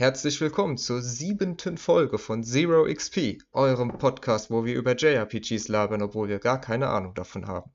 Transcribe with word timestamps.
Herzlich 0.00 0.40
willkommen 0.40 0.78
zur 0.78 1.02
siebenten 1.02 1.76
Folge 1.76 2.16
von 2.16 2.42
Zero 2.42 2.86
XP, 2.90 3.36
eurem 3.52 3.98
Podcast, 3.98 4.50
wo 4.50 4.64
wir 4.64 4.74
über 4.74 4.96
JRPGs 4.96 5.68
labern, 5.68 6.00
obwohl 6.00 6.30
wir 6.30 6.38
gar 6.38 6.58
keine 6.58 6.88
Ahnung 6.88 7.12
davon 7.14 7.46
haben. 7.46 7.70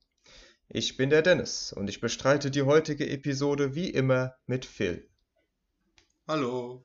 Ich 0.68 0.96
bin 0.96 1.08
der 1.08 1.22
Dennis 1.22 1.72
und 1.72 1.88
ich 1.88 2.00
bestreite 2.00 2.50
die 2.50 2.62
heutige 2.62 3.08
Episode 3.08 3.76
wie 3.76 3.90
immer 3.90 4.34
mit 4.48 4.64
Phil. 4.64 5.08
Hallo. 6.26 6.82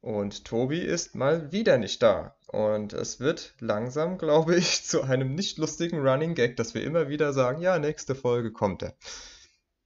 Und 0.00 0.44
Tobi 0.44 0.80
ist 0.80 1.14
mal 1.14 1.52
wieder 1.52 1.78
nicht 1.78 2.02
da. 2.02 2.36
Und 2.48 2.94
es 2.94 3.20
wird 3.20 3.54
langsam, 3.60 4.18
glaube 4.18 4.56
ich, 4.56 4.82
zu 4.84 5.02
einem 5.02 5.36
nicht 5.36 5.58
lustigen 5.58 6.00
Running 6.00 6.34
Gag, 6.34 6.56
dass 6.56 6.74
wir 6.74 6.82
immer 6.82 7.08
wieder 7.08 7.32
sagen, 7.32 7.60
ja, 7.60 7.78
nächste 7.78 8.16
Folge 8.16 8.50
kommt 8.50 8.82
er. 8.82 8.96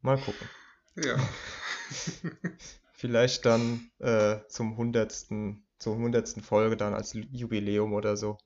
Mal 0.00 0.16
gucken. 0.16 0.48
Ja. 0.96 1.16
Vielleicht 3.02 3.46
dann 3.46 3.90
äh, 3.98 4.36
zum 4.46 4.76
hundertsten, 4.76 5.66
zur 5.80 5.96
hundertsten 5.96 6.40
Folge 6.40 6.76
dann 6.76 6.94
als 6.94 7.14
Jubiläum 7.32 7.94
oder 7.94 8.16
so. 8.16 8.38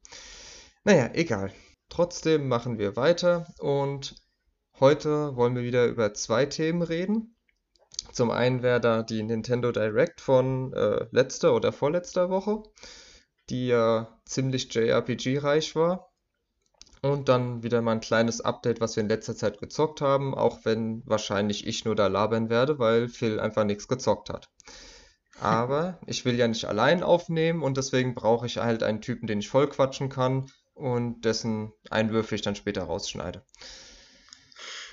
Naja, 0.82 1.10
egal. 1.12 1.52
Trotzdem 1.90 2.48
machen 2.48 2.78
wir 2.78 2.96
weiter 2.96 3.52
und 3.58 4.14
heute 4.80 5.36
wollen 5.36 5.54
wir 5.56 5.62
wieder 5.62 5.84
über 5.84 6.14
zwei 6.14 6.46
Themen 6.46 6.80
reden. 6.80 7.36
Zum 8.12 8.30
einen 8.30 8.62
wäre 8.62 8.80
da 8.80 9.02
die 9.02 9.22
Nintendo 9.22 9.72
Direct 9.72 10.22
von 10.22 10.72
äh, 10.72 11.06
letzter 11.10 11.54
oder 11.54 11.70
vorletzter 11.70 12.30
Woche, 12.30 12.62
die 13.50 13.66
ja 13.66 14.18
ziemlich 14.24 14.72
JRPG-reich 14.72 15.76
war. 15.76 16.14
Und 17.12 17.28
dann 17.28 17.62
wieder 17.62 17.82
mal 17.82 17.92
ein 17.92 18.00
kleines 18.00 18.40
Update, 18.40 18.80
was 18.80 18.96
wir 18.96 19.02
in 19.02 19.08
letzter 19.08 19.36
Zeit 19.36 19.58
gezockt 19.58 20.00
haben, 20.00 20.34
auch 20.34 20.64
wenn 20.64 21.02
wahrscheinlich 21.06 21.66
ich 21.66 21.84
nur 21.84 21.94
da 21.94 22.06
labern 22.06 22.50
werde, 22.50 22.78
weil 22.78 23.08
Phil 23.08 23.40
einfach 23.40 23.64
nichts 23.64 23.88
gezockt 23.88 24.30
hat. 24.30 24.48
Aber 25.40 25.98
ich 26.06 26.24
will 26.24 26.36
ja 26.36 26.48
nicht 26.48 26.64
allein 26.66 27.02
aufnehmen 27.02 27.62
und 27.62 27.76
deswegen 27.76 28.14
brauche 28.14 28.46
ich 28.46 28.58
halt 28.58 28.82
einen 28.82 29.00
Typen, 29.00 29.26
den 29.26 29.40
ich 29.40 29.48
voll 29.48 29.68
quatschen 29.68 30.08
kann 30.08 30.50
und 30.74 31.24
dessen 31.24 31.72
Einwürfe 31.90 32.34
ich 32.34 32.42
dann 32.42 32.56
später 32.56 32.84
rausschneide. 32.84 33.42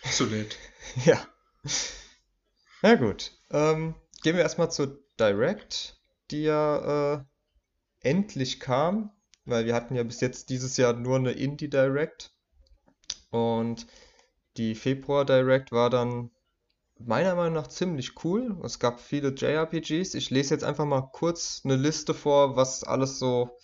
So 0.04 0.26
nett. 0.26 0.58
Ja. 1.06 1.26
Na 2.82 2.96
gut. 2.96 3.32
Ähm, 3.50 3.96
gehen 4.22 4.36
wir 4.36 4.44
erstmal 4.44 4.70
zur 4.70 5.00
Direct, 5.18 5.98
die 6.30 6.44
ja 6.44 7.14
äh, 7.14 7.24
endlich 8.02 8.60
kam 8.60 9.12
weil 9.46 9.66
wir 9.66 9.76
hatten 9.76 9.96
ja 9.96 10.04
bis 10.04 10.22
jetzt 10.22 10.50
dieses 10.50 10.78
Jahr 10.78 10.94
nur 10.94 11.18
eine 11.18 11.32
Indie 11.32 11.70
Direct 11.70 12.34
und 13.32 13.88
die 14.58 14.76
Februar 14.76 15.26
Direct 15.26 15.72
war 15.72 15.90
dann 15.90 16.30
meiner 17.00 17.36
Meinung 17.36 17.54
nach 17.54 17.68
ziemlich 17.68 18.24
cool. 18.24 18.58
Es 18.64 18.80
gab 18.80 19.00
viele 19.00 19.30
JRPGs. 19.30 20.14
Ich 20.14 20.30
lese 20.30 20.54
jetzt 20.54 20.64
einfach 20.64 20.86
mal 20.86 21.10
kurz 21.12 21.62
eine 21.64 21.76
Liste 21.76 22.14
vor, 22.14 22.56
was 22.56 22.84
alles 22.84 23.20
so 23.20 23.58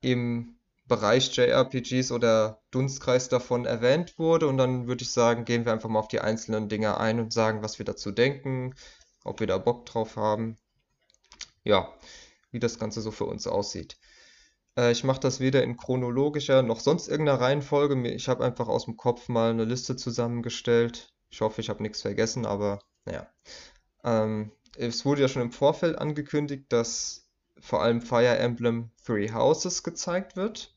im 0.00 0.56
Bereich 0.86 1.36
JRPGs 1.36 2.10
oder 2.10 2.60
Dunstkreis 2.72 3.28
davon 3.28 3.64
erwähnt 3.64 4.18
wurde 4.18 4.48
und 4.48 4.56
dann 4.56 4.88
würde 4.88 5.04
ich 5.04 5.12
sagen, 5.12 5.44
gehen 5.44 5.64
wir 5.64 5.72
einfach 5.72 5.88
mal 5.88 6.00
auf 6.00 6.08
die 6.08 6.20
einzelnen 6.20 6.68
Dinge 6.68 6.98
ein 6.98 7.20
und 7.20 7.32
sagen, 7.32 7.62
was 7.62 7.78
wir 7.78 7.86
dazu 7.86 8.10
denken, 8.10 8.74
ob 9.22 9.38
wir 9.38 9.46
da 9.46 9.58
Bock 9.58 9.86
drauf 9.86 10.16
haben. 10.16 10.58
Ja, 11.62 11.94
wie 12.50 12.58
das 12.58 12.80
Ganze 12.80 13.02
so 13.02 13.12
für 13.12 13.26
uns 13.26 13.46
aussieht. 13.46 13.98
Äh, 14.80 14.92
ich 14.92 15.04
mache 15.04 15.20
das 15.20 15.40
weder 15.40 15.62
in 15.62 15.76
chronologischer 15.76 16.62
noch 16.62 16.80
sonst 16.80 17.08
irgendeiner 17.08 17.40
Reihenfolge. 17.40 18.08
Ich 18.10 18.28
habe 18.28 18.44
einfach 18.44 18.68
aus 18.68 18.86
dem 18.86 18.96
Kopf 18.96 19.28
mal 19.28 19.50
eine 19.50 19.64
Liste 19.64 19.96
zusammengestellt. 19.96 21.12
Ich 21.28 21.42
hoffe, 21.42 21.60
ich 21.60 21.68
habe 21.68 21.82
nichts 21.82 22.02
vergessen, 22.02 22.46
aber 22.46 22.80
naja. 23.04 23.28
Ähm, 24.04 24.52
es 24.76 25.04
wurde 25.04 25.20
ja 25.22 25.28
schon 25.28 25.42
im 25.42 25.52
Vorfeld 25.52 25.98
angekündigt, 25.98 26.66
dass 26.70 27.28
vor 27.60 27.82
allem 27.82 28.00
Fire 28.00 28.38
Emblem 28.38 28.90
Three 29.04 29.30
Houses 29.30 29.82
gezeigt 29.82 30.36
wird. 30.36 30.74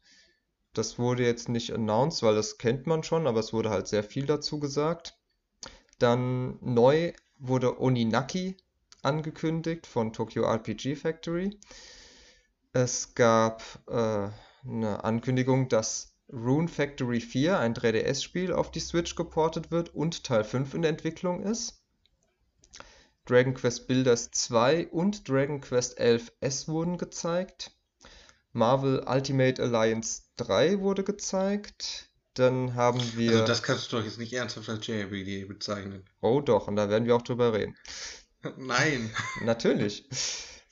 Das 0.74 1.00
wurde 1.00 1.24
jetzt 1.24 1.48
nicht 1.50 1.72
announced, 1.72 2.24
weil 2.24 2.36
das 2.36 2.58
kennt 2.58 2.88
man 2.88 3.04
schon, 3.04 3.28
aber 3.28 3.40
es 3.40 3.54
wurde 3.54 3.70
halt 3.70 3.88
sehr 3.88 4.04
viel 4.04 4.26
dazu 4.26 4.60
gesagt. 4.60 5.18
Dann 6.00 6.58
neu 6.62 7.14
wurde 7.38 7.80
Oninaki 7.80 8.58
angekündigt 9.02 9.88
von 9.88 10.12
Tokyo 10.12 10.44
RPG 10.44 10.96
Factory. 10.96 11.58
Es 12.74 13.14
gab 13.14 13.64
äh, 13.88 14.30
eine 14.68 15.04
Ankündigung, 15.04 15.70
dass 15.70 16.16
Rune 16.32 16.68
Factory 16.68 17.22
4, 17.22 17.60
ein 17.60 17.76
3DS-Spiel, 17.76 18.52
auf 18.52 18.72
die 18.72 18.80
Switch 18.80 19.16
geportet 19.16 19.70
wird 19.70 19.94
und 19.94 20.24
Teil 20.24 20.44
5 20.44 20.74
in 20.74 20.82
der 20.82 20.90
Entwicklung 20.90 21.44
ist. 21.44 21.84
Dragon 23.26 23.54
Quest 23.54 23.88
Builders 23.88 24.32
2 24.32 24.88
und 24.88 25.30
Dragon 25.30 25.62
Quest 25.62 26.00
11S 26.00 26.68
wurden 26.68 26.98
gezeigt. 26.98 27.72
Marvel 28.52 29.04
Ultimate 29.08 29.62
Alliance 29.62 30.24
3 30.38 30.80
wurde 30.80 31.04
gezeigt. 31.04 32.10
Dann 32.34 32.74
haben 32.74 33.00
wir. 33.16 33.32
Also, 33.32 33.46
das 33.46 33.62
kannst 33.62 33.92
du 33.92 33.98
doch 33.98 34.06
jetzt 34.06 34.18
nicht 34.18 34.34
ernsthaft 34.34 34.68
als 34.68 34.86
JRPG 34.88 35.46
bezeichnen. 35.46 36.04
Oh, 36.22 36.42
doch, 36.42 36.68
und 36.68 36.76
da 36.76 36.90
werden 36.90 37.06
wir 37.06 37.16
auch 37.16 37.22
drüber 37.22 37.54
reden. 37.54 37.78
Nein. 38.58 39.14
Natürlich. 39.44 40.08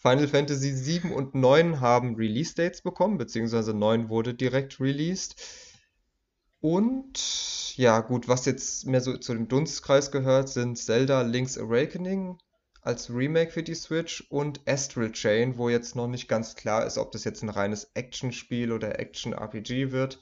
Final 0.01 0.27
Fantasy 0.27 0.71
7 0.71 1.11
und 1.11 1.35
9 1.35 1.79
haben 1.79 2.15
Release-Dates 2.15 2.81
bekommen, 2.81 3.19
beziehungsweise 3.19 3.75
9 3.75 4.09
wurde 4.09 4.33
direkt 4.33 4.79
released. 4.79 5.35
Und 6.59 7.77
ja, 7.77 7.99
gut, 7.99 8.27
was 8.27 8.45
jetzt 8.45 8.87
mehr 8.87 9.01
so 9.01 9.15
zu 9.17 9.33
dem 9.33 9.47
Dunstkreis 9.47 10.11
gehört, 10.11 10.49
sind 10.49 10.79
Zelda 10.79 11.21
Link's 11.21 11.55
Awakening 11.55 12.39
als 12.81 13.11
Remake 13.11 13.51
für 13.51 13.61
die 13.61 13.75
Switch 13.75 14.25
und 14.29 14.61
Astral 14.67 15.11
Chain, 15.11 15.59
wo 15.59 15.69
jetzt 15.69 15.95
noch 15.95 16.07
nicht 16.07 16.27
ganz 16.27 16.55
klar 16.55 16.83
ist, 16.85 16.97
ob 16.97 17.11
das 17.11 17.23
jetzt 17.23 17.43
ein 17.43 17.49
reines 17.49 17.91
Action-Spiel 17.93 18.71
oder 18.71 18.99
Action-RPG 18.99 19.91
wird. 19.91 20.19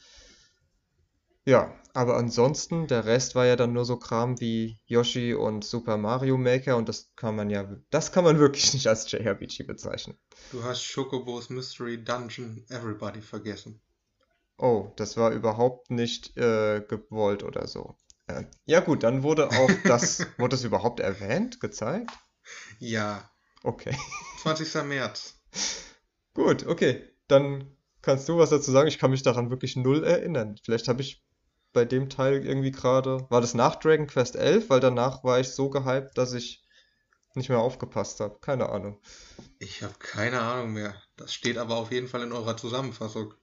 Ja, 1.49 1.73
aber 1.95 2.15
ansonsten, 2.15 2.85
der 2.85 3.05
Rest 3.05 3.33
war 3.33 3.47
ja 3.47 3.55
dann 3.55 3.73
nur 3.73 3.83
so 3.83 3.97
Kram 3.97 4.39
wie 4.39 4.77
Yoshi 4.85 5.33
und 5.33 5.65
Super 5.65 5.97
Mario 5.97 6.37
Maker 6.37 6.77
und 6.77 6.87
das 6.87 7.11
kann 7.15 7.35
man 7.35 7.49
ja, 7.49 7.67
das 7.89 8.11
kann 8.11 8.23
man 8.23 8.37
wirklich 8.39 8.71
nicht 8.75 8.85
als 8.85 9.11
JRPG 9.11 9.63
bezeichnen. 9.63 10.15
Du 10.51 10.63
hast 10.63 10.93
Chocobos 10.93 11.49
Mystery 11.49 12.03
Dungeon 12.03 12.63
Everybody 12.69 13.23
vergessen. 13.23 13.81
Oh, 14.59 14.91
das 14.95 15.17
war 15.17 15.31
überhaupt 15.31 15.89
nicht 15.89 16.37
äh, 16.37 16.81
gewollt 16.87 17.41
oder 17.41 17.65
so. 17.67 17.95
Äh, 18.27 18.43
ja 18.65 18.79
gut, 18.81 19.01
dann 19.01 19.23
wurde 19.23 19.49
auch 19.49 19.71
das, 19.85 20.27
wurde 20.37 20.55
das 20.55 20.63
überhaupt 20.63 20.99
erwähnt, 20.99 21.59
gezeigt? 21.59 22.11
Ja. 22.77 23.27
Okay. 23.63 23.97
20. 24.43 24.83
März. 24.83 25.39
Gut, 26.35 26.67
okay. 26.67 27.09
Dann 27.27 27.75
kannst 28.03 28.29
du 28.29 28.37
was 28.37 28.51
dazu 28.51 28.69
sagen. 28.69 28.87
Ich 28.87 28.99
kann 28.99 29.09
mich 29.09 29.23
daran 29.23 29.49
wirklich 29.49 29.75
null 29.75 30.03
erinnern. 30.03 30.55
Vielleicht 30.63 30.87
habe 30.87 31.01
ich 31.01 31.23
bei 31.73 31.85
dem 31.85 32.09
Teil 32.09 32.45
irgendwie 32.45 32.71
gerade. 32.71 33.25
War 33.29 33.41
das 33.41 33.53
nach 33.53 33.75
Dragon 33.75 34.07
Quest 34.07 34.35
11? 34.35 34.69
Weil 34.69 34.79
danach 34.79 35.23
war 35.23 35.39
ich 35.39 35.49
so 35.49 35.69
gehypt, 35.69 36.17
dass 36.17 36.33
ich 36.33 36.63
nicht 37.35 37.49
mehr 37.49 37.59
aufgepasst 37.59 38.19
habe. 38.19 38.39
Keine 38.41 38.69
Ahnung. 38.69 38.99
Ich 39.59 39.83
habe 39.83 39.93
keine 39.99 40.41
Ahnung 40.41 40.73
mehr. 40.73 40.95
Das 41.15 41.33
steht 41.33 41.57
aber 41.57 41.77
auf 41.77 41.91
jeden 41.91 42.07
Fall 42.07 42.23
in 42.23 42.31
eurer 42.31 42.57
Zusammenfassung. 42.57 43.33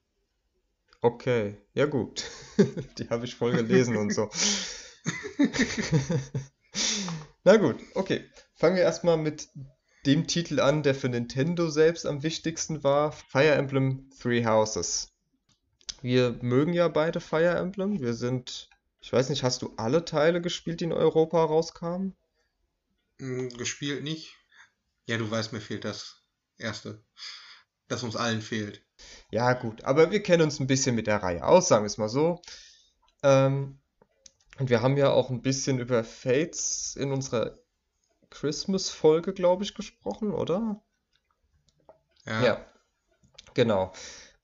Okay, 1.00 1.56
ja 1.75 1.86
gut. 1.86 2.25
Die 2.98 3.09
habe 3.10 3.25
ich 3.26 3.34
voll 3.34 3.53
gelesen 3.53 3.97
und 3.97 4.12
so. 4.12 4.31
Na 7.45 7.56
gut, 7.59 7.77
okay. 7.95 8.24
Fangen 8.54 8.77
wir 8.77 8.83
erstmal 8.83 9.16
mit 9.16 9.48
dem 10.04 10.27
Titel 10.27 10.60
an, 10.60 10.83
der 10.83 10.95
für 10.95 11.09
Nintendo 11.09 11.68
selbst 11.68 12.06
am 12.06 12.22
wichtigsten 12.22 12.83
war. 12.83 13.12
Fire 13.12 13.54
Emblem 13.54 14.10
Three 14.21 14.45
Houses. 14.45 15.16
Wir 16.03 16.39
mögen 16.43 16.72
ja 16.72 16.89
beide 16.89 17.21
Fire 17.21 17.57
Emblem. 17.57 18.01
Wir 18.01 18.15
sind, 18.15 18.69
ich 19.01 19.13
weiß 19.13 19.31
nicht, 19.31 19.43
hast 19.43 19.63
du 19.63 19.72
alle 19.77 20.04
Teile 20.04 20.41
gespielt, 20.41 20.81
die 20.81 20.84
in 20.84 20.93
Europa 20.93 21.43
rauskamen? 21.45 22.15
Hm, 23.19 23.51
gespielt 23.51 24.04
nicht. 24.04 24.34
Ja, 25.07 25.19
du 25.19 25.31
weißt, 25.31 25.53
mir 25.53 25.60
fehlt 25.60 25.84
das 25.84 26.22
erste. 26.59 27.03
Das 27.89 28.03
uns 28.03 28.16
allen 28.16 28.43
fehlt. 28.43 28.83
Ja, 29.31 29.53
gut, 29.53 29.84
aber 29.84 30.10
wir 30.10 30.22
kennen 30.22 30.43
uns 30.43 30.59
ein 30.59 30.66
bisschen 30.66 30.95
mit 30.95 31.07
der 31.07 31.22
Reihe 31.22 31.45
aus, 31.45 31.69
sagen 31.69 31.84
wir 31.84 31.89
es 31.89 31.98
mal 31.98 32.09
so. 32.09 32.41
Ähm, 33.22 33.78
und 34.59 34.71
wir 34.71 34.83
haben 34.83 34.97
ja 34.97 35.10
auch 35.10 35.31
ein 35.31 35.43
bisschen 35.43 35.78
über 35.78 36.03
Fates 36.03 36.97
in 36.97 37.13
unserer 37.13 37.59
Christmas-Folge, 38.31 39.33
glaube 39.33 39.65
ich, 39.65 39.75
gesprochen, 39.75 40.33
oder? 40.33 40.83
Ja. 42.25 42.45
Ja, 42.45 42.66
genau. 43.54 43.93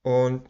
Und 0.02 0.48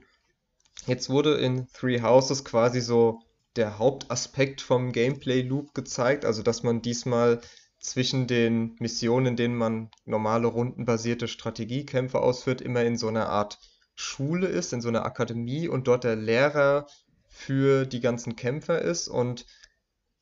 Jetzt 0.86 1.08
wurde 1.10 1.34
in 1.34 1.68
Three 1.72 2.00
Houses 2.00 2.44
quasi 2.44 2.80
so 2.80 3.20
der 3.56 3.78
Hauptaspekt 3.78 4.60
vom 4.60 4.92
Gameplay-Loop 4.92 5.74
gezeigt, 5.74 6.24
also 6.24 6.42
dass 6.42 6.62
man 6.62 6.82
diesmal 6.82 7.40
zwischen 7.78 8.26
den 8.26 8.76
Missionen, 8.78 9.26
in 9.26 9.36
denen 9.36 9.56
man 9.56 9.90
normale 10.04 10.46
rundenbasierte 10.46 11.28
Strategiekämpfe 11.28 12.20
ausführt, 12.20 12.60
immer 12.60 12.82
in 12.82 12.96
so 12.96 13.08
einer 13.08 13.28
Art 13.28 13.58
Schule 13.94 14.46
ist, 14.46 14.72
in 14.72 14.80
so 14.80 14.88
einer 14.88 15.04
Akademie 15.04 15.68
und 15.68 15.86
dort 15.86 16.04
der 16.04 16.16
Lehrer 16.16 16.86
für 17.28 17.86
die 17.86 18.00
ganzen 18.00 18.36
Kämpfer 18.36 18.80
ist 18.80 19.08
und 19.08 19.46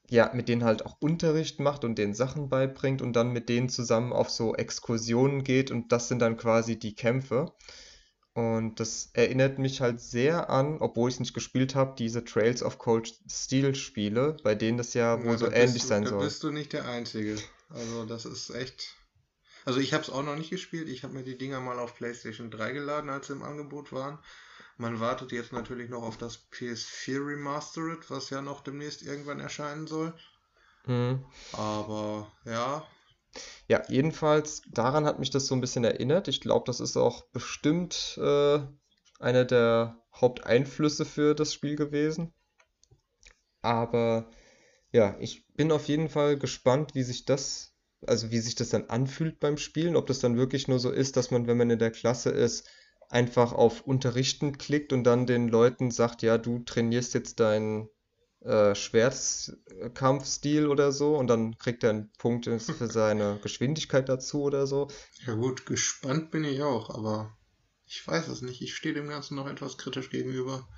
ja, 0.08 0.30
mit 0.34 0.48
denen 0.48 0.64
halt 0.64 0.84
auch 0.84 0.96
Unterricht 1.00 1.60
macht 1.60 1.84
und 1.84 1.96
denen 1.96 2.14
Sachen 2.14 2.48
beibringt 2.48 3.00
und 3.00 3.14
dann 3.14 3.30
mit 3.30 3.48
denen 3.48 3.68
zusammen 3.68 4.12
auf 4.12 4.28
so 4.28 4.54
Exkursionen 4.54 5.44
geht 5.44 5.70
und 5.70 5.92
das 5.92 6.08
sind 6.08 6.20
dann 6.20 6.36
quasi 6.36 6.78
die 6.78 6.94
Kämpfe. 6.94 7.52
Und 8.34 8.78
das 8.80 9.10
erinnert 9.12 9.58
mich 9.58 9.80
halt 9.80 10.00
sehr 10.00 10.50
an, 10.50 10.78
obwohl 10.80 11.08
ich 11.08 11.16
es 11.16 11.20
nicht 11.20 11.34
gespielt 11.34 11.74
habe, 11.74 11.94
diese 11.98 12.24
Trails 12.24 12.62
of 12.62 12.78
Cold 12.78 13.12
Steel 13.28 13.74
Spiele, 13.74 14.36
bei 14.44 14.54
denen 14.54 14.78
das 14.78 14.94
ja 14.94 15.22
wohl 15.24 15.32
Ja, 15.32 15.38
so 15.38 15.46
da 15.46 15.52
ähnlich 15.52 15.82
du, 15.82 15.88
sein 15.88 16.04
da 16.04 16.10
soll. 16.10 16.24
bist 16.24 16.42
du 16.42 16.50
nicht 16.50 16.72
der 16.72 16.86
Einzige. 16.88 17.36
Also 17.68 18.04
das 18.04 18.24
ist 18.24 18.50
echt. 18.50 18.94
Also 19.64 19.80
ich 19.80 19.92
habe 19.92 20.02
es 20.02 20.10
auch 20.10 20.22
noch 20.22 20.36
nicht 20.36 20.50
gespielt. 20.50 20.88
Ich 20.88 21.02
habe 21.04 21.14
mir 21.14 21.24
die 21.24 21.38
Dinger 21.38 21.60
mal 21.60 21.78
auf 21.78 21.94
PlayStation 21.96 22.50
3 22.50 22.72
geladen, 22.72 23.10
als 23.10 23.26
sie 23.28 23.32
im 23.34 23.42
Angebot 23.42 23.92
waren. 23.92 24.18
Man 24.78 25.00
wartet 25.00 25.32
jetzt 25.32 25.52
natürlich 25.52 25.90
noch 25.90 26.02
auf 26.02 26.16
das 26.16 26.48
PS4 26.50 27.18
Remastered, 27.26 28.08
was 28.10 28.30
ja 28.30 28.40
noch 28.42 28.62
demnächst 28.62 29.02
irgendwann 29.02 29.40
erscheinen 29.40 29.86
soll. 29.86 30.14
Mhm. 30.86 31.24
Aber 31.52 32.32
ja, 32.44 32.86
Ja, 33.68 33.82
jedenfalls, 33.88 34.62
daran 34.70 35.04
hat 35.06 35.18
mich 35.18 35.30
das 35.30 35.46
so 35.46 35.54
ein 35.54 35.60
bisschen 35.60 35.84
erinnert. 35.84 36.28
Ich 36.28 36.40
glaube, 36.40 36.64
das 36.66 36.80
ist 36.80 36.96
auch 36.96 37.24
bestimmt 37.32 38.18
äh, 38.20 38.60
einer 39.20 39.44
der 39.44 40.02
Haupteinflüsse 40.14 41.04
für 41.04 41.34
das 41.34 41.54
Spiel 41.54 41.76
gewesen. 41.76 42.32
Aber 43.62 44.30
ja, 44.92 45.16
ich 45.20 45.46
bin 45.54 45.72
auf 45.72 45.86
jeden 45.88 46.08
Fall 46.08 46.38
gespannt, 46.38 46.94
wie 46.94 47.02
sich 47.02 47.24
das, 47.24 47.74
also 48.06 48.30
wie 48.30 48.38
sich 48.40 48.54
das 48.54 48.70
dann 48.70 48.88
anfühlt 48.90 49.40
beim 49.40 49.56
Spielen. 49.56 49.96
Ob 49.96 50.06
das 50.06 50.20
dann 50.20 50.36
wirklich 50.36 50.68
nur 50.68 50.78
so 50.78 50.90
ist, 50.90 51.16
dass 51.16 51.30
man, 51.30 51.46
wenn 51.46 51.56
man 51.56 51.70
in 51.70 51.78
der 51.78 51.90
Klasse 51.90 52.30
ist, 52.30 52.68
einfach 53.08 53.52
auf 53.52 53.82
Unterrichten 53.82 54.58
klickt 54.58 54.92
und 54.92 55.04
dann 55.04 55.26
den 55.26 55.48
Leuten 55.48 55.90
sagt, 55.90 56.22
ja, 56.22 56.38
du 56.38 56.60
trainierst 56.60 57.14
jetzt 57.14 57.40
deinen 57.40 57.88
äh, 58.40 58.74
Schwertkampfstil 58.74 60.66
oder 60.66 60.92
so 60.92 61.16
und 61.16 61.26
dann 61.26 61.58
kriegt 61.58 61.84
er 61.84 61.90
einen 61.90 62.12
Punkt 62.18 62.46
für 62.46 62.88
seine 62.88 63.38
Geschwindigkeit 63.42 64.08
dazu 64.08 64.42
oder 64.42 64.66
so. 64.66 64.88
ja 65.26 65.34
gut, 65.34 65.66
gespannt 65.66 66.30
bin 66.30 66.44
ich 66.44 66.62
auch, 66.62 66.90
aber 66.90 67.36
ich 67.86 68.06
weiß 68.06 68.28
es 68.28 68.40
nicht. 68.40 68.62
Ich 68.62 68.76
stehe 68.76 68.94
dem 68.94 69.08
Ganzen 69.08 69.34
noch 69.34 69.48
etwas 69.48 69.76
kritisch 69.76 70.10
gegenüber. 70.10 70.68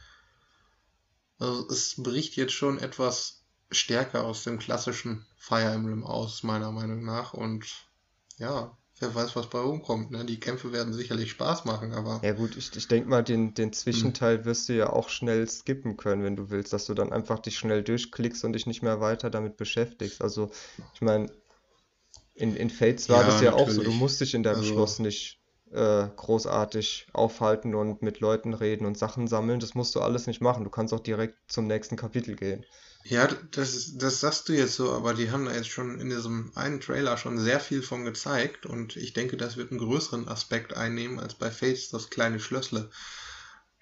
Also 1.38 1.68
es 1.68 2.02
bricht 2.02 2.36
jetzt 2.36 2.54
schon 2.54 2.78
etwas 2.78 3.44
stärker 3.70 4.24
aus 4.24 4.44
dem 4.44 4.58
klassischen 4.58 5.26
Fire 5.36 5.72
Emblem 5.72 6.04
aus, 6.04 6.42
meiner 6.42 6.72
Meinung 6.72 7.04
nach. 7.04 7.34
Und 7.34 7.86
ja, 8.38 8.76
wer 9.02 9.14
weiß, 9.14 9.36
was 9.36 9.50
bei 9.50 9.58
rumkommt. 9.60 10.10
Ne? 10.10 10.24
Die 10.24 10.40
Kämpfe 10.40 10.72
werden 10.72 10.92
sicherlich 10.94 11.30
Spaß 11.32 11.64
machen, 11.66 11.92
aber 11.92 12.24
Ja 12.24 12.32
gut, 12.32 12.56
ich, 12.56 12.74
ich 12.76 12.88
denke 12.88 13.08
mal, 13.10 13.22
den, 13.22 13.52
den 13.54 13.72
hm, 13.90 14.14
Zwischenteil 14.14 14.44
wirst 14.46 14.68
du 14.68 14.72
ja 14.74 14.90
auch 14.90 15.08
schnell 15.10 15.46
skippen 15.48 15.96
können, 15.98 16.22
wenn 16.22 16.36
du 16.36 16.48
willst, 16.50 16.72
dass 16.72 16.86
du 16.86 16.94
dann 16.94 17.12
einfach 17.12 17.38
dich 17.40 17.58
schnell 17.58 17.82
durchklickst 17.82 18.44
und 18.44 18.52
dich 18.54 18.66
nicht 18.66 18.82
mehr 18.82 19.00
weiter 19.00 19.28
damit 19.28 19.56
beschäftigst. 19.58 20.22
Also 20.22 20.50
ich 20.94 21.00
meine, 21.02 21.30
in, 22.34 22.56
in 22.56 22.70
Fates 22.70 23.08
war 23.08 23.24
das 23.24 23.40
ja, 23.40 23.40
ja 23.40 23.52
auch 23.54 23.70
so, 23.70 23.82
du 23.82 23.92
natürlich. 23.92 23.92
musst 23.92 24.20
dich 24.20 24.34
in 24.34 24.42
deinem 24.42 24.62
Also 24.62 24.62
Schloss 24.62 24.98
nicht 24.98 25.40
äh, 25.70 26.06
großartig 26.16 27.08
aufhalten 27.12 27.74
und 27.74 28.02
mit 28.02 28.20
Leuten 28.20 28.54
reden 28.54 28.86
und 28.86 28.98
Sachen 28.98 29.26
sammeln. 29.28 29.60
Das 29.60 29.74
musst 29.74 29.94
du 29.94 30.00
alles 30.00 30.26
nicht 30.26 30.40
machen. 30.40 30.64
Du 30.64 30.70
kannst 30.70 30.92
auch 30.94 31.00
direkt 31.00 31.36
zum 31.48 31.66
nächsten 31.66 31.96
Kapitel 31.96 32.36
gehen. 32.36 32.64
Ja, 33.04 33.26
das, 33.26 33.96
das 33.96 34.20
sagst 34.20 34.48
du 34.48 34.52
jetzt 34.52 34.76
so, 34.76 34.92
aber 34.92 35.14
die 35.14 35.30
haben 35.30 35.44
da 35.46 35.52
jetzt 35.52 35.68
schon 35.68 35.98
in 35.98 36.08
diesem 36.08 36.52
einen 36.54 36.80
Trailer 36.80 37.16
schon 37.16 37.38
sehr 37.38 37.58
viel 37.58 37.82
von 37.82 38.04
gezeigt 38.04 38.64
und 38.64 38.96
ich 38.96 39.12
denke, 39.12 39.36
das 39.36 39.56
wird 39.56 39.70
einen 39.70 39.80
größeren 39.80 40.28
Aspekt 40.28 40.74
einnehmen 40.76 41.18
als 41.18 41.34
bei 41.34 41.50
Fates 41.50 41.88
das 41.90 42.10
kleine 42.10 42.38
Schlössle. 42.38 42.90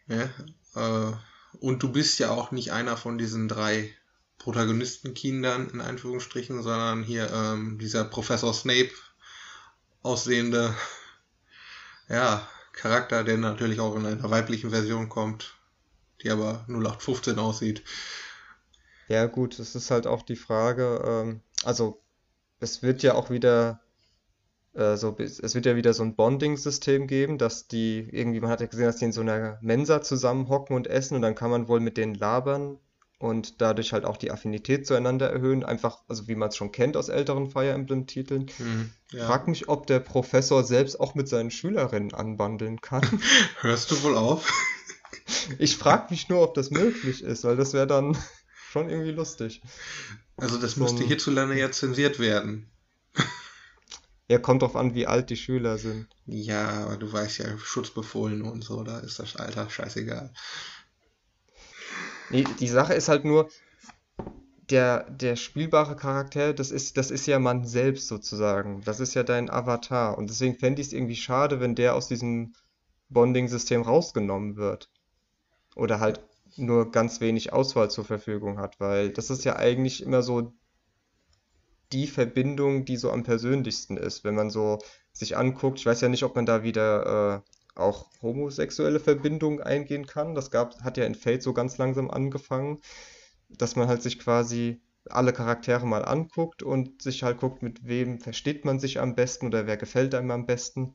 Ja, 0.06 0.30
äh, 0.74 1.12
und 1.58 1.82
du 1.82 1.92
bist 1.92 2.18
ja 2.18 2.30
auch 2.30 2.50
nicht 2.50 2.72
einer 2.72 2.96
von 2.96 3.18
diesen 3.18 3.46
drei 3.48 3.94
Protagonistenkindern 4.38 5.68
in 5.68 5.80
Anführungsstrichen, 5.82 6.62
sondern 6.62 7.02
hier 7.02 7.30
ähm, 7.30 7.78
dieser 7.78 8.04
Professor 8.04 8.54
Snape 8.54 8.90
aussehende, 10.02 10.74
ja, 12.08 12.48
Charakter, 12.72 13.22
der 13.24 13.36
natürlich 13.36 13.80
auch 13.80 13.94
in 13.96 14.06
einer 14.06 14.30
weiblichen 14.30 14.70
Version 14.70 15.10
kommt, 15.10 15.56
die 16.22 16.30
aber 16.30 16.64
0815 16.68 17.38
aussieht. 17.38 17.82
Ja 19.10 19.26
gut, 19.26 19.58
es 19.58 19.74
ist 19.74 19.90
halt 19.90 20.06
auch 20.06 20.22
die 20.22 20.36
Frage, 20.36 21.02
ähm, 21.04 21.40
also 21.64 22.00
es 22.60 22.80
wird 22.84 23.02
ja 23.02 23.14
auch 23.16 23.28
wieder 23.28 23.80
äh, 24.72 24.96
so, 24.96 25.16
es 25.18 25.52
wird 25.56 25.66
ja 25.66 25.74
wieder 25.74 25.94
so 25.94 26.04
ein 26.04 26.14
Bonding-System 26.14 27.08
geben, 27.08 27.36
dass 27.36 27.66
die 27.66 28.08
irgendwie, 28.12 28.38
man 28.40 28.50
hat 28.50 28.60
ja 28.60 28.68
gesehen, 28.68 28.86
dass 28.86 28.98
die 28.98 29.06
in 29.06 29.12
so 29.12 29.20
einer 29.22 29.58
Mensa 29.62 30.00
zusammenhocken 30.00 30.76
und 30.76 30.86
essen 30.86 31.16
und 31.16 31.22
dann 31.22 31.34
kann 31.34 31.50
man 31.50 31.66
wohl 31.66 31.80
mit 31.80 31.96
denen 31.96 32.14
labern 32.14 32.78
und 33.18 33.60
dadurch 33.60 33.92
halt 33.92 34.04
auch 34.04 34.16
die 34.16 34.30
Affinität 34.30 34.86
zueinander 34.86 35.28
erhöhen, 35.28 35.64
einfach, 35.64 36.04
also 36.06 36.28
wie 36.28 36.36
man 36.36 36.50
es 36.50 36.56
schon 36.56 36.70
kennt 36.70 36.96
aus 36.96 37.08
älteren 37.08 37.50
Fire 37.50 37.70
Emblem-Titeln. 37.70 38.46
Hm, 38.58 38.92
Ich 39.08 39.14
ja. 39.14 39.26
frage 39.26 39.50
mich, 39.50 39.68
ob 39.68 39.88
der 39.88 39.98
Professor 39.98 40.62
selbst 40.62 41.00
auch 41.00 41.16
mit 41.16 41.28
seinen 41.28 41.50
Schülerinnen 41.50 42.14
anbandeln 42.14 42.80
kann. 42.80 43.02
Hörst 43.60 43.90
du 43.90 44.00
wohl 44.04 44.16
auf? 44.16 44.48
Ich 45.58 45.76
frage 45.76 46.06
mich 46.10 46.28
nur, 46.28 46.42
ob 46.42 46.54
das 46.54 46.70
möglich 46.70 47.24
ist, 47.24 47.42
weil 47.42 47.56
das 47.56 47.72
wäre 47.72 47.88
dann 47.88 48.16
schon 48.70 48.88
irgendwie 48.88 49.10
lustig. 49.10 49.60
Also 50.38 50.58
das 50.58 50.76
So 50.76 50.82
müsste 50.82 51.04
hierzulande 51.04 51.58
ja 51.58 51.70
zensiert 51.72 52.18
werden. 52.18 52.70
ja, 54.28 54.38
kommt 54.38 54.62
drauf 54.62 54.76
an, 54.76 54.94
wie 54.94 55.06
alt 55.06 55.30
die 55.30 55.36
Schüler 55.36 55.76
sind. 55.76 56.08
Ja, 56.26 56.84
aber 56.84 56.96
du 56.96 57.12
weißt 57.12 57.38
ja, 57.38 57.58
Schutzbefohlen 57.58 58.42
und 58.42 58.62
so, 58.62 58.84
da 58.84 59.00
ist 59.00 59.18
das 59.18 59.36
Alter 59.36 59.68
scheißegal. 59.68 60.32
Nee, 62.30 62.44
die 62.60 62.68
Sache 62.68 62.94
ist 62.94 63.08
halt 63.08 63.24
nur, 63.24 63.50
der, 64.70 65.10
der 65.10 65.34
spielbare 65.36 65.96
Charakter, 65.96 66.54
das 66.54 66.70
ist, 66.70 66.96
das 66.96 67.10
ist 67.10 67.26
ja 67.26 67.38
man 67.40 67.64
selbst 67.64 68.06
sozusagen. 68.08 68.82
Das 68.84 69.00
ist 69.00 69.14
ja 69.14 69.24
dein 69.24 69.50
Avatar. 69.50 70.16
Und 70.16 70.30
deswegen 70.30 70.54
fände 70.54 70.80
ich 70.80 70.88
es 70.88 70.92
irgendwie 70.92 71.16
schade, 71.16 71.60
wenn 71.60 71.74
der 71.74 71.96
aus 71.96 72.06
diesem 72.06 72.54
Bonding-System 73.08 73.82
rausgenommen 73.82 74.56
wird. 74.56 74.88
Oder 75.74 75.98
halt 75.98 76.20
nur 76.60 76.90
ganz 76.90 77.20
wenig 77.20 77.52
Auswahl 77.52 77.90
zur 77.90 78.04
Verfügung 78.04 78.58
hat, 78.58 78.80
weil 78.80 79.10
das 79.10 79.30
ist 79.30 79.44
ja 79.44 79.56
eigentlich 79.56 80.02
immer 80.02 80.22
so 80.22 80.52
die 81.92 82.06
Verbindung, 82.06 82.84
die 82.84 82.96
so 82.96 83.10
am 83.10 83.24
persönlichsten 83.24 83.96
ist, 83.96 84.24
wenn 84.24 84.34
man 84.34 84.50
so 84.50 84.78
sich 85.12 85.36
anguckt. 85.36 85.78
Ich 85.80 85.86
weiß 85.86 86.00
ja 86.00 86.08
nicht, 86.08 86.22
ob 86.22 86.36
man 86.36 86.46
da 86.46 86.62
wieder 86.62 87.42
äh, 87.44 87.78
auch 87.80 88.06
homosexuelle 88.22 89.00
Verbindungen 89.00 89.60
eingehen 89.60 90.06
kann. 90.06 90.34
Das 90.34 90.50
gab, 90.50 90.80
hat 90.82 90.96
ja 90.96 91.04
in 91.04 91.14
Fate 91.14 91.42
so 91.42 91.52
ganz 91.52 91.78
langsam 91.78 92.10
angefangen, 92.10 92.80
dass 93.48 93.76
man 93.76 93.88
halt 93.88 94.02
sich 94.02 94.18
quasi 94.18 94.80
alle 95.08 95.32
Charaktere 95.32 95.86
mal 95.86 96.04
anguckt 96.04 96.62
und 96.62 97.02
sich 97.02 97.22
halt 97.22 97.38
guckt, 97.38 97.62
mit 97.62 97.86
wem 97.86 98.20
versteht 98.20 98.64
man 98.64 98.78
sich 98.78 99.00
am 99.00 99.14
besten 99.14 99.46
oder 99.46 99.66
wer 99.66 99.76
gefällt 99.76 100.14
einem 100.14 100.30
am 100.30 100.46
besten. 100.46 100.94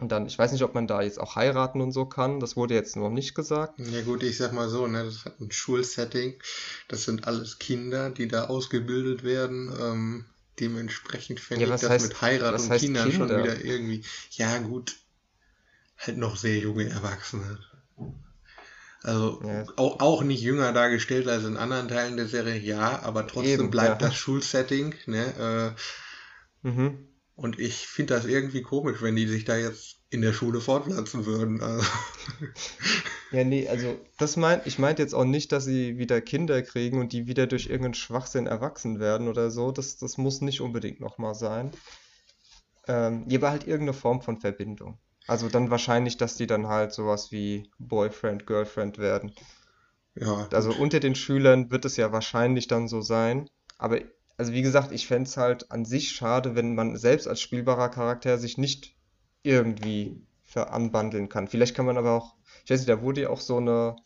Und 0.00 0.10
dann, 0.12 0.26
ich 0.26 0.38
weiß 0.38 0.52
nicht, 0.52 0.62
ob 0.62 0.74
man 0.74 0.86
da 0.86 1.02
jetzt 1.02 1.18
auch 1.20 1.36
heiraten 1.36 1.80
und 1.80 1.92
so 1.92 2.06
kann. 2.06 2.40
Das 2.40 2.56
wurde 2.56 2.74
jetzt 2.74 2.96
noch 2.96 3.10
nicht 3.10 3.34
gesagt. 3.34 3.78
Ja 3.78 4.02
gut, 4.02 4.22
ich 4.22 4.36
sag 4.36 4.52
mal 4.52 4.68
so, 4.68 4.86
ne, 4.86 5.04
das 5.04 5.24
hat 5.24 5.40
ein 5.40 5.50
Schulsetting. 5.52 6.40
Das 6.88 7.04
sind 7.04 7.26
alles 7.26 7.58
Kinder, 7.58 8.10
die 8.10 8.28
da 8.28 8.46
ausgebildet 8.46 9.22
werden. 9.22 9.72
Ähm, 9.80 10.24
dementsprechend 10.60 11.40
fände 11.40 11.64
Ja, 11.64 11.74
ich 11.74 11.80
das 11.80 11.88
heißt, 11.90 12.08
mit 12.08 12.22
Heirat 12.22 12.54
was 12.54 12.62
und 12.64 12.74
Kindern 12.78 13.10
schon 13.12 13.28
Kinder? 13.28 13.42
wieder 13.42 13.64
irgendwie, 13.64 14.04
ja 14.32 14.58
gut, 14.58 14.96
halt 15.98 16.18
noch 16.18 16.36
sehr 16.36 16.58
junge 16.58 16.88
Erwachsene. 16.88 17.58
Also 19.02 19.40
Ja, 19.44 19.64
auch, 19.76 20.00
auch 20.00 20.22
nicht 20.22 20.42
jünger 20.42 20.72
dargestellt 20.72 21.28
als 21.28 21.44
in 21.44 21.56
anderen 21.56 21.88
Teilen 21.88 22.16
der 22.16 22.26
Serie, 22.26 22.58
ja, 22.58 23.00
aber 23.02 23.26
trotzdem 23.26 23.44
eben, 23.46 23.70
bleibt 23.70 24.02
ja. 24.02 24.08
das 24.08 24.16
Schulsetting, 24.16 24.94
ne? 25.06 25.74
Äh, 25.76 25.80
Mhm. 26.62 27.07
Und 27.38 27.58
ich 27.58 27.86
finde 27.86 28.14
das 28.14 28.26
irgendwie 28.26 28.62
komisch, 28.62 29.00
wenn 29.02 29.16
die 29.16 29.26
sich 29.28 29.44
da 29.44 29.56
jetzt 29.56 30.00
in 30.10 30.22
der 30.22 30.32
Schule 30.32 30.60
fortpflanzen 30.60 31.24
würden. 31.26 31.62
Also, 31.62 31.86
Ja, 33.30 33.44
nee, 33.44 33.68
also 33.68 34.06
das 34.18 34.36
meint, 34.36 34.66
ich 34.66 34.78
meinte 34.78 35.02
jetzt 35.02 35.14
auch 35.14 35.24
nicht, 35.24 35.52
dass 35.52 35.64
sie 35.64 35.98
wieder 35.98 36.20
Kinder 36.20 36.62
kriegen 36.62 36.98
und 37.00 37.12
die 37.12 37.26
wieder 37.26 37.46
durch 37.46 37.66
irgendeinen 37.66 37.94
Schwachsinn 37.94 38.46
erwachsen 38.46 39.00
werden 39.00 39.28
oder 39.28 39.50
so. 39.50 39.70
Das, 39.72 39.96
das 39.98 40.16
muss 40.18 40.40
nicht 40.42 40.60
unbedingt 40.62 41.00
nochmal 41.00 41.34
sein. 41.34 41.70
Ähm, 42.88 43.26
aber 43.32 43.50
halt 43.50 43.66
irgendeine 43.68 43.92
Form 43.92 44.20
von 44.22 44.38
Verbindung. 44.38 44.98
Also 45.28 45.48
dann 45.48 45.70
wahrscheinlich, 45.70 46.16
dass 46.16 46.36
die 46.36 46.46
dann 46.46 46.68
halt 46.68 46.92
sowas 46.92 47.30
wie 47.30 47.70
Boyfriend, 47.78 48.46
Girlfriend 48.46 48.98
werden. 48.98 49.32
ja, 50.14 50.48
Also 50.52 50.72
unter 50.72 51.00
den 51.00 51.14
Schülern 51.14 51.70
wird 51.70 51.84
es 51.84 51.96
ja 51.96 52.12
wahrscheinlich 52.12 52.66
dann 52.66 52.88
so 52.88 53.00
sein. 53.00 53.48
Aber, 53.78 54.00
also 54.38 54.52
wie 54.52 54.62
gesagt, 54.62 54.92
ich 54.92 55.06
fände 55.08 55.28
es 55.28 55.36
halt 55.38 55.70
an 55.72 55.84
sich 55.86 56.12
schade, 56.12 56.56
wenn 56.56 56.74
man 56.76 56.96
selbst 56.96 57.28
als 57.28 57.40
spielbarer 57.42 57.90
Charakter 57.90 58.38
sich 58.38 58.58
nicht 58.58 58.96
irgendwie 59.42 60.22
veranbandeln 60.44 61.28
kann. 61.28 61.48
Vielleicht 61.48 61.76
kann 61.76 61.86
man 61.86 61.98
aber 61.98 62.12
auch, 62.12 62.36
ich 62.64 62.70
weiß 62.70 62.80
nicht, 62.80 62.88
da 62.90 63.02
wurde 63.02 63.22
ja 63.22 63.30
auch 63.30 63.40
so 63.42 63.58
eine, 63.58 63.96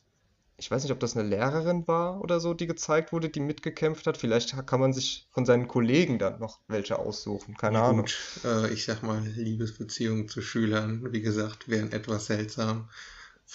ich 0.56 0.70
weiß 0.70 0.82
nicht, 0.84 0.92
ob 0.92 1.00
das 1.00 1.16
eine 1.16 1.28
Lehrerin 1.28 1.86
war 1.88 2.20
oder 2.22 2.40
so, 2.40 2.54
die 2.54 2.66
gezeigt 2.66 3.12
wurde, 3.12 3.30
die 3.30 3.40
mitgekämpft 3.40 4.06
hat. 4.06 4.16
Vielleicht 4.18 4.66
kann 4.66 4.80
man 4.80 4.92
sich 4.94 5.28
von 5.32 5.46
seinen 5.46 5.68
Kollegen 5.68 6.18
dann 6.18 6.40
noch 6.40 6.60
welche 6.68 6.98
aussuchen. 6.98 7.56
Keine 7.56 7.78
Ja 7.78 7.82
Ahnung. 7.82 8.06
gut, 8.06 8.40
äh, 8.44 8.72
ich 8.72 8.84
sag 8.84 9.02
mal, 9.02 9.20
Liebesbeziehungen 9.26 10.28
zu 10.28 10.42
Schülern, 10.42 11.12
wie 11.12 11.22
gesagt, 11.22 11.68
wären 11.68 11.90
etwas 11.92 12.26
seltsam. 12.26 12.88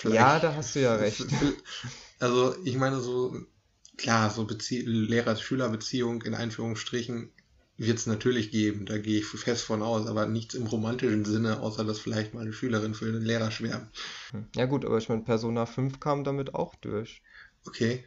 Ja, 0.03 0.39
Vielleicht, 0.39 0.39
da 0.39 0.55
hast 0.55 0.75
du 0.75 0.81
ja 0.81 0.95
recht. 0.95 1.27
also 2.19 2.55
ich 2.65 2.77
meine, 2.77 2.99
so 2.99 3.35
klar, 3.97 4.29
so 4.29 4.45
Bezie 4.45 4.81
Lehrer-Schüler-Beziehung 4.81 6.21
in 6.21 6.35
Einführungsstrichen 6.35 7.31
wird 7.77 7.99
es 7.99 8.07
natürlich 8.07 8.49
geben, 8.49 8.85
da 8.85 8.97
gehe 8.97 9.19
ich 9.19 9.25
fest 9.25 9.63
von 9.63 9.83
aus, 9.83 10.07
aber 10.07 10.25
nichts 10.25 10.55
im 10.55 10.65
romantischen 10.65 11.25
Sinne, 11.25 11.59
außer 11.59 11.83
dass 11.83 11.99
vielleicht 11.99 12.33
mal 12.33 12.41
eine 12.41 12.53
Schülerin 12.53 12.95
für 12.95 13.11
den 13.11 13.21
Lehrer 13.21 13.51
schwärmt. 13.51 13.91
Hm. 14.31 14.47
Ja 14.55 14.65
gut, 14.65 14.83
aber 14.83 14.97
ich 14.97 15.09
meine, 15.09 15.21
Persona 15.21 15.65
5 15.65 15.99
kam 15.99 16.23
damit 16.23 16.55
auch 16.55 16.73
durch. 16.75 17.21
Okay, 17.65 18.03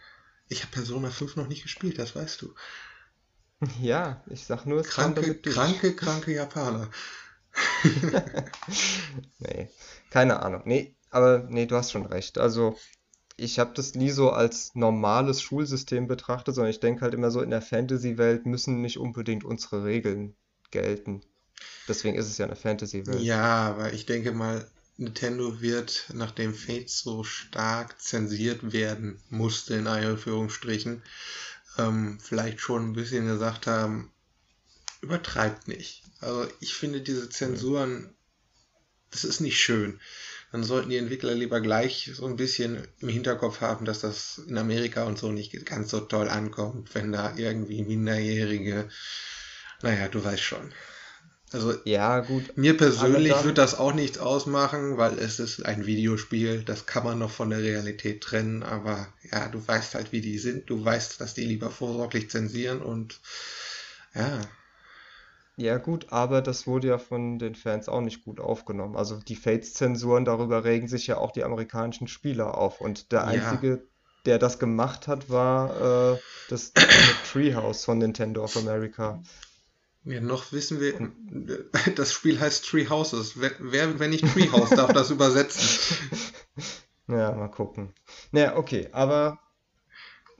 ich 0.49 0.63
habe 0.63 0.73
Persona 0.73 1.11
5 1.11 1.37
noch 1.37 1.47
nicht 1.47 1.63
gespielt, 1.63 1.99
das 1.99 2.17
weißt 2.17 2.43
du. 2.43 2.55
Ja, 3.83 4.25
ich 4.31 4.47
sag 4.47 4.65
nur, 4.65 4.81
es 4.81 4.89
kam 4.89 5.13
Kranke, 5.15 5.21
damit 5.21 5.45
durch. 5.45 5.55
kranke, 5.55 5.95
kranke 5.95 6.33
Japaner. 6.33 6.91
Nee, 9.39 9.69
keine 10.11 10.41
Ahnung. 10.41 10.63
Nee, 10.65 10.97
aber 11.11 11.47
nee, 11.49 11.67
du 11.67 11.77
hast 11.77 11.91
schon 11.91 12.07
recht. 12.07 12.39
Also, 12.39 12.79
ich 13.41 13.59
habe 13.59 13.73
das 13.75 13.95
nie 13.95 14.11
so 14.11 14.31
als 14.31 14.75
normales 14.75 15.41
Schulsystem 15.41 16.07
betrachtet, 16.07 16.55
sondern 16.55 16.71
ich 16.71 16.81
denke 16.81 17.03
halt 17.03 17.15
immer 17.15 17.31
so, 17.31 17.41
in 17.41 17.51
der 17.51 17.63
Fantasy-Welt 17.63 18.47
müssen 18.47 18.81
nicht 18.81 18.99
unbedingt 18.99 19.45
unsere 19.45 19.85
Regeln 19.85 20.35
gelten. 20.71 21.23
Deswegen 21.89 22.17
ist 22.17 22.27
es 22.27 22.39
ja 22.39 22.47
eine 22.47 22.57
Fantasy-Welt. 22.57 23.21
Ja, 23.21 23.69
aber 23.69 23.93
ich 23.93 24.07
denke 24.07 24.33
mal, 24.33 24.71
Nintendo 24.99 25.61
wird, 25.63 26.11
nachdem 26.13 26.55
Fates 26.55 27.01
so 27.01 27.25
stark 27.25 28.01
zensiert 28.01 28.73
werden 28.73 29.19
musste, 29.31 29.75
in 29.75 29.87
Anführungsstrichen, 29.87 31.03
ähm, 31.79 32.19
vielleicht 32.21 32.61
schon 32.61 32.91
ein 32.91 32.93
bisschen 32.93 33.27
gesagt 33.27 33.67
haben, 33.67 34.13
übertreibt 35.01 35.69
nicht. 35.69 36.03
Also 36.21 36.47
ich 36.61 36.75
finde 36.75 37.01
diese 37.01 37.31
Zensuren, 37.31 38.15
das 39.11 39.25
ist 39.25 39.41
nicht 39.41 39.59
schön. 39.59 39.99
Dann 40.53 40.65
sollten 40.65 40.91
die 40.91 40.97
Entwickler 40.97 41.35
lieber 41.35 41.61
gleich 41.61 42.11
so 42.15 42.27
ein 42.27 42.37
bisschen 42.37 42.87
im 43.01 43.09
Hinterkopf 43.09 43.61
haben, 43.61 43.85
dass 43.85 44.01
das 44.01 44.39
in 44.49 44.59
Amerika 44.59 45.05
und 45.05 45.19
so 45.19 45.31
nicht 45.31 45.65
ganz 45.65 45.91
so 45.91 46.01
toll 46.01 46.29
ankommt, 46.29 46.95
wenn 46.95 47.13
da 47.13 47.35
irgendwie 47.37 47.83
Minderjährige, 47.83 48.89
naja, 49.83 50.09
du 50.09 50.25
weißt 50.25 50.43
schon. 50.43 50.73
Also 51.53 51.75
Ja, 51.85 52.21
gut, 52.21 52.57
mir 52.57 52.77
persönlich 52.77 53.33
dann, 53.33 53.45
wird 53.45 53.59
das 53.59 53.79
auch 53.79 53.93
nichts 53.93 54.19
ausmachen, 54.19 54.97
weil 54.99 55.19
es 55.19 55.41
ist 55.41 55.65
ein 55.67 55.87
Videospiel, 55.87 56.63
das 56.63 56.87
kann 56.87 57.05
man 57.05 57.19
noch 57.19 57.31
von 57.31 57.51
der 57.51 57.61
Realität 57.61 58.21
trennen, 58.23 58.63
aber 58.63 59.13
ja, 59.33 59.49
du 59.49 59.67
weißt 59.67 59.95
halt, 59.95 60.13
wie 60.13 60.21
die 60.21 60.39
sind, 60.39 60.71
du 60.71 60.85
weißt, 60.85 61.21
dass 61.21 61.35
die 61.35 61.45
lieber 61.45 61.71
vorsorglich 61.71 62.31
zensieren 62.31 62.83
und 62.83 63.21
ja, 64.15 64.41
ja 65.61 65.77
gut, 65.77 66.07
aber 66.11 66.41
das 66.41 66.67
wurde 66.67 66.89
ja 66.89 66.99
von 66.99 67.39
den 67.39 67.55
Fans 67.55 67.89
auch 67.89 68.01
nicht 68.01 68.25
gut 68.25 68.41
aufgenommen. 68.41 68.97
Also 68.97 69.17
die 69.21 69.37
Fates-Zensuren, 69.37 70.25
darüber 70.25 70.65
regen 70.65 70.89
sich 70.89 71.07
ja 71.07 71.19
auch 71.19 71.33
die 71.33 71.45
amerikanischen 71.45 72.09
Spieler 72.09 72.57
auf. 72.57 72.81
Und 72.81 73.13
der 73.13 73.21
ja, 73.21 73.27
einzige, 73.27 73.87
der 74.25 74.39
das 74.39 74.59
gemacht 74.59 75.07
hat, 75.07 75.29
war 75.29 76.15
äh, 76.15 76.19
das 76.49 76.73
Treehouse 77.33 77.85
von 77.85 77.99
Nintendo 77.99 78.43
of 78.43 78.57
America. 78.57 79.23
ja, 80.05 80.21
noch 80.21 80.51
wissen 80.53 80.81
wir, 80.81 81.13
das 81.95 82.13
Spiel 82.13 82.41
heißt 82.41 82.65
Tree 82.65 82.89
Houses. 82.89 83.41
Wer, 83.41 83.53
wer, 83.59 83.99
wenn 83.99 84.11
nicht 84.11 84.27
Treehouse, 84.27 84.71
darf 84.71 84.95
das 84.95 85.11
übersetzen? 85.11 85.97
ja, 87.07 87.33
mal 87.33 87.49
gucken. 87.49 87.93
Naja, 88.33 88.57
okay, 88.57 88.89
aber 88.93 89.39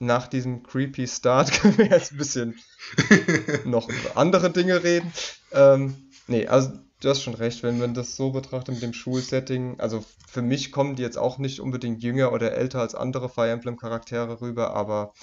nach 0.01 0.27
diesem 0.27 0.63
creepy 0.63 1.07
Start 1.07 1.51
können 1.61 1.77
wir 1.77 1.85
jetzt 1.85 2.11
ein 2.11 2.17
bisschen 2.17 2.59
noch 3.65 3.87
über 3.87 4.17
andere 4.17 4.51
Dinge 4.51 4.83
reden. 4.83 5.13
Ähm, 5.51 5.95
nee, 6.27 6.47
also 6.47 6.71
du 7.01 7.09
hast 7.09 7.21
schon 7.21 7.35
recht, 7.35 7.63
wenn 7.63 7.79
man 7.79 7.93
das 7.93 8.15
so 8.15 8.31
betrachtet 8.31 8.75
mit 8.75 8.83
dem 8.83 8.93
Schulsetting, 8.93 9.79
also 9.79 10.03
für 10.27 10.41
mich 10.41 10.71
kommen 10.71 10.95
die 10.95 11.03
jetzt 11.03 11.17
auch 11.17 11.37
nicht 11.37 11.59
unbedingt 11.59 12.01
jünger 12.03 12.31
oder 12.31 12.53
älter 12.53 12.79
als 12.79 12.95
andere 12.95 13.29
Fire 13.29 13.49
Emblem 13.49 13.77
Charaktere 13.77 14.41
rüber, 14.41 14.73
aber 14.73 15.13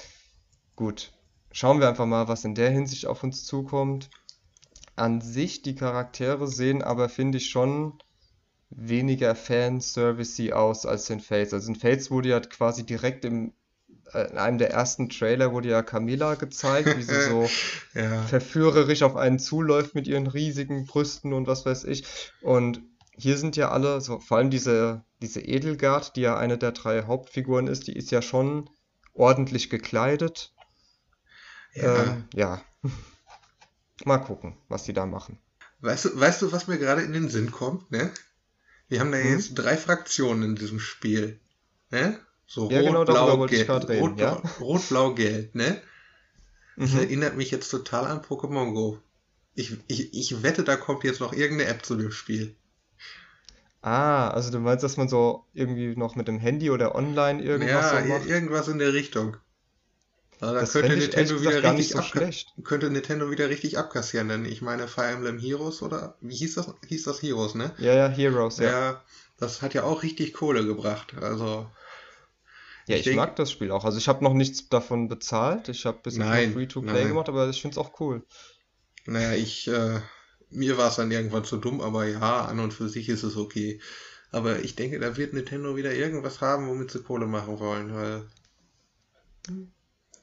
gut, 0.76 1.12
schauen 1.50 1.80
wir 1.80 1.88
einfach 1.88 2.06
mal, 2.06 2.28
was 2.28 2.44
in 2.44 2.54
der 2.54 2.70
Hinsicht 2.70 3.06
auf 3.06 3.23
uns 3.25 3.44
zukommt. 3.44 4.11
An 4.97 5.20
sich, 5.20 5.62
die 5.62 5.76
Charaktere 5.76 6.49
sehen 6.49 6.82
aber, 6.82 7.08
finde 7.08 7.38
ich, 7.38 7.50
schon 7.50 7.99
weniger 8.70 9.35
fanservice 9.35 10.52
aus 10.52 10.87
als 10.87 11.08
in 11.11 11.20
Fates. 11.20 11.54
Also 11.54 11.73
in 11.73 11.76
Fates 11.76 12.11
wurde 12.11 12.30
ja 12.30 12.40
quasi 12.40 12.85
direkt 12.85 13.25
im 13.25 13.54
in 14.15 14.38
einem 14.38 14.59
der 14.59 14.71
ersten 14.71 15.09
Trailer 15.09 15.53
wurde 15.53 15.69
ja 15.69 15.83
Camilla 15.83 16.35
gezeigt, 16.37 16.95
wie 16.97 17.03
sie 17.03 17.19
so 17.19 17.59
Ja, 17.95 18.31
verführerisch 18.31 19.03
auf 19.03 19.17
einen 19.17 19.38
zuläuft 19.38 19.95
mit 19.95 20.07
ihren 20.09 20.27
riesigen 20.27 20.87
Brüsten 20.87 21.33
und 21.33 21.47
was 21.47 21.67
weiß 21.67 21.85
ich. 21.85 22.07
Und 22.41 22.83
hier 23.17 23.37
sind 23.38 23.57
ja 23.57 23.71
alle, 23.71 24.00
so, 24.00 24.21
vor 24.21 24.38
allem 24.38 24.50
diese, 24.50 25.05
diese 25.23 25.41
Edelgard, 25.41 26.17
die 26.17 26.23
ja 26.23 26.37
eine 26.38 26.59
der 26.59 26.73
drei 26.73 27.05
Hauptfiguren 27.05 27.67
ist, 27.69 27.87
die 27.87 27.97
ist 27.97 28.11
ja 28.11 28.23
schon 28.23 28.71
ordentlich 29.15 29.71
gekleidet. 29.71 30.55
ja. 31.75 31.85
Ähm, 32.03 32.29
ja, 32.35 32.62
mal 34.05 34.19
gucken, 34.19 34.57
was 34.69 34.85
die 34.85 34.93
da 34.93 35.07
machen. 35.07 35.38
Weißt 35.81 36.05
du, 36.07 36.21
weißt 36.21 36.43
du, 36.43 36.53
was 36.53 36.67
mir 36.69 36.79
gerade 36.79 37.03
in 37.03 37.12
den 37.12 37.29
Sinn 37.29 37.50
kommt, 37.50 37.91
ne? 37.91 38.12
Wir 38.88 39.00
haben 39.00 39.12
da 39.12 39.19
Hm? 39.23 39.31
jetzt 39.31 39.55
drei 39.55 39.77
Fraktionen 39.77 40.43
in 40.50 40.57
diesem 40.57 40.81
Spiel, 40.81 41.41
ne? 41.91 42.19
So 42.49 42.67
Ja, 42.69 42.81
genau 42.83 43.05
rot, 43.05 43.05
darüber 43.05 43.37
blau, 43.37 43.47
gelb, 43.47 43.76
rot, 43.95 44.19
ja? 44.19 44.43
rot, 44.59 44.88
blau, 44.88 45.14
gelb, 45.14 45.55
ne? 45.55 45.81
Das 46.81 46.95
Mhm. 46.95 46.97
erinnert 46.97 47.37
mich 47.37 47.52
jetzt 47.52 47.69
total 47.71 48.07
an 48.07 48.23
Pokémon 48.23 48.75
Go. 48.75 49.00
Ich, 49.55 49.76
ich, 49.88 50.12
ich 50.14 50.43
wette, 50.43 50.64
da 50.64 50.76
kommt 50.76 51.05
jetzt 51.05 51.21
noch 51.21 51.33
irgendeine 51.33 51.71
App 51.71 51.85
zu 51.87 51.97
dem 51.97 52.11
Spiel. 52.11 52.57
Ah, 53.83 54.28
also 54.31 54.50
du 54.52 54.61
meinst, 54.61 54.85
dass 54.85 54.97
man 54.97 55.09
so 55.09 55.45
irgendwie 55.52 55.97
noch 55.97 56.14
mit 56.17 56.28
dem 56.28 56.38
Handy 56.38 56.71
oder 56.71 56.95
online 56.95 57.43
irgendwas 57.43 57.88
Ja, 57.88 57.90
so 57.90 58.02
macht? 58.05 58.28
irgendwas 58.28 58.69
in 58.69 58.78
der 58.78 58.95
Richtung. 58.95 59.37
Also 60.40 60.52
da 60.55 60.64
Das 60.64 60.73
könnte 60.73 60.97
Nintendo 60.97 61.40
wieder 61.40 61.62
richtig 61.62 61.90
so 61.90 62.02
schlecht. 62.02 62.55
könnte 62.64 62.90
Nintendo 62.90 63.31
wieder 63.31 63.49
richtig 63.50 63.78
abkassieren, 63.78 64.28
denn 64.28 64.45
ich 64.45 64.62
meine 64.62 64.88
Fire 64.88 65.07
Emblem 65.12 65.38
Heroes 65.38 65.83
oder 65.83 66.17
wie 66.21 66.35
hieß 66.37 66.55
das? 66.57 66.75
Hieß 66.88 67.05
das 67.05 67.23
Heroes, 67.23 67.55
ne? 67.55 67.75
Ja, 67.78 67.95
ja, 67.95 68.09
Heroes, 68.11 68.59
ja. 68.59 68.75
Ja, 68.75 69.02
das 69.38 69.62
hat 69.62 69.75
ja 69.75 69.85
auch 69.85 70.02
richtig 70.05 70.35
Kohle 70.35 70.67
gebracht. 70.67 71.14
Also 71.21 71.71
Ja, 72.88 72.97
ich 72.97 73.00
ich 73.00 73.07
denke, 73.07 73.21
mag 73.21 73.37
das 73.37 73.50
Spiel 73.52 73.71
auch. 73.71 73.85
Also 73.85 73.99
ich 73.99 74.09
habe 74.09 74.25
noch 74.25 74.35
nichts 74.35 74.68
davon 74.68 75.09
bezahlt. 75.09 75.68
Ich 75.68 75.87
habe 75.87 75.99
bis 76.02 76.16
jetzt 76.16 76.26
nur 76.26 76.52
Free-to-Play 76.52 77.09
gemacht, 77.09 77.28
aber 77.28 77.49
ich 77.49 77.61
finde 77.61 77.73
es 77.73 77.78
auch 77.78 78.00
cool. 78.00 78.23
Naja, 79.07 79.33
ich, 79.35 79.66
äh, 79.68 80.00
mir 80.50 80.78
war 80.78 80.88
es 80.88 80.97
dann 80.97 81.11
irgendwann 81.11 81.45
zu 81.45 81.57
dumm, 81.57 81.80
aber 81.80 82.07
ja, 82.07 82.45
an 82.45 82.61
und 82.61 82.73
für 82.73 82.88
sich 82.88 83.09
ist 83.09 83.23
es 83.23 83.37
okay. 83.37 83.80
Aber 84.30 84.61
ich 84.61 84.76
denke, 84.76 84.99
da 85.00 85.16
wird 85.16 85.33
Nintendo 85.33 85.76
wieder 85.76 85.92
irgendwas 85.95 86.40
haben, 86.40 86.68
womit 86.68 86.90
sie 86.90 87.02
Kohle 87.02 87.26
machen 87.26 87.59
wollen, 87.59 87.95
weil, 87.95 88.28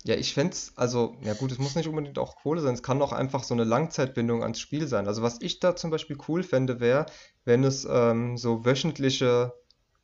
Ja, 0.03 0.15
ich 0.15 0.33
fände 0.35 0.53
es, 0.53 0.71
also, 0.75 1.17
ja 1.23 1.33
gut, 1.33 1.51
es 1.51 1.57
muss 1.57 1.73
nicht 1.75 1.87
unbedingt 1.87 2.19
auch 2.19 2.35
Kohle 2.35 2.61
sein, 2.61 2.75
es 2.75 2.83
kann 2.83 3.01
auch 3.01 3.11
einfach 3.11 3.43
so 3.43 3.55
eine 3.55 3.63
Langzeitbindung 3.63 4.43
ans 4.43 4.59
Spiel 4.59 4.87
sein. 4.87 5.07
Also 5.07 5.23
was 5.23 5.41
ich 5.41 5.59
da 5.59 5.75
zum 5.75 5.89
Beispiel 5.89 6.17
cool 6.27 6.43
fände, 6.43 6.79
wäre, 6.79 7.07
wenn 7.43 7.63
es 7.63 7.87
ähm, 7.89 8.37
so 8.37 8.65
wöchentliche 8.65 9.53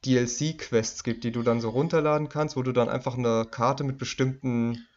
DLC-Quests 0.05 1.03
gibt, 1.03 1.23
die 1.23 1.31
du 1.31 1.43
dann 1.43 1.61
so 1.61 1.69
runterladen 1.69 2.29
kannst, 2.29 2.55
wo 2.55 2.63
du 2.63 2.71
dann 2.71 2.89
einfach 2.89 3.17
eine 3.17 3.45
Karte 3.49 3.83
mit 3.83 3.97
bestimmten 3.97 4.87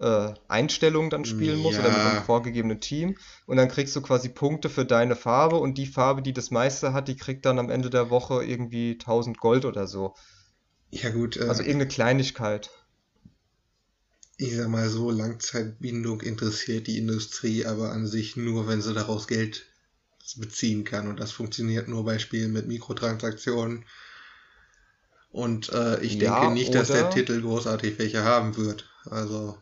äh, 0.00 0.34
Einstellungen 0.48 1.10
dann 1.10 1.24
spielen 1.24 1.60
musst 1.60 1.78
oder 1.78 1.90
mit 1.90 1.98
einem 1.98 2.22
vorgegebenen 2.24 2.80
Team. 2.80 3.16
Und 3.46 3.56
dann 3.56 3.68
kriegst 3.68 3.94
du 3.96 4.02
quasi 4.02 4.28
Punkte 4.28 4.68
für 4.68 4.84
deine 4.84 5.16
Farbe 5.16 5.56
und 5.56 5.78
die 5.78 5.86
Farbe, 5.86 6.22
die 6.22 6.32
das 6.32 6.50
meiste 6.50 6.92
hat, 6.92 7.08
die 7.08 7.16
kriegt 7.16 7.46
dann 7.46 7.58
am 7.58 7.70
Ende 7.70 7.90
der 7.90 8.10
Woche 8.10 8.44
irgendwie 8.44 8.92
1000 8.92 9.38
Gold 9.38 9.64
oder 9.64 9.86
so. 9.86 10.14
ja 10.90 11.10
gut, 11.10 11.36
Also 11.46 11.62
äh, 11.62 11.66
irgendeine 11.66 11.88
Kleinigkeit. 11.88 12.70
ich 14.38 14.56
sag 14.56 14.68
mal 14.68 14.88
so, 14.88 15.10
Langzeitbindung 15.10 16.22
interessiert 16.22 16.86
die 16.86 16.96
Industrie 16.98 17.66
aber 17.66 17.92
an 17.92 18.06
sich 18.06 18.36
nur, 18.36 18.66
wenn 18.66 18.80
sie 18.82 18.94
daraus 18.94 19.26
Geld 19.26 19.66
beziehen 20.36 20.84
kann. 20.84 21.08
Und 21.08 21.20
das 21.20 21.32
funktioniert 21.32 21.88
nur 21.88 22.04
bei 22.04 22.18
Spielen 22.18 22.52
mit 22.52 22.66
Mikrotransaktionen. 22.66 23.84
Und 25.36 25.68
äh, 25.68 26.00
ich 26.00 26.18
denke 26.18 26.24
Ja, 26.24 26.50
nicht, 26.50 26.74
dass 26.74 26.88
der? 26.88 27.10
Titel 27.10 27.40
großartig 27.42 27.98
welche 27.98 28.24
haben 28.24 28.56
wird. 28.56 28.88
Also, 29.04 29.58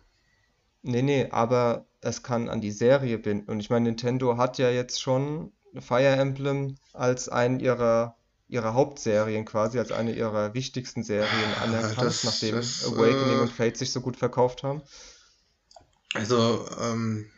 Nee, 0.83 1.03
nee, 1.03 1.29
aber 1.31 1.87
es 2.01 2.23
kann 2.23 2.49
an 2.49 2.61
die 2.61 2.71
Serie 2.71 3.19
binden. 3.19 3.51
Und 3.51 3.59
ich 3.61 3.71
meine, 3.71 3.85
Nintendo 3.89 4.37
hat 4.37 4.59
ja 4.59 4.71
jetzt 4.71 5.01
schon 5.01 5.53
Fire 5.79 6.05
Emblem 6.17 6.79
als 6.93 7.29
einen 7.29 7.59
ihrer, 7.59 8.17
ihrer 8.49 8.75
Hauptserien 8.75 9.45
quasi, 9.47 9.79
als 9.79 9.91
eine 9.93 10.15
ihrer 10.15 10.55
wichtigsten 10.55 11.03
Serien 11.03 11.55
anerkannt, 11.55 11.99
das, 12.03 12.23
nachdem 12.23 12.57
das, 12.57 12.85
Awakening 12.85 13.41
äh, 13.41 13.41
und 13.41 13.51
Fate 13.53 13.77
sich 13.79 13.93
so 13.93 14.01
gut 14.01 14.17
verkauft 14.17 14.63
haben. 14.63 14.83
also, 16.13 16.69
ähm, 16.81 17.31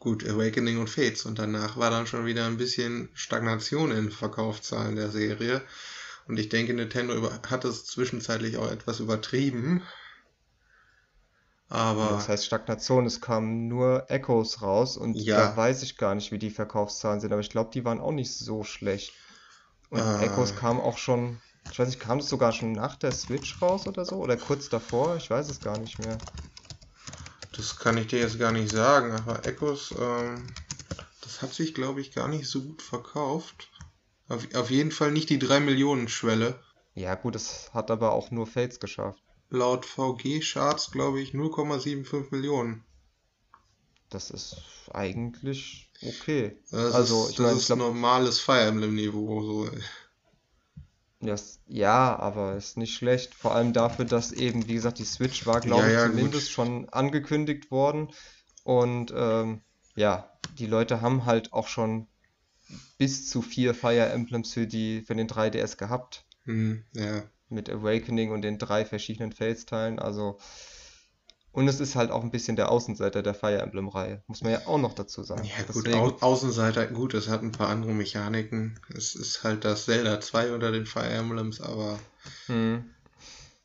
gut, 0.00 0.24
Awakening 0.28 0.78
und 0.78 0.90
Fates. 0.90 1.24
Und 1.26 1.38
danach 1.38 1.76
war 1.76 1.90
dann 1.90 2.06
schon 2.06 2.26
wieder 2.26 2.46
ein 2.46 2.56
bisschen 2.56 3.10
Stagnation 3.14 3.90
in 3.92 4.10
Verkaufszahlen 4.10 4.96
der 4.96 5.10
Serie. 5.10 5.62
Und 6.26 6.38
ich 6.38 6.48
denke, 6.48 6.72
Nintendo 6.74 7.30
hat 7.48 7.64
es 7.64 7.84
zwischenzeitlich 7.86 8.56
auch 8.56 8.70
etwas 8.70 9.00
übertrieben. 9.00 9.82
Aber 11.68 12.10
das 12.14 12.28
heißt 12.28 12.44
Stagnation, 12.44 13.06
es 13.06 13.20
kamen 13.22 13.66
nur 13.68 14.10
Echoes 14.10 14.60
raus 14.62 14.96
und 14.98 15.36
da 15.36 15.54
ja, 15.54 15.56
weiß 15.56 15.82
ich 15.82 15.96
gar 15.96 16.14
nicht, 16.14 16.30
wie 16.32 16.38
die 16.38 16.50
Verkaufszahlen 16.50 17.20
sind, 17.20 17.32
aber 17.32 17.40
ich 17.40 17.48
glaube, 17.50 17.70
die 17.72 17.84
waren 17.84 18.00
auch 18.00 18.12
nicht 18.12 18.36
so 18.36 18.64
schlecht. 18.64 19.14
Und 19.90 20.14
äh, 20.20 20.28
kam 20.54 20.80
auch 20.80 20.98
schon 20.98 21.40
Ich 21.70 21.78
weiß 21.78 21.88
nicht, 21.88 22.00
kam 22.00 22.18
das 22.18 22.28
sogar 22.28 22.52
schon 22.52 22.72
nach 22.72 22.96
der 22.96 23.12
Switch 23.12 23.60
raus 23.62 23.86
oder 23.86 24.04
so? 24.04 24.16
Oder 24.16 24.36
kurz 24.36 24.68
davor? 24.68 25.16
Ich 25.16 25.30
weiß 25.30 25.48
es 25.48 25.62
gar 25.62 25.78
nicht 25.78 25.98
mehr. 25.98 26.22
Das 27.52 27.76
kann 27.76 27.96
ich 27.96 28.08
dir 28.08 28.18
jetzt 28.18 28.40
gar 28.40 28.50
nicht 28.50 28.70
sagen, 28.72 29.12
aber 29.12 29.44
Echos, 29.46 29.94
ähm, 29.96 30.56
das 31.22 31.42
hat 31.42 31.54
sich, 31.54 31.74
glaube 31.74 32.00
ich, 32.00 32.12
gar 32.12 32.28
nicht 32.28 32.48
so 32.48 32.62
gut 32.62 32.82
verkauft. 32.82 33.70
Auf, 34.30 34.54
auf 34.54 34.70
jeden 34.70 34.92
Fall 34.92 35.12
nicht 35.12 35.28
die 35.28 35.38
3 35.38 35.60
Millionen 35.60 36.08
Schwelle. 36.08 36.58
Ja, 36.94 37.16
gut, 37.16 37.34
es 37.34 37.74
hat 37.74 37.90
aber 37.90 38.12
auch 38.12 38.30
nur 38.30 38.46
Fates 38.46 38.78
geschafft. 38.78 39.22
Laut 39.50 39.84
VG-Charts, 39.84 40.92
glaube 40.92 41.20
ich, 41.20 41.34
0,75 41.34 42.30
Millionen. 42.30 42.84
Das 44.10 44.30
ist 44.30 44.56
eigentlich 44.92 45.88
okay. 46.02 46.56
Das 46.70 46.94
Also, 46.94 47.22
ist, 47.24 47.30
ich 47.32 47.36
das 47.38 47.44
meine, 47.46 47.52
ich 47.56 47.62
ist 47.62 47.66
glaub- 47.66 47.78
normales 47.78 48.40
Fire 48.40 48.66
Emblem-Niveau. 48.66 49.42
So. 49.42 49.70
Ja, 51.22 51.34
s- 51.34 51.60
ja, 51.66 52.18
aber 52.18 52.56
ist 52.56 52.76
nicht 52.76 52.94
schlecht. 52.94 53.34
Vor 53.34 53.54
allem 53.54 53.72
dafür, 53.72 54.04
dass 54.04 54.32
eben, 54.32 54.66
wie 54.68 54.74
gesagt, 54.74 54.98
die 54.98 55.04
Switch 55.04 55.46
war, 55.46 55.60
glaube 55.60 55.82
Ja, 55.82 55.88
ich, 55.88 55.94
ja, 55.94 56.06
gut. 56.08 56.16
zumindest 56.16 56.50
schon 56.52 56.88
angekündigt 56.90 57.70
worden. 57.70 58.10
Und 58.64 59.12
ähm, 59.16 59.62
ja, 59.96 60.30
die 60.58 60.66
Leute 60.66 61.00
haben 61.00 61.26
halt 61.26 61.52
auch 61.52 61.68
schon 61.68 62.06
bis 62.98 63.28
zu 63.28 63.42
vier 63.42 63.74
Fire 63.74 64.08
Emblems 64.10 64.52
für 64.52 64.66
die, 64.66 65.02
für 65.02 65.14
den 65.14 65.28
3DS 65.28 65.76
gehabt. 65.76 66.24
Hm, 66.44 66.84
ja. 66.94 67.22
Mit 67.48 67.68
Awakening 67.68 68.30
und 68.30 68.42
den 68.42 68.58
drei 68.58 68.84
verschiedenen 68.84 69.32
Fates-Teilen. 69.32 69.98
Also, 69.98 70.38
und 71.52 71.66
es 71.66 71.80
ist 71.80 71.96
halt 71.96 72.10
auch 72.12 72.22
ein 72.22 72.30
bisschen 72.30 72.54
der 72.54 72.70
Außenseiter 72.70 73.22
der 73.24 73.34
Fire 73.34 73.60
Emblem-Reihe. 73.60 74.22
Muss 74.28 74.42
man 74.42 74.52
ja 74.52 74.66
auch 74.66 74.78
noch 74.78 74.94
dazu 74.94 75.24
sagen. 75.24 75.44
Ja, 75.44 75.64
gut, 75.64 75.84
Deswegen, 75.86 75.98
Au 75.98 76.16
Außenseiter, 76.20 76.86
gut, 76.86 77.12
es 77.14 77.28
hat 77.28 77.42
ein 77.42 77.50
paar 77.52 77.68
andere 77.68 77.92
Mechaniken. 77.92 78.78
Es 78.94 79.16
ist 79.16 79.42
halt 79.42 79.64
das 79.64 79.86
Zelda 79.86 80.20
2 80.20 80.52
unter 80.52 80.70
den 80.70 80.86
Fire 80.86 81.08
Emblems, 81.08 81.60
aber 81.60 81.98
hm, 82.46 82.84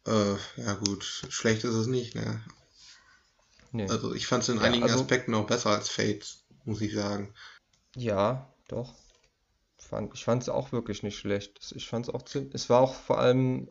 äh, 0.08 0.36
ja 0.58 0.74
gut, 0.84 1.04
schlecht 1.04 1.64
ist 1.64 1.76
es 1.76 1.86
nicht, 1.88 2.16
ne? 2.16 2.42
nee. 3.72 3.88
Also 3.88 4.16
ich 4.16 4.26
fand 4.26 4.42
es 4.44 4.50
in 4.50 4.58
Ja, 4.58 4.64
einigen 4.64 4.84
also- 4.84 5.02
Aspekten 5.02 5.36
auch 5.36 5.46
besser 5.46 5.70
als 5.72 5.90
Fates, 5.90 6.44
muss 6.64 6.82
ich 6.82 6.94
sagen. 6.96 7.34
Ja, 7.96 8.52
doch. 8.68 8.94
Fand, 9.78 10.14
ich 10.14 10.24
fand 10.24 10.42
es 10.42 10.50
auch 10.50 10.72
wirklich 10.72 11.04
nicht 11.04 11.18
schlecht. 11.18 11.74
Ich 11.76 11.88
fand 11.88 12.08
es 12.08 12.14
auch 12.14 12.24
ziemlich. 12.24 12.54
Es 12.56 12.70
war 12.70 12.82
auch 12.82 12.96
vor 12.96 13.20
allem 13.20 13.70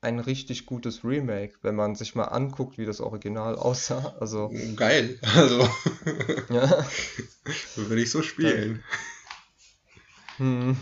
ein 0.00 0.18
richtig 0.18 0.66
gutes 0.66 1.04
Remake, 1.04 1.58
wenn 1.62 1.74
man 1.74 1.94
sich 1.94 2.14
mal 2.14 2.24
anguckt, 2.24 2.78
wie 2.78 2.86
das 2.86 3.00
Original 3.00 3.56
aussah. 3.56 4.16
Also, 4.18 4.50
Geil, 4.76 5.18
also 5.34 5.60
ja. 6.50 6.86
würde 7.76 8.02
ich 8.02 8.10
so 8.10 8.22
spielen. 8.22 8.82
Hm. 10.38 10.76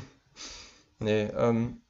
Nee, 1.01 1.25
ähm. 1.37 1.81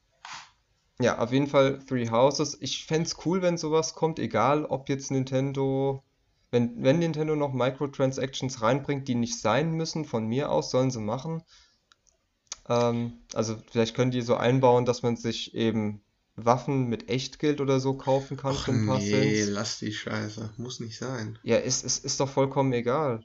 Ja, 1.01 1.19
auf 1.19 1.31
jeden 1.33 1.47
Fall 1.47 1.79
Three 1.87 2.09
Houses. 2.11 2.57
Ich 2.61 2.87
fänd's 2.87 3.17
cool, 3.25 3.41
wenn 3.41 3.57
sowas 3.57 3.95
kommt, 3.95 4.19
egal 4.19 4.65
ob 4.65 4.89
jetzt 4.89 5.11
Nintendo. 5.13 6.03
Wenn, 6.51 6.83
wenn 6.83 6.99
Nintendo 6.99 7.37
noch 7.37 7.53
Microtransactions 7.53 8.63
reinbringt, 8.63 9.07
die 9.07 9.15
nicht 9.15 9.39
sein 9.41 9.73
müssen, 9.73 10.05
von 10.07 10.27
mir 10.27 10.51
aus, 10.51 10.71
sollen 10.71 10.91
sie 10.91 11.01
machen. 11.01 11.43
Ähm, 12.69 13.13
also 13.35 13.57
vielleicht 13.71 13.95
können 13.95 14.11
die 14.11 14.23
so 14.23 14.35
einbauen, 14.37 14.85
dass 14.87 15.03
man 15.03 15.17
sich 15.17 15.55
eben 15.55 16.01
Waffen 16.37 16.87
mit 16.89 17.09
Echtgeld 17.11 17.61
oder 17.61 17.81
so 17.81 17.95
kaufen 17.95 18.37
kann 18.37 18.55
Ach 18.57 18.65
für 18.65 18.71
ein 18.71 18.87
paar 18.87 18.99
nee, 18.99 19.11
Cents. 19.11 19.49
lass 19.51 19.79
die 19.81 19.93
Scheiße. 19.93 20.55
Muss 20.57 20.81
nicht 20.81 20.97
sein. 20.97 21.39
Ja, 21.43 21.57
ist, 21.57 21.85
ist, 21.85 22.05
ist 22.05 22.21
doch 22.21 22.29
vollkommen 22.29 22.73
egal. 22.73 23.25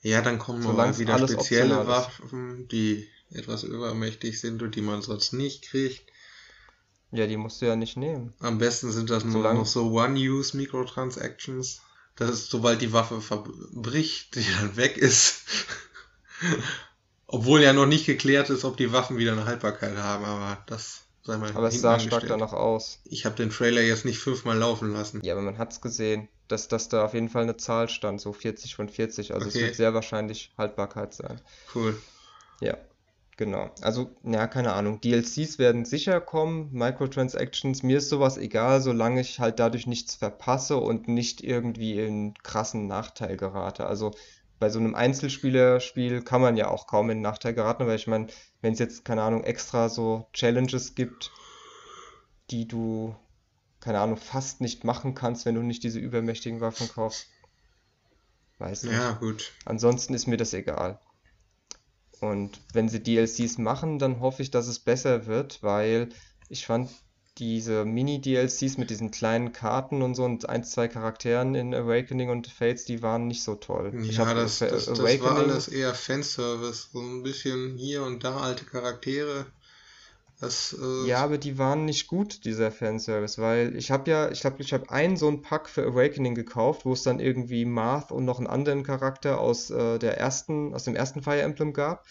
Ja, 0.00 0.22
dann 0.22 0.38
kommen 0.38 0.62
Solange 0.62 0.92
es 0.92 0.98
wieder 0.98 1.18
spezielle 1.18 1.80
ist. 1.80 1.86
Waffen, 1.88 2.66
die 2.68 3.06
etwas 3.30 3.64
übermächtig 3.64 4.40
sind 4.40 4.62
und 4.62 4.74
die 4.74 4.80
man 4.80 5.02
sonst 5.02 5.32
nicht 5.32 5.62
kriegt. 5.68 6.08
Ja, 7.10 7.26
die 7.26 7.36
musst 7.36 7.60
du 7.62 7.66
ja 7.66 7.74
nicht 7.76 7.96
nehmen. 7.96 8.32
Am 8.40 8.58
besten 8.58 8.90
sind 8.92 9.10
das 9.10 9.24
nur 9.24 9.32
Solange- 9.34 9.58
noch 9.60 9.66
so 9.66 9.90
One-Use-Microtransactions. 9.92 11.82
Das 12.18 12.30
ist, 12.30 12.50
sobald 12.50 12.80
die 12.82 12.92
Waffe 12.92 13.20
verbricht, 13.20 14.34
die 14.34 14.44
dann 14.58 14.76
weg 14.76 14.96
ist. 14.96 15.42
Obwohl 17.26 17.62
ja 17.62 17.72
noch 17.72 17.86
nicht 17.86 18.06
geklärt 18.06 18.50
ist, 18.50 18.64
ob 18.64 18.76
die 18.76 18.92
Waffen 18.92 19.18
wieder 19.18 19.32
eine 19.32 19.44
Haltbarkeit 19.44 19.96
haben, 19.96 20.24
aber 20.24 20.62
das 20.66 21.02
sei 21.22 21.36
mal 21.36 21.52
Aber 21.54 21.68
es 21.68 21.80
sah 21.80 21.98
stark 21.98 22.26
danach 22.26 22.52
aus. 22.52 23.00
Ich 23.04 23.24
habe 23.26 23.36
den 23.36 23.50
Trailer 23.50 23.82
jetzt 23.82 24.04
nicht 24.04 24.18
fünfmal 24.18 24.56
laufen 24.58 24.92
lassen. 24.92 25.22
Ja, 25.22 25.34
aber 25.34 25.42
man 25.42 25.58
hat's 25.58 25.80
gesehen, 25.80 26.28
dass, 26.48 26.68
dass 26.68 26.88
da 26.88 27.04
auf 27.04 27.14
jeden 27.14 27.28
Fall 27.28 27.42
eine 27.42 27.56
Zahl 27.56 27.88
stand, 27.88 28.20
so 28.20 28.32
40 28.32 28.74
von 28.74 28.88
40. 28.88 29.34
Also 29.34 29.46
es 29.48 29.54
Okay. 29.54 29.66
wird 29.66 29.76
sehr 29.76 29.94
wahrscheinlich 29.94 30.52
Haltbarkeit 30.56 31.12
sein. 31.14 31.40
Cool. 31.74 32.00
Ja, 32.60 32.76
genau. 33.38 33.70
Also, 33.80 34.10
ja, 34.24 34.46
keine 34.46 34.74
Ahnung. 34.74 35.00
DLCs 35.00 35.58
werden 35.58 35.86
sicher 35.86 36.20
kommen, 36.20 36.70
Microtransactions, 36.72 37.82
mir 37.82 37.96
ist 37.98 38.10
sowas 38.10 38.36
egal, 38.36 38.82
solange 38.82 39.22
ich 39.22 39.40
halt 39.40 39.58
dadurch 39.58 39.86
nichts 39.86 40.16
verpasse 40.16 40.76
und 40.76 41.08
nicht 41.08 41.42
irgendwie 41.42 41.98
in 41.98 42.34
krassen 42.42 42.86
Nachteil 42.86 43.38
gerate. 43.38 43.86
Also 43.86 44.10
bei 44.58 44.68
so 44.68 44.78
einem 44.78 44.94
Einzelspielerspiel 44.94 46.22
kann 46.22 46.42
man 46.42 46.56
ja 46.58 46.68
auch 46.68 46.86
kaum 46.86 47.08
in 47.08 47.22
Nachteil 47.22 47.54
geraten, 47.54 47.86
weil 47.86 47.96
ich 47.96 48.08
meine, 48.08 48.26
wenn 48.60 48.74
es 48.74 48.78
jetzt, 48.80 49.06
keine 49.06 49.22
Ahnung, 49.22 49.44
extra 49.44 49.88
so 49.88 50.26
Challenges 50.34 50.94
gibt, 50.94 51.30
die 52.50 52.66
du, 52.66 53.14
keine 53.80 54.00
Ahnung, 54.00 54.16
fast 54.16 54.60
nicht 54.60 54.84
machen 54.84 55.14
kannst, 55.14 55.46
wenn 55.46 55.54
du 55.54 55.62
nicht 55.62 55.84
diese 55.84 56.00
übermächtigen 56.00 56.60
Waffen 56.60 56.88
kaufst. 56.88 57.28
Weiß 58.58 58.82
nicht. 58.82 58.94
Ja, 58.94 59.12
gut. 59.12 59.52
Ansonsten 59.64 60.14
ist 60.14 60.26
mir 60.26 60.36
das 60.36 60.52
egal. 60.52 60.98
Und 62.20 62.60
wenn 62.72 62.88
sie 62.88 63.02
DLCs 63.02 63.58
machen, 63.58 63.98
dann 63.98 64.20
hoffe 64.20 64.42
ich, 64.42 64.50
dass 64.50 64.66
es 64.68 64.78
besser 64.80 65.26
wird, 65.26 65.62
weil 65.62 66.08
ich 66.48 66.66
fand 66.66 66.90
diese 67.38 67.84
Mini-DLCs 67.84 68.78
mit 68.78 68.90
diesen 68.90 69.10
kleinen 69.10 69.52
Karten 69.52 70.02
und 70.02 70.14
so 70.14 70.24
und 70.24 70.48
ein, 70.48 70.64
zwei 70.64 70.88
Charakteren 70.88 71.54
in 71.54 71.74
Awakening 71.74 72.30
und 72.30 72.46
Fates, 72.48 72.84
die 72.84 73.02
waren 73.02 73.26
nicht 73.28 73.42
so 73.44 73.54
toll. 73.54 73.96
Ich 74.02 74.18
Ja, 74.18 74.24
habe 74.24 74.34
das, 74.34 74.58
das, 74.58 74.86
das 74.86 75.20
war 75.20 75.36
alles 75.36 75.68
eher 75.68 75.94
Fanservice. 75.94 76.88
So 76.92 77.00
ein 77.00 77.22
bisschen 77.22 77.76
hier 77.76 78.02
und 78.02 78.24
da 78.24 78.38
alte 78.40 78.64
Charaktere. 78.64 79.46
Das, 80.40 80.76
äh, 80.80 81.08
ja, 81.08 81.18
aber 81.18 81.36
die 81.36 81.58
waren 81.58 81.84
nicht 81.84 82.06
gut, 82.06 82.44
dieser 82.44 82.70
Fanservice, 82.70 83.38
weil 83.38 83.74
ich 83.76 83.90
habe 83.90 84.08
ja, 84.08 84.30
ich 84.30 84.42
glaube, 84.42 84.62
ich 84.62 84.72
habe 84.72 84.88
einen 84.88 85.16
so 85.16 85.26
einen 85.26 85.42
Pack 85.42 85.68
für 85.68 85.84
Awakening 85.84 86.36
gekauft, 86.36 86.84
wo 86.84 86.92
es 86.92 87.02
dann 87.02 87.18
irgendwie 87.18 87.64
Marth 87.64 88.12
und 88.12 88.24
noch 88.24 88.38
einen 88.38 88.46
anderen 88.46 88.84
Charakter 88.84 89.40
aus 89.40 89.70
äh, 89.70 89.98
der 89.98 90.18
ersten, 90.18 90.74
aus 90.74 90.84
dem 90.84 90.94
ersten 90.94 91.22
Fire 91.22 91.42
Emblem 91.42 91.72
gab. 91.72 92.06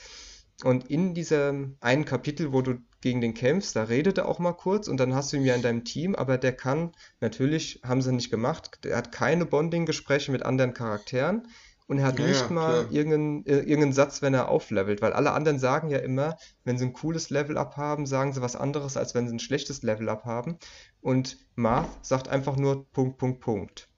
Und 0.63 0.89
in 0.89 1.13
diesem 1.13 1.77
einen 1.79 2.03
Kapitel, 2.03 2.51
wo 2.51 2.61
du 2.61 2.79
gegen 2.99 3.21
den 3.21 3.35
kämpfst, 3.35 3.75
da 3.75 3.83
redet 3.83 4.17
er 4.17 4.27
auch 4.27 4.39
mal 4.39 4.53
kurz 4.53 4.87
und 4.87 4.97
dann 4.97 5.13
hast 5.13 5.31
du 5.31 5.37
ihn 5.37 5.45
ja 5.45 5.53
in 5.53 5.61
deinem 5.61 5.85
Team, 5.85 6.15
aber 6.15 6.37
der 6.37 6.51
kann, 6.51 6.93
natürlich 7.21 7.79
haben 7.83 8.01
sie 8.01 8.11
nicht 8.11 8.31
gemacht, 8.31 8.79
der 8.83 8.97
hat 8.97 9.11
keine 9.11 9.45
Bonding-Gespräche 9.45 10.31
mit 10.31 10.43
anderen 10.43 10.73
Charakteren 10.73 11.47
und 11.87 11.99
er 11.99 12.05
hat 12.05 12.19
Ja, 12.19 12.25
nicht 12.25 12.49
mal 12.49 12.85
klar. 12.85 12.91
irgendeinen, 12.91 13.45
äh, 13.45 13.59
irgendeinen 13.59 13.93
Satz, 13.93 14.21
wenn 14.21 14.33
er 14.33 14.49
auflevelt, 14.49 15.01
weil 15.01 15.13
alle 15.13 15.31
anderen 15.31 15.59
sagen 15.59 15.89
ja 15.89 15.99
immer, 15.99 16.37
wenn 16.63 16.77
sie 16.77 16.85
ein 16.85 16.93
cooles 16.93 17.29
Level-Up 17.29 17.77
haben, 17.77 18.05
sagen 18.05 18.33
sie 18.33 18.41
was 18.41 18.55
anderes, 18.55 18.97
als 18.97 19.15
wenn 19.15 19.27
sie 19.27 19.35
ein 19.35 19.39
schlechtes 19.39 19.83
Level-Up 19.83 20.25
haben. 20.25 20.57
Und 21.01 21.37
Marth 21.55 22.05
sagt 22.05 22.27
einfach 22.29 22.57
nur 22.57 22.89
Punkt, 22.91 23.17
Punkt, 23.17 23.39
Punkt. 23.41 23.89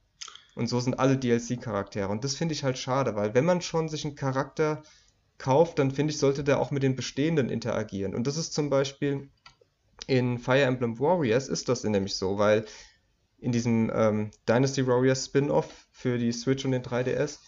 Und 0.56 0.68
so 0.68 0.80
sind 0.80 1.00
alle 1.00 1.18
DLC-Charaktere. 1.18 2.10
Und 2.10 2.24
das 2.24 2.36
finde 2.36 2.54
ich 2.54 2.64
halt 2.64 2.78
schade, 2.78 3.16
weil 3.16 3.34
wenn 3.34 3.46
man 3.46 3.62
schon 3.62 3.90
sich 3.90 4.06
einen 4.06 4.16
Charakter 4.16 4.84
kauft, 5.38 5.80
dann 5.80 5.92
finde 5.92 6.12
ich, 6.14 6.20
sollte 6.20 6.44
der 6.44 6.60
auch 6.60 6.72
mit 6.72 6.84
den 6.84 6.96
bestehenden 6.96 7.50
interagieren. 7.50 8.14
Und 8.16 8.28
das 8.28 8.38
ist 8.38 8.54
zum 8.54 8.70
Beispiel 8.70 9.30
in 10.08 10.40
Fire 10.40 10.62
Emblem 10.64 11.00
Warriors 11.00 11.48
ist 11.48 11.70
das 11.70 11.84
nämlich 11.84 12.16
so, 12.16 12.38
weil 12.38 12.66
in 13.40 13.52
diesem 13.52 13.92
ähm, 13.94 14.32
Dynasty 14.48 14.86
Warriors 14.88 15.26
Spin-off 15.26 15.88
für 15.92 16.18
die 16.18 16.32
Switch 16.32 16.66
und 16.66 16.72
den 16.72 16.84
3DS, 16.84 17.40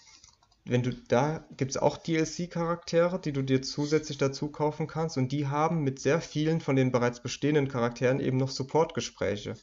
wenn 0.66 0.84
du 0.84 0.94
da 0.94 1.46
gibt 1.58 1.72
es 1.72 1.78
auch 1.78 1.98
DLC-Charaktere, 1.98 3.20
die 3.22 3.34
du 3.34 3.42
dir 3.44 3.62
zusätzlich 3.62 4.18
dazu 4.18 4.50
kaufen 4.52 4.88
kannst 4.88 5.18
und 5.18 5.32
die 5.32 5.48
haben 5.48 5.84
mit 5.84 6.00
sehr 6.00 6.22
vielen 6.22 6.62
von 6.62 6.76
den 6.76 6.92
bereits 6.92 7.22
bestehenden 7.22 7.68
Charakteren 7.68 8.20
eben 8.20 8.38
noch 8.38 8.50
Support-Gespräche. 8.50 9.56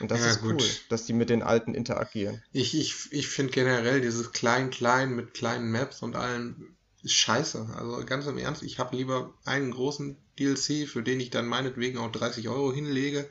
Und 0.00 0.10
das 0.10 0.20
Ja, 0.20 0.30
ist 0.30 0.42
cool, 0.42 0.54
gut. 0.54 0.84
dass 0.88 1.06
die 1.06 1.12
mit 1.12 1.30
den 1.30 1.42
alten 1.42 1.74
interagieren. 1.74 2.42
Ich, 2.52 2.76
ich, 2.78 3.12
ich 3.12 3.28
finde 3.28 3.52
generell 3.52 4.00
dieses 4.00 4.32
Klein-Klein 4.32 5.14
mit 5.14 5.34
kleinen 5.34 5.70
Maps 5.70 6.02
und 6.02 6.16
allem 6.16 6.76
ist 7.02 7.14
scheiße. 7.14 7.66
Also 7.76 8.04
ganz 8.04 8.26
im 8.26 8.38
Ernst, 8.38 8.62
ich 8.62 8.78
habe 8.78 8.96
lieber 8.96 9.32
einen 9.44 9.70
großen 9.72 10.16
DLC, 10.38 10.86
für 10.86 11.02
den 11.02 11.20
ich 11.20 11.30
dann 11.30 11.46
meinetwegen 11.46 11.98
auch 11.98 12.10
30 12.12 12.48
Euro 12.48 12.72
hinlege. 12.72 13.28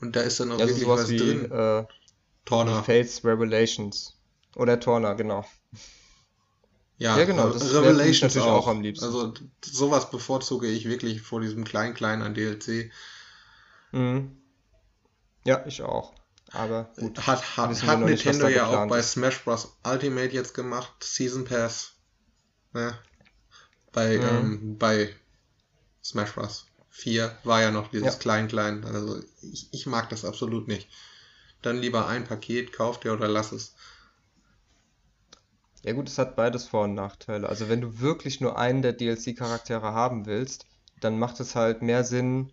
Und 0.00 0.16
da 0.16 0.20
ist 0.22 0.40
dann 0.40 0.52
auch 0.52 0.58
Also 0.60 0.74
wirklich 0.74 0.88
was 0.88 1.08
wie 1.10 1.16
drin. 1.16 1.50
äh, 1.50 1.84
Torna. 2.44 2.82
Fates 2.82 3.24
Revelations. 3.24 4.14
Oder 4.56 4.78
Torna, 4.80 5.14
genau. 5.14 5.44
Ja, 6.98 7.16
Ja, 7.18 7.24
genau, 7.24 7.48
Re- 7.48 7.54
das 7.54 7.72
Revelations 7.74 8.22
natürlich 8.22 8.46
auch 8.48 8.66
auch. 8.66 8.68
am 8.68 8.80
liebsten. 8.82 9.04
Also 9.04 9.34
sowas 9.64 10.10
bevorzuge 10.10 10.68
ich 10.68 10.88
wirklich 10.88 11.22
vor 11.22 11.40
diesem 11.40 11.64
Klein-Klein 11.64 12.22
an 12.22 12.34
DLC. 12.34 12.90
Mhm. 13.92 14.34
Ja, 15.46 15.64
ich 15.66 15.80
auch. 15.82 16.12
Aber 16.52 16.90
gut, 16.98 17.18
Hat, 17.26 17.56
hat, 17.56 17.82
hat 17.86 18.00
Nintendo 18.04 18.48
ja 18.48 18.66
auch 18.66 18.86
bei. 18.88 19.02
Smash 19.02 19.42
Bros. 19.44 19.76
Ultimate 19.84 20.32
jetzt 20.32 20.54
gemacht, 20.54 20.92
Season 21.02 21.44
Pass. 21.44 21.92
Ne? 22.74 22.98
Bei, 23.92 24.16
Mhm. 24.16 24.20
ähm, 24.22 24.78
bei 24.78 25.14
Smash 26.04 26.34
Bros. 26.34 26.66
4 26.90 27.36
war 27.44 27.62
ja 27.62 27.70
noch 27.72 27.90
dieses 27.90 28.04
Ja. 28.04 28.20
Klein-Klein. 28.20 28.84
Also 28.84 29.22
ich, 29.42 29.68
ich 29.72 29.86
mag 29.86 30.08
das 30.10 30.24
absolut 30.24 30.68
nicht. 30.68 30.88
Dann 31.62 31.78
lieber 31.78 32.06
ein 32.08 32.24
Paket, 32.24 32.72
kauf 32.72 33.00
dir 33.00 33.12
oder 33.14 33.28
lass 33.28 33.52
es. 33.52 33.74
Ja 35.84 35.92
gut, 35.92 36.08
es 36.08 36.18
hat 36.18 36.34
beides 36.34 36.66
Vor- 36.66 36.82
und 36.82 36.94
Nachteile. 36.94 37.48
Also 37.48 37.68
wenn 37.68 37.80
du 37.80 38.00
wirklich 38.00 38.40
nur 38.40 38.58
einen 38.58 38.82
der 38.82 38.92
DLC-Charaktere 38.92 39.92
haben 39.92 40.26
willst, 40.26 40.66
dann 40.98 41.16
macht 41.16 41.38
es 41.38 41.54
halt 41.54 41.80
mehr 41.80 42.02
Sinn, 42.02 42.52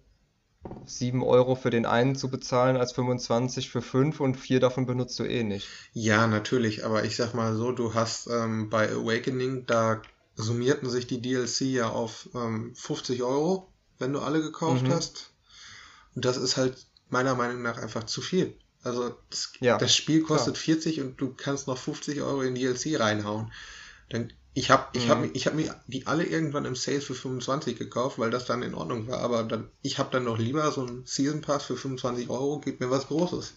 7 0.85 1.23
Euro 1.23 1.55
für 1.55 1.71
den 1.71 1.85
einen 1.87 2.15
zu 2.15 2.29
bezahlen, 2.29 2.77
als 2.77 2.93
25 2.93 3.69
für 3.71 3.81
5 3.81 4.19
und 4.19 4.35
4 4.35 4.59
davon 4.59 4.85
benutzt 4.85 5.19
du 5.19 5.25
eh 5.25 5.43
nicht. 5.43 5.79
Ja, 5.93 6.27
natürlich, 6.27 6.83
aber 6.85 7.03
ich 7.05 7.15
sag 7.15 7.33
mal 7.33 7.55
so, 7.55 7.71
du 7.71 7.93
hast 7.93 8.27
ähm, 8.27 8.69
bei 8.69 8.89
Awakening, 8.91 9.65
da 9.65 10.01
summierten 10.35 10.89
sich 10.89 11.07
die 11.07 11.21
DLC 11.21 11.65
ja 11.65 11.89
auf 11.89 12.29
ähm, 12.33 12.73
50 12.75 13.23
Euro, 13.23 13.71
wenn 13.97 14.13
du 14.13 14.19
alle 14.19 14.41
gekauft 14.41 14.83
Mhm. 14.83 14.89
hast. 14.89 15.31
Und 16.15 16.25
das 16.25 16.37
ist 16.37 16.57
halt 16.57 16.87
meiner 17.09 17.35
Meinung 17.35 17.61
nach 17.63 17.77
einfach 17.77 18.05
zu 18.05 18.21
viel. 18.21 18.57
Also 18.83 19.15
das, 19.29 19.53
Ja, 19.59 19.77
das 19.77 19.95
Spiel 19.95 20.21
kostet 20.23 20.55
klar. 20.55 20.63
40 20.63 21.01
und 21.01 21.17
du 21.19 21.33
kannst 21.33 21.67
noch 21.67 21.77
50 21.77 22.21
Euro 22.21 22.41
in 22.41 22.55
DLC 22.55 22.95
reinhauen. 22.97 23.51
Dann, 24.09 24.33
ich 24.53 24.71
habe 24.71 24.87
ich 24.93 25.09
hab, 25.09 25.19
Mhm. 25.19 25.27
mir- 25.27 25.35
ich 25.35 25.47
hab 25.47 25.53
mir 25.55 25.75
die 25.87 26.07
alle 26.07 26.25
irgendwann 26.25 26.65
im 26.65 26.75
Sale 26.75 27.01
für 27.01 27.15
25 27.15 27.77
gekauft, 27.79 28.19
weil 28.19 28.31
das 28.31 28.45
dann 28.45 28.63
in 28.63 28.75
Ordnung 28.75 29.07
war. 29.07 29.19
Aber 29.21 29.43
dann, 29.43 29.69
ich 29.81 29.99
habe 29.99 30.11
dann 30.11 30.25
noch 30.25 30.37
lieber 30.39 30.71
so 30.71 30.85
einen 30.85 31.05
Season 31.05 31.41
Pass 31.41 31.65
für 31.65 31.77
25 31.77 32.29
Euro, 32.29 32.59
gib 32.59 32.79
mir 32.79 32.91
was 32.91 33.07
Großes. 33.07 33.53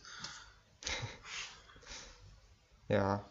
Ja, 2.89 3.25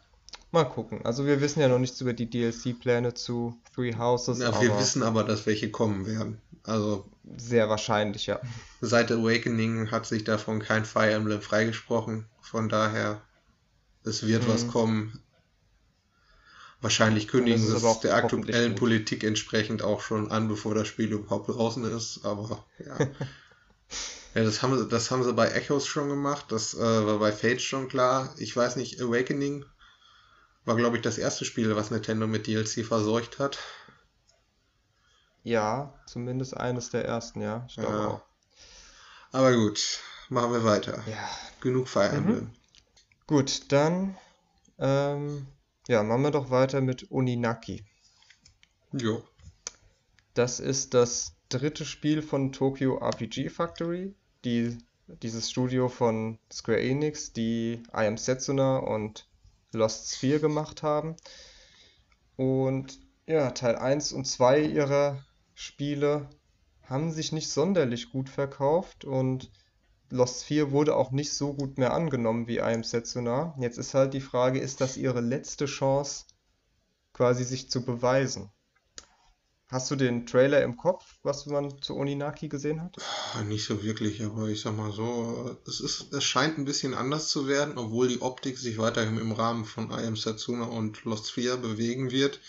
mal 0.54 0.64
gucken. 0.64 1.04
Also 1.04 1.26
wir 1.26 1.40
wissen 1.40 1.60
ja 1.60 1.68
noch 1.68 1.78
nichts 1.78 2.00
über 2.00 2.12
die 2.14 2.28
DLC-Pläne 2.30 3.12
zu 3.14 3.56
Three 3.74 3.94
Houses, 3.96 4.38
Ja, 4.38 4.58
wir 4.60 4.78
wissen 4.78 5.02
aber, 5.02 5.24
dass 5.24 5.44
welche 5.46 5.70
kommen 5.70 6.06
werden. 6.06 6.40
Also 6.64 7.04
sehr 7.36 7.68
wahrscheinlich, 7.68 8.26
ja. 8.26 8.40
seit 8.80 9.12
Awakening 9.12 9.90
hat 9.90 10.06
sich 10.06 10.24
davon 10.24 10.60
kein 10.60 10.84
Fire 10.86 11.10
Emblem 11.12 11.42
freigesprochen. 11.42 12.26
Von 12.40 12.68
daher, 12.70 13.20
es 14.04 14.26
wird 14.26 14.48
was 14.48 14.64
Mhm. 14.64 14.70
kommen. 14.70 15.20
Wahrscheinlich 16.80 17.28
kündigen 17.28 17.58
sie 17.60 17.74
es 17.74 17.84
auch 17.84 18.00
der 18.00 18.14
aktuellen. 18.14 18.74
Politik 18.74 19.24
entsprechend 19.24 19.82
auch 19.82 20.00
schon 20.02 20.30
an, 20.30 20.48
bevor 20.48 20.74
das 20.74 20.86
Spiel 20.88 21.12
überhaupt 21.12 21.48
draußen 21.48 21.84
ist. 21.84 22.24
Aber 22.24 22.64
ja. 22.78 22.96
Ja, 24.34 24.42
das 24.42 24.62
haben 24.62 24.76
sie, 24.76 24.88
das 24.88 25.12
haben 25.12 25.22
sie 25.22 25.32
bei 25.32 25.46
Echoes 25.50 25.86
schon 25.86 26.08
gemacht, 26.08 26.46
das 26.48 26.74
äh, 26.74 26.80
war 26.80 27.20
bei 27.20 27.30
Fates 27.30 27.62
schon 27.62 27.86
klar. 27.86 28.34
Ich 28.36 28.56
weiß 28.56 28.74
nicht, 28.74 29.00
Awakening 29.00 29.64
war, 30.64 30.76
glaube 30.76 30.96
ich, 30.96 31.02
das 31.02 31.18
erste 31.18 31.44
Spiel, 31.44 31.74
was 31.76 31.90
Nintendo 31.90 32.26
mit 32.26 32.46
DLC 32.46 32.84
verseucht 32.84 33.38
hat. 33.38 33.58
Ja, 35.42 35.92
zumindest 36.06 36.56
eines 36.56 36.90
der 36.90 37.04
ersten, 37.04 37.40
ja. 37.42 37.64
Ich 37.68 37.74
glaube 37.74 37.92
Ja. 37.96 38.06
auch. 38.08 38.22
Aber 39.32 39.52
gut, 39.54 40.00
machen 40.28 40.52
wir 40.52 40.64
weiter. 40.64 41.02
Ja. 41.06 41.28
Genug 41.60 41.88
Fire 41.88 42.10
Mhm. 42.12 42.16
Emblem. 42.16 42.50
Gut, 43.26 43.72
dann 43.72 44.16
ähm, 44.78 45.46
ja, 45.88 46.02
machen 46.02 46.22
wir 46.22 46.30
doch 46.30 46.50
weiter 46.50 46.80
mit 46.80 47.10
Oninaki. 47.10 47.84
Jo. 48.92 49.22
Das 50.34 50.60
ist 50.60 50.94
das 50.94 51.34
dritte 51.48 51.84
Spiel 51.84 52.22
von 52.22 52.52
Tokyo 52.52 52.98
RPG 52.98 53.50
Factory, 53.50 54.14
die, 54.44 54.78
dieses 55.22 55.50
Studio 55.50 55.88
von 55.88 56.38
Square 56.52 56.80
Enix, 56.80 57.32
die 57.32 57.82
I 57.92 58.06
Am 58.06 58.16
Setsuna 58.16 58.78
und 58.78 59.26
Lost 59.74 60.14
Sphere 60.14 60.40
gemacht 60.40 60.82
haben. 60.82 61.16
Und 62.36 62.98
ja, 63.26 63.50
Teil 63.50 63.76
1 63.76 64.12
und 64.12 64.24
2 64.26 64.60
ihrer 64.62 65.24
Spiele 65.54 66.28
haben 66.82 67.12
sich 67.12 67.32
nicht 67.32 67.50
sonderlich 67.50 68.10
gut 68.10 68.28
verkauft 68.28 69.04
und 69.04 69.50
Lost 70.10 70.44
Sphere 70.44 70.70
wurde 70.70 70.96
auch 70.96 71.10
nicht 71.10 71.32
so 71.32 71.54
gut 71.54 71.78
mehr 71.78 71.92
angenommen 71.92 72.46
wie 72.46 72.58
I 72.58 72.74
Am 72.74 72.84
Setsuna. 72.84 73.54
Jetzt 73.58 73.78
ist 73.78 73.94
halt 73.94 74.14
die 74.14 74.20
Frage, 74.20 74.58
ist 74.58 74.80
das 74.80 74.96
ihre 74.96 75.20
letzte 75.20 75.66
Chance, 75.66 76.26
quasi 77.12 77.44
sich 77.44 77.70
zu 77.70 77.84
beweisen? 77.84 78.50
Hast 79.66 79.90
du 79.90 79.96
den 79.96 80.24
Trailer 80.24 80.62
im 80.62 80.78
Kopf, 80.78 81.18
was 81.22 81.44
man 81.44 81.82
zu 81.82 81.96
Oninaki 81.96 82.48
gesehen 82.48 82.80
hat? 82.80 83.02
Ah, 83.34 83.42
Nicht 83.42 83.64
so 83.66 83.82
wirklich, 83.82 84.22
aber 84.24 84.48
ich 84.48 84.60
sag 84.62 84.76
mal 84.76 84.90
so, 84.92 85.56
es 85.66 85.80
ist, 85.80 86.12
es 86.12 86.24
scheint 86.24 86.56
ein 86.58 86.64
bisschen 86.64 86.94
anders 86.94 87.28
zu 87.28 87.46
werden, 87.46 87.76
obwohl 87.76 88.08
die 88.08 88.22
Optik 88.22 88.56
sich 88.58 88.78
weiterhin 88.78 89.18
im 89.18 89.32
Rahmen 89.32 89.64
von 89.64 89.90
I 89.90 90.06
Am 90.06 90.16
Setsuna 90.16 90.64
und 90.64 91.04
Lost 91.04 91.28
Sphere 91.30 91.58
bewegen 91.58 92.10
wird. 92.10 92.40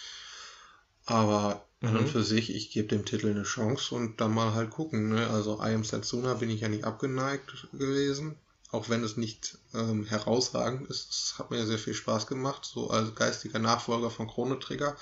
Aber 1.07 1.65
an 1.81 1.97
und 1.97 2.05
Mhm. 2.05 2.11
für 2.11 2.23
sich, 2.23 2.53
ich 2.53 2.69
gebe 2.71 2.87
dem 2.87 3.05
Titel 3.05 3.29
eine 3.31 3.41
Chance 3.43 3.95
und 3.95 4.21
dann 4.21 4.33
mal 4.33 4.53
halt 4.53 4.69
gucken. 4.71 5.09
Ne? 5.09 5.27
Also 5.29 5.59
I 5.59 5.73
Am 5.73 5.83
Setsuna 5.83 6.35
bin 6.35 6.49
ich 6.51 6.61
ja 6.61 6.67
nicht 6.67 6.83
abgeneigt 6.83 7.67
gewesen, 7.73 8.35
auch 8.71 8.87
wenn 8.89 9.03
es 9.03 9.17
nicht 9.17 9.57
ähm, 9.73 10.05
herausragend 10.05 10.87
ist. 10.89 11.09
Es 11.11 11.39
hat 11.39 11.49
mir 11.51 11.65
sehr 11.65 11.79
viel 11.79 11.93
Spaß 11.95 12.27
gemacht, 12.27 12.65
so 12.65 12.89
als 12.91 13.15
geistiger 13.15 13.59
Nachfolger 13.59 14.09
von 14.11 14.27
Chrono 14.27 14.55
Trigger. 14.55 14.95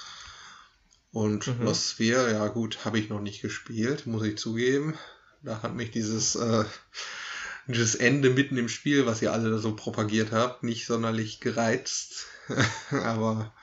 Und 1.13 1.47
Mhm. 1.47 1.63
Lost 1.65 1.91
Sphere, 1.91 2.31
ja 2.33 2.47
gut, 2.47 2.83
habe 2.85 2.99
ich 2.99 3.07
noch 3.09 3.21
nicht 3.21 3.41
gespielt, 3.41 4.05
muss 4.07 4.23
ich 4.23 4.37
zugeben. 4.37 4.97
Da 5.43 5.61
hat 5.61 5.75
mich 5.75 5.91
dieses, 5.91 6.35
äh, 6.35 6.65
dieses 7.67 7.95
Ende 7.95 8.29
mitten 8.31 8.57
im 8.57 8.67
Spiel, 8.67 9.05
was 9.05 9.21
ihr 9.21 9.31
alle 9.31 9.57
so 9.59 9.75
propagiert 9.75 10.31
habt, 10.31 10.63
nicht 10.63 10.85
sonderlich 10.87 11.39
gereizt. 11.39 12.25
Aber 12.91 13.53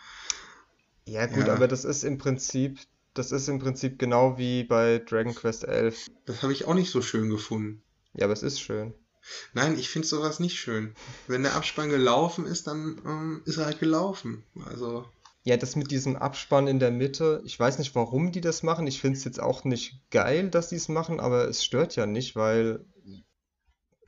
Ja, 1.06 1.26
gut, 1.26 1.48
Ja. 1.48 1.54
aber 1.54 1.66
das 1.66 1.84
ist 1.84 2.04
im 2.04 2.18
Prinzip, 2.18 2.78
das 3.14 3.32
ist 3.32 3.48
im 3.48 3.58
Prinzip 3.58 3.98
genau 3.98 4.38
wie 4.38 4.62
bei 4.62 4.98
Dragon 4.98 5.34
Quest 5.34 5.64
11. 5.64 6.06
das 6.26 6.42
habe 6.42 6.52
ich 6.52 6.66
auch 6.66 6.74
nicht 6.74 6.90
so 6.92 7.02
schön 7.02 7.28
gefunden. 7.30 7.82
Ja, 8.14 8.24
aber 8.26 8.32
es 8.32 8.42
ist 8.44 8.60
schön. 8.60 8.94
Nein, 9.54 9.76
ich 9.78 9.88
finde 9.90 10.06
sowas 10.06 10.38
nicht 10.40 10.58
schön. 10.58 10.94
Wenn 11.26 11.42
der 11.42 11.54
Abspann 11.56 11.90
gelaufen 11.90 12.46
ist, 12.46 12.66
dann 12.68 13.00
ähm, 13.04 13.42
ist 13.44 13.56
er 13.58 13.66
halt 13.66 13.80
gelaufen. 13.80 14.44
Also, 14.66 15.04
Ja, 15.42 15.56
das 15.56 15.74
mit 15.74 15.90
diesem 15.90 16.16
Abspann 16.16 16.66
in 16.66 16.78
der 16.78 16.90
Mitte, 16.90 17.40
ich 17.44 17.58
weiß 17.58 17.78
nicht, 17.78 17.94
warum 17.94 18.30
die 18.30 18.42
das 18.42 18.62
machen. 18.62 18.86
Ich 18.86 19.00
finde 19.00 19.16
es 19.18 19.24
jetzt 19.24 19.40
auch 19.40 19.64
nicht 19.64 20.00
geil, 20.10 20.50
dass 20.50 20.68
die 20.68 20.76
es 20.76 20.88
machen, 20.88 21.18
aber 21.18 21.48
es 21.48 21.64
stört 21.64 21.96
ja 21.96 22.06
nicht, 22.06 22.36
weil 22.36 22.84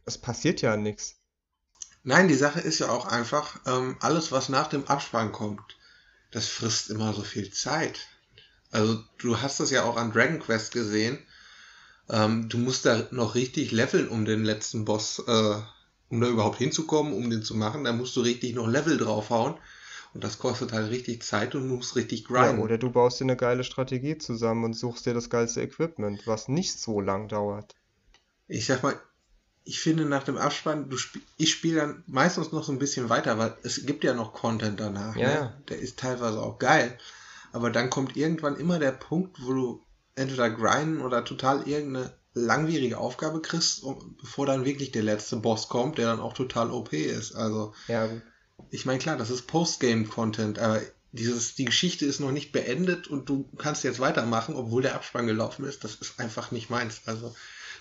es 0.05 0.19
passiert 0.19 0.61
ja 0.63 0.77
nichts. 0.77 1.17
nein, 2.03 2.29
die 2.29 2.35
Sache 2.35 2.61
ist 2.61 2.81
ja 2.81 2.91
auch 2.91 3.07
einfach, 3.07 3.61
ähm, 3.67 3.97
alles, 4.01 4.33
was 4.33 4.49
nach 4.49 4.69
dem 4.69 4.87
Abspann 4.89 5.33
kommt, 5.33 5.77
das 6.33 6.49
frisst 6.49 6.91
immer 6.91 7.13
so 7.15 7.23
viel 7.23 7.51
Zeit. 7.53 8.09
Also, 8.71 9.03
du 9.19 9.41
hast 9.41 9.61
das 9.61 9.71
ja 9.71 9.85
auch 9.85 9.97
an 9.97 10.13
Dragon 10.13 10.41
Quest 10.41 10.73
gesehen. 10.73 11.19
Ähm, 12.09 12.49
du 12.49 12.59
musst 12.59 12.87
da 12.87 13.07
noch 13.11 13.35
richtig 13.35 13.71
leveln, 13.71 14.09
um 14.09 14.25
den 14.25 14.45
letzten 14.45 14.85
Boss, 14.85 15.23
äh, 15.27 15.55
um 16.09 16.21
da 16.21 16.29
überhaupt 16.29 16.59
hinzukommen, 16.59 17.13
um 17.13 17.31
den 17.31 17.43
zu 17.43 17.55
machen. 17.55 17.85
Da 17.85 17.93
musst 17.93 18.17
du 18.17 18.23
richtig 18.23 18.55
noch 18.55 18.67
Level 18.67 18.99
draufhauen. 18.99 19.57
Und 20.15 20.23
das 20.25 20.39
kostet 20.39 20.73
halt 20.73 20.91
richtig 20.91 21.23
Zeit 21.23 21.55
und 21.55 21.69
du 21.69 21.77
musst 21.77 21.97
richtig 21.97 22.27
Ja, 22.29 22.43
grinden. 22.45 22.63
oder 22.63 22.77
du 22.79 22.91
baust 22.91 23.21
dir 23.21 23.25
eine 23.25 23.37
geile 23.37 23.65
Strategie 23.65 24.19
zusammen 24.19 24.65
und 24.65 24.75
suchst 24.75 25.07
dir 25.07 25.15
das 25.15 25.31
geilste 25.31 25.63
Equipment, 25.63 26.27
was 26.27 26.49
nicht 26.49 26.79
so 26.79 27.01
lang 27.01 27.29
dauert. 27.29 27.75
Ich 28.47 28.67
sag 28.67 28.83
mal, 28.83 29.01
ich 29.65 29.81
finde 29.81 30.05
nach 30.05 30.25
dem 30.25 30.37
Abspann, 30.37 30.91
du 30.91 30.99
spiel, 30.99 31.23
ich 31.39 31.53
spiele 31.53 31.81
dann 31.81 32.05
meistens 32.07 32.53
noch 32.53 32.65
so 32.65 32.73
ein 32.73 32.79
bisschen 32.79 33.09
weiter, 33.09 33.39
weil 33.39 33.57
es 33.63 33.87
gibt 33.87 34.05
ja 34.05 34.13
noch 34.13 34.33
Content 34.35 34.81
danach. 34.81 35.17
Ja, 35.17 35.29
ne? 35.29 35.35
ja. 35.35 35.53
Der 35.69 35.79
ist 35.79 35.99
teilweise 35.99 36.43
auch 36.43 36.59
geil. 36.59 36.99
Aber 37.53 37.71
dann 37.71 37.91
kommt 37.91 38.17
irgendwann 38.17 38.57
immer 38.57 38.79
der 38.79 38.93
Punkt, 38.93 39.39
wo 39.43 39.53
du 39.53 39.83
entweder 40.15 40.51
grinden 40.51 41.01
oder 41.01 41.25
total 41.25 41.67
irgendeine 41.69 42.13
langwierige 42.35 42.99
Aufgabe 42.99 43.41
kriegst, 43.41 43.85
bevor 44.21 44.47
dann 44.47 44.65
wirklich 44.65 44.91
der 44.91 45.03
letzte 45.03 45.37
Boss 45.37 45.69
kommt, 45.69 45.99
der 45.99 46.07
dann 46.07 46.21
auch 46.21 46.33
total 46.33 46.71
OP 46.71 46.93
ist. 46.93 47.35
Also, 47.35 47.75
Ja, 47.89 48.07
gut. 48.07 48.23
Ich 48.71 48.87
meine, 48.87 48.99
klar, 48.99 49.17
das 49.17 49.31
ist 49.31 49.47
Postgame-Content, 49.47 50.59
aber 50.59 50.81
dieses, 51.13 51.55
die 51.55 51.67
Geschichte 51.67 52.07
ist 52.07 52.21
noch 52.21 52.33
nicht 52.33 52.53
beendet 52.53 53.07
und 53.07 53.29
du 53.29 53.49
kannst 53.59 53.85
jetzt 53.85 54.01
weitermachen, 54.01 54.55
obwohl 54.55 54.83
der 54.83 54.95
Abspann 54.95 55.27
gelaufen 55.27 55.65
ist. 55.65 55.85
Das 55.85 55.97
ist 55.97 56.19
einfach 56.19 56.51
nicht 56.51 56.71
meins. 56.71 57.03
Also, 57.07 57.35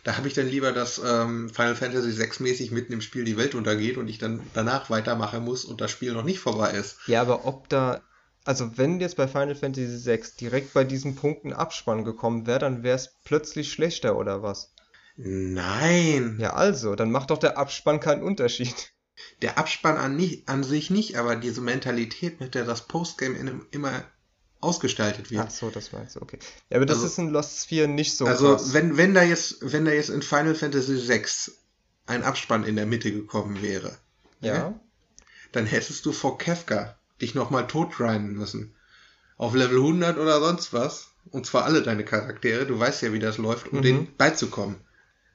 da 0.04 0.18
habe 0.18 0.28
ich 0.28 0.34
dann 0.34 0.48
lieber, 0.48 0.72
dass 0.72 1.00
ähm, 1.04 1.50
Final 1.50 1.76
Fantasy 1.76 2.12
6 2.12 2.42
mäßig 2.42 2.72
mitten 2.72 2.94
im 2.94 3.02
Spiel 3.02 3.24
die 3.24 3.38
Welt 3.38 3.56
untergeht 3.56 3.98
und 3.98 4.08
ich 4.08 4.18
dann 4.18 4.42
danach 4.54 4.90
weitermachen 4.90 5.44
muss 5.46 5.64
und 5.64 5.80
das 5.80 5.92
Spiel 5.92 6.14
noch 6.14 6.24
nicht 6.24 6.40
vorbei 6.40 6.72
ist. 6.72 6.98
Ja, 7.08 7.22
aber 7.22 7.46
ob 7.46 7.70
da, 7.70 8.02
also 8.44 8.78
wenn 8.78 9.00
jetzt 9.00 9.16
bei 9.16 9.28
Final 9.28 9.56
Fantasy 9.56 10.06
VI 10.06 10.24
direkt 10.40 10.74
bei 10.74 10.84
diesem 10.84 11.16
Punkt 11.16 11.46
ein 11.46 11.54
Abspann 11.54 12.04
gekommen 12.04 12.48
wäre, 12.48 12.60
dann 12.60 12.84
wäre 12.84 12.98
es 12.98 13.16
plötzlich 13.24 13.72
schlechter 13.72 14.18
oder 14.18 14.44
was? 14.44 14.74
Nein, 15.16 16.38
Ja, 16.40 16.54
also, 16.54 16.96
dann 16.96 17.12
macht 17.12 17.30
doch 17.30 17.38
der 17.38 17.58
Abspann 17.58 18.00
keinen 18.00 18.24
Unterschied. 18.24 18.92
Der 19.42 19.58
Abspann 19.58 19.98
an, 19.98 20.16
nicht, 20.16 20.48
an 20.50 20.64
sich 20.64 20.90
nicht, 20.90 21.18
aber 21.18 21.36
diese 21.36 21.62
Mentalität, 21.62 22.40
mit 22.40 22.56
der 22.56 22.66
das 22.66 22.88
Postgame 22.88 23.38
in 23.38 23.62
immer 23.72 24.04
ausgestaltet 24.60 25.32
wird. 25.32 25.44
Ach 25.48 25.50
so, 25.50 25.70
das 25.70 25.92
meinst 25.92 26.16
du, 26.16 26.22
okay. 26.22 26.38
Ja, 26.70 26.78
aber 26.78 26.86
das 26.86 26.98
Also- 26.98 27.08
ist 27.08 27.18
in 27.18 27.30
Lost 27.30 27.64
Sphere 27.64 27.88
nicht 27.88 28.16
so 28.16 28.26
Also 28.26 28.50
krass. 28.56 28.74
wenn, 28.74 28.96
wenn 28.98 29.14
da 29.14 29.24
jetzt, 29.24 29.58
wenn 29.62 29.86
da 29.86 29.92
jetzt 29.92 30.10
in 30.10 30.22
Final 30.22 30.56
Fantasy 30.56 31.08
VI 31.08 31.26
ein 32.06 32.24
Abspann 32.24 32.64
in 32.64 32.76
der 32.76 32.86
Mitte 32.86 33.12
gekommen 33.12 33.62
wäre, 33.62 33.98
Ja, 34.42 34.80
dann 35.52 35.66
hättest 35.68 36.06
du 36.06 36.12
vor 36.12 36.38
Kefka 36.40 36.98
dich 37.22 37.36
nochmal 37.36 37.68
totgrinden 37.68 38.34
müssen. 38.34 38.76
auf 39.38 39.56
Level 39.56 39.78
100 39.80 40.18
oder 40.20 40.40
sonst 40.40 40.72
was. 40.72 41.08
Und 41.32 41.48
zwar 41.48 41.66
alle 41.66 41.82
deine 41.82 42.06
Charaktere. 42.06 42.68
Du 42.68 42.78
weißt 42.80 43.02
ja, 43.02 43.12
wie 43.12 43.18
das 43.20 43.40
läuft, 43.40 43.70
um 43.72 43.80
Mhm. 43.80 43.82
denen 43.84 44.16
beizukommen. 44.18 44.76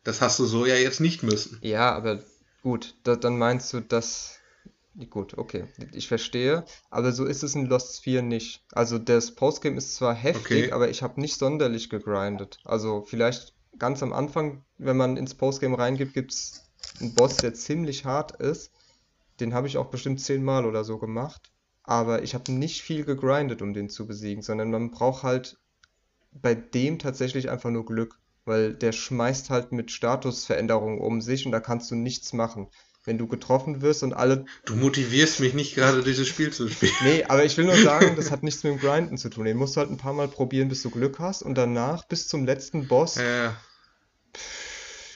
Das 0.04 0.20
hast 0.20 0.38
du 0.38 0.46
so 0.46 0.64
ja 0.64 0.76
jetzt 0.76 1.00
nicht 1.00 1.24
müssen. 1.24 1.58
Ja, 1.62 1.92
aber 1.92 2.22
gut, 2.66 2.96
da, 3.04 3.14
dann 3.14 3.38
meinst 3.38 3.72
du, 3.72 3.80
dass. 3.80 4.40
Gut, 5.10 5.38
okay, 5.38 5.66
ich 5.92 6.08
verstehe, 6.08 6.64
aber 6.90 7.12
so 7.12 7.24
ist 7.24 7.44
es 7.44 7.54
in 7.54 7.66
Lost 7.66 8.00
4 8.00 8.22
nicht. 8.22 8.64
Also 8.72 8.98
das 8.98 9.36
Postgame 9.36 9.76
ist 9.76 9.94
zwar 9.94 10.14
heftig, 10.14 10.64
Okay. 10.64 10.72
aber 10.72 10.88
ich 10.88 11.02
habe 11.04 11.20
nicht 11.20 11.38
sonderlich 11.38 11.90
gegrindet. 11.90 12.58
Also 12.64 13.02
vielleicht 13.02 13.54
ganz 13.78 14.02
am 14.02 14.12
Anfang, 14.12 14.64
wenn 14.78 14.96
man 14.96 15.16
ins 15.16 15.34
Postgame 15.34 15.78
reingibt, 15.78 16.14
gibt 16.14 16.32
es 16.32 16.68
einen 16.98 17.14
Boss, 17.14 17.36
der 17.36 17.54
ziemlich 17.54 18.04
hart 18.04 18.40
ist. 18.40 18.72
Den 19.38 19.54
habe 19.54 19.68
ich 19.68 19.76
auch 19.76 19.90
bestimmt 19.90 20.20
zehnmal 20.20 20.64
oder 20.66 20.82
so 20.82 20.98
gemacht. 20.98 21.52
Aber 21.84 22.24
ich 22.24 22.34
habe 22.34 22.50
nicht 22.50 22.82
viel 22.82 23.04
gegrindet, 23.04 23.62
um 23.62 23.74
den 23.74 23.90
zu 23.90 24.08
besiegen, 24.08 24.42
sondern 24.42 24.72
man 24.72 24.90
braucht 24.90 25.22
halt 25.22 25.56
bei 26.32 26.54
dem 26.56 26.98
tatsächlich 26.98 27.48
einfach 27.48 27.70
nur 27.70 27.86
Glück, 27.86 28.18
weil 28.46 28.72
der 28.72 28.92
schmeißt 28.92 29.50
halt 29.50 29.72
mit 29.72 29.90
Statusveränderungen 29.90 30.98
um 31.00 31.20
sich 31.20 31.44
und 31.44 31.52
da 31.52 31.60
kannst 31.60 31.90
du 31.90 31.94
nichts 31.94 32.32
machen. 32.32 32.68
Wenn 33.04 33.18
du 33.18 33.28
getroffen 33.28 33.82
wirst 33.82 34.02
und 34.02 34.14
alle. 34.14 34.46
Du 34.64 34.74
motivierst 34.74 35.38
mich 35.38 35.54
nicht 35.54 35.76
gerade, 35.76 36.02
dieses 36.02 36.26
Spiel 36.26 36.52
zu 36.52 36.68
spielen. 36.68 36.92
Nee, 37.04 37.22
aber 37.24 37.44
ich 37.44 37.56
will 37.56 37.64
nur 37.66 37.76
sagen, 37.76 38.16
das 38.16 38.32
hat 38.32 38.42
nichts 38.42 38.64
mit 38.64 38.72
dem 38.72 38.80
Grinden 38.80 39.16
zu 39.16 39.28
tun. 39.28 39.44
Den 39.44 39.56
musst 39.58 39.76
du 39.76 39.80
halt 39.80 39.90
ein 39.90 39.96
paar 39.96 40.12
Mal 40.12 40.26
probieren, 40.26 40.68
bis 40.68 40.82
du 40.82 40.90
Glück 40.90 41.20
hast 41.20 41.42
und 41.42 41.54
danach 41.54 42.04
bis 42.08 42.26
zum 42.26 42.46
letzten 42.46 42.88
Boss 42.88 43.16
Äh, 43.16 43.50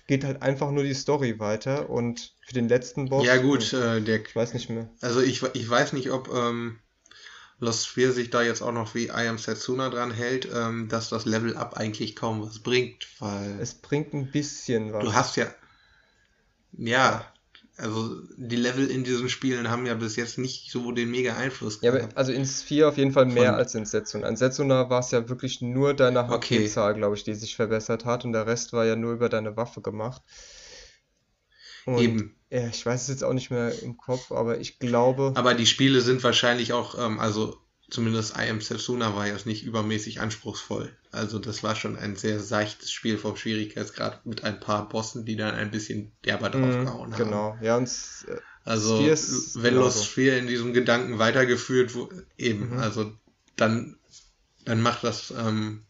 geht 0.07 0.25
halt 0.25 0.43
einfach 0.43 0.71
nur 0.71 0.83
die 0.85 0.95
Story 0.95 1.39
weiter 1.39 1.91
und 1.91 2.35
für 2.47 2.55
den 2.55 2.69
letzten 2.69 3.09
Boss. 3.09 3.25
ja 3.27 3.37
gut, 3.37 3.73
äh, 3.73 4.01
der, 4.01 4.21
Ich 4.25 4.35
weiß 4.37 4.55
nicht 4.55 4.71
mehr. 4.71 4.89
also 5.01 5.21
ich, 5.21 5.43
ich 5.55 5.69
weiß 5.69 5.93
nicht, 5.93 6.11
ob 6.11 6.29
ähm, 6.35 6.79
Lost 7.61 7.89
4 7.89 8.13
sich 8.13 8.31
da 8.31 8.43
jetzt 8.43 8.63
auch 8.63 8.73
noch 8.73 8.95
wie 8.95 9.07
I 9.09 9.29
Am 9.29 9.39
Setsuna 9.39 9.91
dran 9.91 10.11
hält, 10.11 10.49
ähm, 10.55 10.89
dass 10.89 11.09
das 11.11 11.25
Level 11.27 11.57
Up 11.57 11.75
eigentlich 11.77 12.17
kaum 12.17 12.43
was 12.43 12.59
bringt, 12.61 13.07
weil 13.21 13.61
Es 13.61 13.75
bringt 13.75 14.13
ein 14.15 14.31
bisschen 14.31 14.93
was. 14.93 15.05
du 15.05 15.13
hast 15.15 15.37
ja, 15.37 15.47
ja, 16.73 17.25
also 17.77 18.15
die 18.37 18.57
Level 18.57 18.87
in 18.91 19.05
diesen 19.05 19.29
Spielen 19.29 19.71
haben 19.71 19.87
ja 19.87 19.95
bis 19.95 20.17
jetzt 20.17 20.39
nicht 20.39 20.71
so 20.71 20.93
den 20.93 21.11
mega 21.11 21.37
Einfluss 21.37 21.81
Ja, 21.81 21.91
aber 21.91 21.99
gehabt. 22.01 22.17
also 22.17 22.33
in 22.33 22.45
Sphere 22.47 22.89
auf 22.89 22.97
jeden 22.99 23.13
Fall 23.13 23.27
mehr 23.27 23.51
Von- 23.51 23.55
als 23.55 23.75
in 23.75 23.87
Setsuna. 23.87 24.29
In 24.29 24.37
Setsuna 24.37 24.91
war 24.91 25.01
es 25.01 25.11
ja 25.11 25.29
wirklich 25.29 25.61
nur 25.63 25.95
deine 25.95 26.29
Okay. 26.29 26.65
HP-Zahl, 26.65 26.95
glaube 26.95 27.17
ich, 27.17 27.25
die 27.25 27.35
sich 27.35 27.57
verbessert 27.57 28.05
hat 28.05 28.25
und 28.25 28.33
der 28.33 28.47
Rest 28.47 28.73
war 28.73 28.85
ja 28.85 28.97
nur 28.97 29.13
über 29.15 29.29
deine 29.29 29.57
Waffe 29.57 29.81
gemacht. 29.81 30.23
Und 31.87 31.99
Eben. 31.99 32.35
ja, 32.51 32.67
ich 32.69 32.85
weiß 32.85 33.03
es 33.03 33.09
jetzt 33.09 33.25
auch 33.25 33.33
nicht 33.33 33.51
mehr 33.51 33.73
im 33.83 33.97
Kopf, 33.97 34.33
aber 34.33 34.59
ich 34.59 34.79
glaube, 34.79 35.33
Aber 35.37 35.55
die 35.55 35.67
Spiele 35.67 36.01
sind 36.01 36.23
wahrscheinlich 36.23 36.73
auch, 36.73 36.99
ähm, 36.99 37.19
also 37.21 37.57
zumindest 37.91 38.37
I 38.37 38.49
Am 38.51 38.61
Setsuna 38.61 39.17
war 39.17 39.27
jetzt 39.27 39.47
nicht 39.47 39.65
übermäßig 39.65 40.21
anspruchsvoll. 40.21 40.97
Also 41.11 41.39
das 41.41 41.63
war 41.65 41.75
schon 41.75 41.97
ein 41.97 42.15
sehr 42.15 42.39
seichtes 42.41 42.93
Spiel 42.93 43.19
vom 43.19 43.35
Schwierigkeitsgrad 43.37 44.25
mit 44.27 44.45
ein 44.45 44.61
paar 44.61 44.89
Bossen, 44.89 45.25
die 45.25 45.35
dann 45.37 45.55
ein 45.57 45.73
bisschen 45.73 46.13
derber 46.25 46.51
mh, 46.51 46.53
draufgehauen 46.59 47.13
haben. 47.13 47.25
genau. 47.25 47.59
Ja, 47.61 47.77
und 47.77 47.89
äh, 48.29 48.37
Also 48.65 49.05
ist 49.05 49.61
wenn 49.63 49.75
Lost. 49.75 50.05
Sphere 50.07 50.39
in 50.39 50.47
diesem 50.47 50.73
Gedanken 50.73 51.19
weitergeführt 51.19 51.95
wurde, 51.97 52.27
eben, 52.39 52.71
Mhm. 52.75 52.79
also 52.79 53.13
dann, 53.57 53.97
dann 54.65 54.81
macht 54.83 55.03
das, 55.03 55.33
ähm, 55.37 55.83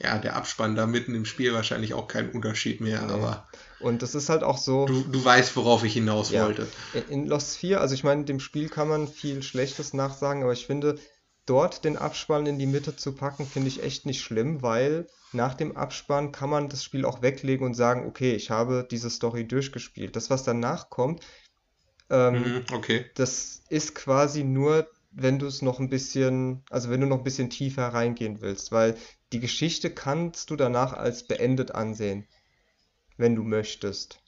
ja, 0.00 0.18
der 0.18 0.34
Abspann 0.34 0.74
da 0.74 0.86
mitten 0.86 1.14
im 1.14 1.24
Spiel 1.24 1.52
wahrscheinlich 1.54 1.94
auch 1.94 2.08
keinen 2.08 2.30
Unterschied 2.30 2.80
mehr, 2.80 3.02
Nee. 3.02 3.12
aber 3.12 3.48
und 3.84 4.02
das 4.02 4.14
ist 4.14 4.28
halt 4.28 4.42
auch 4.42 4.58
so. 4.58 4.86
du, 4.86 5.02
du 5.04 5.24
weißt, 5.24 5.56
worauf 5.56 5.84
ich 5.84 5.94
hinaus 5.94 6.32
Ja. 6.32 6.44
wollte. 6.44 6.66
In 7.08 7.26
Lost 7.26 7.56
4, 7.56 7.80
also 7.80 7.94
ich 7.94 8.04
meine, 8.04 8.24
dem 8.24 8.40
Spiel 8.40 8.68
kann 8.68 8.88
man 8.88 9.08
viel 9.08 9.42
Schlechtes 9.42 9.94
nachsagen, 9.94 10.42
aber 10.42 10.52
ich 10.52 10.66
finde, 10.66 10.98
dort 11.46 11.84
den 11.84 11.96
Abspann 11.96 12.46
in 12.46 12.58
die 12.58 12.66
Mitte 12.66 12.96
zu 12.96 13.14
packen, 13.14 13.46
finde 13.46 13.68
ich 13.68 13.82
echt 13.82 14.06
nicht 14.06 14.22
schlimm, 14.22 14.62
weil 14.62 15.06
nach 15.32 15.54
dem 15.54 15.76
Abspann 15.76 16.32
kann 16.32 16.50
man 16.50 16.68
das 16.68 16.84
Spiel 16.84 17.04
auch 17.04 17.20
weglegen 17.22 17.66
und 17.66 17.74
sagen, 17.74 18.06
okay, 18.06 18.34
ich 18.34 18.50
habe 18.50 18.86
diese 18.90 19.10
Story 19.10 19.46
durchgespielt. 19.46 20.14
Das, 20.16 20.30
was 20.30 20.44
danach 20.44 20.88
kommt, 20.90 21.22
ähm, 22.10 22.54
Mhm, 22.58 22.64
okay. 22.72 23.10
das 23.14 23.62
ist 23.68 23.94
quasi 23.94 24.44
nur, 24.44 24.88
wenn 25.10 25.38
du 25.38 25.46
es 25.46 25.62
noch 25.62 25.80
ein 25.80 25.90
bisschen, 25.90 26.64
also 26.70 26.90
wenn 26.90 27.00
du 27.00 27.06
noch 27.06 27.18
ein 27.18 27.24
bisschen 27.24 27.50
tiefer 27.50 27.88
reingehen 27.88 28.40
willst, 28.40 28.72
weil 28.72 28.96
die 29.32 29.40
Geschichte 29.40 29.90
kannst 29.94 30.50
du 30.50 30.56
danach 30.56 30.92
als 30.92 31.26
beendet 31.26 31.72
ansehen, 31.72 32.26
wenn 33.16 33.34
du 33.34 33.42
möchtest. 33.42 34.20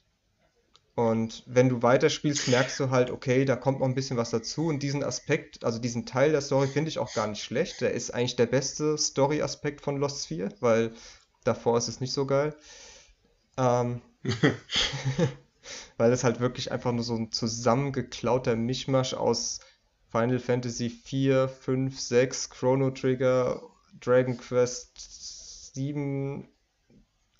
Und 0.95 1.43
wenn 1.45 1.69
du 1.69 1.83
weiterspielst, 1.83 2.47
merkst 2.47 2.79
du 2.79 2.89
halt, 2.89 3.11
okay, 3.11 3.45
da 3.45 3.55
kommt 3.55 3.79
noch 3.79 3.87
ein 3.87 3.93
bisschen 3.93 4.17
was 4.17 4.31
dazu. 4.31 4.65
Und 4.67 4.81
diesen 4.81 5.03
Aspekt, 5.03 5.63
also 5.63 5.77
diesen 5.77 6.07
Teil 6.07 6.31
der 6.31 6.41
Story, 6.41 6.67
finde 6.67 6.89
ich 6.89 6.97
auch 6.97 7.13
gar 7.13 7.27
nicht 7.27 7.43
schlecht. 7.43 7.81
Der 7.81 7.93
ist 7.93 8.11
eigentlich 8.11 8.35
der 8.35 8.47
beste 8.47 8.97
Story-Aspekt 8.97 9.81
von 9.81 9.97
Lost 9.97 10.25
4, 10.27 10.49
weil 10.59 10.93
davor 11.43 11.77
ist 11.77 11.87
es 11.87 11.99
nicht 11.99 12.13
so 12.13 12.25
geil. 12.25 12.55
Ähm, 13.57 14.01
weil 15.97 16.11
es 16.11 16.23
halt 16.23 16.39
wirklich 16.39 16.71
einfach 16.71 16.91
nur 16.91 17.03
so 17.03 17.15
ein 17.15 17.31
zusammengeklauter 17.31 18.55
Mischmasch 18.55 19.13
aus 19.13 19.59
Final 20.09 20.39
Fantasy 20.39 20.89
4, 20.89 21.47
5, 21.47 21.99
6, 21.99 22.49
Chrono 22.49 22.91
Trigger, 22.91 23.61
Dragon 23.99 24.37
Quest 24.37 25.73
7. 25.75 26.47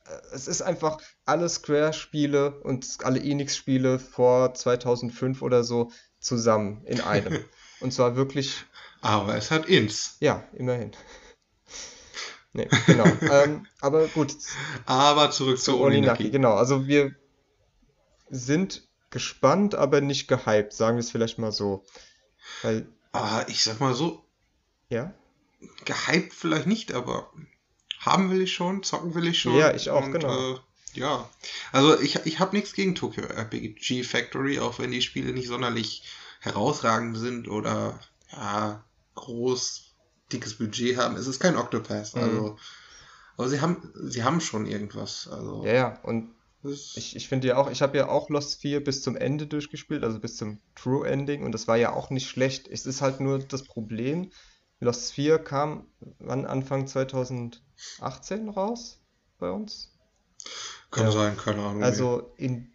Äh, 0.10 0.20
Es 0.34 0.48
ist 0.48 0.62
einfach 0.62 1.00
alle 1.26 1.50
Square-Spiele 1.50 2.60
und 2.62 2.98
alle 3.04 3.20
Enix-Spiele 3.20 4.00
vor 4.00 4.54
2005 4.54 5.41
oder 5.41 5.63
so 5.63 5.91
zusammen 6.20 6.84
in 6.86 7.02
einem. 7.02 7.43
Und 7.80 7.93
zwar 7.93 8.15
wirklich 8.15 8.65
Aber 9.02 9.36
es 9.36 9.52
hat 9.52 9.67
Ins. 9.67 10.17
ja, 10.20 10.43
immerhin. 10.54 10.91
Nee, 12.54 12.67
genau. 12.88 13.06
Ähm, 13.32 13.67
aber 13.82 14.08
gut, 14.08 14.36
Aber 14.88 15.30
zurück 15.30 15.60
zu 15.60 15.74
zu 15.74 15.80
Oninaki, 15.80 16.24
Oninaki. 16.24 16.32
genau. 16.32 16.56
Also 16.56 16.88
wir 16.88 17.13
sind 18.30 18.88
gespannt, 19.10 19.76
aber 19.76 20.02
nicht 20.02 20.28
gehypt, 20.28 20.74
sagen 20.74 20.98
wir 20.98 21.02
es 21.02 21.12
vielleicht 21.12 21.38
mal 21.38 21.52
so. 21.52 21.84
Weil, 22.63 22.88
Ah, 23.13 23.46
ich 23.48 23.63
sag 23.63 23.80
mal 23.80 23.93
so, 23.93 24.24
ja, 24.89 25.13
gehypt 25.86 26.34
vielleicht 26.34 26.67
nicht, 26.67 26.93
aber 26.93 27.32
haben 28.00 28.32
will 28.32 28.42
ich 28.42 28.54
schon, 28.54 28.84
zocken 28.84 29.16
will 29.16 29.28
ich 29.28 29.40
schon. 29.40 29.56
Ja, 29.56 29.74
ich 29.74 29.90
auch, 29.90 30.06
und, 30.06 30.14
genau. 30.14 30.54
Äh, 30.54 30.60
ja, 30.94 31.30
also 31.72 32.00
ich, 32.00 32.16
ich 32.26 32.40
habe 32.40 32.56
nichts 32.56 32.74
gegen 32.74 32.96
Tokyo 32.96 33.24
RPG 33.24 34.04
Factory, 34.04 34.60
auch 34.60 34.80
wenn 34.80 34.92
die 34.92 35.02
Spiele 35.02 35.32
nicht 35.34 35.48
sonderlich 35.48 36.04
herausragend 36.40 37.18
sind 37.18 37.48
oder 37.48 38.00
ja, 38.32 38.84
groß, 39.16 39.96
dickes 40.32 40.58
Budget 40.58 40.98
haben. 40.98 41.16
Es 41.16 41.28
ist 41.28 41.40
kein 41.40 41.58
Octopath, 41.58 42.16
Mhm. 42.16 42.22
also. 42.22 42.58
Aber 43.38 43.50
sie 43.50 43.62
haben, 43.62 43.92
sie 43.94 44.24
haben 44.24 44.42
schon 44.42 44.66
irgendwas. 44.66 45.28
Also, 45.28 45.64
ja, 45.64 45.74
ja. 45.74 46.00
Und 46.02 46.30
ich, 46.64 47.16
ich 47.16 47.28
finde 47.28 47.50
ja 47.50 47.58
auch, 47.58 47.70
ich 47.70 47.84
habe 47.84 47.98
ja 47.98 48.10
auch 48.10 48.30
Lost 48.30 48.60
4 48.62 48.84
bis 48.84 49.04
zum 49.04 49.16
Ende 49.16 49.46
durchgespielt, 49.46 50.04
also 50.04 50.20
bis 50.20 50.38
zum 50.38 50.60
True 50.76 51.08
Ending. 51.08 51.44
Und 51.44 51.52
das 51.52 51.68
war 51.68 51.78
ja 51.78 51.94
auch 51.94 52.10
nicht 52.10 52.28
schlecht. 52.28 52.68
Es 52.68 52.88
ist 52.88 53.02
halt 53.02 53.20
nur 53.20 53.40
das 53.40 53.64
Problem, 53.64 54.32
Lost 54.80 55.14
4 55.14 55.38
kam 55.40 55.86
wann 56.20 56.46
Anfang 56.46 56.88
2018 57.98 58.50
raus 58.50 59.00
bei 59.40 59.52
uns? 59.52 59.94
kann 60.92 61.06
ja. 61.06 61.12
sein, 61.12 61.38
keine 61.38 61.62
Ahnung. 61.62 61.84
Also 61.84 62.32
in 62.38 62.72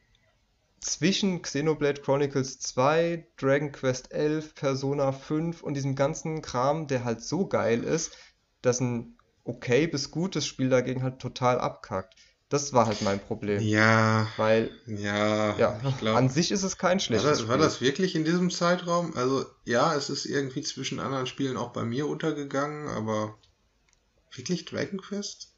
zwischen 0.81 1.43
Xenoblade 1.43 2.01
Chronicles 2.03 2.59
2, 2.59 3.27
Dragon 3.37 3.71
Quest 3.73 4.13
11, 4.13 4.55
Persona 4.55 5.13
5 5.13 5.63
und 5.63 5.75
diesem 5.75 5.95
ganzen 5.95 6.43
Kram, 6.43 6.89
der 6.89 7.05
halt 7.05 7.23
so 7.23 7.47
geil 7.47 7.85
ist, 7.85 8.17
dass 8.63 8.81
ein 8.81 9.17
okay 9.45 9.87
bis 9.87 10.11
gutes 10.11 10.47
Spiel 10.47 10.69
dagegen 10.69 11.03
halt 11.03 11.21
total 11.21 11.61
abkackt. 11.61 12.15
Das 12.49 12.75
war 12.75 12.87
halt 12.87 13.01
mein 13.01 13.19
Problem. 13.19 13.63
ja, 13.63 14.27
Weil, 14.37 14.71
ja, 14.87 15.57
ja, 15.57 15.81
ich 15.89 15.99
glaube. 15.99 16.19
an 16.19 16.29
sich 16.29 16.51
ist 16.51 16.65
es 16.65 16.77
kein 16.77 16.99
War 16.99 17.01
schlechtes 17.01 17.31
das, 17.31 17.49
war 17.49 17.55
Spiel. 17.55 17.65
das 17.65 17.81
wirklich 17.81 18.15
in 18.15 18.25
diesem 18.25 18.51
Zeitraum? 18.51 19.17
Also 19.17 19.47
ja, 19.65 19.95
es 19.95 20.11
ist 20.11 20.27
irgendwie 20.27 20.61
zwischen 20.61 21.01
anderen 21.01 21.27
Spielen 21.27 21.57
auch 21.57 21.71
bei 21.73 21.85
mir 21.85 22.07
untergegangen, 22.07 22.89
aber 22.89 23.39
wirklich 24.35 24.65
Dragon 24.65 25.01
Quest? 25.01 25.49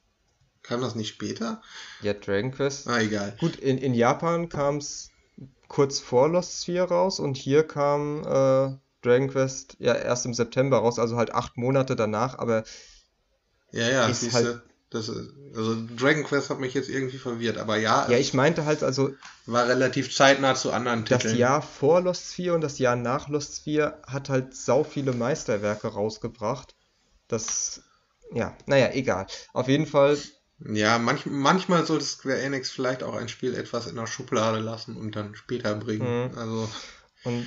Kam 0.63 0.81
das 0.81 0.95
nicht 0.95 1.09
später? 1.09 1.63
Ja, 2.03 2.15
Dragon 2.15 2.51
Quest. 2.53 2.89
Ah, 2.89 3.01
egal. 3.01 3.35
Gut, 3.39 3.57
in, 3.57 3.79
in 3.79 3.95
Japan 3.95 4.49
kam 4.49 4.79
es 4.79 5.11
kurz 5.69 6.01
vor 6.01 6.29
Lost 6.29 6.65
4 6.65 6.85
raus 6.85 7.21
und 7.21 7.37
hier 7.37 7.67
kam 7.67 8.21
äh, 8.23 8.77
Dragon 9.03 9.29
Quest 9.29 9.77
ja 9.81 9.95
erst 9.95 10.25
im 10.27 10.35
September 10.35 10.79
raus, 10.79 10.99
also 10.99 11.17
halt 11.17 11.35
acht 11.35 11.57
Monate 11.57 11.97
danach, 11.97 12.39
aber 12.39 12.65
Ja, 13.73 13.89
ja, 13.89 14.09
Ist 14.09 14.21
siehste, 14.21 14.45
halt- 14.45 14.63
das 14.91 15.09
also 15.09 15.77
Dragon 15.97 16.23
Quest 16.23 16.51
hat 16.51 16.61
mich 16.61 16.75
jetzt 16.75 16.89
irgendwie 16.89 17.19
verwirrt, 17.19 17.59
aber 17.59 17.77
ja, 17.77 18.09
ja, 18.11 18.17
ich 18.19 18.33
meinte 18.35 18.65
halt 18.65 18.83
also 18.85 19.11
war 19.47 19.67
relativ 19.67 20.15
zeitnah 20.15 20.55
zu 20.55 20.73
anderen 20.73 21.05
Das 21.05 21.23
Titeln. 21.23 21.39
Jahr 21.39 21.61
vor 21.63 22.01
Lost 22.01 22.33
4 22.33 22.55
und 22.55 22.61
das 22.61 22.79
Jahr 22.79 22.97
nach 22.97 23.29
Lost 23.29 23.63
4 23.65 23.99
hat 24.07 24.29
halt 24.29 24.55
sau 24.55 24.85
viele 24.85 25.13
Meisterwerke 25.13 25.89
rausgebracht. 25.89 26.75
Das, 27.29 27.83
ja, 28.35 28.57
naja, 28.67 28.91
egal. 28.93 29.27
Auf 29.53 29.69
jeden 29.69 29.87
Fall, 29.87 30.19
Ja, 30.59 30.99
manch, 30.99 31.27
manchmal 31.27 31.85
sollte 31.87 32.05
Square 32.05 32.41
Enix 32.41 32.71
vielleicht 32.71 33.03
auch 33.03 33.15
ein 33.15 33.29
Spiel 33.29 33.55
etwas 33.55 33.87
in 33.87 33.97
der 33.97 34.07
Schublade 34.07 34.59
lassen 34.61 34.97
und 34.97 35.17
dann 35.17 35.35
später 35.35 35.75
bringen. 35.75 36.31
Mhm. 36.31 36.39
Also 36.39 36.69
und 37.25 37.47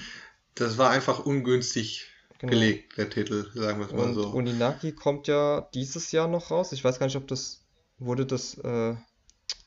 das 0.55 0.77
war 0.77 0.89
einfach 0.89 1.19
ungünstig 1.25 2.07
Genau. 2.39 2.51
gelegt, 2.51 2.97
der 2.97 3.09
Titel, 3.09 3.49
sagen 3.55 3.79
wir 3.79 3.87
es 3.87 3.93
mal 3.93 4.03
Und 4.03 4.13
so. 4.13 4.27
Uninaki 4.29 4.91
kommt 4.91 5.27
ja 5.27 5.67
dieses 5.73 6.11
Jahr 6.11 6.27
noch 6.27 6.51
raus. 6.51 6.71
Ich 6.71 6.83
weiß 6.83 6.99
gar 6.99 7.07
nicht, 7.07 7.15
ob 7.15 7.27
das, 7.27 7.65
wurde 7.97 8.27
das 8.27 8.59
äh, 8.59 8.95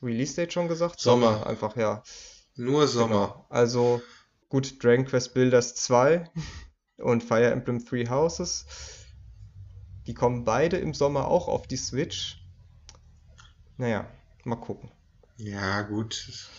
Release-Date 0.01 0.53
schon 0.53 0.69
gesagt? 0.69 1.01
Sommer. 1.01 1.47
einfach, 1.49 1.77
ja. 1.77 2.05
Nur 2.55 2.87
Sommer. 2.87 3.09
Genau. 3.27 3.47
Also 3.49 4.03
gut, 4.49 4.83
Dragon 4.85 5.05
Quest 5.05 5.35
Builders 5.35 5.75
2 5.75 6.31
und 6.99 7.25
Fire 7.25 7.51
Emblem 7.51 7.85
Three 7.85 8.09
Houses, 8.09 8.67
die 10.11 10.15
kommen 10.15 10.45
beide 10.45 10.77
im 10.77 10.93
Sommer 10.93 11.29
auch 11.29 11.47
auf 11.47 11.69
die 11.69 11.77
Switch. 11.77 12.43
Naja, 13.77 14.09
mal 14.43 14.57
gucken. 14.57 14.91
Ja, 15.37 15.83
gut. 15.83 16.51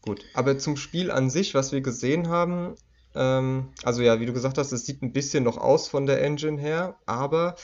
Gut, 0.00 0.24
aber 0.32 0.56
zum 0.56 0.78
Spiel 0.78 1.10
an 1.10 1.28
sich, 1.28 1.52
was 1.52 1.72
wir 1.72 1.82
gesehen 1.82 2.30
haben, 2.30 2.74
ähm, 3.14 3.74
also 3.82 4.00
ja, 4.00 4.18
wie 4.18 4.24
du 4.24 4.32
gesagt 4.32 4.56
hast, 4.56 4.72
es 4.72 4.86
sieht 4.86 5.02
ein 5.02 5.12
bisschen 5.12 5.44
noch 5.44 5.58
aus 5.58 5.88
von 5.88 6.06
der 6.06 6.22
Engine 6.22 6.58
her, 6.58 6.96
aber 7.04 7.56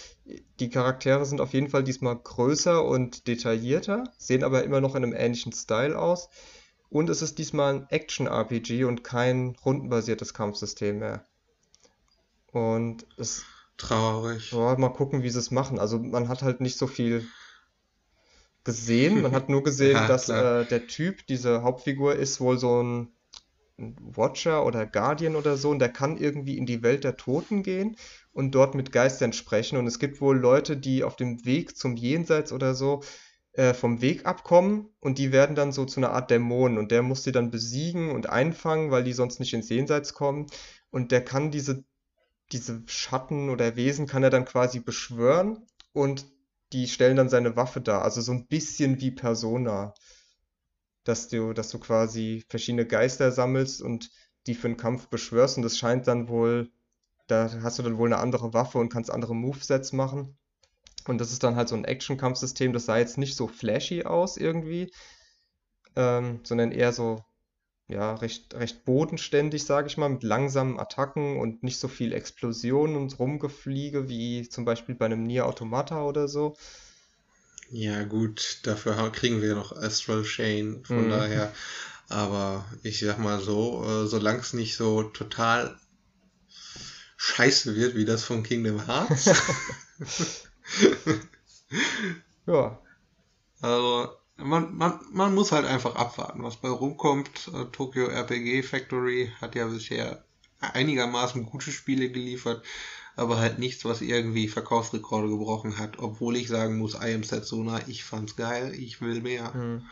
die 0.58 0.68
Charaktere 0.68 1.24
sind 1.24 1.40
auf 1.40 1.54
jeden 1.54 1.70
Fall 1.70 1.82
diesmal 1.82 2.16
größer 2.16 2.84
und 2.84 3.26
detaillierter, 3.26 4.04
sehen 4.18 4.44
aber 4.44 4.64
immer 4.64 4.82
noch 4.82 4.94
in 4.96 5.02
einem 5.02 5.14
ähnlichen 5.14 5.54
Style 5.54 5.98
aus. 5.98 6.28
Und 6.90 7.08
es 7.08 7.22
ist 7.22 7.38
diesmal 7.38 7.72
ein 7.74 7.86
Action-RPG 7.88 8.84
und 8.84 9.02
kein 9.02 9.56
rundenbasiertes 9.64 10.34
Kampfsystem 10.34 10.98
mehr. 10.98 11.24
Und 12.52 13.06
es, 13.16 13.46
Traurig. 13.80 14.52
ja, 14.52 14.76
mal 14.76 14.90
gucken, 14.90 15.22
wie 15.22 15.30
sie 15.30 15.38
es 15.38 15.50
machen. 15.50 15.78
Also 15.78 15.98
man 15.98 16.28
hat 16.28 16.42
halt 16.42 16.60
nicht 16.60 16.76
so 16.76 16.86
viel 16.86 17.26
gesehen. 18.62 19.22
Man 19.22 19.32
hat 19.32 19.48
nur 19.48 19.62
gesehen, 19.62 19.94
Ja, 19.96 20.06
dass 20.06 20.28
äh, 20.28 20.66
der 20.66 20.86
Typ, 20.86 21.26
diese 21.26 21.62
Hauptfigur, 21.62 22.14
ist 22.14 22.40
wohl 22.40 22.58
so 22.58 22.82
ein, 22.82 23.08
ein 23.78 23.96
Watcher 24.00 24.66
oder 24.66 24.84
Guardian 24.84 25.34
oder 25.34 25.56
so 25.56 25.70
und 25.70 25.78
der 25.78 25.88
kann 25.88 26.18
irgendwie 26.18 26.58
in 26.58 26.66
die 26.66 26.82
Welt 26.82 27.04
der 27.04 27.16
Toten 27.16 27.62
gehen 27.62 27.96
und 28.32 28.54
dort 28.54 28.74
mit 28.74 28.92
Geistern 28.92 29.32
sprechen. 29.32 29.78
Und 29.78 29.86
es 29.86 29.98
gibt 29.98 30.20
wohl 30.20 30.38
Leute, 30.38 30.76
die 30.76 31.02
auf 31.02 31.16
dem 31.16 31.44
Weg 31.46 31.76
zum 31.76 31.96
Jenseits 31.96 32.52
oder 32.52 32.74
so 32.74 33.00
äh, 33.52 33.72
vom 33.72 34.02
Weg 34.02 34.26
abkommen 34.26 34.90
und 35.00 35.16
die 35.16 35.32
werden 35.32 35.56
dann 35.56 35.72
so 35.72 35.86
zu 35.86 36.00
einer 36.00 36.12
Art 36.12 36.30
Dämonen 36.30 36.76
und 36.76 36.90
der 36.90 37.02
muss 37.02 37.22
die 37.22 37.32
dann 37.32 37.50
besiegen 37.50 38.10
und 38.10 38.28
einfangen, 38.28 38.90
weil 38.90 39.04
die 39.04 39.14
sonst 39.14 39.40
nicht 39.40 39.54
ins 39.54 39.70
Jenseits 39.70 40.12
kommen. 40.12 40.46
Und 40.90 41.12
der 41.12 41.24
kann 41.24 41.50
diese, 41.50 41.84
diese 42.52 42.82
Schatten 42.86 43.50
oder 43.50 43.76
Wesen 43.76 44.06
kann 44.06 44.22
er 44.22 44.30
dann 44.30 44.44
quasi 44.44 44.80
beschwören 44.80 45.66
und 45.92 46.26
die 46.72 46.88
stellen 46.88 47.16
dann 47.16 47.28
seine 47.28 47.56
Waffe 47.56 47.80
dar. 47.80 48.02
Also 48.02 48.20
so 48.20 48.32
ein 48.32 48.46
bisschen 48.46 49.00
wie 49.00 49.10
Persona, 49.10 49.94
dass 51.04 51.28
du, 51.28 51.52
dass 51.52 51.70
du 51.70 51.78
quasi 51.78 52.44
verschiedene 52.48 52.86
Geister 52.86 53.32
sammelst 53.32 53.82
und 53.82 54.10
die 54.46 54.54
für 54.54 54.68
einen 54.68 54.76
Kampf 54.76 55.08
beschwörst 55.08 55.56
und 55.56 55.62
das 55.62 55.78
scheint 55.78 56.06
dann 56.06 56.28
wohl, 56.28 56.70
da 57.26 57.50
hast 57.62 57.78
du 57.78 57.82
dann 57.82 57.98
wohl 57.98 58.08
eine 58.08 58.18
andere 58.18 58.52
Waffe 58.52 58.78
und 58.78 58.92
kannst 58.92 59.10
andere 59.10 59.34
Movesets 59.34 59.92
machen. 59.92 60.36
Und 61.06 61.18
das 61.18 61.32
ist 61.32 61.42
dann 61.42 61.56
halt 61.56 61.68
so 61.68 61.76
ein 61.76 61.84
Action-Kampfsystem, 61.84 62.72
das 62.72 62.86
sah 62.86 62.98
jetzt 62.98 63.18
nicht 63.18 63.36
so 63.36 63.48
flashy 63.48 64.04
aus 64.04 64.36
irgendwie, 64.36 64.92
ähm, 65.96 66.40
sondern 66.44 66.72
eher 66.72 66.92
so, 66.92 67.24
ja, 67.90 68.14
recht, 68.14 68.54
recht 68.54 68.84
bodenständig, 68.84 69.64
sage 69.64 69.88
ich 69.88 69.96
mal, 69.96 70.08
mit 70.08 70.22
langsamen 70.22 70.78
Attacken 70.78 71.38
und 71.38 71.62
nicht 71.62 71.78
so 71.78 71.88
viel 71.88 72.12
Explosionen 72.12 72.96
und 72.96 73.18
Rumgefliege 73.18 74.08
wie 74.08 74.48
zum 74.48 74.64
Beispiel 74.64 74.94
bei 74.94 75.06
einem 75.06 75.24
Nier 75.24 75.46
Automata 75.46 76.04
oder 76.04 76.28
so. 76.28 76.56
Ja, 77.72 78.04
gut, 78.04 78.58
dafür 78.64 79.10
kriegen 79.12 79.42
wir 79.42 79.54
noch 79.54 79.72
Astral 79.72 80.22
Chain, 80.24 80.84
von 80.84 81.08
Mhm. 81.08 81.08
daher. 81.08 81.52
Aber 82.08 82.64
ich 82.82 83.00
sag 83.00 83.18
mal 83.18 83.40
so, 83.40 83.84
äh, 83.84 84.06
solange 84.06 84.40
es 84.40 84.52
nicht 84.52 84.76
so 84.76 85.02
total 85.04 85.76
scheiße 87.16 87.76
wird, 87.76 87.94
wie 87.94 88.04
das 88.04 88.24
von 88.24 88.42
Kingdom 88.42 88.86
Hearts. 88.86 89.30
Ja, 92.46 92.78
Also, 93.62 94.19
man, 94.42 94.76
man, 94.76 95.00
man 95.12 95.34
muss 95.34 95.52
halt 95.52 95.66
einfach 95.66 95.96
abwarten, 95.96 96.42
was 96.42 96.56
bei 96.56 96.68
rumkommt. 96.68 97.50
Äh, 97.54 97.66
Tokyo 97.66 98.06
RPG 98.06 98.62
Factory 98.62 99.32
hat 99.40 99.54
ja 99.54 99.66
bisher 99.66 100.24
einigermaßen 100.60 101.46
gute 101.46 101.70
Spiele 101.70 102.10
geliefert, 102.10 102.64
aber 103.16 103.38
halt 103.38 103.58
nichts, 103.58 103.84
was 103.84 104.02
irgendwie 104.02 104.48
Verkaufsrekorde 104.48 105.28
gebrochen 105.28 105.78
hat. 105.78 105.98
Obwohl 105.98 106.36
ich 106.36 106.48
sagen 106.48 106.78
muss, 106.78 106.94
I 106.94 107.14
Am 107.14 107.24
Setsuna, 107.24 107.80
ich 107.86 108.04
fand's 108.04 108.36
geil, 108.36 108.74
ich 108.74 109.00
will 109.00 109.20
mehr. 109.20 109.52
hm. 109.54 109.82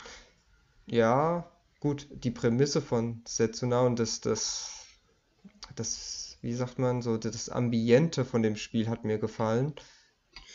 Ja, 0.86 1.50
gut, 1.80 2.06
die 2.10 2.30
Prämisse 2.30 2.80
von 2.80 3.22
Setsuna 3.26 3.82
und 3.82 3.98
das, 3.98 4.20
das, 4.20 4.86
das, 5.76 6.38
wie 6.40 6.54
sagt 6.54 6.78
man 6.78 7.02
so, 7.02 7.18
das 7.18 7.50
Ambiente 7.50 8.24
von 8.24 8.42
dem 8.42 8.56
Spiel 8.56 8.88
hat 8.88 9.04
mir 9.04 9.18
gefallen. 9.18 9.74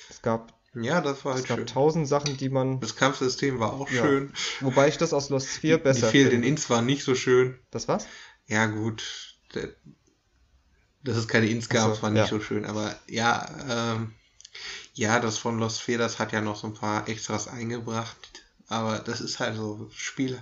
Es 0.09 0.21
gab, 0.21 0.53
Ja, 0.75 1.01
das 1.01 1.23
war 1.23 1.33
es 1.33 1.39
halt 1.41 1.47
gab 1.49 1.57
schön. 1.59 1.67
tausend 1.67 2.07
Sachen, 2.07 2.35
die 2.37 2.49
man, 2.49 2.79
Das 2.79 2.95
Kampfsystem 2.95 3.59
war 3.59 3.73
auch 3.73 3.89
ja, 3.91 4.01
schön. 4.01 4.33
wobei 4.61 4.87
ich 4.87 4.97
das 4.97 5.13
aus 5.13 5.29
Lost 5.29 5.47
4 5.49 5.77
Die, 5.77 5.83
die 5.83 5.83
besser 5.83 6.07
fehlenden 6.09 6.31
finde. 6.41 6.47
Ints 6.47 6.69
waren 6.69 6.85
nicht 6.85 7.03
so 7.03 7.13
schön. 7.15 7.59
Das 7.71 7.87
was? 7.87 8.07
Ja, 8.47 8.65
gut. 8.65 9.35
Dass 11.03 11.17
es 11.17 11.27
keine 11.27 11.47
Ints 11.47 11.69
gab, 11.69 11.91
Achso, 11.91 12.01
war 12.03 12.09
nicht 12.09 12.21
ja. 12.21 12.27
so 12.27 12.39
schön. 12.39 12.65
Aber 12.65 12.95
ja, 13.07 13.93
ähm, 13.95 14.13
ja, 14.93 15.19
das 15.19 15.37
von 15.37 15.59
Lost 15.59 15.81
Feders 15.81 16.17
hat 16.19 16.31
ja 16.31 16.41
noch 16.41 16.55
so 16.55 16.67
ein 16.67 16.73
paar 16.73 17.07
Extras 17.07 17.47
eingebracht. 17.47 18.17
Aber 18.67 18.99
das 18.99 19.21
ist 19.21 19.39
halt 19.39 19.55
so 19.55 19.89
Spiel. 19.93 20.41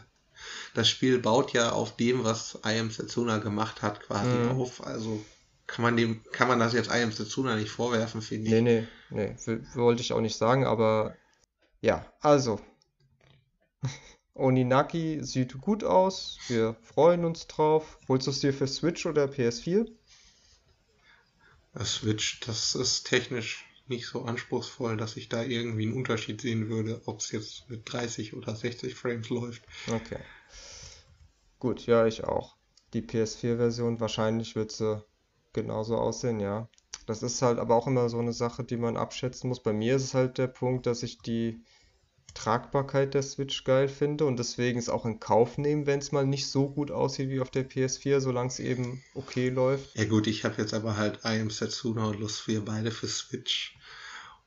Das 0.73 0.89
Spiel 0.89 1.19
baut 1.19 1.53
ja 1.53 1.71
auf 1.71 1.95
dem, 1.97 2.23
was 2.23 2.57
I 2.65 2.79
Am 2.79 2.89
Setsuna 2.91 3.39
gemacht 3.39 3.81
hat, 3.81 4.01
quasi 4.01 4.29
Mhm. 4.37 4.51
auf. 4.51 4.85
Also 4.85 5.23
kann 5.71 5.83
man 5.83 5.95
dem, 5.95 6.21
kann 6.33 6.49
man 6.49 6.59
das 6.59 6.73
jetzt 6.73 6.89
I 6.89 7.01
Am 7.01 7.13
Setsuna 7.13 7.55
nicht 7.55 7.71
vorwerfen, 7.71 8.21
finde 8.21 8.45
ich. 8.47 8.61
Nee, 8.61 8.87
nee, 9.09 9.35
nee, 9.45 9.59
wollte 9.73 10.01
ich 10.01 10.11
auch 10.11 10.19
nicht 10.19 10.35
sagen, 10.35 10.65
aber 10.65 11.15
ja, 11.79 12.05
also, 12.19 12.59
Oninaki 14.33 15.19
sieht 15.23 15.59
gut 15.61 15.85
aus, 15.85 16.39
wir 16.47 16.75
freuen 16.81 17.23
uns 17.23 17.47
drauf. 17.47 17.99
Holst 18.09 18.27
du 18.27 18.31
es 18.31 18.41
dir 18.41 18.53
für 18.53 18.67
Switch 18.67 19.05
oder 19.05 19.25
PS4? 19.25 19.89
Das 21.73 21.93
Switch, 21.95 22.41
das 22.41 22.75
ist 22.75 23.05
technisch 23.05 23.65
nicht 23.87 24.07
so 24.07 24.23
anspruchsvoll, 24.23 24.97
dass 24.97 25.15
ich 25.15 25.29
da 25.29 25.41
irgendwie 25.41 25.83
einen 25.83 25.93
Unterschied 25.95 26.41
sehen 26.41 26.67
würde, 26.67 27.01
ob 27.05 27.21
es 27.21 27.31
jetzt 27.31 27.69
mit 27.69 27.91
30 27.91 28.33
oder 28.33 28.55
60 28.55 28.93
Frames 28.93 29.29
läuft. 29.29 29.63
Okay. 29.87 30.19
Gut, 31.59 31.85
ja, 31.85 32.05
ich 32.05 32.25
auch. 32.25 32.57
Die 32.93 33.01
PS4-Version, 33.01 34.01
wahrscheinlich 34.01 34.55
wird 34.55 34.71
sie 34.73 35.01
genauso 35.53 35.97
aussehen, 35.97 36.39
ja. 36.39 36.69
Das 37.05 37.23
ist 37.23 37.41
halt 37.41 37.59
aber 37.59 37.75
auch 37.75 37.87
immer 37.87 38.09
so 38.09 38.19
eine 38.19 38.33
Sache, 38.33 38.63
die 38.63 38.77
man 38.77 38.97
abschätzen 38.97 39.49
muss. 39.49 39.61
Bei 39.61 39.73
mir 39.73 39.95
ist 39.95 40.03
es 40.03 40.13
halt 40.13 40.37
der 40.37 40.47
Punkt, 40.47 40.85
dass 40.85 41.03
ich 41.03 41.17
die 41.17 41.61
Tragbarkeit 42.33 43.13
der 43.13 43.23
Switch 43.23 43.63
geil 43.63 43.89
finde 43.89 44.25
und 44.25 44.37
deswegen 44.37 44.79
es 44.79 44.89
auch 44.89 45.05
in 45.05 45.19
Kauf 45.19 45.57
nehmen, 45.57 45.85
wenn 45.85 45.99
es 45.99 46.11
mal 46.11 46.25
nicht 46.25 46.47
so 46.47 46.69
gut 46.69 46.91
aussieht 46.91 47.29
wie 47.29 47.41
auf 47.41 47.51
der 47.51 47.69
PS4, 47.69 48.21
solange 48.21 48.47
es 48.47 48.59
eben 48.59 49.03
okay 49.13 49.49
läuft. 49.49 49.95
Ja 49.95 50.05
gut, 50.05 50.27
ich 50.27 50.45
habe 50.45 50.61
jetzt 50.61 50.73
aber 50.73 50.97
halt 50.97 51.19
I 51.25 51.39
Am 51.41 51.49
Setsuna 51.49 52.05
und 52.05 52.19
Lost 52.19 52.41
4 52.41 52.63
beide 52.63 52.91
für 52.91 53.07
Switch. 53.07 53.77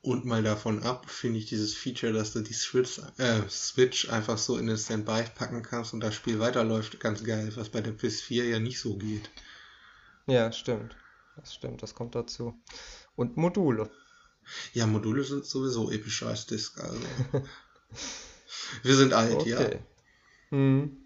Und 0.01 0.23
mal 0.23 0.43
davon 0.43 0.83
ab, 0.83 1.09
finde 1.09 1.39
ich 1.39 1.47
dieses 1.47 1.73
Feature, 1.73 2.13
dass 2.13 2.33
du 2.33 2.41
die 2.41 2.53
Switch, 2.53 3.01
äh, 3.17 3.41
Switch 3.49 4.09
einfach 4.09 4.37
so 4.37 4.57
in 4.57 4.67
den 4.67 4.77
Standby 4.77 5.23
packen 5.33 5.63
kannst 5.63 5.93
und 5.93 5.99
das 5.99 6.13
Spiel 6.13 6.39
weiterläuft, 6.39 6.99
ganz 6.99 7.23
geil, 7.23 7.51
was 7.55 7.69
bei 7.69 7.81
der 7.81 7.97
PS4 7.97 8.43
ja 8.43 8.59
nicht 8.59 8.79
so 8.79 8.97
geht. 8.97 9.29
Ja, 10.27 10.51
stimmt. 10.51 10.95
Das 11.37 11.53
stimmt, 11.53 11.83
das 11.83 11.95
kommt 11.95 12.15
dazu. 12.15 12.59
Und 13.15 13.37
Module. 13.37 13.89
Ja, 14.73 14.85
Module 14.85 15.23
sind 15.23 15.45
sowieso 15.45 15.91
epischer 15.91 16.27
als 16.27 16.45
Disk, 16.45 16.79
also. 16.79 17.01
Wir 18.83 18.95
sind 18.95 19.13
alt, 19.13 19.45
ja. 19.45 19.59
Okay. 19.59 19.79
Hm. 20.49 20.97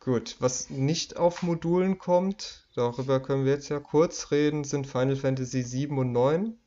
Gut, 0.00 0.36
was 0.40 0.68
nicht 0.68 1.16
auf 1.16 1.42
Modulen 1.42 1.98
kommt, 1.98 2.66
darüber 2.74 3.20
können 3.20 3.44
wir 3.44 3.52
jetzt 3.52 3.68
ja 3.68 3.78
kurz 3.78 4.32
reden, 4.32 4.64
sind 4.64 4.86
Final 4.86 5.14
Fantasy 5.14 5.62
7 5.62 5.96
und 5.96 6.10
9. 6.10 6.58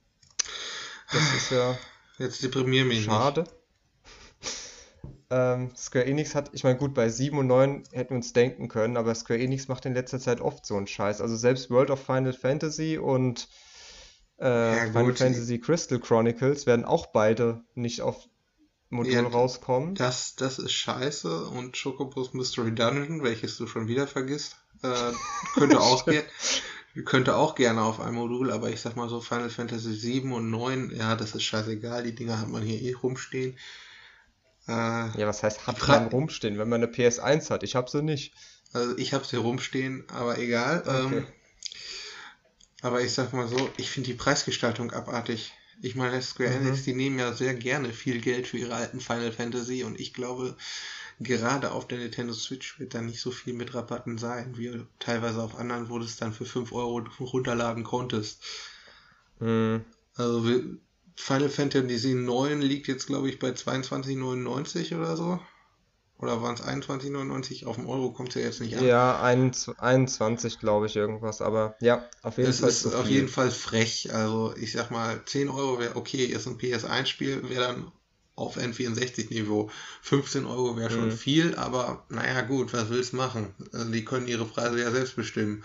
Das 1.11 1.33
ist 1.35 1.51
ja 1.51 1.77
Jetzt 2.17 2.43
deprimier 2.43 2.85
mich 2.85 3.07
nicht. 3.07 3.43
Ähm, 5.35 5.71
Square 5.75 6.05
Enix 6.05 6.33
hat, 6.33 6.49
ich 6.53 6.63
meine, 6.63 6.77
gut, 6.77 6.93
bei 6.93 7.09
7 7.09 7.37
und 7.37 7.47
9 7.47 7.83
hätten 7.91 8.11
wir 8.11 8.17
uns 8.17 8.31
denken 8.33 8.69
können, 8.69 8.95
aber 8.95 9.13
Square 9.15 9.39
Enix 9.39 9.67
macht 9.67 9.85
in 9.85 9.93
letzter 9.93 10.19
Zeit 10.19 10.39
oft 10.39 10.65
so 10.65 10.77
einen 10.77 10.87
Scheiß. 10.87 11.19
Also 11.21 11.35
selbst 11.35 11.69
World 11.69 11.91
of 11.91 12.03
Final 12.05 12.33
Fantasy 12.33 12.97
und 12.97 13.49
äh, 14.39 14.45
Ja 14.45 14.85
Final 14.91 15.13
Fantasy 15.15 15.59
Crystal 15.59 15.99
Chronicles 15.99 16.65
werden 16.65 16.85
auch 16.85 17.07
beide 17.07 17.63
nicht 17.73 18.01
auf 18.01 18.29
Modul 18.89 19.11
Ja, 19.11 19.21
rauskommen. 19.23 19.95
das, 19.95 20.35
das 20.35 20.59
ist 20.59 20.73
scheiße 20.73 21.47
und 21.47 21.75
Chocobos 21.81 22.33
Mystery 22.33 22.73
Dungeon, 22.73 23.23
welches 23.23 23.57
du 23.57 23.67
schon 23.67 23.87
wieder 23.87 24.07
vergisst, 24.07 24.57
äh, 24.83 25.11
könnte 25.55 25.79
auch 25.81 26.05
könnte 27.05 27.35
auch 27.35 27.55
gerne 27.55 27.81
auf 27.81 27.99
ein 27.99 28.13
Modul, 28.13 28.51
aber 28.51 28.69
ich 28.69 28.79
sag 28.81 28.95
mal 28.95 29.09
so 29.09 29.19
Final 29.19 29.49
Fantasy 29.49 29.93
7 29.93 30.31
und 30.31 30.49
9, 30.49 30.91
ja, 30.95 31.15
das 31.15 31.35
ist 31.35 31.43
scheißegal, 31.43 32.03
die 32.03 32.15
Dinger 32.15 32.39
hat 32.39 32.47
man 32.49 32.63
hier 32.63 32.81
eh 32.81 32.93
rumstehen. 32.93 33.57
Äh, 34.67 35.09
Ja, 35.15 35.25
was 35.25 35.41
heißt 35.41 35.65
hat 35.65 35.87
man 35.87 36.05
rumstehen, 36.07 36.59
wenn 36.59 36.69
man 36.69 36.79
eine 36.83 36.87
PS1 36.91 37.49
hat? 37.49 37.63
Ich 37.63 37.75
habe 37.75 37.89
sie 37.89 38.03
nicht. 38.03 38.33
also 38.73 38.95
ich 38.97 39.13
hab's 39.13 39.31
hier 39.31 39.39
rumstehen, 39.39 40.03
aber 40.09 40.37
egal. 40.37 40.83
Okay. 40.85 41.23
Ähm, 41.23 41.27
Aber 42.81 43.01
ich 43.01 43.11
sag 43.13 43.33
mal 43.33 43.49
so, 43.49 43.69
ich 43.77 43.89
finde 43.89 44.11
die 44.11 44.17
Preisgestaltung 44.17 44.91
abartig. 44.91 45.51
Ich 45.81 45.95
meine, 45.95 46.21
Square 46.21 46.51
Mhm. 46.51 46.67
Enix, 46.67 46.83
die 46.83 46.93
nehmen 46.93 47.19
ja 47.19 47.33
sehr 47.33 47.53
gerne 47.53 47.91
viel 47.91 48.21
Geld 48.21 48.47
für 48.47 48.57
ihre 48.57 48.75
alten 48.75 49.01
Final 49.01 49.33
Fantasy 49.33 49.83
und 49.83 49.99
ich 49.99 50.13
glaube, 50.13 50.55
gerade 51.19 51.71
auf 51.71 51.87
der 51.87 51.97
Nintendo 51.99 52.33
Switch 52.33 52.79
wird 52.79 52.93
da 52.93 53.01
nicht 53.01 53.19
so 53.21 53.31
viel 53.31 53.53
mit 53.53 53.73
Rabatten 53.75 54.17
sein, 54.17 54.57
wie 54.57 54.85
teilweise 54.99 55.41
auf 55.43 55.55
anderen, 55.55 55.89
wo 55.89 55.99
du 55.99 56.05
es 56.05 56.17
dann 56.17 56.33
für 56.33 56.45
5 56.45 56.71
Euro 56.71 56.99
runterladen 57.19 57.83
konntest. 57.83 58.43
Hm, 59.39 59.85
Also 60.17 60.45
wir- 60.45 60.77
Final 61.15 61.49
Fantasy 61.49 62.13
9 62.15 62.61
liegt 62.61 62.87
jetzt, 62.87 63.07
glaube 63.07 63.29
ich, 63.29 63.39
bei 63.39 63.53
22,99 63.53 64.95
oder 64.95 65.17
so. 65.17 65.39
Oder 66.19 66.41
waren 66.41 66.55
es 66.55 66.61
21,99? 66.63 67.65
Auf 67.65 67.77
dem 67.77 67.87
Euro 67.87 68.11
kommt 68.13 68.29
es 68.29 68.35
ja 68.35 68.41
jetzt 68.41 68.61
nicht 68.61 68.77
an. 68.77 68.89
ja, 68.89 69.21
21, 69.21 69.79
21 69.79 70.59
glaube 70.59 70.85
ich, 70.87 70.95
irgendwas. 70.95 71.41
Aber 71.41 71.75
ja, 71.81 72.09
auf 72.21 72.37
jeden 72.37 72.55
Es 72.55 72.59
Fall 72.59 72.69
ist 72.69 72.81
zu 72.81 72.91
auf 72.95 73.09
jeden 73.09 73.27
Fall 73.27 73.51
frech. 73.51 74.13
Also 74.13 74.53
ich 74.57 74.71
sag 74.73 74.89
mal, 74.91 75.21
10 75.25 75.49
Euro 75.49 75.79
wäre 75.79 75.95
okay, 75.97 76.25
ist 76.25 76.47
ein 76.47 76.57
PS1-Spiel, 76.57 77.49
wäre 77.49 77.67
dann 77.67 77.91
auf 78.35 78.57
N64-Niveau. 78.57 79.69
15 80.01 80.45
Euro 80.45 80.77
wäre 80.77 80.89
schon 80.91 81.11
Mhm. 81.11 81.11
viel, 81.11 81.55
aber 81.55 82.05
naja 82.09 82.41
gut, 82.41 82.71
was 82.73 82.89
willst 82.89 83.13
du 83.13 83.17
machen? 83.17 83.53
Also 83.73 83.91
die 83.91 84.05
können 84.05 84.27
ihre 84.27 84.45
Preise 84.45 84.79
ja 84.81 84.91
selbst 84.91 85.15
bestimmen. 85.17 85.63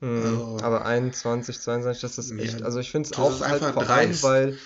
Mhm, 0.00 0.22
Also- 0.24 0.58
aber 0.62 0.84
21, 0.86 1.60
22, 1.60 2.02
das 2.02 2.18
ist 2.18 2.30
echt, 2.38 2.60
Ja, 2.60 2.66
also 2.66 2.78
ich 2.80 2.90
finde 2.90 3.08
es 3.10 3.18
auch 3.18 3.40
halt 3.40 3.62
einfach 3.62 3.72
vor 3.74 3.88
allem, 3.90 4.22
weil, 4.22 4.58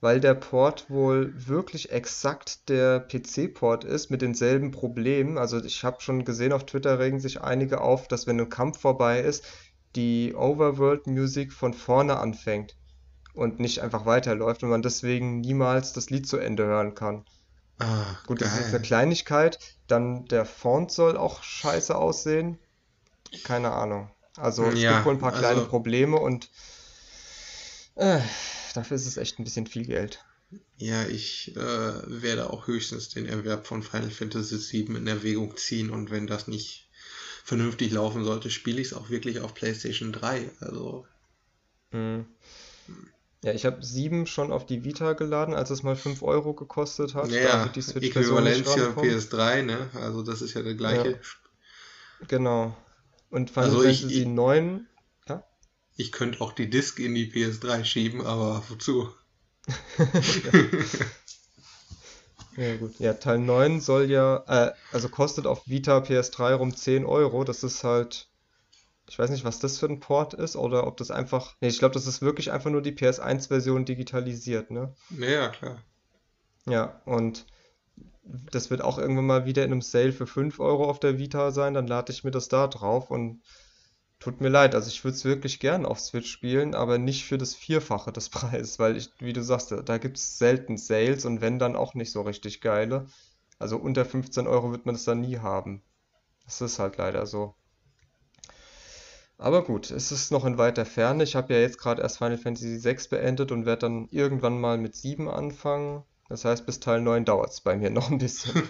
weil 0.00 0.20
der 0.20 0.34
Port 0.34 0.88
wohl 0.90 1.32
wirklich 1.46 1.90
exakt 1.92 2.68
der 2.68 3.00
PC-Port 3.00 3.84
ist 3.84 4.10
mit 4.10 4.22
denselben 4.22 4.70
Problemen. 4.70 5.38
Also 5.38 5.62
ich 5.62 5.84
habe 5.84 6.00
schon 6.00 6.24
gesehen, 6.24 6.52
auf 6.52 6.64
Twitter 6.66 6.98
regen 6.98 7.20
sich 7.20 7.40
einige 7.42 7.80
auf, 7.80 8.08
dass 8.08 8.26
wenn 8.26 8.40
ein 8.40 8.48
Kampf 8.48 8.80
vorbei 8.80 9.20
ist, 9.20 9.44
die 9.96 10.34
Overworld-Musik 10.34 11.52
von 11.52 11.72
vorne 11.74 12.16
anfängt 12.18 12.76
und 13.34 13.60
nicht 13.60 13.80
einfach 13.80 14.06
weiterläuft 14.06 14.62
und 14.62 14.70
man 14.70 14.82
deswegen 14.82 15.40
niemals 15.40 15.92
das 15.92 16.10
Lied 16.10 16.26
zu 16.26 16.38
Ende 16.38 16.64
hören 16.64 16.94
kann. 16.94 17.24
Ah, 17.78 18.16
Gut, 18.26 18.40
das 18.40 18.52
ist 18.54 18.60
geil. 18.60 18.68
eine 18.70 18.80
Kleinigkeit. 18.82 19.58
Dann 19.88 20.24
der 20.26 20.44
Font 20.46 20.90
soll 20.92 21.16
auch 21.16 21.42
scheiße 21.42 21.94
aussehen. 21.96 22.58
Keine 23.44 23.72
Ahnung. 23.72 24.10
Also 24.36 24.64
es 24.66 24.80
Ja, 24.80 24.94
gibt 24.94 25.06
wohl 25.06 25.14
ein 25.14 25.20
paar 25.20 25.32
kleine 25.32 25.60
also- 25.60 25.68
Probleme 25.68 26.16
und 26.18 26.48
äh, 27.96 28.20
dafür 28.74 28.96
ist 28.96 29.06
es 29.06 29.16
echt 29.16 29.38
ein 29.38 29.44
bisschen 29.44 29.66
viel 29.66 29.86
Geld. 29.86 30.24
Ja, 30.76 31.04
ich 31.04 31.56
äh, 31.56 31.60
werde 31.60 32.50
auch 32.50 32.66
höchstens 32.66 33.08
den 33.08 33.26
Erwerb 33.26 33.66
von 33.66 33.82
Final 33.82 34.10
Fantasy 34.10 34.56
VII 34.86 34.96
in 34.96 35.06
Erwägung 35.06 35.56
ziehen 35.56 35.90
und 35.90 36.10
wenn 36.10 36.26
das 36.26 36.48
nicht 36.48 36.88
vernünftig 37.44 37.92
laufen 37.92 38.24
sollte, 38.24 38.50
spiele 38.50 38.80
ich 38.80 38.88
es 38.88 38.94
auch 38.94 39.10
wirklich 39.10 39.40
auf 39.40 39.54
PlayStation 39.54 40.12
3. 40.12 40.50
Also, 40.60 41.06
Hm. 41.92 42.26
Ja, 43.44 43.52
ich 43.52 43.66
habe 43.66 43.84
7 43.84 44.26
schon 44.26 44.50
auf 44.52 44.64
die 44.64 44.84
Vita 44.84 45.12
geladen, 45.12 45.54
als 45.54 45.70
es 45.70 45.82
mal 45.82 45.96
5 45.96 46.22
Euro 46.22 46.54
gekostet 46.54 47.14
hat. 47.14 47.30
Wird 47.30 47.74
die 47.76 47.80
nicht 47.80 47.96
Äquivalenz 47.96 48.66
ja 48.74 48.84
rankommen. 48.86 49.10
PS3, 49.10 49.62
ne? 49.62 49.90
Also 49.94 50.22
das 50.22 50.40
ist 50.40 50.54
ja 50.54 50.62
der 50.62 50.74
gleiche. 50.74 51.20
Genau. 52.26 52.74
Und 53.34 53.50
Final 53.50 53.64
Also 53.70 53.82
ich- 53.82 54.00
Fantasy 54.02 54.20
ich- 54.22 54.28
9, 54.28 54.86
Ich 55.96 56.10
könnte 56.12 56.40
auch 56.40 56.52
die 56.52 56.68
Disc 56.70 56.98
in 56.98 57.14
die 57.14 57.26
PS3 57.30 57.84
schieben, 57.84 58.24
aber 58.26 58.62
wozu? 58.68 59.08
ja 62.56 62.76
gut. 62.76 62.98
Ja, 62.98 63.14
Teil 63.14 63.38
9 63.38 63.80
soll 63.80 64.10
ja, 64.10 64.44
äh, 64.46 64.72
also 64.92 65.08
kostet 65.08 65.46
auf 65.46 65.66
Vita 65.68 65.98
PS3 65.98 66.54
rum 66.54 66.76
10 66.76 67.04
Euro. 67.04 67.44
Das 67.44 67.62
ist 67.62 67.84
halt, 67.84 68.28
ich 69.08 69.18
weiß 69.18 69.30
nicht, 69.30 69.44
was 69.44 69.58
das 69.58 69.78
für 69.78 69.86
ein 69.86 70.00
Port 70.00 70.34
ist 70.34 70.56
oder 70.56 70.86
ob 70.86 70.96
das 70.96 71.10
einfach, 71.10 71.56
nee, 71.60 71.68
ich 71.68 71.78
glaube, 71.78 71.94
das 71.94 72.06
ist 72.06 72.22
wirklich 72.22 72.52
einfach 72.52 72.70
nur 72.70 72.82
die 72.82 72.92
PS1-Version 72.92 73.84
digitalisiert, 73.84 74.70
ne? 74.70 74.94
Naja, 75.10 75.48
klar. 75.48 75.82
Ja, 76.66 77.02
und 77.04 77.44
das 78.24 78.70
wird 78.70 78.82
auch 78.82 78.98
irgendwann 78.98 79.26
mal 79.26 79.44
wieder 79.46 79.64
in 79.64 79.72
einem 79.72 79.82
Sale 79.82 80.12
für 80.12 80.26
5 80.26 80.60
Euro 80.60 80.88
auf 80.88 81.00
der 81.00 81.18
Vita 81.18 81.50
sein, 81.50 81.74
dann 81.74 81.86
lade 81.86 82.12
ich 82.12 82.24
mir 82.24 82.30
das 82.30 82.48
da 82.48 82.66
drauf 82.66 83.10
und 83.10 83.42
tut 84.18 84.40
mir 84.40 84.48
leid, 84.48 84.74
also 84.74 84.88
ich 84.88 85.04
würde 85.04 85.16
es 85.16 85.24
wirklich 85.24 85.60
gern 85.60 85.84
auf 85.84 86.00
Switch 86.00 86.30
spielen, 86.30 86.74
aber 86.74 86.98
nicht 86.98 87.24
für 87.24 87.36
das 87.36 87.54
Vierfache 87.54 88.12
des 88.12 88.28
Preises, 88.30 88.78
weil 88.78 88.96
ich, 88.96 89.10
wie 89.18 89.32
du 89.32 89.42
sagst, 89.42 89.72
da, 89.84 89.98
gibt 89.98 90.16
es 90.16 90.38
selten 90.38 90.78
Sales 90.78 91.24
und 91.26 91.40
wenn 91.40 91.58
dann 91.58 91.76
auch 91.76 91.94
nicht 91.94 92.12
so 92.12 92.22
richtig 92.22 92.60
geile. 92.60 93.06
Also 93.58 93.76
unter 93.76 94.04
15 94.04 94.46
Euro 94.46 94.72
wird 94.72 94.86
man 94.86 94.94
das 94.94 95.04
dann 95.04 95.20
nie 95.20 95.38
haben. 95.38 95.82
Das 96.44 96.60
ist 96.60 96.78
halt 96.78 96.96
leider 96.96 97.26
so. 97.26 97.54
Aber 99.36 99.64
gut, 99.64 99.90
es 99.90 100.12
ist 100.12 100.30
noch 100.30 100.44
in 100.44 100.58
weiter 100.58 100.86
Ferne. 100.86 101.24
Ich 101.24 101.36
habe 101.36 101.54
ja 101.54 101.60
jetzt 101.60 101.78
gerade 101.78 102.02
erst 102.02 102.18
Final 102.18 102.38
Fantasy 102.38 102.82
VI 102.82 102.96
beendet 103.10 103.52
und 103.52 103.66
werde 103.66 103.80
dann 103.80 104.08
irgendwann 104.10 104.60
mal 104.60 104.78
mit 104.78 104.94
7 104.94 105.28
anfangen. 105.28 106.04
Das 106.28 106.44
heißt, 106.44 106.64
bis 106.66 106.80
Teil 106.80 107.00
9 107.02 107.24
dauert 107.24 107.50
es 107.50 107.60
bei 107.60 107.76
mir 107.76 107.90
noch 107.90 108.10
ein 108.10 108.18
bisschen. 108.18 108.68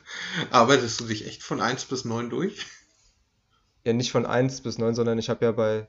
Arbeitest 0.50 1.00
du 1.00 1.04
dich 1.06 1.26
echt 1.26 1.42
von 1.42 1.60
1 1.60 1.86
bis 1.86 2.04
9 2.04 2.30
durch? 2.30 2.66
Ja, 3.84 3.92
nicht 3.94 4.12
von 4.12 4.26
1 4.26 4.60
bis 4.60 4.78
9, 4.78 4.94
sondern 4.94 5.18
ich 5.18 5.30
habe 5.30 5.44
ja 5.44 5.52
bei. 5.52 5.88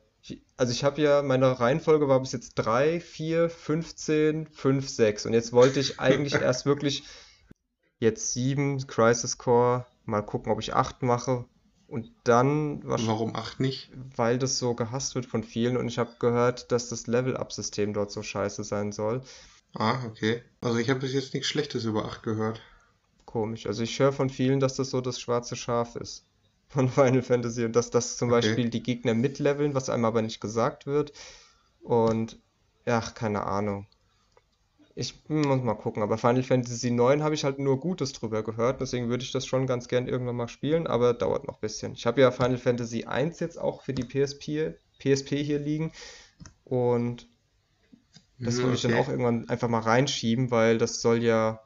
Also 0.55 0.71
ich 0.71 0.83
habe 0.83 1.01
ja, 1.01 1.21
meine 1.23 1.59
Reihenfolge 1.59 2.07
war 2.07 2.19
bis 2.19 2.31
jetzt 2.31 2.53
3, 2.55 2.99
4, 3.01 3.49
15, 3.49 4.47
5, 4.47 4.87
6. 4.87 5.25
Und 5.25 5.33
jetzt 5.33 5.51
wollte 5.51 5.79
ich 5.79 5.99
eigentlich 5.99 6.33
erst 6.41 6.65
wirklich 6.65 7.03
jetzt 7.99 8.31
7, 8.33 8.85
Crisis 8.87 9.37
Core, 9.37 9.85
mal 10.05 10.21
gucken, 10.21 10.51
ob 10.51 10.59
ich 10.59 10.73
8 10.73 11.01
mache. 11.01 11.45
Und 11.87 12.09
dann, 12.23 12.83
wahrsch- 12.83 13.07
Warum 13.07 13.35
8 13.35 13.59
nicht? 13.59 13.91
weil 14.15 14.37
das 14.39 14.57
so 14.59 14.75
gehasst 14.75 15.15
wird 15.15 15.25
von 15.25 15.43
vielen 15.43 15.75
und 15.75 15.87
ich 15.89 15.97
habe 15.97 16.11
gehört, 16.19 16.71
dass 16.71 16.87
das 16.87 17.07
Level-Up-System 17.07 17.93
dort 17.93 18.11
so 18.11 18.23
scheiße 18.23 18.63
sein 18.63 18.91
soll. 18.93 19.21
Ah, 19.75 20.05
okay. 20.05 20.43
Also 20.61 20.77
ich 20.77 20.89
habe 20.89 21.01
bis 21.01 21.11
jetzt 21.13 21.33
nichts 21.33 21.49
Schlechtes 21.49 21.83
über 21.83 22.05
8 22.05 22.23
gehört. 22.23 22.61
Komisch. 23.25 23.65
Also 23.65 23.81
ich 23.83 23.99
höre 23.99 24.11
von 24.13 24.29
vielen, 24.29 24.59
dass 24.59 24.75
das 24.75 24.91
so 24.91 25.01
das 25.01 25.19
schwarze 25.19 25.55
Schaf 25.55 25.95
ist 25.95 26.27
von 26.67 26.87
Final 26.89 27.23
Fantasy 27.23 27.65
und 27.65 27.75
dass 27.75 27.89
das 27.89 28.17
zum 28.17 28.29
Okay. 28.29 28.31
Beispiel 28.31 28.69
die 28.69 28.83
Gegner 28.83 29.13
mitleveln, 29.15 29.73
was 29.73 29.89
einem 29.89 30.05
aber 30.05 30.21
nicht 30.21 30.39
gesagt 30.39 30.85
wird. 30.85 31.13
Und 31.81 32.39
ach, 32.85 33.13
keine 33.15 33.43
Ahnung. 33.43 33.87
Ich 34.95 35.27
muss 35.29 35.61
mal 35.63 35.73
gucken, 35.75 36.01
aber 36.03 36.17
Final 36.17 36.43
Fantasy 36.43 36.91
9 36.91 37.23
habe 37.23 37.35
ich 37.35 37.43
halt 37.43 37.59
nur 37.59 37.79
Gutes 37.79 38.13
drüber 38.13 38.41
gehört, 38.43 38.79
deswegen 38.81 39.09
würde 39.09 39.23
ich 39.23 39.31
das 39.31 39.45
schon 39.45 39.65
ganz 39.67 39.87
gern 39.89 40.07
irgendwann 40.07 40.35
mal 40.37 40.47
spielen, 40.49 40.87
aber 40.87 41.13
dauert 41.13 41.45
noch 41.47 41.55
ein 41.55 41.61
bisschen. 41.61 41.93
Ich 41.93 42.05
habe 42.05 42.21
ja 42.21 42.31
Final 42.31 42.57
Fantasy 42.57 43.03
1 43.05 43.39
jetzt 43.41 43.57
auch 43.59 43.81
für 43.83 43.93
die 43.93 44.03
PSP, 44.05 44.75
PSP 44.99 45.43
hier 45.43 45.59
liegen 45.59 45.91
und 46.65 47.29
das 48.41 48.61
wollte 48.61 48.75
ich 48.75 48.81
dann 48.81 48.95
auch 48.95 49.07
irgendwann 49.07 49.47
einfach 49.49 49.67
mal 49.67 49.79
reinschieben, 49.79 50.51
weil 50.51 50.77
das 50.77 51.01
soll 51.01 51.23
ja 51.23 51.61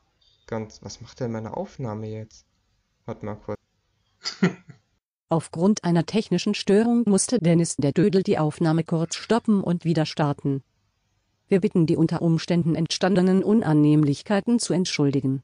ganz. 0.47 0.81
Was 0.81 1.01
macht 1.01 1.19
denn 1.19 1.31
meine 1.31 1.55
Aufnahme 1.55 2.07
jetzt? 2.07 2.45
Warte 3.05 3.25
mal 3.25 3.35
kurz. 3.35 3.59
Aufgrund 5.29 5.83
einer 5.83 6.05
technischen 6.05 6.53
Störung 6.53 7.03
musste 7.07 7.39
Dennis 7.39 7.77
der 7.77 7.91
Dödel 7.91 8.23
die 8.23 8.37
Aufnahme 8.37 8.83
kurz 8.83 9.15
stoppen 9.15 9.63
und 9.63 9.83
wieder 9.83 10.05
starten. 10.05 10.63
Wir 11.47 11.61
bitten 11.61 11.85
die 11.85 11.97
unter 11.97 12.21
Umständen 12.21 12.75
entstandenen 12.75 13.43
Unannehmlichkeiten 13.43 14.59
zu 14.59 14.73
entschuldigen. 14.73 15.43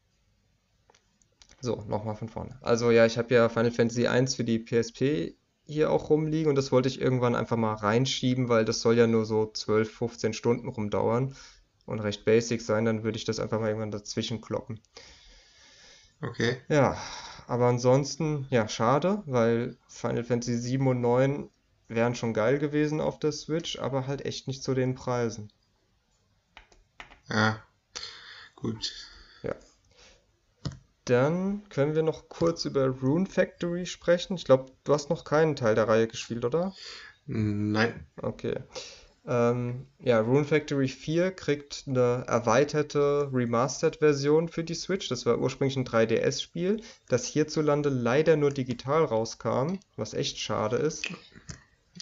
So, 1.62 1.84
nochmal 1.88 2.16
von 2.16 2.30
vorne. 2.30 2.58
Also 2.62 2.90
ja, 2.92 3.06
ich 3.06 3.18
habe 3.18 3.34
ja 3.34 3.50
Final 3.50 3.72
Fantasy 3.72 4.08
1 4.08 4.36
für 4.36 4.44
die 4.44 4.60
PSP 4.60 5.36
hier 5.72 5.92
auch 5.92 6.10
rumliegen 6.10 6.50
und 6.50 6.56
das 6.56 6.72
wollte 6.72 6.90
ich 6.90 7.02
irgendwann 7.02 7.36
einfach 7.36 7.58
mal 7.58 7.74
reinschieben, 7.74 8.50
weil 8.50 8.66
das 8.66 8.82
soll 8.82 8.98
ja 8.98 9.08
nur 9.08 9.26
so 9.26 9.52
12, 9.52 9.92
15 9.92 10.34
Stunden 10.34 10.68
rumdauern 10.68 11.36
und 11.86 12.00
recht 12.00 12.26
basic 12.26 12.62
sein, 12.62 12.86
dann 12.86 13.04
würde 13.04 13.18
ich 13.18 13.26
das 13.26 13.40
einfach 13.40 13.60
mal 13.60 13.68
irgendwann 13.68 13.92
dazwischen 13.92 14.42
kloppen. 14.42 14.80
Okay. 16.22 16.58
Ja, 16.70 16.98
aber 17.48 17.68
ansonsten, 17.68 18.48
ja, 18.50 18.68
schade, 18.68 19.24
weil 19.26 19.78
Final 19.88 20.24
Fantasy 20.24 20.58
7 20.58 20.88
und 20.88 21.02
9 21.02 21.50
wären 21.88 22.16
schon 22.16 22.34
geil 22.34 22.60
gewesen 22.60 23.02
auf 23.02 23.20
der 23.20 23.32
Switch, 23.32 23.80
aber 23.80 24.08
halt 24.08 24.26
echt 24.26 24.48
nicht 24.48 24.64
zu 24.64 24.74
den 24.74 24.96
Preisen. 24.96 25.52
Ja. 27.30 27.62
Gut. 28.56 29.11
Dann 31.06 31.68
können 31.70 31.96
wir 31.96 32.04
noch 32.04 32.30
kurz 32.30 32.66
über 32.66 32.88
Rune 32.88 33.26
Factory 33.26 33.86
sprechen. 33.86 34.36
Ich 34.36 34.46
glaube, 34.46 34.72
du 34.84 34.94
hast 34.94 35.10
noch 35.10 35.24
keinen 35.24 35.56
Teil 35.56 35.76
der 35.76 35.88
Reihe 35.88 36.08
gespielt, 36.08 36.46
oder? 36.46 36.74
Nein. 37.26 38.06
Okay. 38.22 38.56
Ähm, 39.26 39.86
ja, 40.00 40.20
Rune 40.20 40.46
Factory 40.46 40.88
4 40.88 41.32
kriegt 41.32 41.84
eine 41.88 42.24
erweiterte 42.28 43.30
Remastered-Version 43.32 44.50
für 44.50 44.64
die 44.64 44.74
Switch. 44.74 45.10
Das 45.10 45.26
war 45.26 45.38
ursprünglich 45.40 45.78
ein 45.78 45.86
3DS-Spiel, 45.86 46.82
das 47.08 47.26
hierzulande 47.26 47.90
leider 47.90 48.36
nur 48.36 48.50
digital 48.52 49.04
rauskam, 49.06 49.76
was 49.96 50.14
echt 50.16 50.40
schade 50.40 50.78
ist. 50.78 51.08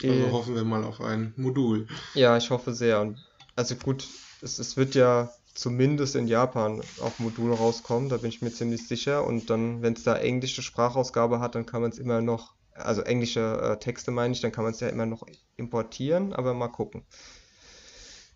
Also 0.01 0.13
Äh, 0.13 0.31
hoffen 0.31 0.55
wir 0.55 0.63
mal 0.63 0.83
auf 0.85 1.01
ein 1.01 1.33
Modul. 1.35 1.87
ja, 2.13 2.37
ich 2.37 2.49
hoffe 2.51 2.73
sehr. 2.73 3.01
Und 3.01 3.17
also 3.55 3.75
gut, 3.75 4.07
es, 4.41 4.57
es 4.59 4.77
wird 4.77 4.95
ja 4.95 5.29
zumindest 5.59 6.15
in 6.15 6.27
Japan 6.27 6.81
auf 7.01 7.19
Modul 7.19 7.53
rauskommen, 7.53 8.09
da 8.09 8.17
bin 8.17 8.29
ich 8.29 8.41
mir 8.41 8.51
ziemlich 8.51 8.87
sicher. 8.87 9.25
Und 9.25 9.49
dann, 9.49 9.81
wenn 9.81 9.93
es 9.93 10.03
da 10.03 10.15
englische 10.15 10.61
Sprachausgabe 10.61 11.39
hat, 11.39 11.55
dann 11.55 11.65
kann 11.65 11.81
man 11.81 11.91
es 11.91 11.99
immer 11.99 12.21
noch 12.21 12.55
also 12.73 13.01
englische 13.01 13.59
äh, 13.61 13.77
Texte 13.77 14.11
meine 14.11 14.33
ich, 14.33 14.41
dann 14.41 14.51
kann 14.51 14.63
man 14.63 14.73
es 14.73 14.79
ja 14.79 14.87
immer 14.87 15.05
noch 15.05 15.25
importieren, 15.57 16.33
aber 16.33 16.53
mal 16.53 16.69
gucken. 16.69 17.03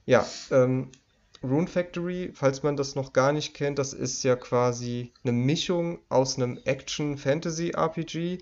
Ja, 0.05 0.27
ähm, 0.51 0.91
Rune 1.41 1.67
Factory, 1.67 2.31
falls 2.33 2.63
man 2.63 2.77
das 2.77 2.95
noch 2.95 3.13
gar 3.13 3.33
nicht 3.33 3.53
kennt, 3.53 3.79
das 3.79 3.93
ist 3.93 4.23
ja 4.23 4.35
quasi 4.35 5.13
eine 5.23 5.33
Mischung 5.33 5.99
aus 6.09 6.37
einem 6.37 6.59
Action-Fantasy-RPG 6.63 8.39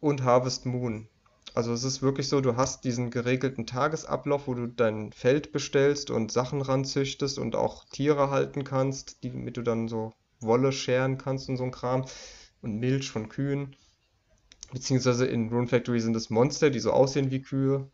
und 0.00 0.22
Harvest 0.22 0.66
Moon. 0.66 1.08
Also 1.54 1.72
es 1.72 1.84
ist 1.84 2.00
wirklich 2.02 2.28
so, 2.28 2.40
du 2.40 2.56
hast 2.56 2.84
diesen 2.84 3.10
geregelten 3.10 3.66
Tagesablauf, 3.66 4.46
wo 4.46 4.54
du 4.54 4.66
dein 4.66 5.12
Feld 5.12 5.52
bestellst 5.52 6.10
und 6.10 6.32
Sachen 6.32 6.62
ranzüchtest 6.62 7.38
und 7.38 7.56
auch 7.56 7.84
Tiere 7.90 8.30
halten 8.30 8.64
kannst, 8.64 9.22
die, 9.22 9.30
damit 9.30 9.56
du 9.56 9.62
dann 9.62 9.88
so 9.88 10.12
Wolle 10.40 10.72
scheren 10.72 11.18
kannst 11.18 11.48
und 11.48 11.56
so 11.56 11.64
ein 11.64 11.70
Kram 11.70 12.06
und 12.62 12.78
Milch 12.78 13.10
von 13.10 13.28
Kühen. 13.28 13.76
Beziehungsweise 14.72 15.26
in 15.26 15.50
Rune 15.50 15.68
Factory 15.68 16.00
sind 16.00 16.16
es 16.16 16.30
Monster, 16.30 16.70
die 16.70 16.80
so 16.80 16.92
aussehen 16.92 17.30
wie 17.30 17.42
Kühe. 17.42 17.90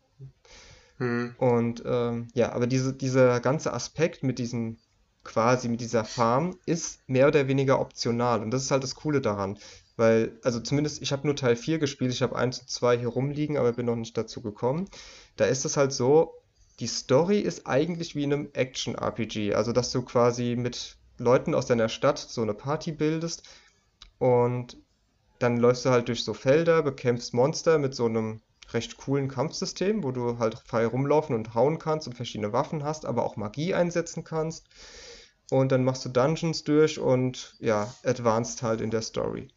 Hm. 0.98 1.34
Und 1.38 1.82
ähm, 1.84 2.28
ja, 2.34 2.52
aber 2.52 2.66
diese, 2.66 2.92
dieser 2.92 3.40
ganze 3.40 3.72
Aspekt 3.72 4.22
mit 4.22 4.38
diesem 4.38 4.78
quasi 5.24 5.68
mit 5.68 5.80
dieser 5.80 6.04
Farm 6.04 6.56
ist 6.64 7.06
mehr 7.08 7.28
oder 7.28 7.48
weniger 7.48 7.80
optional. 7.80 8.42
Und 8.42 8.50
das 8.50 8.62
ist 8.62 8.70
halt 8.70 8.82
das 8.82 8.94
Coole 8.94 9.20
daran. 9.20 9.58
Weil, 9.98 10.38
also 10.44 10.60
zumindest, 10.60 11.02
ich 11.02 11.10
habe 11.10 11.26
nur 11.26 11.34
Teil 11.34 11.56
4 11.56 11.80
gespielt, 11.80 12.12
ich 12.12 12.22
habe 12.22 12.36
1 12.36 12.60
und 12.60 12.70
2 12.70 12.98
hier 12.98 13.08
rumliegen, 13.08 13.56
aber 13.56 13.72
bin 13.72 13.86
noch 13.86 13.96
nicht 13.96 14.16
dazu 14.16 14.40
gekommen. 14.40 14.88
Da 15.36 15.46
ist 15.46 15.64
es 15.64 15.76
halt 15.76 15.92
so, 15.92 16.34
die 16.78 16.86
Story 16.86 17.40
ist 17.40 17.66
eigentlich 17.66 18.14
wie 18.14 18.22
in 18.22 18.32
einem 18.32 18.48
Action-RPG. 18.52 19.54
Also, 19.54 19.72
dass 19.72 19.90
du 19.90 20.02
quasi 20.02 20.54
mit 20.56 20.96
Leuten 21.18 21.52
aus 21.52 21.66
deiner 21.66 21.88
Stadt 21.88 22.20
so 22.20 22.42
eine 22.42 22.54
Party 22.54 22.92
bildest 22.92 23.42
und 24.18 24.76
dann 25.40 25.56
läufst 25.56 25.84
du 25.84 25.90
halt 25.90 26.06
durch 26.06 26.22
so 26.22 26.32
Felder, 26.32 26.82
bekämpfst 26.84 27.34
Monster 27.34 27.80
mit 27.80 27.96
so 27.96 28.06
einem 28.06 28.40
recht 28.72 28.98
coolen 28.98 29.26
Kampfsystem, 29.26 30.04
wo 30.04 30.12
du 30.12 30.38
halt 30.38 30.62
frei 30.64 30.86
rumlaufen 30.86 31.34
und 31.34 31.54
hauen 31.54 31.80
kannst 31.80 32.06
und 32.06 32.14
verschiedene 32.14 32.52
Waffen 32.52 32.84
hast, 32.84 33.04
aber 33.04 33.24
auch 33.24 33.34
Magie 33.34 33.74
einsetzen 33.74 34.22
kannst. 34.22 34.68
Und 35.50 35.72
dann 35.72 35.82
machst 35.82 36.04
du 36.04 36.08
Dungeons 36.08 36.62
durch 36.62 37.00
und 37.00 37.56
ja, 37.58 37.92
advanced 38.04 38.62
halt 38.62 38.80
in 38.80 38.90
der 38.90 39.02
Story. 39.02 39.48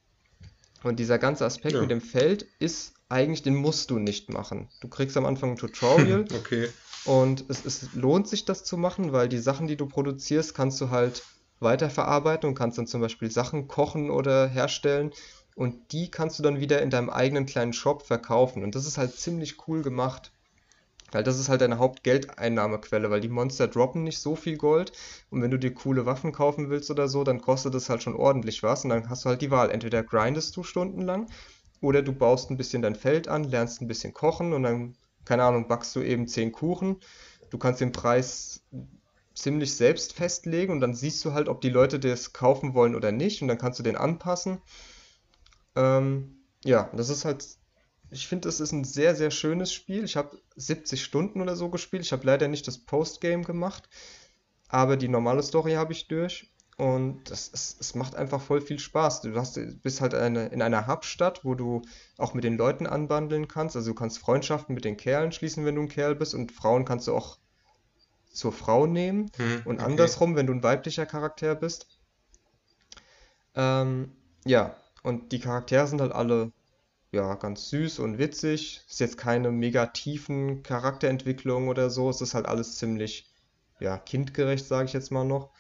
Und 0.84 1.00
dieser 1.00 1.20
ganze 1.20 1.46
Aspekt 1.46 1.76
Ja. 1.76 1.82
mit 1.82 1.92
dem 1.92 2.02
Feld 2.02 2.46
ist 2.60 2.94
eigentlich, 3.10 3.44
den 3.44 3.56
musst 3.56 3.92
du 3.92 4.00
nicht 4.00 4.30
machen. 4.30 4.70
Du 4.80 4.88
kriegst 4.88 5.16
am 5.18 5.26
Anfang 5.26 5.52
ein 5.52 5.58
Tutorial 5.58 6.26
Okay. 6.34 6.70
und 7.06 7.46
es, 7.50 7.66
es 7.66 7.94
lohnt 7.94 8.28
sich, 8.28 8.46
das 8.46 8.64
zu 8.64 8.78
machen, 8.78 9.12
weil 9.12 9.30
die 9.30 9.38
Sachen, 9.40 9.68
die 9.68 9.78
du 9.78 9.86
produzierst, 9.86 10.56
kannst 10.56 10.80
du 10.82 10.90
halt 10.90 11.24
weiterverarbeiten 11.60 12.50
und 12.50 12.56
kannst 12.56 12.78
dann 12.78 12.88
zum 12.88 13.02
Beispiel 13.02 13.30
Sachen 13.30 13.68
kochen 13.68 14.10
oder 14.10 14.48
herstellen. 14.48 15.12
Und 15.56 15.92
die 15.92 16.10
kannst 16.10 16.40
du 16.40 16.44
dann 16.44 16.60
wieder 16.60 16.82
in 16.82 16.90
deinem 16.90 17.10
eigenen 17.10 17.46
kleinen 17.46 17.74
Shop 17.74 18.04
verkaufen. 18.04 18.64
Und 18.64 18.74
das 18.74 18.88
ist 18.88 18.98
halt 18.98 19.16
ziemlich 19.16 19.68
cool 19.68 19.84
gemacht. 19.84 20.32
Weil 21.12 21.24
das 21.24 21.40
ist 21.40 21.50
halt 21.50 21.62
deine 21.62 21.78
Hauptgeldeinnahmequelle, 21.80 23.10
weil 23.10 23.22
die 23.22 23.30
Monster 23.30 23.68
droppen 23.68 24.04
nicht 24.04 24.20
so 24.20 24.36
viel 24.36 24.58
Gold. 24.58 24.94
Und 25.30 25.42
wenn 25.42 25.52
du 25.52 25.58
dir 25.58 25.74
coole 25.74 26.06
Waffen 26.06 26.32
kaufen 26.32 26.70
willst 26.70 26.90
oder 26.92 27.08
so, 27.08 27.24
dann 27.24 27.42
kostet 27.42 27.74
das 27.74 27.90
halt 27.90 28.04
schon 28.04 28.16
ordentlich 28.16 28.64
was. 28.64 28.84
Und 28.84 28.90
dann 28.92 29.10
hast 29.10 29.26
du 29.26 29.30
halt 29.30 29.42
die 29.42 29.52
Wahl. 29.52 29.72
Entweder 29.72 30.04
grindest 30.04 30.56
du 30.58 30.64
stundenlang 30.64 31.28
oder 31.82 32.02
du 32.02 32.14
baust 32.14 32.50
ein 32.50 32.58
bisschen 32.58 32.82
dein 32.82 32.96
Feld 32.96 33.28
an, 33.28 33.44
lernst 33.44 33.82
ein 33.82 33.88
bisschen 33.88 34.14
kochen 34.14 34.54
und 34.54 34.64
dann, 34.64 34.96
keine 35.26 35.44
Ahnung, 35.44 35.68
backst 35.68 35.96
du 35.96 36.02
eben 36.02 36.28
10 36.28 36.52
Kuchen. 36.52 36.98
Du 37.50 37.58
kannst 37.58 37.82
den 37.82 37.92
Preis 37.92 38.62
ziemlich 39.34 39.76
selbst 39.76 40.14
festlegen 40.14 40.74
und 40.74 40.80
dann 40.82 40.94
siehst 40.94 41.24
du 41.26 41.34
halt, 41.34 41.50
ob 41.50 41.62
die 41.62 41.70
Leute 41.70 42.00
das 42.00 42.34
kaufen 42.34 42.74
wollen 42.74 42.96
oder 42.96 43.12
nicht 43.12 43.42
und 43.42 43.48
dann 43.48 43.58
kannst 43.58 43.80
du 43.80 43.84
den 43.84 43.98
anpassen. 43.98 44.62
Ähm, 45.76 46.44
ja, 46.64 46.90
das 46.94 47.10
ist 47.10 47.26
halt, 47.26 47.46
ich 48.12 48.28
finde, 48.28 48.48
das 48.48 48.60
ist 48.60 48.74
ein 48.74 48.84
sehr, 48.84 49.16
sehr 49.16 49.32
schönes 49.32 49.72
Spiel. 49.74 50.04
Ich 50.04 50.18
habe 50.18 50.38
70 50.58 51.02
Stunden 51.02 51.42
oder 51.42 51.56
so 51.56 51.70
gespielt. 51.70 52.04
Ich 52.04 52.12
habe 52.12 52.26
leider 52.28 52.48
nicht 52.48 52.68
das 52.68 52.78
Postgame 52.78 53.44
gemacht, 53.44 53.88
aber 54.68 54.98
die 54.98 55.08
normale 55.08 55.42
Story 55.42 55.74
habe 55.74 55.94
ich 55.94 56.08
durch. 56.08 56.52
Und 56.78 57.30
das, 57.30 57.52
es, 57.54 57.78
es 57.80 57.96
macht 57.96 58.16
einfach 58.16 58.42
voll 58.42 58.60
viel 58.60 58.80
Spaß. 58.80 59.22
Du 59.22 59.36
hast, 59.36 59.60
bist 59.82 60.02
halt 60.02 60.14
eine, 60.14 60.48
in 60.48 60.62
einer 60.62 60.88
Hubstadt, 60.88 61.46
wo 61.46 61.56
du 61.56 61.84
auch 62.18 62.34
mit 62.34 62.44
den 62.44 62.58
Leuten 62.58 62.88
anbandeln 62.88 63.48
kannst. 63.48 63.76
Also 63.76 63.92
du 63.92 63.96
kannst 63.96 64.20
Freundschaften 64.20 64.74
mit 64.74 64.84
den 64.84 64.98
Kerlen 64.98 65.32
schließen, 65.32 65.64
wenn 65.64 65.76
du 65.76 65.82
ein 65.82 65.90
Kerl 65.90 66.16
bist. 66.16 66.34
Und 66.34 66.52
Frauen 66.52 66.84
kannst 66.84 67.08
du 67.08 67.16
auch 67.16 67.38
zur 68.32 68.52
Frau 68.52 68.88
nehmen. 68.88 69.32
Hm, 69.38 69.62
Und 69.66 69.76
okay. 69.76 69.86
andersrum, 69.86 70.36
wenn 70.36 70.48
du 70.48 70.54
ein 70.54 70.64
weiblicher 70.64 71.06
Charakter 71.06 71.56
bist. 71.56 71.88
Ähm, 73.54 74.12
ja, 74.46 74.76
und 75.04 75.32
die 75.32 75.40
Charaktere 75.40 75.88
sind 75.88 76.02
halt 76.02 76.14
alle 76.14 76.52
ja, 77.12 77.36
ganz 77.36 77.70
süß 77.70 78.00
und 78.00 78.18
witzig. 78.18 78.82
Ist 78.90 79.00
jetzt 79.00 79.18
keine 79.18 79.52
mega 79.52 79.88
tiefen 79.88 80.64
Charakterentwicklung 80.64 81.68
oder 81.68 81.90
so. 81.90 82.10
Es 82.10 82.22
ist 82.22 82.34
halt 82.34 82.46
alles 82.46 82.78
ziemlich, 82.78 83.30
ja, 83.80 83.98
kindgerecht, 83.98 84.66
sage 84.66 84.86
ich 84.86 84.94
jetzt 84.94 85.12
mal 85.12 85.26
noch. 85.26 85.52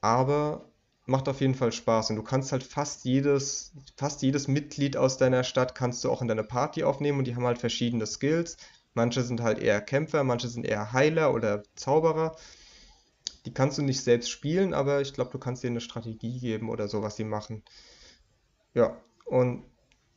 Aber 0.00 0.70
macht 1.06 1.28
auf 1.28 1.40
jeden 1.40 1.54
Fall 1.54 1.72
Spaß. 1.72 2.10
Und 2.10 2.16
du 2.16 2.22
kannst 2.22 2.52
halt 2.52 2.62
fast 2.62 3.04
jedes, 3.04 3.72
fast 3.96 4.22
jedes 4.22 4.48
Mitglied 4.48 4.96
aus 4.96 5.16
deiner 5.18 5.44
Stadt 5.44 5.74
kannst 5.74 6.04
du 6.04 6.10
auch 6.10 6.22
in 6.22 6.28
deine 6.28 6.44
Party 6.44 6.84
aufnehmen 6.84 7.18
und 7.18 7.26
die 7.26 7.34
haben 7.34 7.46
halt 7.46 7.58
verschiedene 7.58 8.06
Skills. 8.06 8.56
Manche 8.94 9.22
sind 9.22 9.40
halt 9.40 9.58
eher 9.58 9.80
Kämpfer, 9.80 10.22
manche 10.24 10.48
sind 10.48 10.66
eher 10.66 10.92
Heiler 10.92 11.32
oder 11.34 11.62
Zauberer. 11.74 12.36
Die 13.46 13.54
kannst 13.54 13.78
du 13.78 13.82
nicht 13.82 14.02
selbst 14.02 14.30
spielen, 14.30 14.74
aber 14.74 15.00
ich 15.00 15.14
glaube, 15.14 15.30
du 15.32 15.38
kannst 15.38 15.64
denen 15.64 15.74
eine 15.74 15.80
Strategie 15.80 16.38
geben 16.38 16.68
oder 16.70 16.88
so, 16.88 17.02
was 17.02 17.16
sie 17.16 17.24
machen. 17.24 17.62
Ja, 18.74 18.96
und 19.24 19.64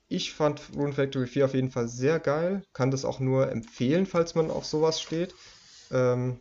ich 0.08 0.34
fand 0.34 0.62
Rune 0.76 0.94
Factory 0.94 1.28
4 1.28 1.46
auf 1.46 1.54
jeden 1.54 1.72
Fall 1.72 1.88
sehr 1.88 2.20
geil. 2.20 2.64
Kann 2.74 2.92
das 2.92 3.06
auch 3.06 3.20
nur 3.20 3.52
empfehlen, 3.52 4.06
falls 4.06 4.36
man 4.36 4.52
auf 4.52 4.66
sowas 4.66 5.02
steht. 5.02 5.34
Ähm, 5.92 6.40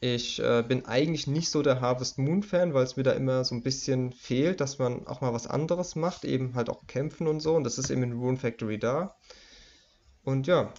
ich 0.00 0.40
äh, 0.40 0.62
bin 0.66 0.84
eigentlich 0.86 1.26
nicht 1.26 1.48
so 1.48 1.62
der 1.62 1.80
Harvest 1.80 2.18
Moon 2.18 2.42
Fan, 2.42 2.74
weil 2.74 2.84
es 2.84 2.96
mir 2.96 3.02
da 3.02 3.12
immer 3.12 3.44
so 3.44 3.54
ein 3.54 3.62
bisschen 3.62 4.12
fehlt, 4.12 4.60
dass 4.60 4.78
man 4.78 5.06
auch 5.06 5.20
mal 5.20 5.32
was 5.32 5.46
anderes 5.46 5.96
macht, 5.96 6.24
eben 6.24 6.54
halt 6.54 6.70
auch 6.70 6.86
kämpfen 6.86 7.26
und 7.26 7.40
so. 7.40 7.54
Und 7.54 7.64
das 7.64 7.78
ist 7.78 7.90
eben 7.90 8.02
in 8.02 8.12
Rune 8.12 8.36
Factory 8.36 8.78
da. 8.78 9.16
Und 10.24 10.46
ja, 10.46 10.72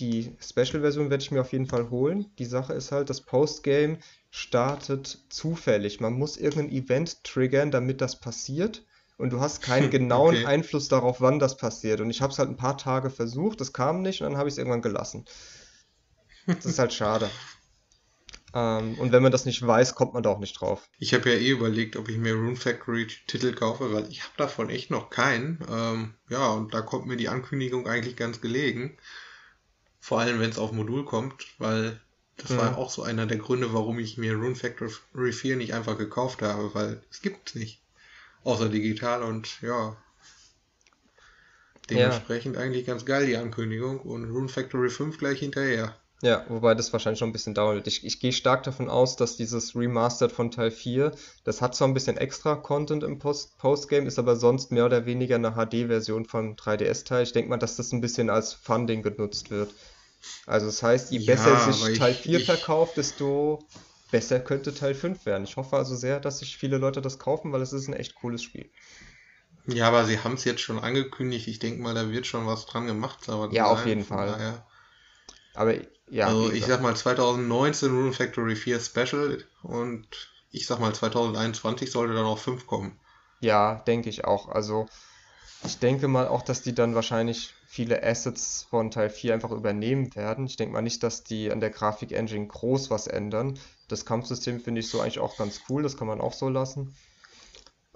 die 0.00 0.36
Special-Version 0.40 1.10
werde 1.10 1.22
ich 1.22 1.30
mir 1.30 1.40
auf 1.40 1.52
jeden 1.52 1.66
Fall 1.66 1.90
holen. 1.90 2.26
Die 2.38 2.44
Sache 2.44 2.72
ist 2.72 2.92
halt, 2.92 3.10
das 3.10 3.22
Postgame 3.22 3.98
startet 4.30 5.18
zufällig. 5.28 6.00
Man 6.00 6.14
muss 6.14 6.36
irgendein 6.36 6.72
Event 6.72 7.24
triggern, 7.24 7.70
damit 7.70 8.00
das 8.00 8.20
passiert. 8.20 8.84
Und 9.22 9.30
du 9.30 9.40
hast 9.40 9.62
keinen 9.62 9.90
genauen 9.90 10.36
Okay. 10.36 10.46
Einfluss 10.46 10.88
darauf, 10.88 11.20
wann 11.20 11.38
das 11.38 11.56
passiert. 11.56 12.00
Und 12.00 12.10
ich 12.10 12.20
habe 12.22 12.32
es 12.32 12.38
halt 12.40 12.50
ein 12.50 12.56
paar 12.56 12.76
Tage 12.76 13.08
versucht, 13.08 13.60
das 13.60 13.72
kam 13.72 14.02
nicht 14.02 14.20
und 14.20 14.28
dann 14.30 14.36
habe 14.38 14.48
ich 14.48 14.54
es 14.54 14.58
irgendwann 14.58 14.82
gelassen. 14.82 15.24
Das 16.56 16.64
ist 16.66 16.78
halt 16.78 16.92
schade. 16.94 17.30
Ähm, 18.54 18.98
und 18.98 19.12
wenn 19.12 19.22
man 19.22 19.30
das 19.32 19.44
nicht 19.44 19.60
weiß, 19.66 19.94
kommt 19.94 20.14
man 20.14 20.22
da 20.22 20.30
auch 20.30 20.38
nicht 20.38 20.58
drauf. 20.60 20.88
Ich 20.96 21.12
habe 21.12 21.30
ja 21.30 21.36
eh 21.36 21.50
überlegt, 21.50 21.96
ob 21.96 22.08
ich 22.08 22.16
mir 22.16 22.34
Rune 22.34 22.56
Factory 22.56 23.06
Titel 23.26 23.52
kaufe, 23.52 23.92
weil 23.92 24.10
ich 24.10 24.22
habe 24.22 24.32
davon 24.38 24.70
echt 24.70 24.90
noch 24.90 25.10
keinen. 25.10 25.62
Ähm, 25.68 26.14
ja, 26.30 26.48
und 26.48 26.72
da 26.72 26.80
kommt 26.80 27.06
mir 27.06 27.18
die 27.18 27.28
Ankündigung 27.28 27.86
eigentlich 27.86 28.16
ganz 28.16 28.40
gelegen. 28.40 28.96
Vor 30.00 30.20
allem, 30.20 30.38
wenn 30.38 30.50
es 30.50 30.58
auf 30.58 30.72
Modul 30.72 31.06
kommt, 31.06 31.46
weil 31.58 31.98
das 32.36 32.58
war 32.58 32.72
Mhm. 32.72 32.76
auch 32.76 32.90
so 32.90 33.02
einer 33.02 33.24
der 33.26 33.38
Gründe, 33.38 33.72
warum 33.72 33.98
ich 33.98 34.18
mir 34.18 34.34
Rune 34.34 34.54
Factory 34.54 35.32
4 35.32 35.56
nicht 35.56 35.72
einfach 35.72 35.96
gekauft 35.96 36.42
habe, 36.42 36.74
weil 36.74 37.02
es 37.10 37.22
gibt 37.22 37.48
es 37.48 37.54
nicht. 37.54 37.81
Außer 38.44 38.68
digital 38.68 39.22
und 39.22 39.60
ja. 39.62 39.96
Dementsprechend 41.90 42.56
eigentlich 42.56 42.86
ganz 42.86 43.04
geil 43.04 43.26
die 43.26 43.36
Ankündigung 43.36 44.00
und 44.00 44.30
Rune 44.30 44.48
Factory 44.48 44.88
5 44.88 45.18
gleich 45.18 45.40
hinterher. 45.40 45.96
Ja, 46.22 46.44
wobei 46.48 46.76
das 46.76 46.92
wahrscheinlich 46.92 47.20
noch 47.20 47.26
ein 47.28 47.32
bisschen 47.32 47.54
dauern 47.54 47.74
wird. 47.74 47.88
Ich, 47.88 48.04
ich 48.06 48.20
gehe 48.20 48.32
stark 48.32 48.62
davon 48.62 48.88
aus, 48.88 49.16
dass 49.16 49.36
dieses 49.36 49.74
Remastered 49.74 50.30
von 50.30 50.52
Teil 50.52 50.70
4, 50.70 51.10
das 51.42 51.60
hat 51.60 51.74
zwar 51.74 51.88
ein 51.88 51.94
bisschen 51.94 52.16
extra 52.16 52.54
Content 52.54 53.02
im 53.02 53.18
Post 53.18 53.58
Postgame, 53.58 54.06
ist 54.06 54.20
aber 54.20 54.36
sonst 54.36 54.70
mehr 54.70 54.86
oder 54.86 55.04
weniger 55.04 55.34
eine 55.34 55.54
HD-Version 55.54 56.24
vom 56.24 56.54
3DS-Teil. 56.54 57.24
Ich 57.24 57.32
denke 57.32 57.50
mal, 57.50 57.56
dass 57.56 57.74
das 57.76 57.90
ein 57.92 58.00
bisschen 58.00 58.30
als 58.30 58.52
Funding 58.52 59.02
genutzt 59.02 59.50
wird. 59.50 59.74
Also 60.46 60.66
das 60.66 60.80
heißt, 60.84 61.10
je 61.10 61.18
Ja, 61.18 61.34
besser 61.34 61.72
sich 61.72 61.88
ich- 61.88 61.98
Teil 61.98 62.14
4 62.14 62.38
ich- 62.38 62.46
verkauft, 62.46 62.96
desto 62.96 63.58
besser 64.12 64.38
könnte 64.38 64.72
Teil 64.72 64.94
5 64.94 65.26
werden. 65.26 65.42
Ich 65.42 65.56
hoffe 65.56 65.76
also 65.76 65.96
sehr, 65.96 66.20
dass 66.20 66.38
sich 66.38 66.56
viele 66.56 66.78
Leute 66.78 67.02
das 67.02 67.18
kaufen, 67.18 67.50
weil 67.52 67.62
es 67.62 67.72
ist 67.72 67.88
ein 67.88 67.94
echt 67.94 68.14
cooles 68.14 68.42
Spiel. 68.44 68.70
Ja, 69.66 69.88
aber 69.88 70.04
sie 70.04 70.18
haben 70.20 70.34
es 70.34 70.44
jetzt 70.44 70.60
schon 70.60 70.78
angekündigt. 70.78 71.48
Ich 71.48 71.58
denke 71.58 71.82
mal, 71.82 71.94
da 71.94 72.10
wird 72.10 72.26
schon 72.26 72.46
was 72.46 72.66
dran 72.66 72.86
gemacht. 72.86 73.28
Aber 73.28 73.52
Ja, 73.52 73.66
auf 73.66 73.84
jeden 73.86 74.04
Fall. 74.04 74.28
daher- 74.28 74.66
Aber 75.54 75.74
ja, 76.08 76.26
also 76.28 76.50
ich 76.50 76.64
sag 76.66 76.82
mal 76.82 76.96
2019 76.96 77.90
Rune 77.90 78.12
Factory 78.12 78.56
4 78.56 78.80
Special 78.80 79.44
und 79.62 80.06
ich 80.50 80.66
sag 80.66 80.78
mal 80.80 80.94
2021 80.94 81.90
sollte 81.90 82.14
dann 82.14 82.26
auch 82.26 82.38
5 82.38 82.66
kommen. 82.66 82.98
Ja, 83.40 83.76
denke 83.86 84.08
ich 84.08 84.24
auch. 84.24 84.48
Also, 84.48 84.86
ich 85.64 85.78
denke 85.78 86.08
mal 86.08 86.28
auch, 86.28 86.42
dass 86.42 86.62
die 86.62 86.74
dann 86.74 86.94
wahrscheinlich 86.94 87.54
viele 87.66 88.02
Assets 88.02 88.66
von 88.68 88.90
Teil 88.90 89.10
4 89.10 89.34
einfach 89.34 89.50
übernehmen 89.52 90.14
werden. 90.14 90.46
Ich 90.46 90.56
denke 90.56 90.72
mal 90.74 90.82
nicht, 90.82 91.02
dass 91.02 91.24
die 91.24 91.50
an 91.50 91.60
der 91.60 91.70
Grafik-Engine 91.70 92.46
groß 92.46 92.90
was 92.90 93.06
ändern. 93.06 93.58
Das 93.92 94.06
Kampfsystem 94.06 94.60
finde 94.60 94.80
ich 94.80 94.88
so 94.90 95.00
eigentlich 95.00 95.20
auch 95.20 95.36
ganz 95.36 95.62
cool, 95.68 95.82
das 95.82 95.96
kann 95.96 96.08
man 96.08 96.20
auch 96.20 96.32
so 96.34 96.48
lassen. 96.48 96.94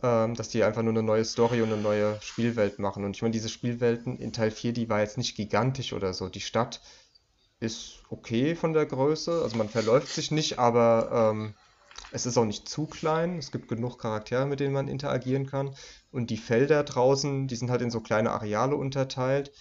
ähm, 0.03 0.34
dass 0.34 0.49
die 0.49 0.62
einfach 0.64 0.82
nur 0.82 0.92
eine 0.92 1.03
neue 1.03 1.24
Story 1.24 1.62
und 1.62 1.72
eine 1.72 1.80
neue 1.80 2.20
Spielwelt 2.22 2.78
machen. 2.78 3.05
Und 3.05 3.16
ich 3.16 3.22
meine, 3.22 3.32
diese 3.32 3.49
Spielwelten 3.49 4.16
in 4.18 4.32
Teil 4.32 4.51
4, 4.51 4.72
die 4.72 4.88
war 4.88 5.01
jetzt 5.01 5.18
nicht 5.18 5.36
gigantisch 5.36 5.92
oder 5.92 6.12
so. 6.14 6.28
Die 6.28 6.40
Stadt 6.40 6.82
ist 7.61 8.03
okay 8.11 8.55
von 8.57 8.72
der 8.74 8.86
Größe, 8.86 9.42
also 9.42 9.57
man 9.57 9.68
verläuft 9.70 10.09
sich 10.12 10.30
nicht, 10.30 10.59
aber 10.59 11.32
ähm, 11.32 11.55
es 12.12 12.26
ist 12.26 12.36
auch 12.38 12.44
nicht 12.44 12.68
zu 12.68 12.86
klein. 12.86 13.38
Es 13.38 13.51
gibt 13.53 13.68
genug 13.68 13.99
Charaktere, 13.99 14.47
mit 14.47 14.61
denen 14.61 14.74
man 14.74 14.88
interagieren 14.88 15.47
kann. 15.47 15.74
Und 16.11 16.30
die 16.30 16.36
Felder 16.38 16.84
draußen, 16.84 17.49
die 17.49 17.57
sind 17.57 17.70
halt 17.70 17.82
in 17.82 17.90
so 17.90 18.01
kleine 18.01 18.32
Areale 18.32 18.76
unterteilt. 18.76 19.53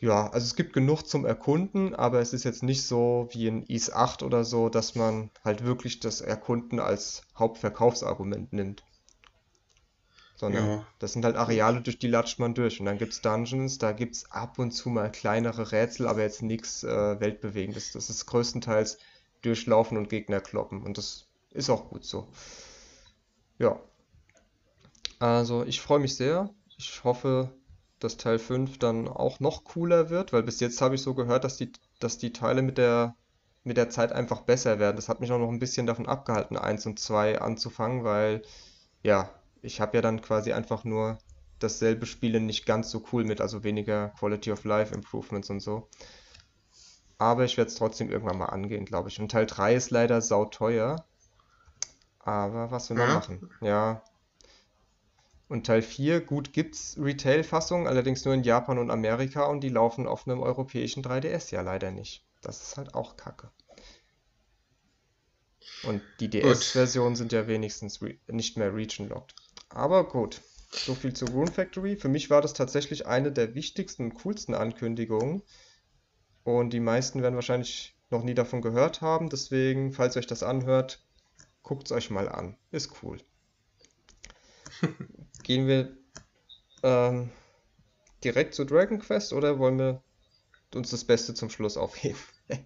Ja, 0.00 0.28
also 0.30 0.46
es 0.46 0.56
gibt 0.56 0.72
genug 0.72 1.02
zum 1.02 1.26
Erkunden, 1.26 1.94
aber 1.94 2.20
es 2.20 2.32
ist 2.32 2.44
jetzt 2.44 2.62
nicht 2.62 2.86
so 2.86 3.28
wie 3.32 3.46
in 3.46 3.62
Is 3.64 3.92
8 3.92 4.22
oder 4.22 4.42
so, 4.44 4.70
dass 4.70 4.94
man 4.94 5.30
halt 5.44 5.64
wirklich 5.64 6.00
das 6.00 6.22
Erkunden 6.22 6.80
als 6.80 7.22
Hauptverkaufsargument 7.38 8.54
nimmt. 8.54 8.84
Sondern 10.36 10.64
Ja. 10.66 10.86
das 11.00 11.12
sind 11.14 11.24
halt 11.24 11.36
Areale, 11.36 11.80
durch 11.82 11.98
die 11.98 12.06
latscht 12.08 12.38
man 12.38 12.54
durch. 12.54 12.78
Und 12.80 12.86
dann 12.86 12.98
gibt 12.98 13.12
es 13.14 13.20
Dungeons, 13.22 13.78
da 13.78 13.92
gibt 13.92 14.14
es 14.16 14.30
ab 14.30 14.58
und 14.58 14.70
zu 14.70 14.88
mal 14.90 15.10
kleinere 15.10 15.72
Rätsel, 15.72 16.06
aber 16.06 16.22
jetzt 16.22 16.42
nichts 16.42 16.84
äh, 16.84 17.20
Weltbewegendes. 17.20 17.90
Das 17.92 18.08
ist 18.10 18.26
größtenteils 18.26 18.98
durchlaufen 19.42 19.96
und 19.96 20.08
Gegner 20.08 20.40
kloppen. 20.40 20.82
Und 20.82 20.98
das 20.98 21.28
ist 21.50 21.70
auch 21.70 21.88
gut 21.90 22.04
so. 22.04 22.28
Ja, 23.58 23.80
also 25.18 25.64
ich 25.64 25.80
freue 25.80 25.98
mich 25.98 26.16
sehr. 26.16 26.54
Ich 26.78 27.04
hoffe, 27.04 27.52
dass 28.00 28.16
Teil 28.16 28.38
5 28.38 28.78
dann 28.78 29.08
auch 29.08 29.40
noch 29.40 29.64
cooler 29.64 30.10
wird, 30.10 30.32
weil 30.32 30.42
bis 30.42 30.60
jetzt 30.60 30.80
habe 30.80 30.94
ich 30.94 31.02
so 31.02 31.14
gehört, 31.14 31.44
dass 31.44 31.56
die, 31.56 31.72
dass 32.00 32.18
die 32.18 32.32
Teile 32.32 32.62
mit 32.62 32.78
der, 32.78 33.14
mit 33.64 33.76
der 33.76 33.90
Zeit 33.90 34.12
einfach 34.12 34.42
besser 34.42 34.78
werden. 34.78 34.96
Das 34.96 35.08
hat 35.08 35.20
mich 35.20 35.32
auch 35.32 35.38
noch 35.38 35.48
ein 35.50 35.58
bisschen 35.58 35.86
davon 35.86 36.06
abgehalten, 36.06 36.56
1 36.56 36.86
und 36.86 36.98
2 37.00 37.40
anzufangen, 37.40 38.04
weil 38.04 38.42
ja, 39.02 39.30
ich 39.62 39.80
habe 39.80 39.96
ja 39.96 40.02
dann 40.02 40.22
quasi 40.22 40.52
einfach 40.52 40.84
nur 40.84 41.18
dasselbe 41.58 42.06
Spielen 42.06 42.46
nicht 42.46 42.66
ganz 42.66 42.90
so 42.90 43.04
cool 43.12 43.24
mit, 43.24 43.40
also 43.40 43.64
weniger 43.64 44.10
Quality 44.18 44.52
of 44.52 44.64
Life 44.64 44.94
Improvements 44.94 45.50
und 45.50 45.60
so. 45.60 45.88
Aber 47.18 47.44
ich 47.44 47.56
werde 47.58 47.68
es 47.68 47.76
trotzdem 47.76 48.10
irgendwann 48.10 48.38
mal 48.38 48.46
angehen, 48.46 48.84
glaube 48.86 49.08
ich. 49.10 49.20
Und 49.20 49.30
Teil 49.30 49.46
3 49.46 49.74
ist 49.74 49.90
leider 49.90 50.20
sauteuer. 50.22 51.04
Aber 52.20 52.70
was 52.70 52.90
will 52.90 52.96
man 52.96 53.08
Ja? 53.08 53.14
machen? 53.14 53.50
Ja. 53.60 54.02
Und 55.48 55.66
Teil 55.66 55.82
4, 55.82 56.20
gut, 56.22 56.52
gibt's 56.52 56.96
Retail-Fassungen, 57.00 57.86
allerdings 57.86 58.24
nur 58.24 58.34
in 58.34 58.42
Japan 58.42 58.78
und 58.78 58.90
Amerika 58.90 59.44
und 59.44 59.60
die 59.60 59.68
laufen 59.68 60.08
auf 60.08 60.26
einem 60.26 60.40
europäischen 60.40 61.04
3DS 61.04 61.52
ja 61.52 61.60
leider 61.60 61.92
nicht. 61.92 62.24
Das 62.40 62.62
ist 62.62 62.76
halt 62.76 62.94
auch 62.94 63.16
Kacke. 63.16 63.50
Und 65.84 66.02
die. 66.20 66.30
DS-Versionen 66.30 67.16
sind 67.16 67.32
ja 67.32 67.46
wenigstens 67.46 68.00
nicht 68.28 68.56
mehr 68.56 68.74
region-locked. 68.74 69.34
Aber 69.68 70.08
gut, 70.08 70.40
so 70.70 70.94
viel 70.94 71.12
zu 71.12 71.26
Rune 71.26 71.50
Factory. 71.50 71.96
Für 71.96 72.08
mich 72.08 72.30
war 72.30 72.42
das 72.42 72.54
tatsächlich 72.54 73.06
eine 73.06 73.32
der 73.32 73.54
wichtigsten 73.54 74.04
und 74.04 74.14
coolsten 74.14 74.54
Ankündigungen. 74.54 75.42
Und 76.44 76.70
die 76.72 76.80
meisten 76.80 77.22
werden 77.22 77.34
wahrscheinlich 77.34 77.96
noch 78.10 78.22
nie 78.22 78.34
davon 78.34 78.62
gehört 78.62 79.00
haben. 79.00 79.28
Deswegen, 79.28 79.92
falls 79.92 80.16
ihr 80.16 80.20
euch 80.20 80.26
das 80.26 80.42
anhört, 80.42 81.04
guckt 81.62 81.86
es 81.86 81.92
euch 81.92 82.10
mal 82.10 82.28
an. 82.28 82.56
Ist 82.70 83.02
cool. 83.02 83.18
Gehen 85.42 85.66
wir 85.66 85.96
ähm, 86.82 87.30
direkt 88.24 88.54
zu 88.54 88.64
Dragon 88.64 88.98
Quest 88.98 89.32
oder 89.32 89.58
wollen 89.58 89.78
wir 89.78 90.02
uns 90.74 90.90
das 90.90 91.04
Beste 91.04 91.34
zum 91.34 91.50
Schluss 91.50 91.76
aufheben? 91.76 92.18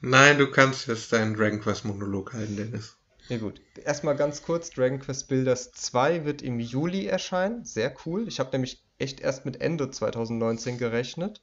Nein, 0.00 0.38
du 0.38 0.50
kannst 0.50 0.88
jetzt 0.88 1.12
deinen 1.12 1.34
Dragon 1.34 1.60
Quest 1.60 1.84
Monolog 1.84 2.32
halten, 2.32 2.56
Dennis. 2.56 2.96
Ja 3.28 3.38
gut, 3.38 3.60
erstmal 3.84 4.16
ganz 4.16 4.42
kurz, 4.42 4.70
Dragon 4.70 4.98
Quest 4.98 5.28
Builders 5.28 5.70
2 5.72 6.24
wird 6.24 6.42
im 6.42 6.58
Juli 6.58 7.06
erscheinen, 7.06 7.64
sehr 7.64 7.94
cool. 8.04 8.26
Ich 8.26 8.40
habe 8.40 8.50
nämlich 8.50 8.84
echt 8.98 9.20
erst 9.20 9.44
mit 9.44 9.60
Ende 9.60 9.90
2019 9.90 10.76
gerechnet, 10.76 11.40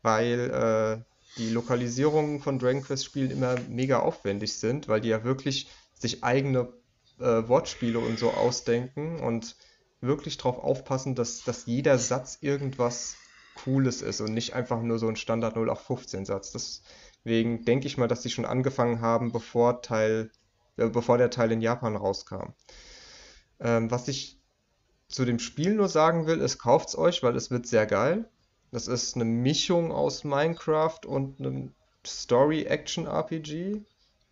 weil 0.00 0.50
äh, 0.50 1.04
die 1.36 1.50
Lokalisierungen 1.50 2.40
von 2.40 2.58
Dragon 2.58 2.82
Quest 2.82 3.04
Spielen 3.04 3.30
immer 3.30 3.56
mega 3.68 4.00
aufwendig 4.00 4.54
sind, 4.54 4.88
weil 4.88 5.02
die 5.02 5.10
ja 5.10 5.22
wirklich 5.22 5.68
sich 5.98 6.24
eigene 6.24 6.72
äh, 7.18 7.48
Wortspiele 7.48 7.98
und 7.98 8.18
so 8.18 8.30
ausdenken 8.30 9.20
und 9.20 9.56
wirklich 10.00 10.36
drauf 10.36 10.58
aufpassen, 10.58 11.14
dass, 11.14 11.42
dass 11.44 11.66
jeder 11.66 11.98
Satz 11.98 12.38
irgendwas 12.40 13.16
Cooles 13.54 14.02
ist 14.02 14.20
und 14.20 14.34
nicht 14.34 14.54
einfach 14.54 14.82
nur 14.82 14.98
so 14.98 15.08
ein 15.08 15.16
Standard 15.16 15.54
0815 15.56 16.26
Satz. 16.26 16.52
Deswegen 16.52 17.64
denke 17.64 17.86
ich 17.86 17.96
mal, 17.96 18.08
dass 18.08 18.20
die 18.20 18.30
schon 18.30 18.44
angefangen 18.44 19.00
haben, 19.00 19.32
bevor 19.32 19.82
Teil 19.82 20.30
äh, 20.76 20.88
bevor 20.88 21.18
der 21.18 21.30
Teil 21.30 21.52
in 21.52 21.60
Japan 21.60 21.96
rauskam. 21.96 22.52
Ähm, 23.60 23.90
was 23.90 24.08
ich 24.08 24.40
zu 25.08 25.24
dem 25.24 25.38
Spiel 25.38 25.74
nur 25.74 25.88
sagen 25.88 26.26
will, 26.26 26.40
ist, 26.40 26.58
kauft's 26.58 26.96
euch, 26.96 27.22
weil 27.22 27.36
es 27.36 27.50
wird 27.50 27.66
sehr 27.66 27.86
geil. 27.86 28.28
Das 28.72 28.88
ist 28.88 29.14
eine 29.14 29.24
Mischung 29.24 29.92
aus 29.92 30.24
Minecraft 30.24 31.00
und 31.06 31.40
einem 31.40 31.74
Story-Action-RPG. 32.04 33.84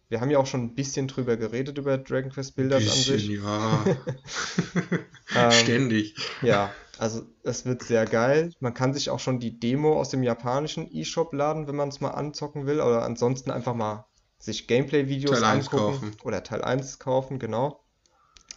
Wir 0.08 0.20
haben 0.20 0.30
ja 0.30 0.38
auch 0.38 0.46
schon 0.46 0.62
ein 0.62 0.74
bisschen 0.74 1.08
drüber 1.08 1.36
geredet, 1.36 1.78
über 1.78 1.98
Dragon 1.98 2.30
Quest 2.30 2.56
Builders 2.56 2.82
an 2.82 2.96
sich. 2.96 3.28
Bisschen, 3.28 3.44
ja. 3.44 3.84
Ähm, 5.34 5.50
Ständig. 5.50 6.14
Ja, 6.42 6.70
also 6.98 7.22
es 7.42 7.64
wird 7.64 7.82
sehr 7.82 8.04
geil. 8.04 8.52
Man 8.60 8.74
kann 8.74 8.94
sich 8.94 9.10
auch 9.10 9.18
schon 9.18 9.40
die 9.40 9.58
Demo 9.58 9.98
aus 9.98 10.10
dem 10.10 10.22
japanischen 10.22 10.88
eShop 10.92 11.32
laden, 11.32 11.66
wenn 11.66 11.76
man 11.76 11.88
es 11.88 12.00
mal 12.00 12.10
anzocken 12.10 12.66
will. 12.66 12.80
Oder 12.80 13.02
ansonsten 13.02 13.50
einfach 13.50 13.74
mal 13.74 14.06
sich 14.38 14.68
Gameplay-Videos 14.68 15.40
Teil 15.40 15.44
1 15.44 15.66
angucken. 15.72 15.92
kaufen. 15.92 16.16
Oder 16.24 16.42
Teil 16.44 16.62
1 16.62 16.98
kaufen, 16.98 17.38
genau. 17.38 17.82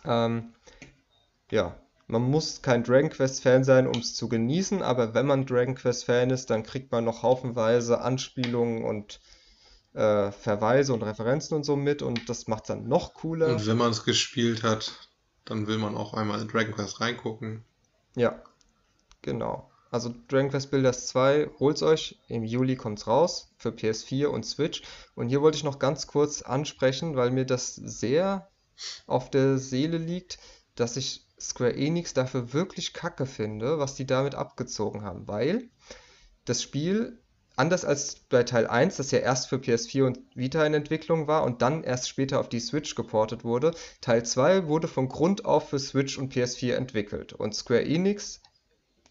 Ähm, 0.06 0.54
ja, 1.50 1.76
man 2.08 2.24
muss 2.24 2.62
kein 2.62 2.84
Dragon 2.84 3.10
Quest-Fan 3.10 3.64
sein, 3.64 3.88
um 3.88 4.00
es 4.00 4.16
zu 4.16 4.30
genießen, 4.30 4.82
aber 4.82 5.14
wenn 5.14 5.26
man 5.26 5.46
Dragon 5.46 5.76
Quest-Fan 5.76 6.30
ist, 6.30 6.50
dann 6.50 6.64
kriegt 6.64 6.92
man 6.92 7.04
noch 7.04 7.24
haufenweise 7.24 8.02
Anspielungen 8.02 8.84
und 8.84 9.20
äh, 9.98 10.32
Verweise 10.32 10.94
und 10.94 11.02
Referenzen 11.02 11.56
und 11.56 11.64
so 11.64 11.76
mit 11.76 12.04
und 12.04 12.30
das 12.30 12.48
macht 12.48 12.64
es 12.64 12.68
dann 12.68 12.88
noch 12.88 13.16
cooler. 13.16 13.48
Und 13.48 13.66
wenn 13.66 13.78
man 13.78 13.92
es 13.92 14.04
gespielt 14.04 14.62
hat, 14.62 15.10
dann 15.44 15.66
will 15.66 15.80
man 15.80 15.96
auch 15.96 16.14
einmal 16.14 16.40
in 16.40 16.48
Dragon 16.48 16.74
Quest 16.74 17.02
reingucken. 17.02 17.64
Ja, 18.16 18.44
genau. 19.24 19.72
Also 19.90 20.14
Dragon 20.28 20.52
Quest 20.52 20.70
Builders 20.70 21.08
2, 21.08 21.50
holt's 21.60 21.82
euch, 21.82 22.20
im 22.28 22.44
Juli 22.44 22.76
kommt's 22.76 23.08
raus 23.08 23.54
für 23.58 23.70
PS4 23.70 24.28
und 24.28 24.46
Switch. 24.46 24.84
Und 25.16 25.30
hier 25.30 25.42
wollte 25.42 25.58
ich 25.58 25.64
noch 25.64 25.80
ganz 25.80 26.06
kurz 26.06 26.44
ansprechen, 26.44 27.16
weil 27.16 27.32
mir 27.32 27.46
das 27.46 27.74
sehr 27.74 28.50
auf 29.08 29.32
der 29.32 29.58
Seele 29.58 29.98
liegt, 29.98 30.38
dass 30.76 30.96
ich 30.98 31.26
Square 31.40 31.76
Enix 31.76 32.14
dafür 32.14 32.54
wirklich 32.54 32.94
kacke 32.94 33.26
finde, 33.26 33.80
was 33.80 33.96
die 33.96 34.06
damit 34.06 34.36
abgezogen 34.36 35.04
haben. 35.04 35.28
Weil 35.28 35.70
das 36.46 36.62
Spiel, 36.62 37.20
anders 37.58 37.84
als 37.84 38.16
bei 38.30 38.44
Teil 38.44 38.68
1, 38.68 38.98
das 38.98 39.12
ja 39.12 39.20
erst 39.20 39.50
für 39.50 39.58
PS4 39.58 40.06
und 40.06 40.20
Vita 40.36 40.66
in 40.66 40.74
Entwicklung 40.74 41.28
war 41.28 41.44
und 41.44 41.62
dann 41.62 41.84
erst 41.84 42.08
später 42.08 42.40
auf 42.40 42.50
die 42.50 42.60
Switch 42.60 42.96
geportet 42.96 43.44
wurde, 43.44 43.74
Teil 44.00 44.24
2 44.26 44.68
wurde 44.68 44.88
von 44.88 45.10
Grund 45.10 45.46
auf 45.46 45.70
für 45.70 45.80
Switch 45.80 46.18
und 46.18 46.34
PS4 46.34 46.76
entwickelt. 46.76 47.34
Und 47.34 47.56
Square 47.56 47.86
Enix 47.86 48.42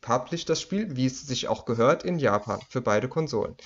published 0.01 0.49
das 0.49 0.61
Spiel, 0.61 0.97
wie 0.97 1.07
es 1.07 1.26
sich 1.26 1.49
auch 1.49 1.64
gehört, 1.64 2.05
in 2.05 2.18
Japan 2.18 2.61
für 2.68 2.80
beide 2.80 3.09
Konsolen. 3.09 3.57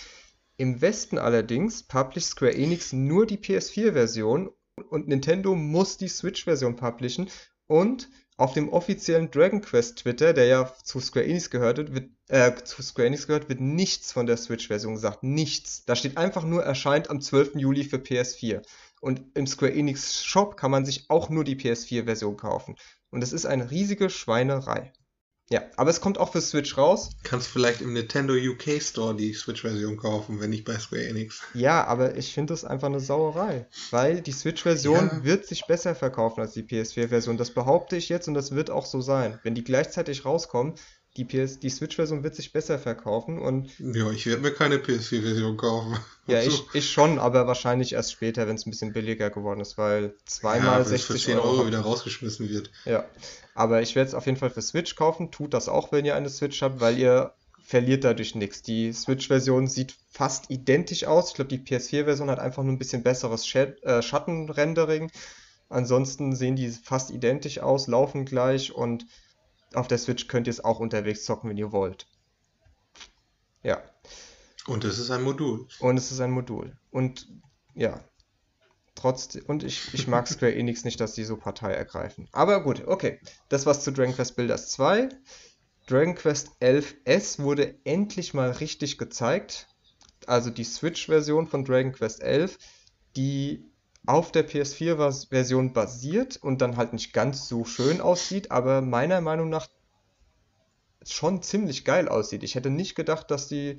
Im 0.57 0.81
Westen 0.81 1.19
allerdings 1.19 1.83
published 1.83 2.31
Square 2.31 2.55
Enix 2.55 2.93
nur 2.93 3.27
die 3.27 3.39
PS4-Version 3.39 4.51
und 4.89 5.09
Nintendo 5.09 5.55
muss 5.55 5.99
die 5.99 6.09
Switch-Version 6.09 6.77
publishen 6.77 7.31
und 7.67 8.09
auf 8.41 8.55
dem 8.55 8.71
offiziellen 8.71 9.31
Dragon 9.31 9.61
Quest 9.61 9.99
Twitter, 9.99 10.33
der 10.33 10.47
ja 10.47 10.73
zu 10.83 10.99
Square 10.99 11.27
Enix 11.27 11.51
gehört, 11.51 11.93
wird, 11.95 12.09
äh, 12.29 12.55
zu 12.65 12.83
Square 12.83 13.09
Enix 13.09 13.27
gehört, 13.27 13.51
wird 13.51 13.61
nichts 13.61 14.13
von 14.13 14.25
der 14.25 14.39
Switch-Version 14.39 14.95
gesagt. 14.95 15.23
Nichts. 15.23 15.85
Da 15.85 15.95
steht 15.95 16.17
einfach 16.17 16.45
nur, 16.45 16.63
erscheint 16.63 17.11
am 17.11 17.21
12. 17.21 17.57
Juli 17.57 17.85
für 17.85 17.99
PS4. 17.99 18.63
Und 19.03 19.21
im 19.35 19.47
Square 19.47 19.75
Enix 19.75 20.25
Shop 20.25 20.57
kann 20.57 20.71
man 20.71 20.87
sich 20.87 21.11
auch 21.11 21.29
nur 21.29 21.45
die 21.45 21.57
PS4-Version 21.57 22.39
kaufen. 22.39 22.77
Und 23.11 23.23
es 23.23 23.35
ist 23.35 23.45
eine 23.45 23.71
riesige 23.71 24.09
Schweinerei. 24.09 24.91
Ja, 25.53 25.63
aber 25.77 25.91
es 25.91 26.01
kommt 26.01 26.19
auch 26.19 26.31
für 26.31 26.41
Switch 26.41 26.79
raus. 26.79 27.11
Kannst 27.25 27.49
vielleicht 27.49 27.81
im 27.81 27.93
Nintendo 27.93 28.35
UK 28.35 28.81
Store 28.81 29.17
die 29.17 29.35
Switch-Version 29.35 29.97
kaufen, 29.97 30.41
wenn 30.41 30.51
nicht 30.51 30.65
bei 30.65 30.79
Square 30.79 31.05
Enix. 31.09 31.43
Ja, 31.55 31.85
aber 31.87 32.17
ich 32.17 32.33
finde 32.33 32.53
das 32.53 32.65
einfach 32.65 32.87
eine 32.87 33.01
Sauerei, 33.01 33.67
weil 33.91 34.21
die 34.21 34.31
Switch-Version 34.31 35.11
Ja. 35.13 35.25
wird 35.25 35.47
sich 35.47 35.67
besser 35.67 35.97
verkaufen 35.97 36.41
als 36.41 36.53
die 36.53 36.63
PS4-Version. 36.63 37.37
Das 37.37 37.51
behaupte 37.51 37.97
ich 37.97 38.09
jetzt 38.09 38.29
und 38.29 38.35
das 38.35 38.55
wird 38.55 38.71
auch 38.71 38.87
so 38.87 39.01
sein. 39.01 39.41
Wenn 39.43 39.57
die 39.57 39.65
gleichzeitig 39.65 40.25
rauskommen, 40.25 40.75
die 41.21 41.45
PS, 41.45 41.59
die 41.59 41.69
Switch-Version 41.71 42.23
wird 42.25 42.35
sich 42.35 42.53
besser 42.53 42.79
verkaufen 42.79 43.39
und 43.39 43.79
Ja, 43.79 44.11
ich 44.11 44.27
werde 44.27 44.43
mir 44.43 44.53
keine 44.53 44.77
PS4-Version 44.79 45.57
kaufen. 45.57 45.99
ja, 46.27 46.39
Also, 46.39 46.51
ich, 46.51 46.75
ich 46.75 46.91
schon, 46.91 47.19
aber 47.19 47.47
wahrscheinlich 47.47 47.93
erst 47.93 48.13
später, 48.13 48.47
wenn 48.49 48.57
es 48.57 48.67
ein 48.67 48.71
bisschen 48.71 48.93
billiger 48.93 49.31
geworden 49.31 49.61
ist, 49.61 49.77
weil 49.79 50.05
ja, 50.05 50.11
zweimal 50.25 50.85
wenn 50.87 50.95
es 50.95 51.03
für 51.05 51.13
60 51.13 51.25
10 51.25 51.39
Euro. 51.39 51.49
Euro 51.51 51.67
wieder 51.67 51.81
rausgeschmissen 51.81 52.49
wird. 52.49 52.71
Ja, 52.87 53.05
aber 53.55 53.83
ich 53.83 53.95
werde 53.97 54.09
es 54.09 54.15
auf 54.15 54.27
jeden 54.27 54.39
Fall 54.39 54.51
für 54.51 54.63
Switch 54.63 54.97
kaufen. 54.97 55.31
Tut 55.31 55.53
das 55.55 55.69
auch, 55.69 55.93
wenn 55.93 56.05
ihr 56.05 56.15
eine 56.17 56.31
Switch 56.31 56.63
habt, 56.63 56.81
weil 56.81 56.99
ihr 56.99 57.35
verliert 57.63 58.05
dadurch 58.05 58.35
nichts. 58.35 58.63
Die 58.63 58.93
Switch-Version 58.93 59.69
sieht 59.69 59.95
fast 60.09 60.51
identisch 60.51 61.05
aus. 61.05 61.29
Ich 61.29 61.35
glaube, 61.35 61.49
die 61.51 61.59
PS4-Version 61.59 62.31
hat 62.31 62.39
einfach 62.41 62.63
nur 62.63 62.73
ein 62.73 62.79
bisschen 62.79 63.03
besseres 63.03 63.45
Scha- 63.47 63.81
äh, 63.83 64.03
Schattenrendering. 64.03 65.11
Ansonsten 65.69 66.35
sehen 66.35 66.57
die 66.57 66.71
fast 66.71 67.11
identisch 67.11 67.61
aus, 67.61 67.87
laufen 67.87 68.25
gleich 68.25 68.73
und 68.73 69.07
auf 69.75 69.89
der 69.89 69.99
Switch 69.99 70.29
könnt 70.29 70.47
ihr 70.47 70.53
es 70.53 70.65
auch 70.65 70.81
unterwegs 70.81 71.25
zocken, 71.25 71.51
wenn 71.51 71.57
ihr 71.57 71.73
wollt. 71.73 72.07
Ja. 73.63 73.83
Und 74.67 74.85
es 74.85 74.99
ist 74.99 75.11
ein 75.11 75.23
Modul. 75.23 75.67
Und 75.81 75.97
es 75.97 76.11
ist 76.13 76.21
ein 76.21 76.31
Modul. 76.31 76.77
Und 76.91 77.29
ja, 77.75 78.01
trotzdem, 78.95 79.45
und 79.47 79.63
ich, 79.63 79.95
ich 79.95 80.07
mag 80.07 80.29
Square 80.29 80.55
Enix 80.55 80.85
nicht, 80.85 81.01
dass 81.01 81.15
die 81.15 81.25
so 81.25 81.37
Partei 81.37 81.73
ergreifen. 81.73 82.29
Aber 82.33 82.63
gut, 82.63 82.87
okay. 82.87 83.21
Das 83.49 83.67
war's 83.67 83.83
zu 83.83 83.93
Dragon 83.93 84.15
Quest 84.15 84.37
Builders 84.37 84.71
2. 84.71 85.09
Dragon 85.87 86.15
Quest 86.15 86.51
11S 86.61 87.43
wurde 87.43 87.75
endlich 87.85 88.35
mal 88.35 88.51
richtig 88.51 88.99
gezeigt. 88.99 89.67
Also 90.27 90.51
die 90.51 90.65
Switch-Version 90.65 91.47
von 91.47 91.65
Dragon 91.65 91.93
Quest 91.93 92.23
11, 92.23 92.59
die 93.17 93.70
auf 94.07 94.33
der 94.33 94.49
PS4-Version 94.49 95.73
basiert 95.73 96.39
und 96.41 96.61
dann 96.61 96.77
halt 96.77 96.93
nicht 96.93 97.13
ganz 97.13 97.49
so 97.49 97.65
schön 97.65 98.01
aussieht, 98.01 98.51
aber 98.51 98.81
meiner 98.81 99.21
Meinung 99.21 99.49
nach 99.49 99.69
schon 101.07 101.43
ziemlich 101.43 101.85
geil 101.85 102.09
aussieht. 102.09 102.43
Ich 102.43 102.55
hätte 102.55 102.71
nicht 102.71 102.95
gedacht, 102.95 103.31
dass 103.31 103.49
die. 103.49 103.79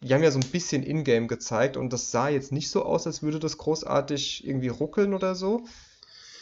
Die 0.00 0.14
haben 0.14 0.22
ja 0.22 0.30
so 0.30 0.38
ein 0.38 0.46
bisschen 0.46 0.84
Ingame 0.84 1.26
gezeigt 1.26 1.76
und 1.76 1.92
das 1.92 2.12
sah 2.12 2.28
jetzt 2.28 2.52
nicht 2.52 2.70
so 2.70 2.84
aus, 2.84 3.08
als 3.08 3.20
würde 3.24 3.40
das 3.40 3.58
großartig 3.58 4.46
irgendwie 4.46 4.68
ruckeln 4.68 5.12
oder 5.12 5.34
so. 5.34 5.66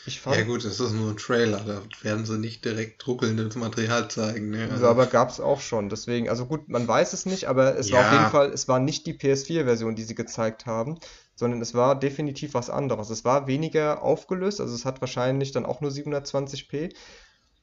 Ich 0.07 0.21
fand, 0.21 0.37
ja 0.37 0.43
gut, 0.43 0.63
es 0.65 0.79
ist 0.79 0.93
nur 0.93 1.11
ein 1.11 1.17
Trailer, 1.17 1.65
da 1.67 1.81
werden 2.03 2.27
sie 2.27 2.39
nicht 2.39 2.67
direkt 2.67 3.05
ruckelndes 3.07 3.57
Material 3.57 4.09
zeigen. 4.09 4.51
Ne? 4.51 4.69
Also, 4.71 4.87
aber 4.87 5.07
gab 5.07 5.31
es 5.31 5.41
auch 5.41 5.61
schon. 5.61 5.89
Deswegen, 5.89 6.29
also 6.29 6.45
gut, 6.45 6.69
man 6.69 6.87
weiß 6.87 7.15
es 7.15 7.25
nicht, 7.25 7.49
aber 7.49 7.77
es 7.79 7.89
ja. 7.89 7.97
war 7.97 8.07
auf 8.07 8.13
jeden 8.13 8.31
Fall, 8.31 8.53
es 8.53 8.69
war 8.69 8.79
nicht 8.79 9.07
die 9.07 9.15
PS4-Version, 9.15 9.97
die 9.97 10.05
sie 10.05 10.15
gezeigt 10.15 10.67
haben, 10.67 10.99
sondern 11.37 11.61
es 11.61 11.75
war 11.75 11.99
definitiv 11.99 12.55
was 12.55 12.71
anderes. 12.71 13.11
Es 13.11 13.25
war 13.25 13.47
weniger 13.47 14.03
aufgelöst, 14.03 14.61
also 14.61 14.75
es 14.75 14.85
hat 14.85 15.01
wahrscheinlich 15.01 15.53
dann 15.53 15.67
auch 15.67 15.81
nur 15.81 15.93
720p. 15.93 16.93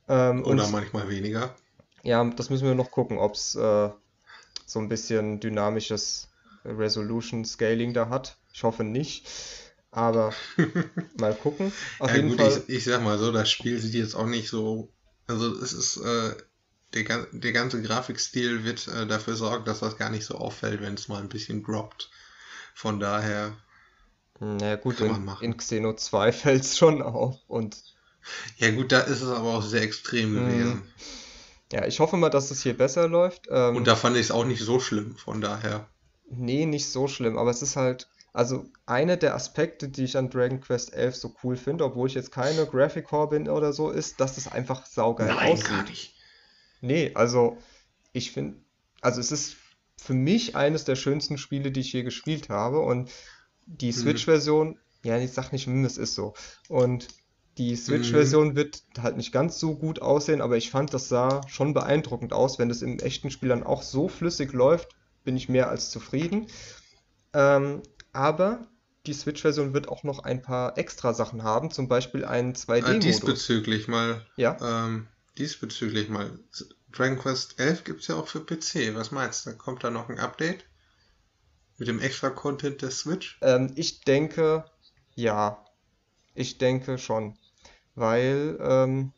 Ähm, 0.07 0.45
Oder 0.45 0.67
manchmal 0.69 1.09
weniger. 1.09 1.53
Ja, 2.03 2.23
das 2.23 2.49
müssen 2.49 2.67
wir 2.67 2.75
noch 2.75 2.91
gucken, 2.91 3.17
ob 3.17 3.33
es 3.33 3.55
äh, 3.55 3.89
so 4.65 4.79
ein 4.79 4.89
bisschen 4.89 5.39
dynamisches 5.39 6.29
Resolution 6.63 7.43
Scaling 7.43 7.93
da 7.93 8.09
hat. 8.09 8.37
Ich 8.53 8.63
hoffe 8.63 8.83
nicht. 8.83 9.27
Aber 9.91 10.33
mal 11.19 11.35
gucken. 11.35 11.71
Auf 11.99 12.09
ja, 12.09 12.15
jeden 12.17 12.29
gut, 12.29 12.41
Fall. 12.41 12.63
Ich, 12.67 12.77
ich 12.77 12.83
sag 12.83 13.03
mal 13.03 13.17
so, 13.17 13.31
das 13.31 13.49
Spiel 13.49 13.79
sieht 13.79 13.93
jetzt 13.93 14.15
auch 14.15 14.27
nicht 14.27 14.49
so. 14.49 14.89
Also 15.27 15.53
es 15.59 15.73
ist. 15.73 15.97
Äh, 15.97 16.35
der, 16.93 17.27
der 17.31 17.53
ganze 17.53 17.81
Grafikstil 17.81 18.63
wird 18.63 18.87
äh, 18.87 19.07
dafür 19.07 19.35
sorgen, 19.35 19.65
dass 19.65 19.79
das 19.79 19.97
gar 19.97 20.11
nicht 20.11 20.25
so 20.25 20.35
auffällt, 20.35 20.79
wenn 20.81 20.93
es 20.93 21.07
mal 21.07 21.21
ein 21.21 21.29
bisschen 21.29 21.63
droppt. 21.63 22.11
Von 22.73 22.99
daher. 22.99 23.55
Na 24.39 24.75
gut, 24.75 24.99
in, 24.99 25.29
in 25.41 25.57
Xeno 25.57 25.93
2 25.93 26.31
fällt 26.31 26.63
es 26.63 26.77
schon 26.77 27.01
auf. 27.01 27.37
Und 27.47 27.77
ja, 28.57 28.71
gut, 28.71 28.91
da 28.91 29.01
ist 29.01 29.21
es 29.21 29.29
aber 29.29 29.57
auch 29.57 29.61
sehr 29.61 29.81
extrem 29.81 30.33
mhm. 30.33 30.49
gewesen. 30.49 30.81
Ja, 31.71 31.85
ich 31.85 31.99
hoffe 31.99 32.17
mal, 32.17 32.29
dass 32.29 32.51
es 32.51 32.61
hier 32.61 32.77
besser 32.77 33.07
läuft. 33.07 33.47
Ähm, 33.49 33.75
und 33.75 33.87
da 33.87 33.95
fand 33.95 34.15
ich 34.15 34.23
es 34.23 34.31
auch 34.31 34.45
nicht 34.45 34.61
so 34.61 34.79
schlimm, 34.79 35.15
von 35.17 35.41
daher. 35.41 35.87
Nee, 36.29 36.65
nicht 36.65 36.89
so 36.89 37.07
schlimm, 37.07 37.37
aber 37.37 37.51
es 37.51 37.61
ist 37.61 37.75
halt, 37.75 38.07
also 38.31 38.65
einer 38.85 39.17
der 39.17 39.35
Aspekte, 39.35 39.89
die 39.89 40.03
ich 40.03 40.17
an 40.17 40.29
Dragon 40.29 40.61
Quest 40.61 40.93
11 40.93 41.15
so 41.15 41.35
cool 41.43 41.55
finde, 41.55 41.83
obwohl 41.83 42.07
ich 42.07 42.15
jetzt 42.15 42.31
keine 42.31 42.65
Graphic 42.65 43.05
Core 43.05 43.29
bin 43.29 43.49
oder 43.49 43.73
so, 43.73 43.89
ist, 43.89 44.19
dass 44.19 44.37
es 44.37 44.47
einfach 44.47 44.85
saugeil 44.85 45.33
Nein, 45.33 45.51
aussieht. 45.51 45.69
Gar 45.69 45.83
nicht. 45.83 46.15
Nee, 46.81 47.11
also 47.15 47.57
ich 48.11 48.31
finde, 48.31 48.57
also 49.01 49.19
es 49.19 49.31
ist 49.31 49.55
für 49.97 50.13
mich 50.13 50.55
eines 50.55 50.83
der 50.83 50.95
schönsten 50.95 51.37
Spiele, 51.37 51.71
die 51.71 51.81
ich 51.81 51.93
je 51.93 52.03
gespielt 52.03 52.49
habe 52.49 52.79
und 52.79 53.09
die 53.65 53.87
mhm. 53.87 53.93
Switch-Version, 53.93 54.79
ja, 55.03 55.17
ich 55.17 55.31
sag 55.31 55.51
nicht, 55.51 55.65
hm, 55.65 55.85
es 55.85 55.97
ist 55.97 56.15
so. 56.15 56.33
Und 56.67 57.07
die 57.57 57.75
Switch-Version 57.75 58.49
mhm. 58.49 58.55
wird 58.55 58.83
halt 58.99 59.17
nicht 59.17 59.31
ganz 59.31 59.59
so 59.59 59.75
gut 59.75 60.01
aussehen, 60.01 60.41
aber 60.41 60.57
ich 60.57 60.71
fand, 60.71 60.93
das 60.93 61.07
sah 61.07 61.41
schon 61.47 61.73
beeindruckend 61.73 62.33
aus. 62.33 62.57
Wenn 62.57 62.69
das 62.69 62.81
im 62.81 62.99
echten 62.99 63.29
Spiel 63.29 63.49
dann 63.49 63.63
auch 63.63 63.83
so 63.83 64.07
flüssig 64.07 64.53
läuft, 64.53 64.95
bin 65.23 65.37
ich 65.37 65.49
mehr 65.49 65.69
als 65.69 65.91
zufrieden. 65.91 66.47
Ähm, 67.33 67.81
aber 68.11 68.67
die 69.05 69.13
Switch-Version 69.13 69.73
wird 69.73 69.87
auch 69.87 70.03
noch 70.03 70.19
ein 70.19 70.41
paar 70.41 70.77
extra 70.77 71.13
Sachen 71.13 71.43
haben, 71.43 71.71
zum 71.71 71.87
Beispiel 71.87 72.25
einen 72.25 72.53
2D-Modus. 72.53 72.95
Ah, 72.95 72.99
diesbezüglich 72.99 73.87
mal. 73.87 74.25
Ja. 74.35 74.85
Ähm, 74.85 75.07
diesbezüglich 75.37 76.09
mal. 76.09 76.31
Dragon 76.93 77.17
Quest 77.17 77.59
11 77.59 77.83
gibt 77.83 78.01
es 78.01 78.07
ja 78.07 78.15
auch 78.15 78.27
für 78.27 78.45
PC. 78.45 78.95
Was 78.95 79.11
meinst 79.11 79.45
du? 79.45 79.55
Kommt 79.57 79.83
da 79.83 79.89
noch 79.89 80.09
ein 80.09 80.19
Update? 80.19 80.65
Mit 81.77 81.87
dem 81.87 81.99
extra 81.99 82.29
Content 82.29 82.81
der 82.81 82.91
Switch? 82.91 83.37
Ähm, 83.41 83.71
ich 83.75 84.01
denke, 84.01 84.65
ja. 85.15 85.65
Ich 86.35 86.57
denke 86.57 86.97
schon 86.97 87.37
weil, 87.95 88.57
ähm, 88.61 89.11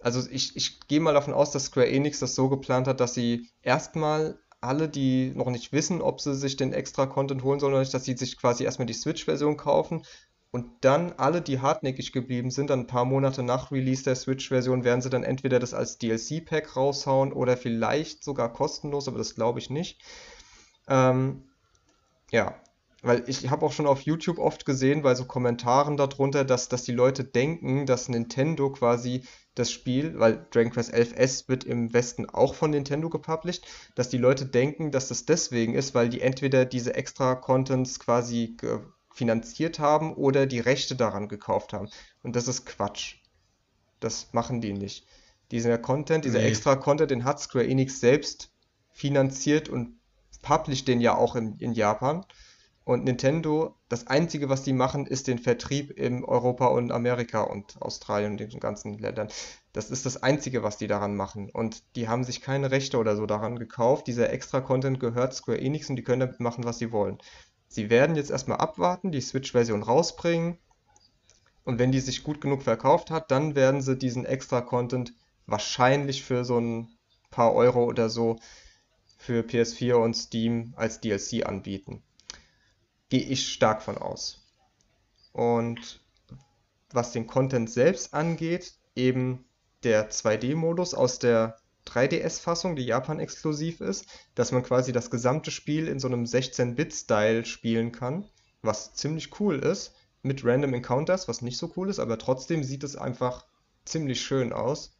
also 0.00 0.28
ich, 0.30 0.56
ich 0.56 0.80
gehe 0.86 1.00
mal 1.00 1.14
davon 1.14 1.34
aus, 1.34 1.50
dass 1.50 1.66
Square 1.66 1.88
Enix 1.88 2.20
das 2.20 2.34
so 2.34 2.48
geplant 2.48 2.86
hat, 2.86 3.00
dass 3.00 3.14
sie 3.14 3.48
erstmal 3.62 4.38
alle, 4.60 4.88
die 4.88 5.32
noch 5.34 5.50
nicht 5.50 5.72
wissen, 5.72 6.00
ob 6.00 6.20
sie 6.20 6.34
sich 6.34 6.56
den 6.56 6.72
extra 6.72 7.06
Content 7.06 7.42
holen 7.42 7.60
sollen 7.60 7.72
oder 7.72 7.80
nicht, 7.80 7.94
dass 7.94 8.04
sie 8.04 8.16
sich 8.16 8.36
quasi 8.36 8.64
erstmal 8.64 8.86
die 8.86 8.94
Switch-Version 8.94 9.56
kaufen 9.56 10.04
und 10.50 10.66
dann 10.80 11.12
alle, 11.12 11.42
die 11.42 11.60
hartnäckig 11.60 12.12
geblieben 12.12 12.50
sind, 12.50 12.70
dann 12.70 12.80
ein 12.80 12.86
paar 12.86 13.04
Monate 13.04 13.42
nach 13.42 13.70
Release 13.70 14.02
der 14.02 14.14
Switch-Version, 14.14 14.84
werden 14.84 15.02
sie 15.02 15.10
dann 15.10 15.24
entweder 15.24 15.58
das 15.58 15.74
als 15.74 15.98
DLC-Pack 15.98 16.76
raushauen 16.76 17.32
oder 17.32 17.56
vielleicht 17.56 18.24
sogar 18.24 18.52
kostenlos, 18.52 19.08
aber 19.08 19.18
das 19.18 19.34
glaube 19.34 19.58
ich 19.58 19.68
nicht. 19.68 20.00
Ähm, 20.88 21.44
ja, 22.30 22.54
weil 23.02 23.24
ich 23.28 23.48
habe 23.50 23.64
auch 23.64 23.72
schon 23.72 23.86
auf 23.86 24.00
YouTube 24.02 24.38
oft 24.38 24.64
gesehen, 24.64 25.02
bei 25.02 25.14
so 25.14 25.24
Kommentaren 25.24 25.96
darunter, 25.96 26.44
dass, 26.44 26.68
dass 26.68 26.82
die 26.82 26.92
Leute 26.92 27.24
denken, 27.24 27.86
dass 27.86 28.08
Nintendo 28.08 28.72
quasi 28.72 29.22
das 29.54 29.70
Spiel, 29.70 30.18
weil 30.18 30.46
Dragon 30.50 30.72
Quest 30.72 30.94
11S 30.94 31.48
wird 31.48 31.64
im 31.64 31.92
Westen 31.92 32.28
auch 32.28 32.54
von 32.54 32.70
Nintendo 32.70 33.08
gepublished, 33.08 33.66
dass 33.94 34.08
die 34.08 34.18
Leute 34.18 34.46
denken, 34.46 34.90
dass 34.90 35.08
das 35.08 35.26
deswegen 35.26 35.74
ist, 35.74 35.94
weil 35.94 36.08
die 36.08 36.20
entweder 36.20 36.64
diese 36.64 36.94
extra 36.94 37.34
Contents 37.34 38.00
quasi 38.00 38.56
finanziert 39.18 39.80
haben 39.80 40.14
oder 40.14 40.46
die 40.46 40.60
Rechte 40.60 40.94
daran 40.94 41.26
gekauft 41.26 41.72
haben. 41.72 41.88
Und 42.22 42.36
das 42.36 42.46
ist 42.46 42.66
Quatsch. 42.66 43.16
Das 43.98 44.28
machen 44.32 44.60
die 44.60 44.72
nicht. 44.72 45.06
Dieser 45.50 45.76
Content, 45.76 46.24
dieser 46.24 46.38
nee. 46.38 46.46
extra 46.46 46.76
Content, 46.76 47.10
den 47.10 47.24
hat 47.24 47.40
Square 47.40 47.66
Enix 47.66 47.98
selbst 47.98 48.52
finanziert 48.92 49.68
und 49.68 49.98
published 50.40 50.86
den 50.86 51.00
ja 51.00 51.16
auch 51.16 51.34
in, 51.34 51.56
in 51.58 51.72
Japan. 51.72 52.24
Und 52.84 53.04
Nintendo, 53.04 53.74
das 53.88 54.06
Einzige, 54.06 54.48
was 54.48 54.62
die 54.62 54.72
machen, 54.72 55.06
ist 55.06 55.26
den 55.26 55.38
Vertrieb 55.38 55.90
in 55.90 56.24
Europa 56.24 56.68
und 56.68 56.92
Amerika 56.92 57.42
und 57.42 57.82
Australien 57.82 58.32
und 58.32 58.40
den 58.40 58.60
ganzen 58.60 58.98
Ländern. 58.98 59.28
Das 59.72 59.90
ist 59.90 60.06
das 60.06 60.22
Einzige, 60.22 60.62
was 60.62 60.78
die 60.78 60.86
daran 60.86 61.16
machen. 61.16 61.50
Und 61.50 61.82
die 61.96 62.08
haben 62.08 62.24
sich 62.24 62.40
keine 62.40 62.70
Rechte 62.70 62.98
oder 62.98 63.16
so 63.16 63.26
daran 63.26 63.58
gekauft. 63.58 64.06
Dieser 64.06 64.30
extra 64.32 64.60
Content 64.60 65.00
gehört 65.00 65.34
Square 65.34 65.60
Enix 65.60 65.90
und 65.90 65.96
die 65.96 66.04
können 66.04 66.20
damit 66.20 66.40
machen, 66.40 66.64
was 66.64 66.78
sie 66.78 66.92
wollen. 66.92 67.18
Sie 67.68 67.90
werden 67.90 68.16
jetzt 68.16 68.30
erstmal 68.30 68.58
abwarten, 68.58 69.12
die 69.12 69.20
Switch-Version 69.20 69.82
rausbringen. 69.82 70.58
Und 71.64 71.78
wenn 71.78 71.92
die 71.92 72.00
sich 72.00 72.24
gut 72.24 72.40
genug 72.40 72.62
verkauft 72.62 73.10
hat, 73.10 73.30
dann 73.30 73.54
werden 73.54 73.82
sie 73.82 73.96
diesen 73.96 74.24
extra 74.24 74.60
Content 74.62 75.12
wahrscheinlich 75.46 76.24
für 76.24 76.44
so 76.44 76.58
ein 76.58 76.88
paar 77.30 77.54
Euro 77.54 77.84
oder 77.84 78.08
so 78.08 78.38
für 79.18 79.42
PS4 79.42 79.94
und 79.94 80.14
Steam 80.14 80.72
als 80.76 81.00
DLC 81.00 81.46
anbieten 81.46 82.02
gehe 83.08 83.20
ich 83.20 83.52
stark 83.52 83.82
von 83.82 83.98
aus. 83.98 84.46
Und 85.32 86.00
was 86.90 87.12
den 87.12 87.26
Content 87.26 87.70
selbst 87.70 88.14
angeht, 88.14 88.74
eben 88.94 89.44
der 89.82 90.10
2D-Modus 90.10 90.94
aus 90.94 91.18
der 91.18 91.56
3DS-Fassung, 91.88 92.76
die 92.76 92.84
Japan-exklusiv 92.84 93.80
ist, 93.80 94.06
dass 94.34 94.52
man 94.52 94.62
quasi 94.62 94.92
das 94.92 95.10
gesamte 95.10 95.50
Spiel 95.50 95.88
in 95.88 95.98
so 95.98 96.08
einem 96.08 96.24
16-Bit-Style 96.24 97.44
spielen 97.44 97.92
kann, 97.92 98.24
was 98.62 98.94
ziemlich 98.94 99.40
cool 99.40 99.58
ist, 99.58 99.94
mit 100.22 100.44
Random 100.44 100.74
Encounters, 100.74 101.28
was 101.28 101.42
nicht 101.42 101.58
so 101.58 101.72
cool 101.76 101.88
ist, 101.88 101.98
aber 101.98 102.18
trotzdem 102.18 102.64
sieht 102.64 102.84
es 102.84 102.96
einfach 102.96 103.44
ziemlich 103.84 104.20
schön 104.20 104.52
aus. 104.52 104.92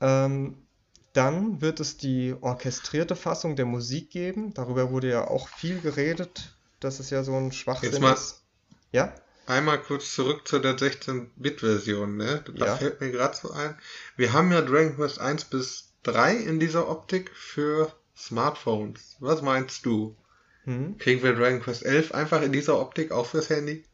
Ähm, 0.00 0.66
dann 1.12 1.60
wird 1.60 1.78
es 1.80 1.96
die 1.96 2.34
orchestrierte 2.40 3.14
Fassung 3.14 3.54
der 3.54 3.66
Musik 3.66 4.10
geben. 4.10 4.52
Darüber 4.52 4.90
wurde 4.90 5.08
ja 5.08 5.28
auch 5.28 5.48
viel 5.48 5.80
geredet, 5.80 6.56
dass 6.80 6.98
es 6.98 7.10
ja 7.10 7.22
so 7.22 7.36
ein 7.36 7.52
Schwachsinn 7.52 7.92
Jetzt 7.92 8.00
mal 8.00 8.14
ist. 8.14 8.42
Ja? 8.90 9.14
Einmal 9.46 9.80
kurz 9.80 10.14
zurück 10.14 10.48
zu 10.48 10.58
der 10.58 10.76
16-Bit-Version, 10.76 12.16
ne? 12.16 12.44
Da 12.56 12.66
ja. 12.66 12.76
fällt 12.76 13.00
mir 13.00 13.10
gerade 13.10 13.36
so 13.36 13.50
ein. 13.50 13.78
Wir 14.16 14.32
haben 14.32 14.50
ja 14.52 14.62
Dragon 14.62 14.96
Quest 14.96 15.20
1 15.20 15.44
bis 15.46 15.92
3 16.04 16.34
in 16.36 16.60
dieser 16.60 16.88
Optik 16.88 17.30
für 17.34 17.92
Smartphones. 18.16 19.16
Was 19.20 19.42
meinst 19.42 19.84
du? 19.84 20.16
Hm? 20.64 20.96
Kriegen 20.98 21.22
wir 21.22 21.34
Dragon 21.34 21.60
Quest 21.60 21.84
11 21.84 22.12
einfach 22.12 22.42
in 22.42 22.52
dieser 22.52 22.80
Optik 22.80 23.12
auch 23.12 23.26
fürs 23.26 23.50
Handy? 23.50 23.84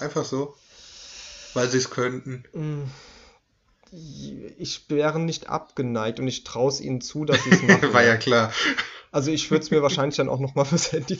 Einfach 0.00 0.24
so? 0.24 0.56
Weil 1.54 1.68
sie 1.68 1.78
es 1.78 1.90
könnten. 1.90 2.44
Hm 2.52 2.90
ich 3.90 4.90
wäre 4.90 5.18
nicht 5.18 5.48
abgeneigt 5.48 6.20
und 6.20 6.28
ich 6.28 6.44
traue 6.44 6.68
es 6.68 6.80
ihnen 6.80 7.00
zu, 7.00 7.24
dass 7.24 7.42
sie 7.44 7.50
es 7.50 7.62
machen. 7.66 7.92
War 7.92 8.04
ja 8.04 8.16
klar. 8.16 8.52
Also 9.10 9.30
ich 9.30 9.50
würde 9.50 9.64
es 9.64 9.70
mir 9.70 9.82
wahrscheinlich 9.82 10.16
dann 10.16 10.28
auch 10.28 10.40
nochmal 10.40 10.64
fürs 10.66 10.92
Handy 10.92 11.18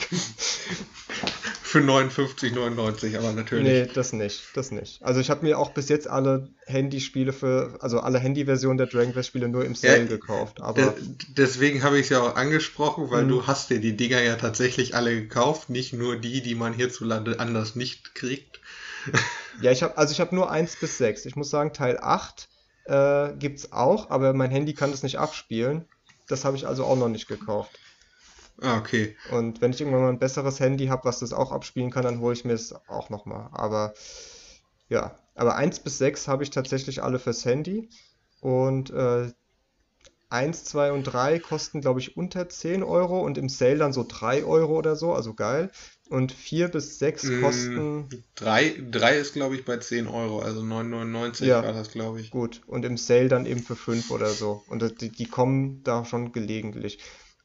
für 1.69 1.81
59,99, 1.81 3.16
aber 3.19 3.33
natürlich. 3.33 3.75
Nee, 3.75 3.87
das 3.87 4.12
nicht, 4.12 4.57
das 4.57 4.71
nicht. 4.71 5.03
Also 5.03 5.21
ich 5.21 5.31
habe 5.31 5.45
mir 5.47 5.59
auch 5.59 5.71
bis 5.75 5.89
jetzt 5.89 6.07
alle 6.09 6.51
Handyspiele 6.66 7.33
für, 7.33 7.77
also 7.81 8.01
alle 8.01 8.19
Handyversionen 8.19 8.79
der 8.79 8.87
Dragon 8.87 9.12
Quest 9.12 9.29
Spiele 9.29 9.49
nur 9.49 9.64
im 9.64 9.75
Sale 9.75 10.07
Ja, 10.07 10.07
gekauft, 10.07 10.61
aber 10.61 10.95
De- 10.95 11.16
Deswegen 11.37 11.83
habe 11.83 11.99
ich 11.99 12.05
es 12.05 12.11
ja 12.11 12.21
auch 12.21 12.37
angesprochen, 12.37 13.11
weil 13.11 13.27
Mhm. 13.27 13.29
du 13.29 13.47
hast 13.47 13.71
dir 13.71 13.81
die 13.81 13.97
Dinger 13.97 14.23
ja 14.23 14.37
tatsächlich 14.37 14.95
alle 14.95 15.14
gekauft, 15.14 15.71
nicht 15.71 15.93
nur 15.95 16.16
die, 16.16 16.43
die 16.43 16.55
man 16.55 16.75
hierzulande 16.75 17.41
anders 17.41 17.77
nicht 17.77 18.14
kriegt. 18.14 18.61
ja, 19.53 19.71
ich 19.73 19.83
habe 19.83 19.97
also 19.97 20.12
ich 20.12 20.21
habe 20.21 20.35
nur 20.35 20.51
1 20.51 20.77
bis 20.77 20.99
6. 20.99 21.25
Ich 21.27 21.37
muss 21.37 21.51
sagen, 21.51 21.73
Teil 21.73 21.99
8 22.01 22.49
äh, 22.85 23.35
gibt's 23.37 23.73
auch, 23.73 24.11
aber 24.11 24.33
mein 24.35 24.51
Handy 24.51 24.75
kann 24.75 24.91
das 24.91 25.03
nicht 25.03 25.19
abspielen. 25.19 25.87
Das 26.29 26.45
habe 26.45 26.57
ich 26.57 26.66
also 26.66 26.85
auch 26.85 26.97
noch 26.97 27.09
nicht 27.09 27.27
gekauft. 27.29 27.81
Ah, 28.61 28.78
okay. 28.78 29.16
Und 29.30 29.61
wenn 29.61 29.72
ich 29.72 29.80
irgendwann 29.80 30.02
mal 30.02 30.09
ein 30.09 30.18
besseres 30.18 30.59
Handy 30.61 30.86
habe, 30.86 31.04
was 31.04 31.20
das 31.20 31.32
auch 31.32 31.52
abspielen 31.52 31.90
kann, 31.90 32.04
dann 32.04 32.20
hole 32.20 32.34
ich 32.34 32.44
mir 32.44 32.54
es 32.54 32.72
auch 32.88 33.11
nochmal. 33.11 33.48
Aber 33.52 33.94
ja, 34.88 35.18
aber 35.34 35.56
1 35.56 35.80
bis 35.80 35.98
6 35.98 36.28
habe 36.28 36.42
ich 36.42 36.50
tatsächlich 36.50 37.02
alle 37.02 37.18
fürs 37.18 37.44
Handy. 37.44 37.88
Und 38.40 38.90
äh, 38.90 39.30
1, 40.30 40.64
2 40.64 40.92
und 40.92 41.04
3 41.04 41.38
kosten, 41.38 41.80
glaube 41.80 42.00
ich, 42.00 42.16
unter 42.16 42.48
10 42.48 42.82
Euro 42.82 43.20
und 43.20 43.38
im 43.38 43.48
Sale 43.48 43.78
dann 43.78 43.92
so 43.92 44.04
3 44.06 44.44
Euro 44.44 44.76
oder 44.76 44.94
so, 44.96 45.12
also 45.14 45.34
geil. 45.34 45.70
Und 46.11 46.32
4 46.32 46.68
bis 46.68 46.98
6 46.98 47.24
Mm, 47.24 47.40
kosten 47.40 48.09
Drei, 48.34 48.74
drei 48.90 49.18
ist, 49.18 49.32
glaube 49.32 49.56
ich, 49.56 49.64
bei 49.64 49.78
10 49.78 50.06
Euro, 50.06 50.40
also 50.40 50.62
9,99 50.62 51.46
Ja. 51.46 51.62
war 51.62 51.72
das, 51.72 51.90
glaube 51.90 52.20
ich. 52.20 52.30
gut 52.30 52.62
und 52.66 52.84
im 52.84 52.96
Sale 52.96 53.28
dann 53.28 53.46
eben 53.46 53.61
für 53.61 53.76
5 53.76 54.11
oder 54.11 54.32
so. 54.32 54.62
Und 54.68 55.00
die, 55.00 55.11
die 55.11 55.26
kommen 55.26 55.82
da 55.82 56.04
schon 56.04 56.32
gelegentlich. 56.32 56.98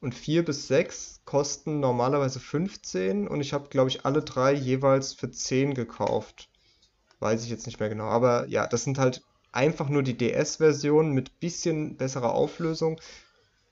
Und 0.04 0.14
4 0.14 0.44
bis 0.44 0.68
6 0.68 1.22
kosten 1.24 1.80
normalerweise 1.80 2.38
15 2.38 3.26
und 3.26 3.40
ich 3.40 3.54
habe, 3.54 3.70
glaube 3.70 3.88
ich, 3.88 4.04
alle 4.04 4.20
drei 4.20 4.52
jeweils 4.52 5.14
für 5.14 5.30
10 5.30 5.72
gekauft. 5.72 6.50
Weiß 7.20 7.42
ich 7.42 7.48
jetzt 7.48 7.64
nicht 7.64 7.80
mehr 7.80 7.88
genau. 7.88 8.04
Aber 8.04 8.46
ja, 8.48 8.66
das 8.66 8.84
sind 8.84 8.98
halt 8.98 9.22
einfach 9.50 9.88
nur 9.88 10.02
die 10.02 10.18
DS-Versionen 10.18 11.12
mit 11.12 11.40
bisschen 11.40 11.96
besserer 11.96 12.34
Auflösung. 12.34 13.00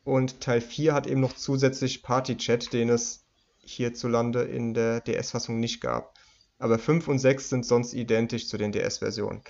Und 0.05 0.41
Teil 0.41 0.63
4 0.63 0.95
hat 0.95 1.07
eben 1.07 1.21
noch 1.21 1.35
zusätzlich 1.35 2.03
Party-Chat, 2.03 2.73
den 2.73 2.89
es 2.89 3.27
hierzulande 3.59 4.41
in 4.41 4.73
der 4.73 5.03
DS-Fassung 5.03 5.61
nicht 5.61 5.83
gab. 5.83 6.19
Aber 6.59 6.79
5 6.79 7.09
und 7.09 7.19
6 7.19 7.51
sind 7.51 7.67
sonst 7.67 7.93
identisch 7.93 8.49
zu 8.49 8.57
den 8.57 8.73
DS-Versionen. 8.73 9.43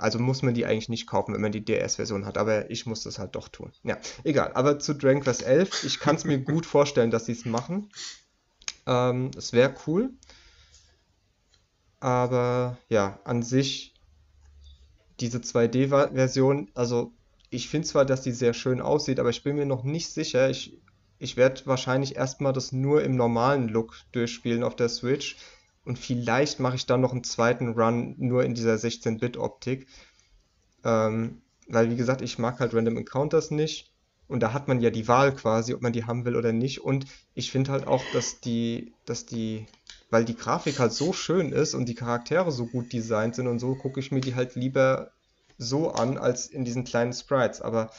Also 0.00 0.18
muss 0.18 0.42
man 0.42 0.54
die 0.54 0.66
eigentlich 0.66 0.88
nicht 0.88 1.06
kaufen, 1.06 1.34
wenn 1.34 1.40
man 1.40 1.52
die 1.52 1.64
DS-Version 1.64 2.26
hat. 2.26 2.38
Aber 2.38 2.70
ich 2.70 2.86
muss 2.86 3.02
das 3.02 3.18
halt 3.18 3.34
doch 3.34 3.48
tun. 3.48 3.72
Ja, 3.82 3.98
egal. 4.24 4.52
Aber 4.54 4.78
zu 4.78 4.94
Dragon 4.94 5.22
Quest 5.22 5.42
11, 5.42 5.84
ich 5.84 6.00
kann 6.00 6.16
es 6.16 6.24
mir 6.24 6.38
gut 6.38 6.66
vorstellen, 6.66 7.10
dass 7.10 7.26
sie 7.26 7.32
es 7.32 7.44
machen. 7.44 7.90
Ähm, 8.86 9.30
es 9.36 9.52
wäre 9.52 9.74
cool. 9.86 10.10
Aber 12.00 12.78
ja, 12.88 13.18
an 13.24 13.42
sich 13.42 13.94
diese 15.20 15.38
2D-Version, 15.38 16.70
also 16.74 17.12
ich 17.50 17.68
finde 17.68 17.88
zwar, 17.88 18.04
dass 18.04 18.22
die 18.22 18.32
sehr 18.32 18.54
schön 18.54 18.80
aussieht, 18.80 19.18
aber 19.18 19.30
ich 19.30 19.42
bin 19.42 19.56
mir 19.56 19.66
noch 19.66 19.82
nicht 19.82 20.10
sicher. 20.10 20.50
Ich, 20.50 20.78
ich 21.18 21.36
werde 21.36 21.62
wahrscheinlich 21.64 22.16
erstmal 22.16 22.52
das 22.52 22.72
nur 22.72 23.02
im 23.02 23.16
normalen 23.16 23.68
Look 23.68 23.96
durchspielen 24.12 24.62
auf 24.62 24.76
der 24.76 24.88
Switch. 24.88 25.36
Und 25.86 25.98
vielleicht 25.98 26.58
mache 26.58 26.74
ich 26.74 26.84
dann 26.84 27.00
noch 27.00 27.12
einen 27.12 27.24
zweiten 27.24 27.68
Run 27.68 28.16
nur 28.18 28.44
in 28.44 28.54
dieser 28.54 28.74
16-Bit-Optik. 28.74 29.86
Ähm, 30.84 31.40
weil, 31.68 31.90
wie 31.90 31.96
gesagt, 31.96 32.22
ich 32.22 32.38
mag 32.38 32.58
halt 32.58 32.74
Random 32.74 32.96
Encounters 32.96 33.52
nicht. 33.52 33.92
Und 34.26 34.40
da 34.40 34.52
hat 34.52 34.66
man 34.66 34.80
ja 34.80 34.90
die 34.90 35.06
Wahl 35.06 35.32
quasi, 35.32 35.74
ob 35.74 35.82
man 35.82 35.92
die 35.92 36.04
haben 36.04 36.24
will 36.24 36.34
oder 36.34 36.52
nicht. 36.52 36.80
Und 36.80 37.06
ich 37.34 37.52
finde 37.52 37.70
halt 37.70 37.86
auch, 37.86 38.02
dass 38.12 38.40
die, 38.40 38.94
dass 39.04 39.26
die, 39.26 39.66
weil 40.10 40.24
die 40.24 40.34
Grafik 40.36 40.80
halt 40.80 40.92
so 40.92 41.12
schön 41.12 41.52
ist 41.52 41.74
und 41.74 41.88
die 41.88 41.94
Charaktere 41.94 42.50
so 42.50 42.66
gut 42.66 42.92
designt 42.92 43.36
sind 43.36 43.46
und 43.46 43.60
so, 43.60 43.76
gucke 43.76 44.00
ich 44.00 44.10
mir 44.10 44.20
die 44.20 44.34
halt 44.34 44.56
lieber 44.56 45.12
so 45.56 45.92
an, 45.92 46.18
als 46.18 46.48
in 46.48 46.64
diesen 46.64 46.82
kleinen 46.82 47.12
Sprites. 47.12 47.60
Aber 47.60 47.90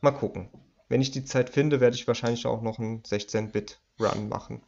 mal 0.00 0.10
gucken. 0.10 0.48
Wenn 0.88 1.00
ich 1.00 1.12
die 1.12 1.24
Zeit 1.24 1.50
finde, 1.50 1.80
werde 1.80 1.94
ich 1.94 2.08
wahrscheinlich 2.08 2.46
auch 2.46 2.62
noch 2.62 2.80
einen 2.80 3.02
16-Bit-Run 3.02 4.28
machen. 4.28 4.62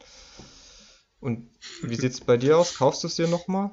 Und 1.20 1.48
wie 1.82 1.94
sieht's 1.96 2.20
bei 2.20 2.36
dir 2.36 2.58
aus? 2.58 2.74
Kaufst 2.74 3.02
du 3.04 3.06
es 3.06 3.14
dir 3.16 3.28
nochmal? 3.28 3.70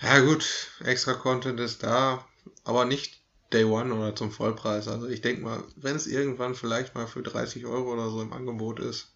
Ja, 0.00 0.20
gut, 0.20 0.70
extra 0.84 1.14
Content 1.14 1.58
ist 1.58 1.82
da, 1.82 2.24
aber 2.62 2.84
nicht 2.84 3.24
Day 3.52 3.64
One 3.64 3.92
oder 3.94 4.14
zum 4.14 4.30
Vollpreis. 4.30 4.86
Also 4.88 5.08
ich 5.08 5.20
denke 5.20 5.42
mal, 5.42 5.64
wenn 5.76 5.96
es 5.96 6.06
irgendwann 6.06 6.54
vielleicht 6.54 6.94
mal 6.94 7.06
für 7.08 7.22
30 7.24 7.66
Euro 7.66 7.92
oder 7.92 8.08
so 8.10 8.22
im 8.22 8.32
Angebot 8.32 8.78
ist, 8.80 9.14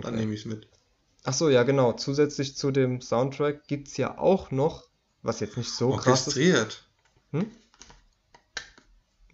dann 0.00 0.14
Okay. 0.14 0.16
nehme 0.16 0.34
ich 0.34 0.40
es 0.40 0.46
mit. 0.46 0.68
Ach 1.24 1.34
so, 1.34 1.48
ja 1.50 1.64
genau. 1.64 1.92
Zusätzlich 1.94 2.56
zu 2.56 2.70
dem 2.70 3.00
Soundtrack 3.02 3.66
gibt's 3.68 3.96
ja 3.98 4.16
auch 4.18 4.50
noch, 4.50 4.88
was 5.22 5.40
jetzt 5.40 5.56
nicht 5.58 5.74
so 5.74 5.92
krass 5.94 6.26
ist. 6.28 6.36
Orchestriert. 6.36 6.84
Hm? 7.32 7.50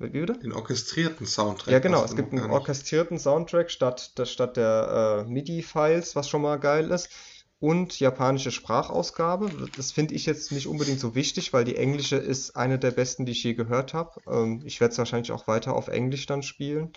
Wie 0.01 0.09
bitte? 0.09 0.39
Den 0.39 0.53
orchestrierten 0.53 1.27
Soundtrack. 1.27 1.73
Ja, 1.73 1.79
genau. 1.79 2.03
Es 2.03 2.17
gibt 2.17 2.33
einen 2.33 2.51
orchestrierten 2.51 3.19
Soundtrack 3.19 3.71
statt, 3.71 4.19
der- 4.19 4.25
statt 4.27 4.57
der 4.57 5.25
äh, 5.27 5.31
MIDI-Files, 5.31 6.17
was 6.17 6.29
schon 6.29 6.43
mal 6.43 6.57
geil 6.59 6.91
ist. 6.91 7.11
Und 7.59 8.01
japanische 8.01 8.51
Sprachausgabe. 8.51 9.51
Das 9.77 9.93
finde 9.93 10.15
ich 10.15 10.25
jetzt 10.25 10.51
nicht 10.51 10.67
unbedingt 10.67 10.99
so 10.99 11.15
wichtig, 11.15 11.53
weil 11.53 11.65
die 11.65 11.77
englische 11.77 12.17
ist 12.17 12.57
eine 12.57 12.79
der 12.79 12.91
besten, 12.91 13.27
die 13.27 13.33
ich 13.33 13.45
je 13.45 13.53
gehört 13.53 13.93
habe. 13.93 14.19
Ähm, 14.27 14.63
ich 14.65 14.81
werde 14.81 14.93
es 14.93 14.99
wahrscheinlich 14.99 15.33
auch 15.33 15.47
weiter 15.47 15.75
auf 15.75 15.89
Englisch 15.89 16.25
dann 16.25 16.43
spielen. 16.43 16.95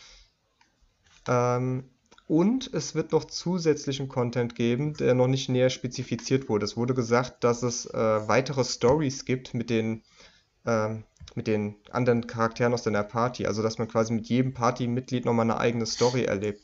Ähm, 1.28 1.90
und 2.28 2.74
es 2.74 2.96
wird 2.96 3.12
noch 3.12 3.26
zusätzlichen 3.26 4.08
Content 4.08 4.56
geben, 4.56 4.94
der 4.94 5.14
noch 5.14 5.28
nicht 5.28 5.50
näher 5.50 5.70
spezifiziert 5.70 6.48
wurde. 6.48 6.64
Es 6.64 6.78
wurde 6.78 6.94
gesagt, 6.94 7.44
dass 7.44 7.64
es 7.64 7.86
äh, 7.86 7.98
weitere 8.28 8.64
Stories 8.64 9.26
gibt 9.26 9.54
mit 9.54 9.70
den, 9.70 10.04
ähm, 10.66 11.04
mit 11.36 11.48
den 11.48 11.76
anderen 11.92 12.28
Charakteren 12.28 12.74
aus 12.74 12.84
deiner 12.84 13.04
Party. 13.04 13.46
Also, 13.46 13.62
dass 13.62 13.78
man 13.78 13.88
quasi 13.88 14.14
mit 14.14 14.28
jedem 14.28 14.54
Partymitglied 14.54 15.26
nochmal 15.26 15.46
eine 15.46 15.58
eigene 15.58 15.86
Story 15.86 16.24
erlebt. 16.24 16.62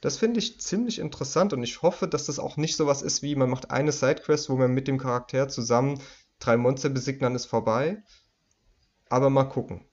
Das 0.00 0.18
finde 0.18 0.38
ich 0.38 0.60
ziemlich 0.60 0.98
interessant 0.98 1.54
und 1.54 1.62
ich 1.62 1.80
hoffe, 1.80 2.06
dass 2.06 2.26
das 2.26 2.38
auch 2.38 2.58
nicht 2.58 2.76
sowas 2.76 3.00
ist 3.00 3.22
wie, 3.22 3.34
man 3.36 3.48
macht 3.48 3.70
eine 3.70 3.90
Sidequest, 3.90 4.50
wo 4.50 4.56
man 4.56 4.74
mit 4.74 4.86
dem 4.86 4.98
Charakter 4.98 5.48
zusammen 5.48 5.98
drei 6.38 6.58
Monster 6.58 6.90
besiegt, 6.90 7.22
dann 7.22 7.34
ist 7.34 7.46
vorbei. 7.46 8.02
Aber 9.08 9.30
mal 9.30 9.44
gucken. 9.44 9.86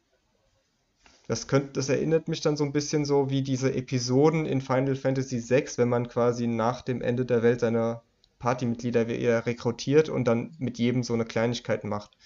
Das 1.27 1.47
könnte, 1.47 1.71
das 1.71 1.87
erinnert 1.87 2.27
mich 2.27 2.41
dann 2.41 2.57
so 2.57 2.65
ein 2.65 2.73
bisschen 2.73 3.05
so 3.05 3.29
wie 3.29 3.41
diese 3.41 3.73
Episoden 3.73 4.45
in 4.45 4.59
Final 4.59 4.97
Fantasy 4.97 5.49
VI, 5.49 5.65
wenn 5.77 5.87
man 5.87 6.09
quasi 6.09 6.45
nach 6.45 6.81
dem 6.81 7.01
Ende 7.01 7.25
der 7.25 7.41
Welt 7.41 7.61
seine 7.61 8.01
Partymitglieder 8.39 9.45
rekrutiert 9.45 10.09
und 10.09 10.25
dann 10.25 10.53
mit 10.57 10.77
jedem 10.77 11.03
so 11.03 11.13
eine 11.13 11.23
Kleinigkeit 11.23 11.85
macht. 11.85 12.17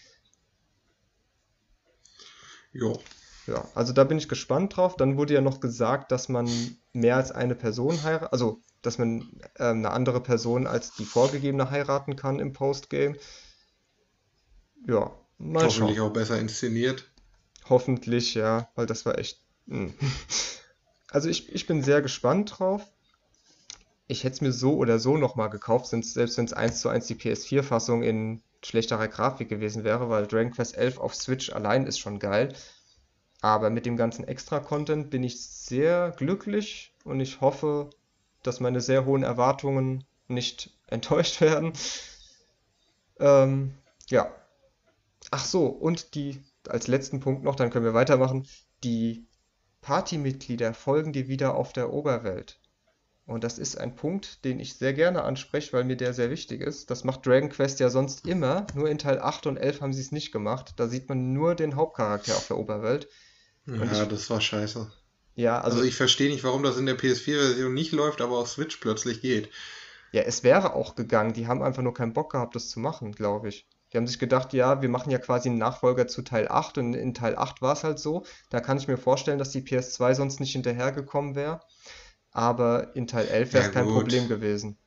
Jo. 2.76 2.99
Ja, 3.47 3.65
also 3.73 3.93
da 3.93 4.03
bin 4.03 4.17
ich 4.17 4.28
gespannt 4.28 4.76
drauf. 4.76 4.97
Dann 4.97 5.17
wurde 5.17 5.34
ja 5.34 5.41
noch 5.41 5.59
gesagt, 5.59 6.11
dass 6.11 6.30
man 6.30 6.49
mehr 6.93 7.15
als 7.15 7.32
eine 7.32 7.55
Person 7.55 8.03
heiratet, 8.03 8.34
also 8.34 8.59
dass 8.82 8.97
man 8.97 9.21
ähm, 9.57 9.78
eine 9.78 9.91
andere 9.91 10.21
Person 10.21 10.67
als 10.67 10.93
die 10.93 11.05
vorgegebene 11.05 11.71
heiraten 11.71 12.15
kann 12.15 12.39
im 12.39 12.53
Postgame. 12.53 13.15
Ja, 14.88 15.11
mal 15.38 15.61
schauen. 15.61 15.84
Hoffentlich 15.84 15.99
auch 16.01 16.11
besser 16.11 16.39
inszeniert. 16.39 17.09
Hoffentlich, 17.69 18.34
ja, 18.34 18.69
weil 18.76 18.86
das 18.86 19.05
war 19.05 19.17
echt. 19.17 19.39
mm. 19.67 19.89
Also 21.11 21.30
ich, 21.30 21.53
ich 21.53 21.65
bin 21.65 21.82
sehr 21.82 22.01
gespannt 22.01 22.59
drauf. 22.59 22.82
Ich 24.07 24.26
hätte 24.26 24.34
es 24.34 24.41
mir 24.41 24.51
so 24.51 24.76
oder 24.76 24.99
so 24.99 25.15
nochmal 25.15 25.49
gekauft, 25.49 25.88
selbst 25.88 26.38
wenn 26.38 26.45
es 26.45 26.51
1 26.51 26.82
zu 26.82 26.89
1 26.89 27.07
die 27.07 27.15
PS4-Fassung 27.15 28.03
in 28.03 28.43
schlechterer 28.66 29.07
Grafik 29.07 29.49
gewesen 29.49 29.84
wäre, 29.84 30.09
weil 30.09 30.28
Dragon 30.28 30.51
Quest 30.51 30.76
11 30.76 30.99
auf 30.99 31.16
Switch 31.16 31.51
allein 31.51 31.86
ist 31.86 31.99
schon 31.99 32.20
geil. 32.20 32.53
Aber 33.41 33.70
mit 33.70 33.86
dem 33.86 33.95
ganzen 33.97 34.28
Extra-Content 34.28 35.09
bin 35.09 35.24
ich 35.24 35.41
sehr 35.41 36.11
glücklich 36.18 36.93
und 37.03 37.20
ich 37.20 37.41
hoffe, 37.41 37.91
dass 38.41 38.59
meine 38.59 38.82
sehr 38.82 39.05
hohen 39.05 39.24
Erwartungen 39.24 40.03
nicht 40.28 40.72
enttäuscht 40.88 41.41
werden. 41.41 41.74
Ähm, 43.20 43.76
ja. 44.07 44.34
Ach 45.32 45.43
so, 45.43 45.66
und 45.68 46.16
die, 46.16 46.41
als 46.68 46.88
letzten 46.88 47.20
Punkt 47.20 47.43
noch, 47.43 47.55
dann 47.55 47.70
können 47.70 47.86
wir 47.86 47.93
weitermachen. 47.93 48.47
Die 48.84 49.28
Partymitglieder 49.82 50.74
folgen 50.74 51.13
dir 51.13 51.28
wieder 51.28 51.55
auf 51.55 51.74
der 51.74 51.91
Oberwelt. 51.91 52.59
Und 53.28 53.43
das 53.43 53.57
ist 53.57 53.78
ein 53.80 53.95
Punkt, 53.95 54.45
den 54.45 54.59
ich 54.59 54.76
sehr 54.76 54.93
gerne 54.93 55.23
anspreche, 55.23 55.73
weil 55.73 55.84
mir 55.84 55.95
der 55.97 56.13
sehr 56.13 56.30
wichtig 56.30 56.61
ist. 56.61 56.91
Das 56.91 57.03
macht 57.03 57.26
Dragon 57.26 57.49
Quest 57.49 57.80
ja 57.80 57.89
sonst 57.89 58.28
immer, 58.28 58.67
nur 58.76 58.88
in 58.88 58.99
Teil 58.99 59.19
8 59.19 59.47
und 59.47 59.57
11 59.57 59.82
haben 59.82 59.93
sie 59.93 60.01
es 60.01 60.11
nicht 60.11 60.32
gemacht. 60.32 60.73
Da 60.78 60.88
sieht 60.88 61.09
man 61.09 61.34
nur 61.34 61.55
den 61.55 61.76
Hauptcharakter 61.76 62.36
auf 62.36 62.47
der 62.47 62.57
Oberwelt. 62.57 63.07
Und 63.65 63.84
Ja, 63.91 64.03
ich- 64.03 64.09
das 64.09 64.30
war 64.30 64.39
scheiße. 64.41 64.91
Ja, 65.34 65.59
also, 65.59 65.78
Also 65.78 65.88
ich 65.89 65.95
verstehe 65.95 66.30
nicht, 66.30 66.43
warum 66.43 66.61
das 66.61 66.78
in 66.78 66.86
der 66.86 66.95
PS4-Version 66.97 67.73
nicht 67.73 67.91
läuft, 67.93 68.21
aber 68.21 68.38
auf 68.38 68.47
Switch 68.49 68.78
plötzlich 68.78 69.21
geht. 69.21 69.49
ja, 70.11 70.21
es 70.21 70.43
wäre 70.43 70.73
auch 70.76 70.95
gegangen. 70.95 71.34
Die 71.34 71.47
haben 71.47 71.61
einfach 71.63 71.82
nur 71.84 71.93
keinen 71.95 72.13
Bock 72.13 72.32
gehabt, 72.32 72.55
das 72.55 72.69
zu 72.69 72.80
machen, 72.80 73.11
glaube 73.11 73.49
ich. 73.49 73.67
Die 73.91 73.97
haben 73.97 74.07
sich 74.07 74.19
gedacht, 74.19 74.53
ja, 74.53 74.82
wir 74.82 74.88
machen 74.89 75.09
ja 75.11 75.17
quasi 75.17 75.49
einen 75.49 75.57
Nachfolger 75.57 76.07
zu 76.07 76.21
Teil 76.21 76.47
8 76.47 76.78
und 76.78 76.93
in 76.93 77.13
Teil 77.13 77.36
8 77.36 77.61
war 77.61 77.73
es 77.73 77.84
halt 77.84 77.97
so. 77.99 78.23
Da 78.49 78.61
kann 78.61 78.78
ich 78.78 78.88
mir 78.88 78.97
vorstellen, 78.97 79.39
dass 79.39 79.49
die 79.51 79.61
PS2 79.61 80.13
sonst 80.13 80.39
nicht 80.39 80.51
hinterhergekommen 80.53 81.36
wäre. 81.36 81.59
Aber 82.36 82.95
in 82.95 83.07
Teil 83.07 83.27
11 83.27 83.53
wäre 83.55 83.63
es 83.63 83.67
Ja, 83.67 83.73
kein. 83.73 83.88
Problem 83.88 84.27
gewesen. 84.27 84.77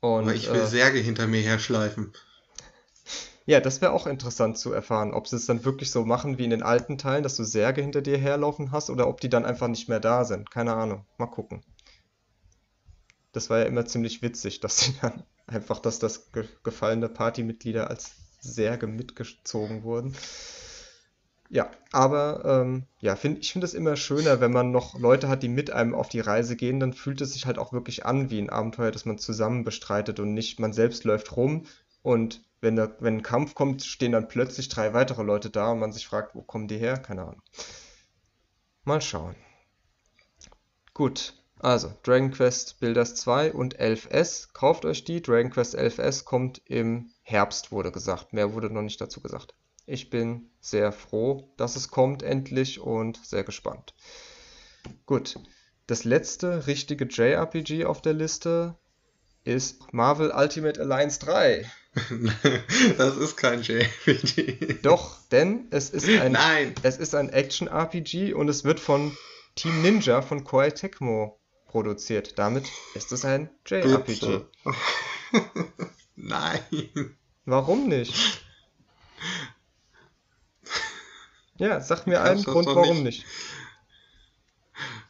Und 0.00 0.24
Aber 0.24 0.34
ich 0.34 0.52
will 0.52 0.60
äh, 0.60 0.66
Särge 0.66 0.98
hinter 0.98 1.26
mir 1.26 1.40
herschleifen. 1.42 2.12
ja, 3.46 3.60
das 3.60 3.80
wäre 3.80 3.92
auch 3.92 4.06
interessant 4.06 4.58
zu 4.58 4.72
erfahren, 4.72 5.14
ob 5.14 5.26
sie 5.26 5.36
es 5.36 5.46
dann 5.46 5.64
wirklich 5.64 5.90
so 5.90 6.04
machen 6.04 6.36
wie 6.38 6.44
in 6.44 6.50
den 6.50 6.62
alten 6.62 6.98
Teilen, 6.98 7.22
dass 7.22 7.36
du 7.36 7.44
Särge 7.44 7.80
hinter 7.80 8.02
dir 8.02 8.18
herlaufen 8.18 8.72
hast 8.72 8.90
oder 8.90 9.08
ob 9.08 9.20
die 9.22 9.28
dann 9.30 9.44
einfach 9.46 9.68
nicht 9.68 9.88
mehr 9.88 10.00
da 10.00 10.24
sind. 10.24 10.50
Keine 10.50 10.74
Ahnung. 10.74 11.06
Mal 11.18 11.26
gucken. 11.28 11.62
Das 13.32 13.50
war 13.50 13.58
ja 13.60 13.66
immer 13.66 13.86
ziemlich 13.86 14.20
witzig, 14.22 14.58
dass 14.60 14.78
sie 14.80 14.94
dann 15.00 15.22
einfach, 15.46 15.78
dass 15.78 15.98
das 16.00 16.32
ge 16.32 16.48
gefallene 16.64 17.08
Partymitglieder 17.08 17.88
als 17.88 18.16
Särge 18.40 18.88
mitgezogen 18.88 19.84
wurden. 19.84 20.16
Ja, 21.48 21.70
aber 21.92 22.44
ähm, 22.44 22.84
ja, 23.00 23.14
find, 23.14 23.38
ich 23.38 23.52
finde 23.52 23.66
es 23.66 23.74
immer 23.74 23.96
schöner, 23.96 24.40
wenn 24.40 24.52
man 24.52 24.72
noch 24.72 24.98
Leute 24.98 25.28
hat, 25.28 25.42
die 25.42 25.48
mit 25.48 25.70
einem 25.70 25.94
auf 25.94 26.08
die 26.08 26.20
Reise 26.20 26.56
gehen, 26.56 26.80
dann 26.80 26.92
fühlt 26.92 27.20
es 27.20 27.34
sich 27.34 27.46
halt 27.46 27.58
auch 27.58 27.72
wirklich 27.72 28.04
an 28.04 28.30
wie 28.30 28.40
ein 28.40 28.50
Abenteuer, 28.50 28.90
das 28.90 29.04
man 29.04 29.18
zusammen 29.18 29.62
bestreitet 29.62 30.18
und 30.18 30.34
nicht 30.34 30.58
man 30.58 30.72
selbst 30.72 31.04
läuft 31.04 31.36
rum 31.36 31.66
und 32.02 32.42
wenn, 32.60 32.76
der, 32.76 32.96
wenn 33.00 33.18
ein 33.18 33.22
Kampf 33.22 33.54
kommt, 33.54 33.84
stehen 33.84 34.12
dann 34.12 34.28
plötzlich 34.28 34.68
drei 34.68 34.94
weitere 34.94 35.22
Leute 35.22 35.50
da 35.50 35.70
und 35.72 35.78
man 35.78 35.92
sich 35.92 36.06
fragt, 36.06 36.34
wo 36.34 36.42
kommen 36.42 36.68
die 36.68 36.78
her? 36.78 36.98
Keine 36.98 37.22
Ahnung. 37.22 37.42
Mal 38.84 39.00
schauen. 39.00 39.34
Gut, 40.94 41.34
also 41.58 41.92
Dragon 42.02 42.30
Quest 42.30 42.80
Builders 42.80 43.14
2 43.16 43.52
und 43.52 43.78
11S, 43.78 44.52
kauft 44.52 44.84
euch 44.84 45.04
die. 45.04 45.20
Dragon 45.20 45.50
Quest 45.50 45.76
11S 45.76 46.24
kommt 46.24 46.62
im 46.64 47.10
Herbst, 47.22 47.72
wurde 47.72 47.92
gesagt. 47.92 48.32
Mehr 48.32 48.54
wurde 48.54 48.70
noch 48.70 48.82
nicht 48.82 49.00
dazu 49.00 49.20
gesagt. 49.20 49.54
Ich 49.86 50.10
bin 50.10 50.50
sehr 50.60 50.90
froh, 50.90 51.52
dass 51.56 51.76
es 51.76 51.90
kommt 51.90 52.24
endlich 52.24 52.80
und 52.80 53.24
sehr 53.24 53.44
gespannt. 53.44 53.94
Gut, 55.06 55.38
das 55.86 56.02
letzte 56.02 56.66
richtige 56.66 57.04
JRPG 57.04 57.84
auf 57.84 58.02
der 58.02 58.12
Liste 58.12 58.76
ist 59.44 59.92
Marvel 59.92 60.32
Ultimate 60.32 60.80
Alliance 60.80 61.20
3. 61.20 61.70
Das 62.98 63.16
ist 63.16 63.36
kein 63.36 63.62
JRPG. 63.62 64.82
Doch, 64.82 65.16
denn 65.30 65.66
es 65.70 65.88
ist 65.88 66.08
ein, 66.08 66.32
Nein. 66.32 66.74
es 66.82 66.98
ist 66.98 67.14
ein 67.14 67.30
Action-RPG 67.30 68.34
und 68.34 68.50
es 68.50 68.64
wird 68.64 68.80
von 68.80 69.16
Team 69.54 69.80
Ninja 69.80 70.20
von 70.20 70.44
Koei 70.44 70.70
Tecmo 70.70 71.38
produziert. 71.66 72.38
Damit 72.38 72.68
ist 72.94 73.12
es 73.12 73.24
ein 73.24 73.48
JRPG. 73.64 74.42
Nein. 76.16 76.60
Warum 77.46 77.88
nicht? 77.88 78.42
Ja, 81.58 81.80
sag 81.80 82.06
mir 82.06 82.22
einen 82.22 82.44
Grund, 82.44 82.74
warum 82.74 83.02
nicht. 83.02 83.02
nicht. 83.02 83.26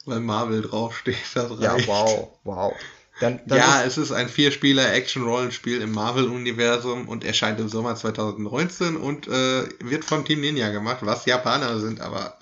Weil 0.07 0.21
Marvel 0.21 0.63
draufsteht, 0.63 1.17
das 1.35 1.51
Ja, 1.59 1.75
reicht. 1.75 1.87
wow, 1.87 2.41
wow. 2.45 2.87
Dann, 3.19 3.47
dann 3.47 3.59
Ja, 3.59 3.65
ist, 3.65 3.83
es 3.83 3.99
ist 3.99 4.13
ein 4.13 4.29
Vierspieler-Action-Rollenspiel 4.29 5.81
im 5.81 5.93
Marvel-Universum 5.93 7.09
und 7.09 7.25
erscheint 7.25 7.59
im 7.61 7.69
Sommer 7.69 7.97
2019 7.97 8.97
und 8.97 9.27
äh, 9.29 9.69
wird 9.81 10.05
von 10.05 10.25
Team 10.25 10.41
Ninja 10.41 10.71
gemacht, 10.71 10.99
was 11.03 11.25
Japaner 11.27 11.81
sind, 11.81 12.01
aber 12.01 12.39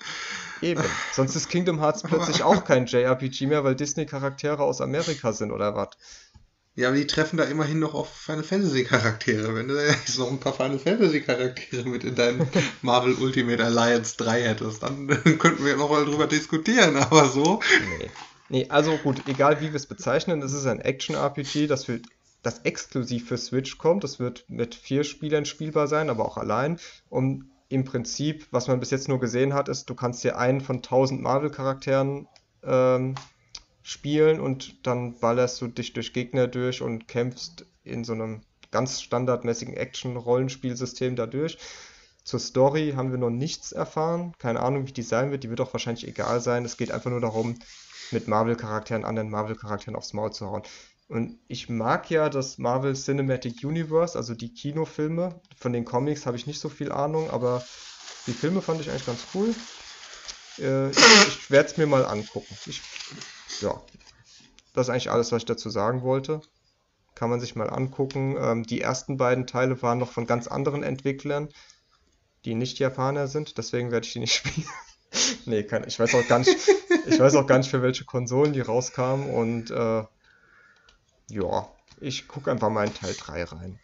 eben. 0.61 1.01
Sonst 1.09 1.35
ist 1.35 1.47
Kingdom 1.49 1.79
Hearts 1.79 2.03
plötzlich 2.03 2.43
auch 2.43 2.63
kein 2.65 2.85
JRPG 2.87 3.47
mehr, 3.47 3.63
weil 3.63 3.75
Disney-Charaktere 3.75 4.63
aus 4.63 4.81
Amerika 4.81 5.31
sind 5.33 5.51
oder 5.51 5.75
was? 5.75 5.89
Ja, 6.75 6.89
aber 6.89 6.97
die 6.97 7.07
treffen 7.07 7.37
da 7.37 7.45
immerhin 7.45 7.79
noch 7.79 7.93
auf 7.93 8.09
Final 8.09 8.43
Fantasy 8.43 8.83
Charaktere. 8.83 9.55
Wenn 9.55 9.67
du 9.69 9.75
jetzt 9.75 10.19
noch 10.19 10.29
ein 10.29 10.39
paar 10.39 10.53
Final 10.53 10.79
Fantasy 10.79 11.21
Charaktere 11.21 11.87
mit 11.87 12.03
in 12.03 12.15
deinem 12.15 12.47
Marvel 12.81 13.13
Ultimate 13.13 13.63
Alliance 13.63 14.17
3 14.17 14.43
hättest, 14.43 14.83
dann 14.83 15.07
könnten 15.39 15.65
wir 15.65 15.77
noch 15.77 15.89
mal 15.89 16.05
drüber 16.05 16.27
diskutieren, 16.27 16.97
aber 16.97 17.29
so. 17.29 17.61
Nee. 17.99 18.09
Nee, 18.49 18.67
also 18.69 18.97
gut, 18.97 19.23
egal 19.27 19.59
wie 19.61 19.69
wir 19.69 19.75
es 19.75 19.87
bezeichnen, 19.87 20.41
es 20.41 20.53
ist 20.53 20.67
ein 20.67 20.79
Action-RPG, 20.79 21.65
das, 21.67 21.85
für, 21.85 21.99
das 22.43 22.59
exklusiv 22.59 23.27
für 23.27 23.37
Switch 23.37 23.77
kommt. 23.77 24.03
Das 24.03 24.19
wird 24.19 24.45
mit 24.47 24.75
vier 24.75 25.03
Spielern 25.03 25.45
spielbar 25.45 25.87
sein, 25.87 26.09
aber 26.09 26.25
auch 26.25 26.37
allein. 26.37 26.79
Und 27.09 27.49
im 27.69 27.85
Prinzip, 27.85 28.47
was 28.51 28.67
man 28.67 28.79
bis 28.79 28.91
jetzt 28.91 29.07
nur 29.07 29.19
gesehen 29.19 29.53
hat, 29.53 29.67
ist, 29.69 29.89
du 29.89 29.95
kannst 29.95 30.23
dir 30.23 30.37
einen 30.37 30.61
von 30.61 30.77
1000 30.77 31.21
Marvel-Charakteren 31.21 32.27
ähm, 32.63 33.15
spielen 33.85 34.39
und 34.39 34.87
dann 34.87 35.19
ballerst 35.19 35.61
du 35.61 35.67
dich 35.67 35.93
durch 35.93 36.11
Gegner 36.11 36.47
durch 36.47 36.81
und 36.81 37.07
kämpfst 37.07 37.67
in 37.83 38.03
so 38.03 38.13
einem 38.13 38.41
ganz 38.71 39.03
standardmäßigen 39.03 39.77
Action-Rollenspielsystem 39.77 41.15
dadurch. 41.15 41.59
Zur 42.23 42.39
Story 42.39 42.93
haben 42.95 43.11
wir 43.11 43.19
noch 43.19 43.29
nichts 43.29 43.71
erfahren. 43.71 44.33
Keine 44.39 44.61
Ahnung, 44.61 44.87
wie 44.87 44.91
die 44.91 45.03
sein 45.03 45.29
wird. 45.29 45.43
Die 45.43 45.51
wird 45.51 45.61
auch 45.61 45.71
wahrscheinlich 45.71 46.07
egal 46.07 46.41
sein. 46.41 46.65
Es 46.65 46.77
geht 46.77 46.89
einfach 46.89 47.11
nur 47.11 47.21
darum, 47.21 47.59
mit 48.09 48.27
Marvel-Charakteren, 48.27 49.05
anderen 49.05 49.29
Marvel-Charakteren 49.29 49.95
aufs 49.95 50.13
Maul 50.13 50.33
zu 50.33 50.47
hauen. 50.47 50.63
Und 51.07 51.37
ich 51.47 51.69
mag 51.69 52.09
ja 52.09 52.29
das 52.29 52.57
Marvel 52.57 52.95
Cinematic 52.95 53.63
Universe, 53.63 54.17
also 54.17 54.33
die 54.33 54.51
Kinofilme. 54.51 55.39
Von 55.55 55.73
den 55.73 55.85
Comics 55.85 56.25
habe 56.25 56.37
ich 56.37 56.47
nicht 56.47 56.59
so 56.59 56.69
viel 56.69 56.91
Ahnung, 56.91 57.29
aber 57.29 57.63
die 58.25 58.33
Filme 58.33 58.63
fand 58.63 58.81
ich 58.81 58.89
eigentlich 58.89 59.05
ganz 59.05 59.27
cool. 59.35 59.53
Äh, 60.57 60.89
ich 60.89 60.97
ich 61.27 61.51
werde 61.51 61.69
es 61.69 61.77
mir 61.77 61.85
mal 61.85 62.03
angucken. 62.05 62.57
Ich, 62.65 62.81
ja, 63.61 63.81
das 64.73 64.87
ist 64.87 64.89
eigentlich 64.89 65.11
alles, 65.11 65.31
was 65.31 65.39
ich 65.39 65.45
dazu 65.45 65.69
sagen 65.69 66.01
wollte. 66.01 66.41
Kann 67.15 67.29
man 67.29 67.39
sich 67.39 67.55
mal 67.55 67.69
angucken. 67.69 68.35
Ähm, 68.37 68.63
die 68.63 68.81
ersten 68.81 69.17
beiden 69.17 69.47
Teile 69.47 69.81
waren 69.81 69.99
noch 69.99 70.11
von 70.11 70.27
ganz 70.27 70.47
anderen 70.47 70.83
Entwicklern, 70.83 71.49
die 72.43 72.55
nicht 72.55 72.79
Japaner 72.79 73.27
sind, 73.27 73.57
deswegen 73.57 73.91
werde 73.91 74.05
ich 74.05 74.13
die 74.13 74.19
nicht 74.19 74.33
spielen. 74.35 74.67
Nee, 75.45 75.63
kann, 75.63 75.87
ich 75.87 75.97
weiß 75.97 76.13
auch 76.15 76.27
gar 76.27 76.39
nicht, 76.39 76.49
ich 77.07 77.19
weiß 77.19 77.35
auch 77.35 77.47
gar 77.47 77.57
nicht, 77.57 77.69
für 77.69 77.81
welche 77.81 78.03
Konsolen 78.03 78.51
die 78.51 78.61
rauskamen 78.61 79.29
und 79.29 79.71
äh, 79.71 80.03
ja, 81.29 81.69
ich 82.01 82.27
gucke 82.27 82.51
einfach 82.51 82.69
mal 82.69 82.85
in 82.85 82.93
Teil 82.93 83.15
3 83.17 83.43
rein. 83.45 83.79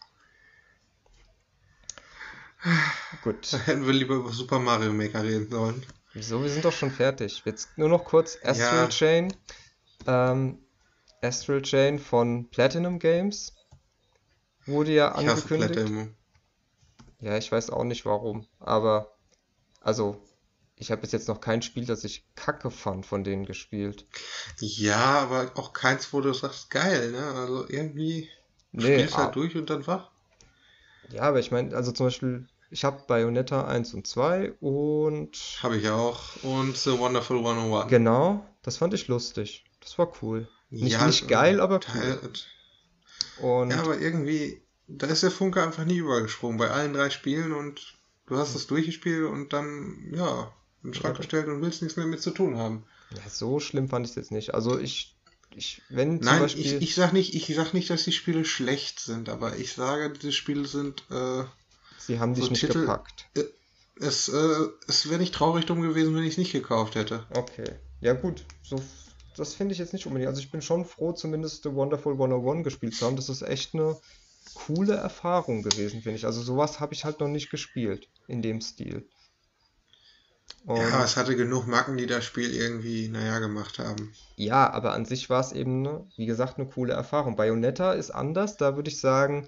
Gut. 3.24 3.54
Da 3.54 3.58
hätten 3.58 3.86
wir 3.86 3.94
lieber 3.94 4.16
über 4.16 4.32
Super 4.32 4.60
Mario 4.60 4.94
Maker 4.94 5.24
reden 5.24 5.50
sollen. 5.50 5.86
Wieso? 6.14 6.44
Wir 6.44 6.50
sind 6.50 6.66
doch 6.66 6.74
schon 6.74 6.92
fertig. 6.92 7.42
Jetzt 7.46 7.78
nur 7.78 7.90
noch 7.90 8.06
kurz 8.06 8.38
Astral 8.44 8.84
Ja. 8.84 8.90
Chain. 8.90 9.34
Ähm, 10.08 10.60
Astral 11.22 11.62
Chain 11.62 12.00
von 12.00 12.50
Platinum 12.50 13.00
Games 13.00 13.54
wurde 14.66 14.92
ja 14.94 15.14
Ich 15.14 15.28
angekündigt. 15.28 15.76
Platinum. 15.76 16.16
Ja, 17.22 17.38
ich 17.38 17.50
weiß 17.52 17.70
auch 17.70 17.84
nicht 17.86 18.06
warum, 18.06 18.48
aber 18.60 19.16
also 19.82 20.22
ich 20.76 20.92
habe 20.92 21.02
bis 21.02 21.12
jetzt 21.14 21.28
noch 21.28 21.42
kein 21.42 21.62
Spiel, 21.62 21.86
das 21.86 22.04
ich 22.04 22.26
kacke 22.36 22.72
fand, 22.72 23.06
von 23.06 23.24
denen 23.24 23.46
gespielt. 23.46 24.08
Ja, 24.60 25.20
aber 25.20 25.52
auch 25.56 25.74
keins, 25.74 26.14
wo 26.14 26.22
du 26.22 26.34
sagst, 26.34 26.70
geil, 26.70 27.12
ne? 27.12 27.34
Also 27.34 27.68
irgendwie 27.68 28.30
Nee, 28.74 28.96
spielst 28.96 29.14
ah, 29.14 29.18
halt 29.18 29.36
durch 29.36 29.56
und 29.58 29.70
dann 29.70 29.86
wach. 29.88 30.12
ja, 31.10 31.22
aber 31.24 31.40
ich 31.40 31.52
meine, 31.52 31.76
also 31.76 31.92
zum 31.92 32.08
Beispiel, 32.08 32.48
ich 32.72 32.84
habe 32.84 33.04
Bayonetta 33.08 33.66
1 33.68 33.94
und 33.94 34.08
2 34.08 34.54
und 34.60 35.38
Habe 35.64 35.78
ich 35.78 35.88
auch. 35.90 36.44
Und 36.44 36.76
The 36.76 36.98
Wonderful 37.00 37.38
101. 37.38 37.90
genau, 37.90 38.46
das 38.64 38.78
fand 38.78 38.94
ich 38.94 39.08
lustig. 39.08 39.64
Das 39.82 39.98
war 39.98 40.12
cool. 40.22 40.48
Nicht, 40.70 40.94
Ja, 40.94 41.06
nicht 41.08 41.28
geil, 41.28 41.60
aber 41.60 41.82
cool. 41.94 42.20
Und 43.38 43.72
ja, 43.72 43.82
aber 43.82 44.00
irgendwie, 44.00 44.62
da 44.88 45.08
ist 45.08 45.24
der 45.24 45.32
Funke 45.32 45.62
einfach 45.62 45.84
nie 45.86 45.98
übergesprungen 45.98 46.58
bei 46.58 46.70
allen 46.70 46.94
drei 46.94 47.10
Spielen 47.10 47.52
und 47.52 47.96
du 48.28 48.38
hast 48.38 48.56
es 48.56 48.68
durchgespielt 48.68 49.30
und 49.30 49.52
dann, 49.54 50.12
ja, 50.14 50.54
in 50.84 50.92
den 50.92 50.94
Schrank 50.94 51.18
gestellt 51.18 51.48
und 51.48 51.62
willst 51.62 51.82
nichts 51.82 51.98
mehr 51.98 52.06
mit 52.08 52.22
zu 52.22 52.32
tun 52.32 52.58
haben. 52.58 52.84
ja, 53.16 53.30
so 53.30 53.60
schlimm 53.60 53.90
fand 53.90 54.06
ich 54.06 54.12
es 54.12 54.16
jetzt 54.16 54.32
nicht. 54.32 54.54
Also 54.54 54.80
ich, 54.80 55.16
ich, 55.56 55.82
wenn 55.90 56.22
zum 56.22 56.26
Nein, 56.26 56.42
Beispiel, 56.42 56.66
ich, 56.66 56.82
ich 56.82 56.96
sag 56.96 57.14
nicht, 57.14 57.36
ich 57.36 57.54
sag 57.56 57.74
nicht, 57.74 57.90
dass 57.90 58.04
die 58.04 58.12
Spiele 58.12 58.46
schlecht 58.46 59.00
sind, 59.00 59.28
aber 59.30 59.58
ich 59.58 59.74
sage, 59.74 60.12
diese 60.12 60.32
Spiele 60.32 60.66
sind, 60.68 61.04
äh, 61.10 61.44
sie 61.98 62.20
haben 62.20 62.34
dich 62.34 62.46
so 62.46 62.52
nicht 62.52 62.62
Titel- 62.62 62.82
gepackt. 62.82 63.28
es, 64.00 64.30
äh, 64.30 64.68
es 64.88 65.10
wäre 65.10 65.20
nicht 65.20 65.34
traurig 65.36 65.66
drum 65.66 65.82
gewesen, 65.82 66.16
wenn 66.16 66.24
ich 66.24 66.32
es 66.34 66.38
nicht 66.38 66.54
gekauft 66.54 66.96
hätte. 66.96 67.26
Okay. 67.32 67.70
Ja, 68.00 68.14
gut. 68.14 68.44
So, 68.64 68.82
das 69.36 69.54
finde 69.56 69.74
ich 69.74 69.80
jetzt 69.80 69.94
nicht 69.94 70.06
unbedingt. 70.08 70.30
Also 70.30 70.42
ich 70.42 70.52
bin 70.52 70.62
schon 70.62 70.86
froh, 70.86 71.14
zumindest 71.14 71.64
The 71.64 71.74
Wonderful 71.74 72.14
101 72.18 72.64
gespielt 72.64 72.96
zu 72.96 73.06
haben. 73.06 73.16
Das 73.16 73.30
ist 73.30 73.42
echt 73.42 73.74
eine 73.74 74.00
coole 74.54 74.96
Erfahrung 74.96 75.64
gewesen, 75.64 76.02
finde 76.02 76.18
ich. 76.18 76.26
Also 76.26 76.42
sowas 76.42 76.80
habe 76.80 76.94
ich 76.94 77.06
halt 77.06 77.20
noch 77.20 77.28
nicht 77.28 77.50
gespielt 77.50 78.10
in 78.28 78.42
dem 78.42 78.62
Stil. 78.62 79.10
Und 80.66 80.90
Ja, 80.90 81.04
es 81.06 81.16
hatte 81.16 81.38
genug 81.38 81.66
Macken, 81.68 81.96
die 81.96 82.08
das 82.08 82.26
Spiel 82.26 82.54
irgendwie, 82.54 83.08
naja, 83.08 83.40
gemacht 83.40 83.80
haben. 83.80 84.18
ja, 84.36 84.70
aber 84.72 84.94
an 84.94 85.06
sich 85.06 85.30
war 85.30 85.40
es 85.40 85.52
eben, 85.52 85.82
ne, 85.82 86.10
wie 86.18 86.26
gesagt, 86.26 86.58
eine 86.58 86.68
coole 86.68 86.94
Erfahrung. 86.94 87.36
Bayonetta 87.36 87.94
ist 87.94 88.12
anders. 88.12 88.58
Da 88.58 88.76
würde 88.76 88.90
ich 88.90 89.00
sagen, 89.00 89.48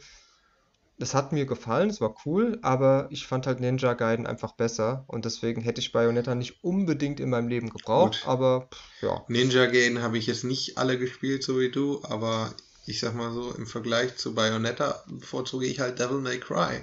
das 1.03 1.13
hat 1.13 1.33
mir 1.33 1.45
gefallen, 1.45 1.89
es 1.89 1.99
war 1.99 2.15
cool, 2.25 2.59
aber 2.61 3.07
ich 3.09 3.27
fand 3.27 3.45
halt 3.45 3.59
Ninja 3.59 3.93
Gaiden 3.93 4.25
einfach 4.25 4.53
besser 4.53 5.03
und 5.07 5.25
deswegen 5.25 5.59
hätte 5.59 5.81
ich 5.81 5.91
Bayonetta 5.91 6.33
nicht 6.33 6.63
unbedingt 6.63 7.19
in 7.19 7.29
meinem 7.29 7.49
Leben 7.49 7.69
gebraucht, 7.71 8.21
Gut. 8.21 8.29
aber 8.29 8.69
pff, 8.71 9.01
ja. 9.01 9.25
Ninja 9.27 9.65
Gaiden 9.65 10.01
habe 10.01 10.17
ich 10.17 10.27
jetzt 10.27 10.45
nicht 10.45 10.77
alle 10.77 10.97
gespielt, 10.97 11.43
so 11.43 11.59
wie 11.59 11.69
du, 11.69 12.01
aber 12.03 12.53
ich 12.85 13.01
sag 13.01 13.15
mal 13.15 13.33
so, 13.33 13.51
im 13.51 13.67
Vergleich 13.67 14.15
zu 14.15 14.33
Bayonetta 14.33 15.03
bevorzuge 15.07 15.65
ich 15.65 15.81
halt 15.81 15.99
Devil 15.99 16.19
May 16.19 16.39
Cry. 16.39 16.81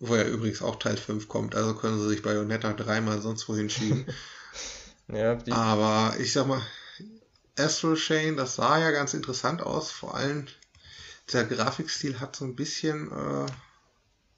Wo 0.00 0.16
ja 0.16 0.24
übrigens 0.24 0.60
auch 0.60 0.74
Teil 0.74 0.96
5 0.96 1.28
kommt, 1.28 1.54
also 1.54 1.76
können 1.76 2.00
sie 2.00 2.08
sich 2.08 2.22
Bayonetta 2.22 2.72
dreimal 2.72 3.22
sonst 3.22 3.48
wohin 3.48 3.70
schieben. 3.70 4.04
Ja, 5.08 5.38
aber 5.50 6.16
ich 6.18 6.32
sag 6.32 6.48
mal, 6.48 6.60
Astral 7.56 7.94
Chain, 7.94 8.36
das 8.36 8.56
sah 8.56 8.80
ja 8.80 8.90
ganz 8.90 9.14
interessant 9.14 9.62
aus, 9.62 9.92
vor 9.92 10.16
allem 10.16 10.48
der 11.32 11.44
Grafikstil 11.44 12.20
hat 12.20 12.36
so 12.36 12.44
ein 12.44 12.54
bisschen, 12.56 13.10
äh, 13.10 13.46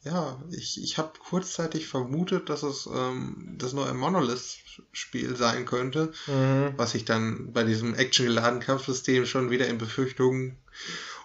ja, 0.08 0.42
ich, 0.50 0.82
ich 0.82 0.96
habe 0.96 1.18
kurzzeitig 1.18 1.86
vermutet, 1.88 2.48
dass 2.48 2.62
es 2.62 2.86
ähm, 2.92 3.54
das 3.58 3.72
neue 3.72 3.94
Monolith-Spiel 3.94 5.36
sein 5.36 5.66
könnte, 5.66 6.12
Mhm. 6.26 6.74
was 6.76 6.92
sich 6.92 7.04
dann 7.04 7.52
bei 7.52 7.64
diesem 7.64 7.94
actiongeladenen 7.94 8.62
Kampfsystem 8.62 9.26
schon 9.26 9.50
wieder 9.50 9.66
in 9.66 9.78
Befürchtungen 9.78 10.56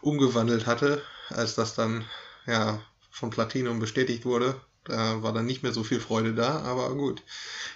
umgewandelt 0.01 0.65
hatte, 0.65 1.01
als 1.29 1.55
das 1.55 1.75
dann 1.75 2.03
ja 2.45 2.81
von 3.11 3.29
Platinum 3.29 3.79
bestätigt 3.79 4.25
wurde. 4.25 4.59
Da 4.85 5.23
war 5.23 5.31
dann 5.31 5.45
nicht 5.45 5.63
mehr 5.63 5.71
so 5.71 5.83
viel 5.85 6.01
Freude 6.01 6.33
da, 6.33 6.59
aber 6.59 6.93
gut. 6.95 7.23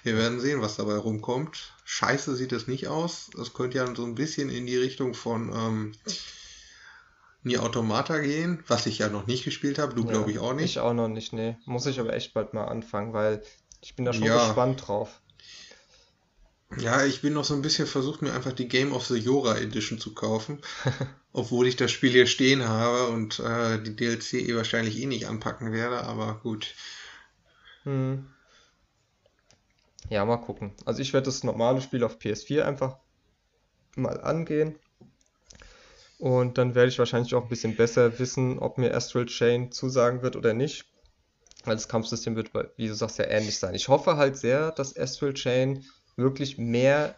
Wir 0.04 0.18
werden 0.18 0.42
sehen, 0.42 0.62
was 0.62 0.76
dabei 0.76 0.98
rumkommt. 0.98 1.72
Scheiße 1.86 2.36
sieht 2.36 2.52
es 2.52 2.68
nicht 2.68 2.88
aus. 2.90 3.30
Es 3.40 3.54
könnte 3.54 3.78
ja 3.78 3.96
so 3.96 4.04
ein 4.04 4.16
bisschen 4.16 4.50
in 4.50 4.66
die 4.66 4.76
Richtung 4.76 5.14
von 5.14 5.50
ähm, 5.56 5.92
Nier 7.44 7.64
Automata 7.64 8.20
gehen, 8.20 8.64
was 8.68 8.86
ich 8.86 8.98
ja 9.00 9.10
noch 9.10 9.26
nicht 9.28 9.44
gespielt 9.46 9.80
habe. 9.80 9.94
Du 9.94 10.04
Ja, 10.04 10.10
glaube 10.10 10.32
ich 10.32 10.40
auch 10.40 10.54
nicht. 10.54 10.72
ich 10.72 10.80
auch 10.80 10.94
noch 10.94 11.08
nicht, 11.08 11.34
nee. 11.34 11.56
Muss 11.66 11.86
ich 11.86 12.00
aber 12.00 12.14
echt 12.14 12.34
bald 12.34 12.54
mal 12.54 12.66
anfangen, 12.66 13.14
weil 13.14 13.42
ich 13.82 13.96
bin 13.96 14.06
da 14.06 14.14
schon 14.14 14.28
Ja. 14.28 14.48
gespannt 14.48 14.88
drauf. 14.88 15.22
Ja, 16.80 17.06
ich 17.06 17.22
bin 17.22 17.34
noch 17.34 17.46
so 17.46 17.54
ein 17.54 17.62
bisschen 17.62 17.88
versucht, 17.88 18.22
mir 18.22 18.34
einfach 18.34 18.52
die 18.52 18.68
Game 18.68 18.92
of 18.92 19.06
the 19.06 19.16
Yora 19.18 19.58
Edition 19.58 20.00
zu 20.00 20.14
kaufen. 20.14 20.60
Obwohl 21.34 21.68
ich 21.68 21.76
das 21.78 21.92
Spiel 21.92 22.12
hier 22.12 22.28
stehen 22.28 22.68
habe 22.68 23.08
und 23.08 23.40
äh, 23.40 23.82
die 23.82 23.96
DLC 23.96 24.34
eh 24.34 24.56
wahrscheinlich 24.56 24.98
eh 25.00 25.06
nicht 25.06 25.28
anpacken 25.28 25.72
werde, 25.72 26.02
aber 26.04 26.40
gut. 26.44 26.74
Hm. 27.84 28.28
Ja, 30.10 30.26
mal 30.26 30.38
gucken. 30.38 30.74
Also 30.86 31.02
ich 31.02 31.14
werde 31.14 31.26
das 31.26 31.44
normale 31.44 31.82
Spiel 31.82 32.04
auf 32.04 32.18
PS4 32.18 32.64
einfach 32.64 32.98
mal 33.96 34.20
angehen. 34.22 34.78
Und 36.18 36.58
dann 36.58 36.74
werde 36.74 36.90
ich 36.90 37.00
wahrscheinlich 37.00 37.36
auch 37.36 37.44
ein 37.44 37.50
bisschen 37.50 37.76
besser 37.76 38.18
wissen, 38.20 38.60
ob 38.60 38.78
mir 38.78 38.94
Astral 38.94 39.28
Chain 39.28 39.72
zusagen 39.72 40.24
wird 40.24 40.36
oder 40.36 40.54
nicht. 40.54 40.86
Weil 41.64 41.76
das 41.76 41.88
Kampfsystem 41.88 42.36
wird, 42.36 42.52
wie 42.78 42.88
du 42.88 42.96
sagst, 42.96 43.20
ja 43.20 43.26
ähnlich 43.26 43.60
sein. 43.60 43.76
Ich 43.76 43.88
hoffe 43.88 44.18
halt 44.18 44.38
sehr, 44.38 44.72
dass 44.72 44.98
Astral 44.98 45.34
Chain 45.34 45.86
wirklich 46.16 46.58
mehr 46.58 47.16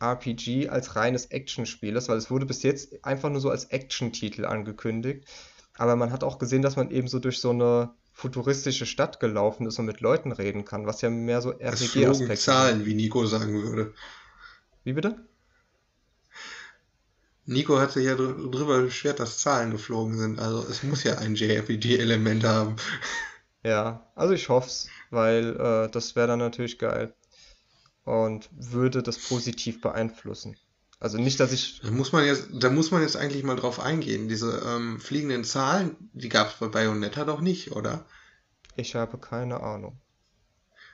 RPG 0.00 0.68
als 0.68 0.96
reines 0.96 1.26
Actionspiel 1.26 1.96
ist, 1.96 2.08
weil 2.08 2.18
es 2.18 2.30
wurde 2.30 2.44
bis 2.44 2.62
jetzt 2.62 3.04
einfach 3.04 3.30
nur 3.30 3.40
so 3.40 3.50
als 3.50 3.66
Action-Titel 3.66 4.44
angekündigt. 4.44 5.26
Aber 5.76 5.96
man 5.96 6.12
hat 6.12 6.24
auch 6.24 6.38
gesehen, 6.38 6.62
dass 6.62 6.76
man 6.76 6.90
eben 6.90 7.08
so 7.08 7.18
durch 7.18 7.38
so 7.38 7.50
eine 7.50 7.94
futuristische 8.12 8.86
Stadt 8.86 9.18
gelaufen 9.20 9.66
ist 9.66 9.78
und 9.78 9.86
mit 9.86 10.00
Leuten 10.00 10.32
reden 10.32 10.64
kann, 10.64 10.86
was 10.86 11.00
ja 11.00 11.10
mehr 11.10 11.40
so 11.40 11.52
RPG-Aspekte 11.52 12.14
sind. 12.14 12.38
Zahlen, 12.38 12.86
wie 12.86 12.94
Nico 12.94 13.26
sagen 13.26 13.62
würde. 13.62 13.94
Wie 14.84 14.92
bitte? 14.92 15.16
Nico 17.46 17.78
hat 17.78 17.92
sich 17.92 18.06
ja 18.06 18.14
dr 18.14 18.50
drüber 18.50 18.82
beschwert, 18.82 19.20
dass 19.20 19.38
Zahlen 19.38 19.70
geflogen 19.70 20.18
sind. 20.18 20.38
Also 20.38 20.66
es 20.68 20.82
muss 20.82 21.04
ja 21.04 21.18
ein 21.18 21.34
JRPG-Element 21.34 22.44
haben. 22.44 22.76
Ja, 23.66 24.12
also 24.14 24.34
ich 24.34 24.50
hoff's, 24.50 24.88
weil 25.08 25.56
äh, 25.58 25.90
das 25.90 26.14
wäre 26.16 26.26
dann 26.26 26.38
natürlich 26.38 26.78
geil 26.78 27.14
und 28.04 28.50
würde 28.52 29.02
das 29.02 29.18
positiv 29.18 29.80
beeinflussen. 29.80 30.58
Also 31.00 31.18
nicht, 31.18 31.40
dass 31.40 31.52
ich, 31.52 31.80
Da 31.80 31.90
muss 31.90 32.12
man 32.12 32.24
jetzt, 32.24 32.48
da 32.52 32.70
muss 32.70 32.90
man 32.90 33.02
jetzt 33.02 33.16
eigentlich 33.16 33.42
mal 33.42 33.56
drauf 33.56 33.80
eingehen. 33.80 34.28
Diese 34.28 34.62
ähm, 34.66 35.00
fliegenden 35.00 35.44
Zahlen, 35.44 35.96
die 36.12 36.28
gab 36.28 36.48
es 36.48 36.58
bei 36.58 36.68
Bayonetta 36.68 37.24
doch 37.24 37.40
nicht, 37.40 37.72
oder? 37.72 38.04
ich 38.76 38.94
habe 38.94 39.18
keine 39.18 39.60
Ahnung. 39.60 40.00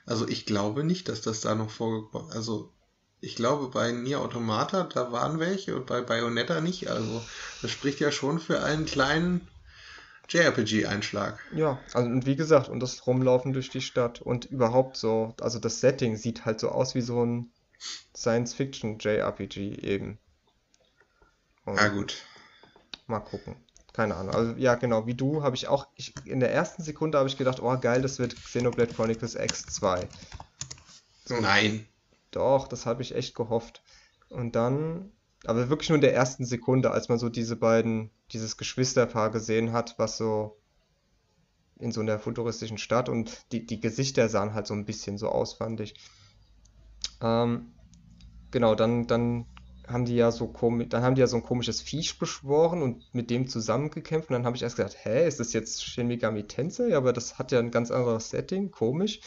Also 0.07 0.28
ich 0.28 0.46
glaube 0.46 0.84
nicht, 0.84 1.09
dass 1.09 1.22
das 1.22 1.40
da 1.40 1.55
noch 1.55 1.70
vorgekommen 1.70 2.30
Also 2.32 2.72
ich 3.21 3.37
glaube 3.37 3.68
bei 3.68 3.93
Nier 3.93 4.21
Automata, 4.21 4.85
da 4.85 5.12
waren 5.12 5.39
welche 5.39 5.77
und 5.77 5.87
bei 5.87 6.01
Bayonetta 6.01 6.61
nicht. 6.61 6.89
Also 6.89 7.23
das 7.62 7.71
spricht 7.71 8.01
ja 8.01 8.11
schon 8.12 8.39
für 8.39 8.62
einen 8.62 8.87
kleinen 8.87 9.47
JRPG-Einschlag. 10.29 11.39
Ja, 11.53 11.79
also 11.93 12.09
und 12.09 12.25
wie 12.25 12.37
gesagt, 12.37 12.68
und 12.68 12.81
das 12.81 13.07
Rumlaufen 13.07 13.53
durch 13.53 13.71
die 13.71 13.81
Stadt 13.81 14.23
und 14.23 14.47
überhaupt 14.47 14.97
so, 14.97 15.35
also 15.41 15.59
das 15.59 15.81
Setting 15.81 16.16
sieht 16.16 16.45
halt 16.45 16.61
so 16.61 16.71
aus 16.71 16.95
wie 16.95 17.01
so 17.01 17.25
ein 17.25 17.53
Science-Fiction-JRPG 18.16 19.77
eben. 19.83 20.18
Und 21.64 21.77
Ja 21.77 21.89
gut. 21.89 22.25
mal 23.07 23.21
gucken. 23.21 23.57
Keine 23.93 24.14
Ahnung. 24.14 24.35
Also 24.35 24.53
ja, 24.53 24.77
genau, 24.77 25.07
wie 25.07 25.14
du 25.14 25.43
habe 25.43 25.57
ich 25.57 25.66
auch, 25.66 25.89
ich, 25.97 26.14
in 26.25 26.39
der 26.39 26.53
ersten 26.53 26.83
Sekunde 26.85 27.18
habe 27.18 27.29
ich 27.29 27.37
gedacht, 27.37 27.61
oh 27.61 27.77
geil, 27.79 28.03
das 28.03 28.21
wird 28.21 28.37
Xenoblade 28.37 28.95
Chronicles 28.95 29.37
X2. 29.37 30.07
So, 31.25 31.41
Nein. 31.41 31.89
Doch, 32.31 32.68
das 32.68 32.87
habe 32.87 33.03
ich 33.03 33.14
echt 33.14 33.35
gehofft. 33.35 33.83
Und 34.28 34.55
dann, 34.55 35.12
aber 35.45 35.68
wirklich 35.68 35.89
nur 35.89 35.97
in 35.97 36.03
der 36.03 36.14
ersten 36.14 36.45
Sekunde, 36.45 36.91
als 36.91 37.09
man 37.09 37.18
so 37.18 37.28
diese 37.28 37.57
beiden, 37.57 38.11
dieses 38.33 38.57
Geschwisterpaar 38.57 39.31
gesehen 39.31 39.72
hat, 39.72 39.99
was 39.99 40.16
so 40.16 40.57
in 41.78 41.93
so 41.93 42.01
einer 42.01 42.18
futuristischen 42.18 42.78
Stadt 42.78 43.09
und 43.09 43.51
die, 43.53 43.66
die 43.66 43.81
Gesichter 43.81 44.28
sahen 44.28 44.55
halt 44.55 44.66
so 44.66 44.74
ein 44.74 44.85
bisschen 44.85 45.18
so 45.18 45.31
aus, 45.31 45.55
fand 45.55 45.81
ich. 45.81 45.95
Ähm, 47.22 47.72
genau, 48.51 48.74
dann, 48.74 49.07
dann 49.07 49.47
haben 49.89 50.05
die 50.05 50.14
ja 50.14 50.31
so 50.31 50.47
komisch, 50.47 50.89
dann 50.89 51.03
haben 51.03 51.14
die 51.14 51.20
ja 51.20 51.26
so 51.26 51.37
ein 51.37 51.43
komisches 51.43 51.81
Viech 51.81 52.18
beschworen 52.18 52.83
und 52.83 53.14
mit 53.14 53.31
dem 53.31 53.49
zusammengekämpft. 53.49 54.31
Und 54.31 54.35
dann 54.35 54.47
habe 54.47 54.57
ich 54.57 54.62
erst 54.62 54.76
gedacht, 54.76 54.97
hä, 55.03 55.26
ist 55.26 55.41
das 55.41 55.53
jetzt 55.53 55.85
Shin 55.85 56.07
Megami 56.07 56.47
Tensei? 56.47 56.97
Aber 56.97 57.12
das 57.12 57.39
hat 57.39 57.51
ja 57.51 57.59
ein 57.59 57.70
ganz 57.70 57.91
anderes 57.91 58.31
Setting, 58.31 58.70
komisch. 58.70 59.20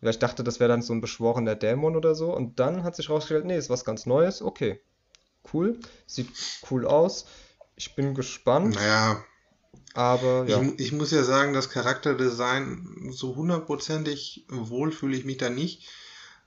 Weil 0.00 0.10
ich 0.10 0.18
dachte, 0.18 0.44
das 0.44 0.60
wäre 0.60 0.68
dann 0.68 0.82
so 0.82 0.92
ein 0.92 1.00
beschworener 1.00 1.54
Dämon 1.54 1.96
oder 1.96 2.14
so. 2.14 2.34
Und 2.34 2.60
dann 2.60 2.84
hat 2.84 2.96
sich 2.96 3.10
rausgestellt, 3.10 3.44
nee, 3.46 3.56
ist 3.56 3.70
was 3.70 3.84
ganz 3.84 4.06
Neues. 4.06 4.42
Okay, 4.42 4.80
cool. 5.52 5.78
Sieht 6.06 6.30
cool 6.70 6.86
aus. 6.86 7.26
Ich 7.76 7.94
bin 7.94 8.14
gespannt. 8.14 8.76
Naja, 8.76 9.24
Aber 9.94 10.44
ich, 10.46 10.50
ja, 10.52 10.62
mu- 10.62 10.74
ich 10.78 10.92
muss 10.92 11.10
ja 11.10 11.24
sagen, 11.24 11.52
das 11.52 11.70
Charakterdesign, 11.70 13.10
so 13.12 13.34
hundertprozentig 13.36 14.44
wohl 14.48 14.92
fühle 14.92 15.16
ich 15.16 15.24
mich 15.24 15.38
da 15.38 15.50
nicht. 15.50 15.88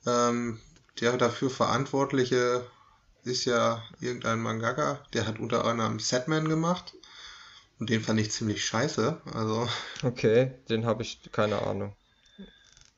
Ähm, 0.06 0.60
der 1.02 1.18
dafür 1.18 1.50
Verantwortliche 1.50 2.66
ist 3.24 3.46
ja 3.46 3.84
irgendein 4.00 4.40
Mangaka, 4.40 5.04
der 5.14 5.28
hat 5.28 5.40
unter 5.40 5.66
anderem 5.66 6.00
Setman 6.00 6.48
gemacht. 6.50 6.94
Und 7.80 7.90
den 7.90 8.02
fand 8.02 8.20
ich 8.20 8.32
ziemlich 8.32 8.66
scheiße. 8.66 9.22
Also, 9.34 9.68
okay, 10.04 10.52
den 10.70 10.86
habe 10.86 11.04
ich 11.04 11.22
keine 11.32 11.62
Ahnung. 11.62 11.96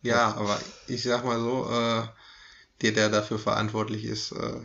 Ja, 0.02 0.34
aber 0.34 0.60
ich 0.88 1.04
sag 1.04 1.24
mal 1.26 1.40
so, 1.40 1.70
äh, 1.70 2.08
der, 2.82 2.92
der 2.92 3.10
dafür 3.10 3.40
verantwortlich 3.40 4.06
ist, 4.06 4.32
äh, 4.32 4.62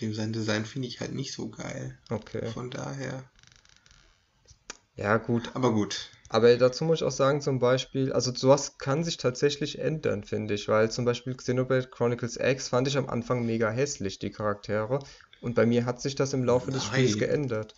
dem 0.00 0.14
sein 0.14 0.32
Design 0.32 0.66
finde 0.66 0.88
ich 0.88 1.00
halt 1.00 1.14
nicht 1.14 1.32
so 1.32 1.48
geil. 1.48 1.98
Okay. 2.10 2.46
Von 2.52 2.70
daher. 2.70 3.24
Ja, 4.96 5.16
gut. 5.16 5.50
Aber 5.54 5.72
gut. 5.72 6.10
Aber 6.28 6.56
dazu 6.56 6.84
muss 6.84 6.98
ich 6.98 7.04
auch 7.04 7.12
sagen, 7.12 7.40
zum 7.40 7.58
Beispiel, 7.58 8.12
also 8.12 8.34
sowas 8.34 8.78
kann 8.78 9.04
sich 9.04 9.18
tatsächlich 9.18 9.78
ändern, 9.78 10.24
finde 10.24 10.54
ich, 10.54 10.68
weil 10.68 10.90
zum 10.90 11.04
Beispiel 11.04 11.34
Xenoblade 11.34 11.88
Chronicles 11.88 12.36
X 12.36 12.68
fand 12.68 12.88
ich 12.88 12.96
am 12.96 13.08
Anfang 13.08 13.44
mega 13.44 13.70
hässlich, 13.70 14.18
die 14.18 14.30
Charaktere. 14.30 15.00
Und 15.40 15.54
bei 15.54 15.66
mir 15.66 15.84
hat 15.84 16.00
sich 16.00 16.14
das 16.14 16.32
im 16.32 16.44
Laufe 16.44 16.70
des 16.70 16.84
Spiels 16.84 17.12
Nein. 17.12 17.18
geändert. 17.20 17.74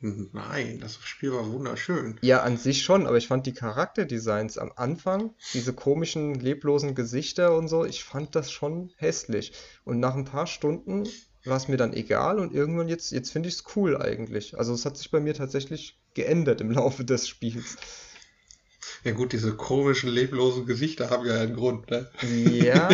Nein, 0.00 0.78
das 0.80 0.98
Spiel 1.02 1.32
war 1.32 1.50
wunderschön. 1.50 2.18
Ja, 2.20 2.42
an 2.42 2.58
sich 2.58 2.82
schon, 2.82 3.06
aber 3.06 3.16
ich 3.16 3.28
fand 3.28 3.46
die 3.46 3.54
Charakterdesigns 3.54 4.58
am 4.58 4.72
Anfang, 4.76 5.34
diese 5.54 5.72
komischen, 5.72 6.34
leblosen 6.34 6.94
Gesichter 6.94 7.56
und 7.56 7.68
so, 7.68 7.84
ich 7.84 8.04
fand 8.04 8.34
das 8.34 8.50
schon 8.52 8.92
hässlich. 8.96 9.52
Und 9.84 9.98
nach 9.98 10.14
ein 10.14 10.26
paar 10.26 10.46
Stunden 10.46 11.08
war 11.44 11.56
es 11.56 11.68
mir 11.68 11.78
dann 11.78 11.94
egal 11.94 12.38
und 12.38 12.52
irgendwann 12.52 12.88
jetzt, 12.88 13.10
jetzt 13.10 13.32
finde 13.32 13.48
ich 13.48 13.54
es 13.54 13.64
cool 13.74 13.96
eigentlich. 13.96 14.58
Also 14.58 14.74
es 14.74 14.84
hat 14.84 14.98
sich 14.98 15.10
bei 15.10 15.20
mir 15.20 15.32
tatsächlich 15.32 15.98
geändert 16.14 16.60
im 16.60 16.72
Laufe 16.72 17.04
des 17.04 17.26
Spiels. 17.28 17.76
Ja 19.02 19.12
gut, 19.12 19.32
diese 19.32 19.56
komischen, 19.56 20.10
leblosen 20.10 20.66
Gesichter 20.66 21.10
haben 21.10 21.26
ja 21.26 21.40
einen 21.40 21.54
Grund, 21.56 21.90
ne? 21.90 22.10
Ja, 22.22 22.88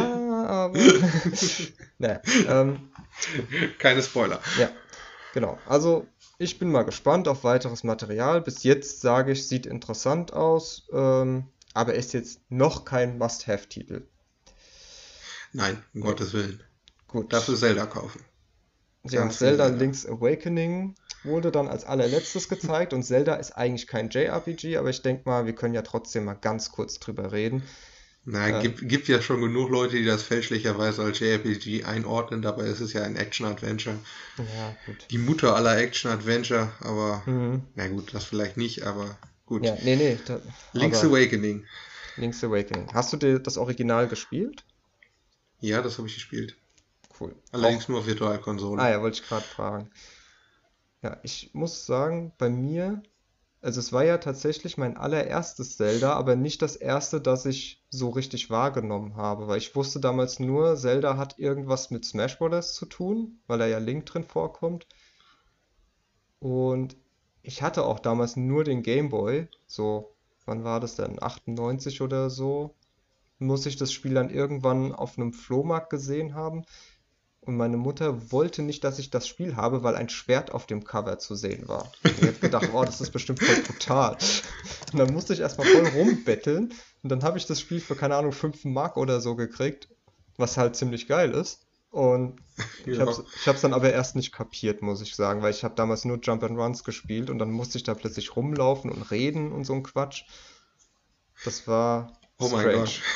aber. 0.46 0.78
naja, 1.98 2.20
ähm, 2.48 2.90
Keine 3.78 4.02
Spoiler. 4.02 4.40
ja, 4.58 4.70
genau. 5.34 5.58
Also, 5.66 6.06
ich 6.38 6.58
bin 6.58 6.70
mal 6.70 6.84
gespannt 6.84 7.28
auf 7.28 7.44
weiteres 7.44 7.84
Material. 7.84 8.40
Bis 8.40 8.62
jetzt 8.62 9.00
sage 9.00 9.32
ich, 9.32 9.46
sieht 9.46 9.66
interessant 9.66 10.32
aus, 10.32 10.88
ähm, 10.92 11.44
aber 11.74 11.94
ist 11.94 12.12
jetzt 12.12 12.40
noch 12.48 12.84
kein 12.84 13.18
Must-Have-Titel. 13.18 14.06
Nein, 15.52 15.82
um 15.94 16.00
Gottes 16.00 16.32
Willen. 16.32 16.62
Gut. 17.08 17.32
Dafür 17.32 17.56
Zelda 17.56 17.86
kaufen. 17.86 18.24
Ja, 19.04 19.20
ganz 19.20 19.36
viel 19.36 19.48
Zelda 19.48 19.66
Zelda. 19.66 19.78
Link's 19.78 20.06
Awakening 20.06 20.94
wurde 21.24 21.52
dann 21.52 21.68
als 21.68 21.84
allerletztes 21.84 22.48
gezeigt 22.48 22.92
und 22.92 23.02
Zelda 23.04 23.34
ist 23.34 23.52
eigentlich 23.52 23.86
kein 23.86 24.08
JRPG, 24.08 24.76
aber 24.76 24.90
ich 24.90 25.02
denke 25.02 25.28
mal, 25.28 25.46
wir 25.46 25.54
können 25.54 25.74
ja 25.74 25.82
trotzdem 25.82 26.24
mal 26.24 26.34
ganz 26.34 26.72
kurz 26.72 26.98
drüber 26.98 27.32
reden. 27.32 27.62
Na, 28.24 28.48
Ja. 28.48 28.60
gibt, 28.60 28.88
gibt 28.88 29.08
ja 29.08 29.20
schon 29.20 29.40
genug 29.40 29.70
Leute, 29.70 29.96
die 29.96 30.04
das 30.04 30.22
fälschlicherweise 30.22 31.02
als 31.02 31.18
JRPG 31.18 31.84
einordnen, 31.84 32.40
dabei 32.40 32.64
ist 32.66 32.80
es 32.80 32.92
ja 32.92 33.02
ein 33.02 33.16
Action-Adventure. 33.16 33.98
Ja, 34.38 34.76
gut. 34.86 35.06
Die 35.10 35.18
Mutter 35.18 35.56
aller 35.56 35.76
Action-Adventure, 35.78 36.72
aber, 36.80 37.22
Mhm. 37.26 37.62
na 37.74 37.88
gut, 37.88 38.14
das 38.14 38.24
vielleicht 38.24 38.56
nicht, 38.56 38.84
aber 38.84 39.16
gut. 39.46 39.66
Ja, 39.66 39.76
nee, 39.82 39.96
nee. 39.96 40.18
Da, 40.24 40.40
Link's 40.72 41.02
Awakening. 41.02 41.66
Link's 42.16 42.44
Awakening. 42.44 42.92
Hast 42.94 43.12
du 43.12 43.16
dir 43.16 43.38
das 43.40 43.56
Original 43.56 44.06
gespielt? 44.06 44.64
Ja, 45.60 45.82
das 45.82 45.98
habe 45.98 46.06
ich 46.06 46.14
gespielt. 46.14 46.56
Cool. 47.18 47.34
Allerdings 47.50 47.88
nur 47.88 48.00
auf 48.00 48.06
Virtualkonsole. 48.06 48.80
Ah 48.80 48.90
ja, 48.90 49.02
wollte 49.02 49.20
ich 49.20 49.26
gerade 49.28 49.46
fragen. 49.48 49.90
Ja, 51.02 51.18
ich 51.24 51.50
muss 51.54 51.86
sagen, 51.86 52.32
bei 52.38 52.48
mir, 52.48 53.02
also 53.62 53.78
es 53.78 53.92
war 53.92 54.04
ja 54.04 54.18
tatsächlich 54.18 54.76
mein 54.76 54.96
allererstes 54.96 55.76
Zelda, 55.76 56.14
aber 56.14 56.34
nicht 56.34 56.62
das 56.62 56.74
erste, 56.74 57.20
das 57.20 57.46
ich 57.46 57.80
so 57.90 58.10
richtig 58.10 58.50
wahrgenommen 58.50 59.16
habe, 59.16 59.46
weil 59.46 59.58
ich 59.58 59.76
wusste 59.76 60.00
damals 60.00 60.40
nur, 60.40 60.76
Zelda 60.76 61.16
hat 61.16 61.38
irgendwas 61.38 61.90
mit 61.90 62.04
Smash 62.04 62.38
Bros. 62.38 62.74
zu 62.74 62.86
tun, 62.86 63.38
weil 63.46 63.60
da 63.60 63.66
ja 63.66 63.78
Link 63.78 64.04
drin 64.06 64.24
vorkommt. 64.24 64.88
Und 66.40 66.96
ich 67.42 67.62
hatte 67.62 67.84
auch 67.84 68.00
damals 68.00 68.36
nur 68.36 68.64
den 68.64 68.82
Game 68.82 69.10
Boy, 69.10 69.46
so, 69.68 70.12
wann 70.44 70.64
war 70.64 70.80
das 70.80 70.96
denn? 70.96 71.22
98 71.22 72.00
oder 72.00 72.30
so, 72.30 72.74
muss 73.38 73.66
ich 73.66 73.76
das 73.76 73.92
Spiel 73.92 74.14
dann 74.14 74.30
irgendwann 74.30 74.92
auf 74.92 75.18
einem 75.18 75.32
Flohmarkt 75.32 75.90
gesehen 75.90 76.34
haben. 76.34 76.64
Und 77.44 77.56
meine 77.56 77.76
Mutter 77.76 78.30
wollte 78.30 78.62
nicht, 78.62 78.84
dass 78.84 79.00
ich 79.00 79.10
das 79.10 79.26
Spiel 79.26 79.56
habe, 79.56 79.82
weil 79.82 79.96
ein 79.96 80.08
Schwert 80.08 80.52
auf 80.52 80.66
dem 80.66 80.84
Cover 80.84 81.18
zu 81.18 81.34
sehen 81.34 81.66
war. 81.66 81.90
Und 82.04 82.18
ich 82.22 82.26
habe 82.28 82.38
gedacht, 82.38 82.68
oh, 82.72 82.84
das 82.84 83.00
ist 83.00 83.10
bestimmt 83.10 83.42
voll 83.42 83.56
brutal. 83.62 84.16
Und 84.92 84.98
dann 84.98 85.12
musste 85.12 85.32
ich 85.34 85.40
erstmal 85.40 85.66
voll 85.66 85.86
rumbetteln. 85.88 86.72
Und 87.02 87.08
dann 87.08 87.24
habe 87.24 87.38
ich 87.38 87.46
das 87.46 87.60
Spiel 87.60 87.80
für, 87.80 87.96
keine 87.96 88.14
Ahnung, 88.16 88.30
5 88.32 88.64
Mark 88.64 88.96
oder 88.96 89.20
so 89.20 89.34
gekriegt, 89.34 89.88
was 90.36 90.56
halt 90.56 90.76
ziemlich 90.76 91.08
geil 91.08 91.32
ist. 91.32 91.66
Und 91.90 92.40
ich 92.86 92.96
Ja. 92.96 93.06
habe 93.06 93.24
hab's 93.44 93.60
dann 93.60 93.74
aber 93.74 93.92
erst 93.92 94.14
nicht 94.14 94.30
kapiert, 94.32 94.80
muss 94.80 95.02
ich 95.02 95.16
sagen, 95.16 95.42
weil 95.42 95.50
ich 95.50 95.64
habe 95.64 95.74
damals 95.74 96.04
nur 96.04 96.20
Jump 96.20 96.44
and 96.44 96.56
Runs 96.56 96.84
gespielt 96.84 97.28
und 97.28 97.40
dann 97.40 97.50
musste 97.50 97.76
ich 97.76 97.82
da 97.82 97.94
plötzlich 97.94 98.36
rumlaufen 98.36 98.88
und 98.90 99.10
reden 99.10 99.50
und 99.50 99.64
so 99.64 99.72
ein 99.74 99.82
Quatsch. 99.82 100.24
Das 101.44 101.66
war 101.66 102.12
Oh 102.38 102.48
mein. 102.48 102.72
Gott. 102.72 103.00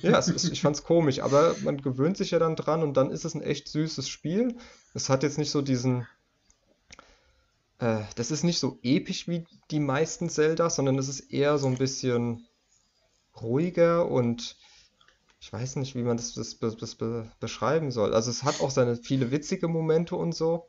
Ja, 0.00 0.18
es 0.18 0.28
ist, 0.28 0.50
ich 0.50 0.62
fand's 0.62 0.84
komisch, 0.84 1.20
aber 1.20 1.54
man 1.64 1.82
gewöhnt 1.82 2.16
sich 2.16 2.30
ja 2.30 2.38
dann 2.38 2.56
dran 2.56 2.82
und 2.82 2.96
dann 2.96 3.10
ist 3.10 3.26
es 3.26 3.34
ein 3.34 3.42
echt 3.42 3.68
süßes 3.68 4.08
Spiel. 4.08 4.56
Es 4.94 5.10
hat 5.10 5.22
jetzt 5.22 5.36
nicht 5.36 5.50
so 5.50 5.60
diesen, 5.60 6.06
äh, 7.78 8.00
das 8.14 8.30
ist 8.30 8.42
nicht 8.42 8.58
so 8.58 8.78
episch 8.82 9.28
wie 9.28 9.44
die 9.70 9.80
meisten 9.80 10.30
Zeldas, 10.30 10.76
sondern 10.76 10.98
es 10.98 11.08
ist 11.08 11.30
eher 11.30 11.58
so 11.58 11.66
ein 11.66 11.76
bisschen 11.76 12.46
ruhiger 13.38 14.08
und 14.08 14.56
ich 15.40 15.52
weiß 15.52 15.76
nicht, 15.76 15.94
wie 15.94 16.04
man 16.04 16.16
das, 16.16 16.34
das, 16.34 16.58
das, 16.58 16.76
das 16.76 16.94
be 16.94 17.30
beschreiben 17.40 17.90
soll. 17.90 18.14
Also 18.14 18.30
es 18.30 18.44
hat 18.44 18.60
auch 18.60 18.70
seine 18.70 18.96
viele 18.96 19.30
witzige 19.32 19.68
Momente 19.68 20.14
und 20.14 20.34
so, 20.34 20.66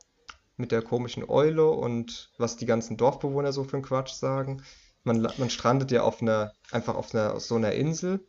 mit 0.56 0.72
der 0.72 0.82
komischen 0.82 1.28
Eule 1.28 1.70
und 1.70 2.30
was 2.38 2.56
die 2.56 2.66
ganzen 2.66 2.96
Dorfbewohner 2.96 3.52
so 3.52 3.64
für 3.64 3.76
einen 3.76 3.84
Quatsch 3.84 4.12
sagen. 4.12 4.62
Man, 5.04 5.22
man 5.22 5.50
strandet 5.50 5.90
ja 5.90 6.02
auf 6.02 6.22
einer, 6.22 6.52
einfach 6.70 6.94
auf 6.96 7.14
einer, 7.14 7.38
so 7.40 7.56
einer 7.56 7.72
Insel 7.72 8.26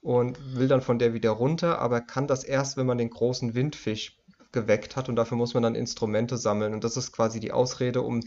und 0.00 0.38
will 0.56 0.68
dann 0.68 0.82
von 0.82 0.98
der 0.98 1.14
wieder 1.14 1.30
runter, 1.30 1.78
aber 1.78 2.00
kann 2.00 2.26
das 2.26 2.44
erst, 2.44 2.76
wenn 2.76 2.86
man 2.86 2.98
den 2.98 3.10
großen 3.10 3.54
Windfisch 3.54 4.18
geweckt 4.52 4.96
hat 4.96 5.08
und 5.08 5.16
dafür 5.16 5.36
muss 5.38 5.54
man 5.54 5.62
dann 5.62 5.74
Instrumente 5.74 6.36
sammeln 6.38 6.74
und 6.74 6.84
das 6.84 6.96
ist 6.96 7.12
quasi 7.12 7.40
die 7.40 7.52
Ausrede, 7.52 8.02
um 8.02 8.22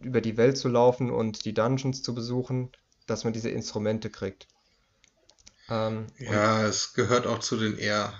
über 0.00 0.20
die 0.20 0.36
Welt 0.36 0.58
zu 0.58 0.68
laufen 0.68 1.10
und 1.12 1.44
die 1.44 1.54
Dungeons 1.54 2.02
zu 2.02 2.12
besuchen, 2.12 2.72
dass 3.06 3.22
man 3.22 3.32
diese 3.32 3.50
Instrumente 3.50 4.10
kriegt. 4.10 4.48
Ähm, 5.68 6.06
Ja, 6.18 6.66
es 6.66 6.92
gehört 6.94 7.26
auch 7.26 7.38
zu 7.38 7.56
den 7.56 7.78
eher 7.78 8.12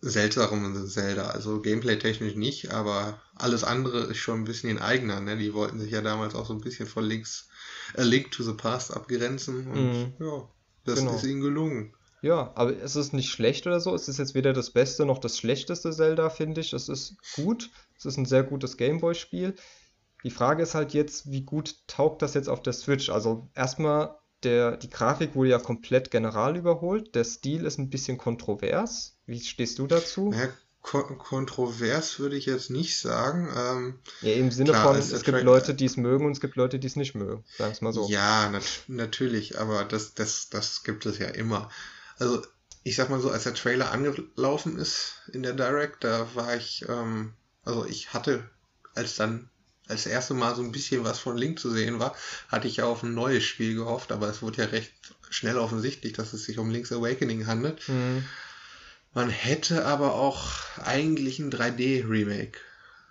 seltsamen 0.00 0.88
Zelda. 0.88 1.30
Also 1.30 1.62
gameplay-technisch 1.62 2.36
nicht, 2.36 2.72
aber 2.72 3.22
alles 3.38 3.64
andere 3.64 4.04
ist 4.04 4.18
schon 4.18 4.40
ein 4.40 4.44
bisschen 4.44 4.70
ein 4.70 4.82
eigener. 4.82 5.20
Ne? 5.20 5.36
Die 5.36 5.54
wollten 5.54 5.78
sich 5.80 5.90
ja 5.90 6.00
damals 6.02 6.34
auch 6.34 6.46
so 6.46 6.54
ein 6.54 6.60
bisschen 6.60 6.86
von 6.86 7.04
Links, 7.04 7.48
A 7.96 8.02
Link 8.02 8.30
to 8.30 8.42
the 8.42 8.52
Past 8.54 8.92
abgrenzen 8.94 9.66
und 9.68 9.74
Mhm, 9.74 10.14
ja, 10.20 10.48
das 10.84 10.98
ist 11.00 11.04
genau. 11.04 11.22
ihnen 11.24 11.40
gelungen. 11.40 11.94
Ja, 12.20 12.52
aber 12.56 12.76
es 12.76 12.96
ist 12.96 13.12
nicht 13.12 13.30
schlecht 13.30 13.66
oder 13.66 13.80
so. 13.80 13.94
Es 13.94 14.08
ist 14.08 14.18
jetzt 14.18 14.34
weder 14.34 14.52
das 14.52 14.70
Beste 14.72 15.06
noch 15.06 15.18
das 15.18 15.38
schlechteste 15.38 15.92
Zelda, 15.92 16.30
finde 16.30 16.60
ich. 16.60 16.72
Es 16.72 16.88
ist 16.88 17.16
gut. 17.34 17.70
Es 17.96 18.04
ist 18.06 18.16
ein 18.16 18.26
sehr 18.26 18.42
gutes 18.42 18.76
Gameboy-Spiel. 18.76 19.54
Die 20.24 20.30
Frage 20.30 20.64
ist 20.64 20.74
halt 20.74 20.94
jetzt, 20.94 21.30
wie 21.30 21.42
gut 21.44 21.76
taugt 21.86 22.22
das 22.22 22.34
jetzt 22.34 22.48
auf 22.48 22.62
der 22.62 22.72
Switch? 22.72 23.08
Also 23.08 23.48
erstmal, 23.54 24.18
der, 24.42 24.76
die 24.76 24.90
Grafik 24.90 25.36
wurde 25.36 25.50
ja 25.50 25.58
komplett 25.58 26.10
general 26.10 26.56
überholt. 26.56 27.14
Der 27.14 27.24
Stil 27.24 27.64
ist 27.64 27.78
ein 27.78 27.90
bisschen 27.90 28.18
kontrovers. 28.18 29.16
Wie 29.26 29.40
stehst 29.40 29.78
du 29.78 29.86
dazu? 29.86 30.30
Kon 30.30 30.48
kontrovers 30.90 32.18
würde 32.18 32.36
ich 32.36 32.46
jetzt 32.46 32.70
nicht 32.70 32.98
sagen. 32.98 33.48
Ähm, 33.56 33.98
Ja, 34.20 34.32
im 34.34 34.50
Sinne 34.50 34.70
klar, 34.70 34.94
von, 34.94 34.98
es 34.98 35.22
gibt. 35.22 35.42
Leute, 35.42 35.74
die 35.74 35.84
es 35.84 35.96
mögen 35.96 36.26
und 36.26 36.32
es 36.32 36.40
gibt 36.40 36.56
Leute, 36.56 36.78
die 36.78 36.86
es 36.86 36.96
nicht 36.96 37.14
mögen. 37.14 37.44
Sagen 37.56 37.70
wir 37.70 37.74
es 37.74 37.80
mal 37.80 37.92
so. 37.92 38.08
Ja, 38.08 38.48
nat 38.50 38.64
natürlich, 38.86 39.58
aber 39.58 39.84
das, 39.84 40.14
das, 40.14 40.48
das 40.48 40.82
gibt 40.84 41.06
es 41.06 41.18
ja 41.18 41.28
immer. 41.28 41.70
Also, 42.18 42.42
ich 42.84 42.96
sag 42.96 43.10
mal 43.10 43.20
so, 43.20 43.30
als 43.30 43.44
der 43.44 43.54
Trailer 43.54 43.90
angelaufen 43.90 44.78
ist 44.78 45.22
in 45.32 45.42
der 45.42 45.52
Direct, 45.52 46.04
da 46.04 46.26
war 46.34 46.56
ich, 46.56 46.84
ähm, 46.88 47.34
also 47.64 47.84
ich 47.84 48.12
hatte, 48.14 48.48
als 48.94 49.16
dann 49.16 49.50
als 49.88 50.06
erste 50.06 50.34
Mal 50.34 50.54
so 50.54 50.62
ein 50.62 50.72
bisschen 50.72 51.04
was 51.04 51.18
von 51.18 51.36
Link 51.36 51.58
zu 51.58 51.70
sehen 51.70 51.98
war, 51.98 52.14
hatte 52.48 52.68
ich 52.68 52.76
ja 52.76 52.84
auf 52.84 53.02
ein 53.02 53.14
neues 53.14 53.44
Spiel 53.44 53.74
gehofft, 53.74 54.12
aber 54.12 54.28
es 54.28 54.42
wurde 54.42 54.62
ja 54.62 54.68
recht 54.68 54.92
schnell 55.30 55.56
offensichtlich, 55.56 56.12
dass 56.12 56.32
es 56.32 56.44
sich 56.44 56.58
um 56.58 56.70
Link's 56.70 56.92
Awakening 56.92 57.46
handelt. 57.46 57.80
Hm, 57.86 58.24
Man 59.14 59.30
hätte 59.30 59.84
aber 59.86 60.14
auch 60.14 60.78
eigentlich 60.78 61.38
ein 61.38 61.50
3D-Remake 61.50 62.58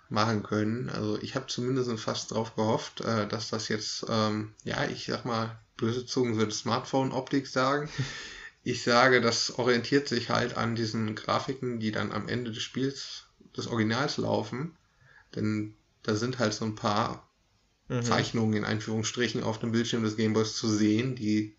machen 0.08 0.42
können. 0.42 0.88
Also 0.88 1.18
ich 1.20 1.34
habe 1.34 1.46
zumindest 1.48 1.90
fast 2.00 2.30
drauf 2.30 2.54
gehofft, 2.54 3.00
äh, 3.00 3.26
dass 3.28 3.50
das 3.50 3.68
jetzt, 3.68 4.06
ähm, 4.08 4.54
ja, 4.64 4.84
ich 4.88 5.06
sag 5.06 5.24
mal, 5.24 5.58
böse 5.76 6.06
Zungen 6.06 6.36
würde 6.36 6.52
Smartphone-Optik 6.52 7.46
sagen. 7.46 7.88
Ich 8.64 8.82
sage, 8.82 9.22
das 9.22 9.58
orientiert 9.58 10.08
sich 10.08 10.28
halt 10.28 10.58
an 10.58 10.74
diesen 10.74 11.14
Grafiken, 11.14 11.80
die 11.80 11.90
dann 11.90 12.12
am 12.12 12.28
Ende 12.28 12.52
des 12.52 12.62
Spiels, 12.62 13.24
des 13.56 13.66
Originals 13.66 14.18
laufen. 14.18 14.76
Denn 15.34 15.74
da 16.02 16.16
sind 16.16 16.38
halt 16.38 16.52
so 16.52 16.66
ein 16.66 16.74
paar 16.74 17.30
mhm. 17.88 18.02
Zeichnungen 18.02 18.54
in 18.54 18.64
Einführungsstrichen 18.64 19.42
auf 19.42 19.58
dem 19.58 19.72
Bildschirm 19.72 20.02
des 20.02 20.16
Gameboys 20.16 20.54
zu 20.54 20.68
sehen, 20.68 21.14
die 21.14 21.56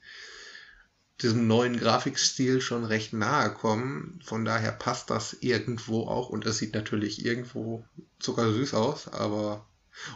diesem 1.22 1.48
neuen 1.48 1.78
Grafikstil 1.78 2.62
schon 2.62 2.86
recht 2.86 3.14
nahe 3.14 3.54
kommen. 3.54 4.20
Von 4.24 4.46
daher 4.46 4.72
passt 4.72 5.10
das 5.10 5.38
irgendwo 5.42 6.08
auch 6.08 6.30
und 6.30 6.46
es 6.46 6.58
sieht 6.58 6.74
natürlich 6.74 7.26
irgendwo 7.26 7.84
zuckersüß 8.20 8.74
aus, 8.74 9.08
aber 9.08 9.66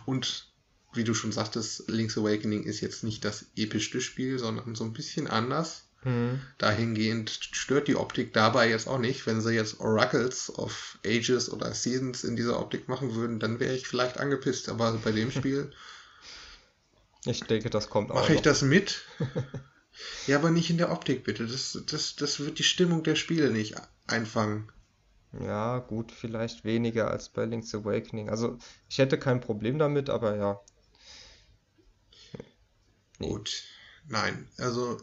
und 0.05 0.47
wie 0.93 1.03
du 1.03 1.13
schon 1.13 1.31
sagtest, 1.31 1.89
Link's 1.89 2.17
Awakening 2.17 2.63
ist 2.63 2.81
jetzt 2.81 3.03
nicht 3.03 3.25
das 3.25 3.45
epischste 3.55 3.99
Spiel, 3.99 4.37
sondern 4.39 4.75
so 4.75 4.83
ein 4.83 4.93
bisschen 4.93 5.27
anders. 5.27 5.87
Hm. 6.03 6.39
Dahingehend 6.57 7.31
stört 7.31 7.87
die 7.87 7.95
Optik 7.95 8.33
dabei 8.33 8.69
jetzt 8.69 8.87
auch 8.87 8.99
nicht. 8.99 9.25
Wenn 9.25 9.41
sie 9.41 9.53
jetzt 9.53 9.79
Oracles 9.79 10.53
of 10.55 10.99
Ages 11.05 11.51
oder 11.51 11.73
Seasons 11.73 12.23
in 12.23 12.35
dieser 12.35 12.59
Optik 12.59 12.87
machen 12.89 13.15
würden, 13.15 13.39
dann 13.39 13.59
wäre 13.59 13.73
ich 13.73 13.87
vielleicht 13.87 14.19
angepisst. 14.19 14.69
Aber 14.69 14.93
bei 15.03 15.11
dem 15.11 15.31
Spiel 15.31 15.71
Ich 17.25 17.41
denke, 17.41 17.69
das 17.69 17.89
kommt 17.89 18.11
auch 18.11 18.15
mache 18.15 18.33
ich 18.33 18.39
noch. 18.39 18.43
das 18.43 18.61
mit. 18.61 19.01
Ja, 20.27 20.37
aber 20.37 20.51
nicht 20.51 20.69
in 20.69 20.77
der 20.77 20.91
Optik, 20.91 21.23
bitte. 21.23 21.45
Das, 21.47 21.77
das, 21.85 22.15
das 22.15 22.39
wird 22.39 22.59
die 22.59 22.63
Stimmung 22.63 23.03
der 23.03 23.15
Spiele 23.15 23.51
nicht 23.51 23.75
einfangen. 24.07 24.71
Ja, 25.39 25.79
gut, 25.79 26.11
vielleicht 26.11 26.63
weniger 26.63 27.09
als 27.09 27.29
bei 27.29 27.45
Link's 27.45 27.73
Awakening. 27.73 28.29
Also, 28.29 28.57
ich 28.89 28.99
hätte 28.99 29.17
kein 29.17 29.41
Problem 29.41 29.79
damit, 29.79 30.09
aber 30.09 30.35
ja. 30.35 30.59
Nee. 33.19 33.29
Gut. 33.29 33.63
Nein, 34.07 34.47
also 34.57 35.01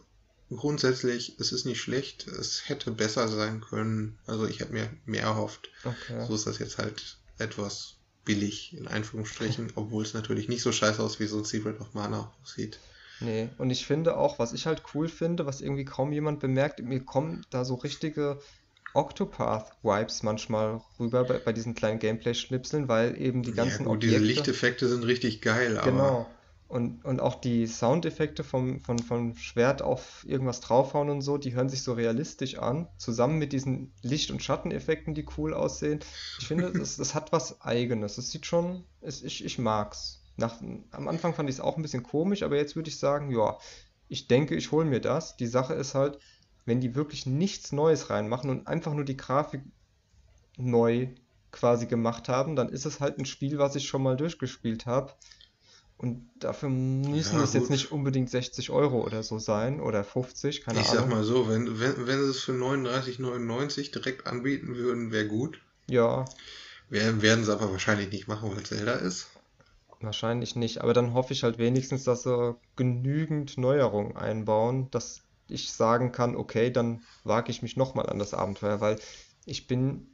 grundsätzlich, 0.50 1.36
es 1.38 1.52
ist 1.52 1.64
nicht 1.64 1.80
schlecht. 1.80 2.26
Es 2.26 2.68
hätte 2.68 2.90
besser 2.90 3.28
sein 3.28 3.60
können. 3.60 4.18
Also 4.26 4.46
ich 4.46 4.60
hätte 4.60 4.72
mir 4.72 4.90
mehr 5.06 5.22
erhofft. 5.22 5.70
Okay. 5.84 6.26
So 6.26 6.34
ist 6.34 6.46
das 6.46 6.58
jetzt 6.58 6.78
halt 6.78 7.18
etwas 7.38 7.96
billig, 8.24 8.76
in 8.76 8.86
Anführungsstrichen, 8.86 9.72
obwohl 9.76 10.04
es 10.04 10.14
natürlich 10.14 10.48
nicht 10.48 10.62
so 10.62 10.72
scheiße 10.72 11.02
aus 11.02 11.20
wie 11.20 11.26
so 11.26 11.38
ein 11.38 11.44
Secret 11.44 11.80
of 11.80 11.94
Mana 11.94 12.32
aussieht. 12.42 12.78
Nee, 13.20 13.48
und 13.58 13.70
ich 13.70 13.86
finde 13.86 14.16
auch, 14.16 14.38
was 14.38 14.52
ich 14.52 14.66
halt 14.66 14.82
cool 14.94 15.08
finde, 15.08 15.46
was 15.46 15.60
irgendwie 15.60 15.84
kaum 15.84 16.12
jemand 16.12 16.40
bemerkt, 16.40 16.82
mir 16.82 17.00
kommen 17.04 17.44
da 17.50 17.64
so 17.64 17.74
richtige 17.74 18.38
Octopath-Vibes 18.94 20.22
manchmal 20.22 20.80
rüber 20.98 21.24
bei, 21.24 21.38
bei 21.38 21.52
diesen 21.52 21.74
kleinen 21.74 21.98
Gameplay-Schnipseln, 21.98 22.88
weil 22.88 23.20
eben 23.20 23.42
die 23.42 23.50
Ja 23.50 23.56
ganzen 23.56 23.84
gut, 23.84 24.02
diese 24.02 24.16
Objekte. 24.16 24.32
Lichteffekte 24.32 24.88
sind 24.88 25.04
richtig 25.04 25.42
geil, 25.42 25.78
aber 25.78 25.90
Genau. 25.90 26.26
Und, 26.68 27.04
und 27.04 27.18
auch 27.18 27.34
die 27.34 27.66
Soundeffekte 27.66 28.44
vom, 28.44 28.80
von, 28.80 29.00
vom 29.00 29.34
Schwert 29.34 29.82
auf 29.82 30.24
irgendwas 30.24 30.60
draufhauen 30.60 31.10
und 31.10 31.20
so, 31.20 31.36
die 31.36 31.52
hören 31.52 31.68
sich 31.68 31.82
so 31.82 31.94
realistisch 31.94 32.58
an, 32.58 32.86
zusammen 32.96 33.38
mit 33.38 33.52
diesen 33.52 33.92
Licht- 34.02 34.30
und 34.30 34.40
Schatteneffekten, 34.40 35.12
die 35.12 35.26
cool 35.36 35.52
aussehen. 35.52 35.98
Ich 36.38 36.46
finde, 36.46 36.70
das, 36.70 36.96
das 36.96 37.16
hat 37.16 37.32
was 37.32 37.60
Eigenes. 37.60 38.18
Es 38.18 38.30
sieht 38.30 38.46
schon, 38.46 38.84
es, 39.00 39.22
ich, 39.24 39.44
ich 39.44 39.58
mag's. 39.58 40.19
Nach, 40.36 40.60
am 40.92 41.08
Anfang 41.08 41.34
fand 41.34 41.48
ich 41.50 41.56
es 41.56 41.60
auch 41.60 41.76
ein 41.76 41.82
bisschen 41.82 42.02
komisch, 42.02 42.42
aber 42.42 42.56
jetzt 42.56 42.76
würde 42.76 42.88
ich 42.90 42.98
sagen, 42.98 43.30
ja, 43.30 43.58
ich 44.08 44.28
denke, 44.28 44.56
ich 44.56 44.72
hole 44.72 44.86
mir 44.86 45.00
das. 45.00 45.36
Die 45.36 45.46
Sache 45.46 45.74
ist 45.74 45.94
halt, 45.94 46.18
wenn 46.64 46.80
die 46.80 46.94
wirklich 46.94 47.26
nichts 47.26 47.72
Neues 47.72 48.10
reinmachen 48.10 48.50
und 48.50 48.66
einfach 48.66 48.94
nur 48.94 49.04
die 49.04 49.16
Grafik 49.16 49.62
neu 50.56 51.08
quasi 51.52 51.86
gemacht 51.86 52.28
haben, 52.28 52.54
dann 52.56 52.68
ist 52.68 52.86
es 52.86 53.00
halt 53.00 53.18
ein 53.18 53.26
Spiel, 53.26 53.58
was 53.58 53.74
ich 53.76 53.88
schon 53.88 54.02
mal 54.02 54.16
durchgespielt 54.16 54.86
habe. 54.86 55.12
Und 55.96 56.30
dafür 56.38 56.68
müssen 56.70 57.38
ja 57.38 57.44
es 57.44 57.52
jetzt 57.54 57.70
nicht 57.70 57.92
unbedingt 57.92 58.30
60 58.30 58.70
Euro 58.70 59.02
oder 59.04 59.22
so 59.22 59.38
sein 59.38 59.80
oder 59.80 60.04
50, 60.04 60.62
keine 60.64 60.80
Ich 60.80 60.86
sag 60.86 61.00
Ahnung. 61.02 61.10
mal 61.10 61.24
so, 61.24 61.48
wenn, 61.48 61.78
wenn, 61.78 62.06
wenn 62.08 62.22
sie 62.24 62.30
es 62.30 62.40
für 62.40 62.52
39,99 62.52 63.92
direkt 63.92 64.26
anbieten 64.26 64.74
würden, 64.76 65.12
wäre 65.12 65.28
gut. 65.28 65.60
Ja, 65.88 66.24
Wer- 66.90 67.22
Werden 67.22 67.44
sie 67.46 67.52
aber 67.52 67.72
wahrscheinlich 67.72 68.12
nicht 68.12 68.28
machen, 68.28 68.50
weil 68.50 68.62
es 68.62 68.68
Zelda 68.68 68.92
ist. 68.92 69.28
Wahrscheinlich 70.00 70.56
nicht, 70.56 70.80
aber 70.80 70.94
dann 70.94 71.12
hoffe 71.12 71.34
ich 71.34 71.42
halt 71.42 71.58
wenigstens, 71.58 72.04
dass 72.04 72.22
sie 72.22 72.56
genügend 72.74 73.58
Neuerungen 73.58 74.16
einbauen, 74.16 74.90
dass 74.90 75.22
ich 75.46 75.72
sagen 75.72 76.10
kann, 76.10 76.36
okay, 76.36 76.70
dann 76.70 77.02
wage 77.24 77.50
ich 77.50 77.60
mich 77.60 77.76
nochmal 77.76 78.06
an 78.06 78.18
das 78.18 78.32
Abenteuer, 78.32 78.80
weil 78.80 78.98
ich 79.44 79.66
bin 79.66 80.06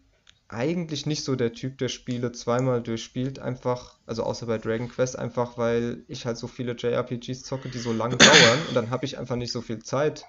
eigentlich 0.48 1.06
nicht 1.06 1.24
so 1.24 1.36
der 1.36 1.52
Typ, 1.52 1.78
der 1.78 1.88
Spiele 1.88 2.32
zweimal 2.32 2.82
durchspielt, 2.82 3.38
einfach, 3.38 3.98
also 4.06 4.22
außer 4.22 4.46
bei 4.46 4.58
Dragon 4.58 4.88
Quest, 4.88 5.18
einfach 5.18 5.58
weil 5.58 6.04
ich 6.08 6.26
halt 6.26 6.38
so 6.38 6.46
viele 6.46 6.72
JRPGs 6.72 7.42
zocke, 7.42 7.68
die 7.68 7.78
so 7.78 7.92
lang 7.92 8.10
dauern 8.18 8.58
und 8.68 8.74
dann 8.74 8.90
habe 8.90 9.04
ich 9.04 9.18
einfach 9.18 9.36
nicht 9.36 9.52
so 9.52 9.60
viel 9.60 9.80
Zeit, 9.80 10.24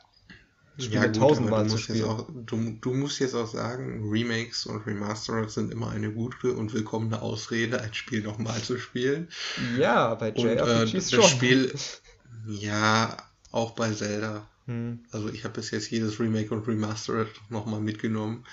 Ja, 0.77 1.01
Spiele 1.01 1.11
gut, 1.11 1.39
aber 1.39 1.55
du 1.55 1.59
tausendmal 1.59 1.65
zu 1.67 1.77
musst 1.77 1.89
jetzt 1.89 1.99
spielen. 1.99 2.03
auch, 2.03 2.29
du, 2.29 2.77
du 2.81 2.93
musst 2.93 3.19
jetzt 3.19 3.33
auch 3.35 3.47
sagen, 3.47 4.09
Remakes 4.09 4.65
und 4.67 4.85
Remastered 4.85 5.49
sind 5.51 5.71
immer 5.71 5.89
eine 5.89 6.11
gute 6.11 6.53
und 6.53 6.73
willkommene 6.73 7.21
Ausrede, 7.21 7.81
ein 7.81 7.93
Spiel 7.93 8.21
nochmal 8.23 8.61
zu 8.61 8.77
spielen. 8.77 9.29
Ja, 9.77 10.15
bei 10.15 10.31
Und 10.33 10.61
äh, 10.61 10.85
JRPGs 10.85 11.09
das 11.09 11.23
schon. 11.23 11.23
Spiel, 11.23 11.73
ja, 12.47 13.17
auch 13.51 13.71
bei 13.71 13.91
Zelda. 13.93 14.47
Hm, 14.65 15.03
Also 15.11 15.29
ich 15.29 15.43
habe 15.45 15.55
bis 15.55 15.71
jetzt 15.71 15.89
jedes 15.91 16.19
Remake 16.19 16.53
und 16.53 16.67
Remastered 16.67 17.29
nochmal 17.49 17.81
mitgenommen. 17.81 18.45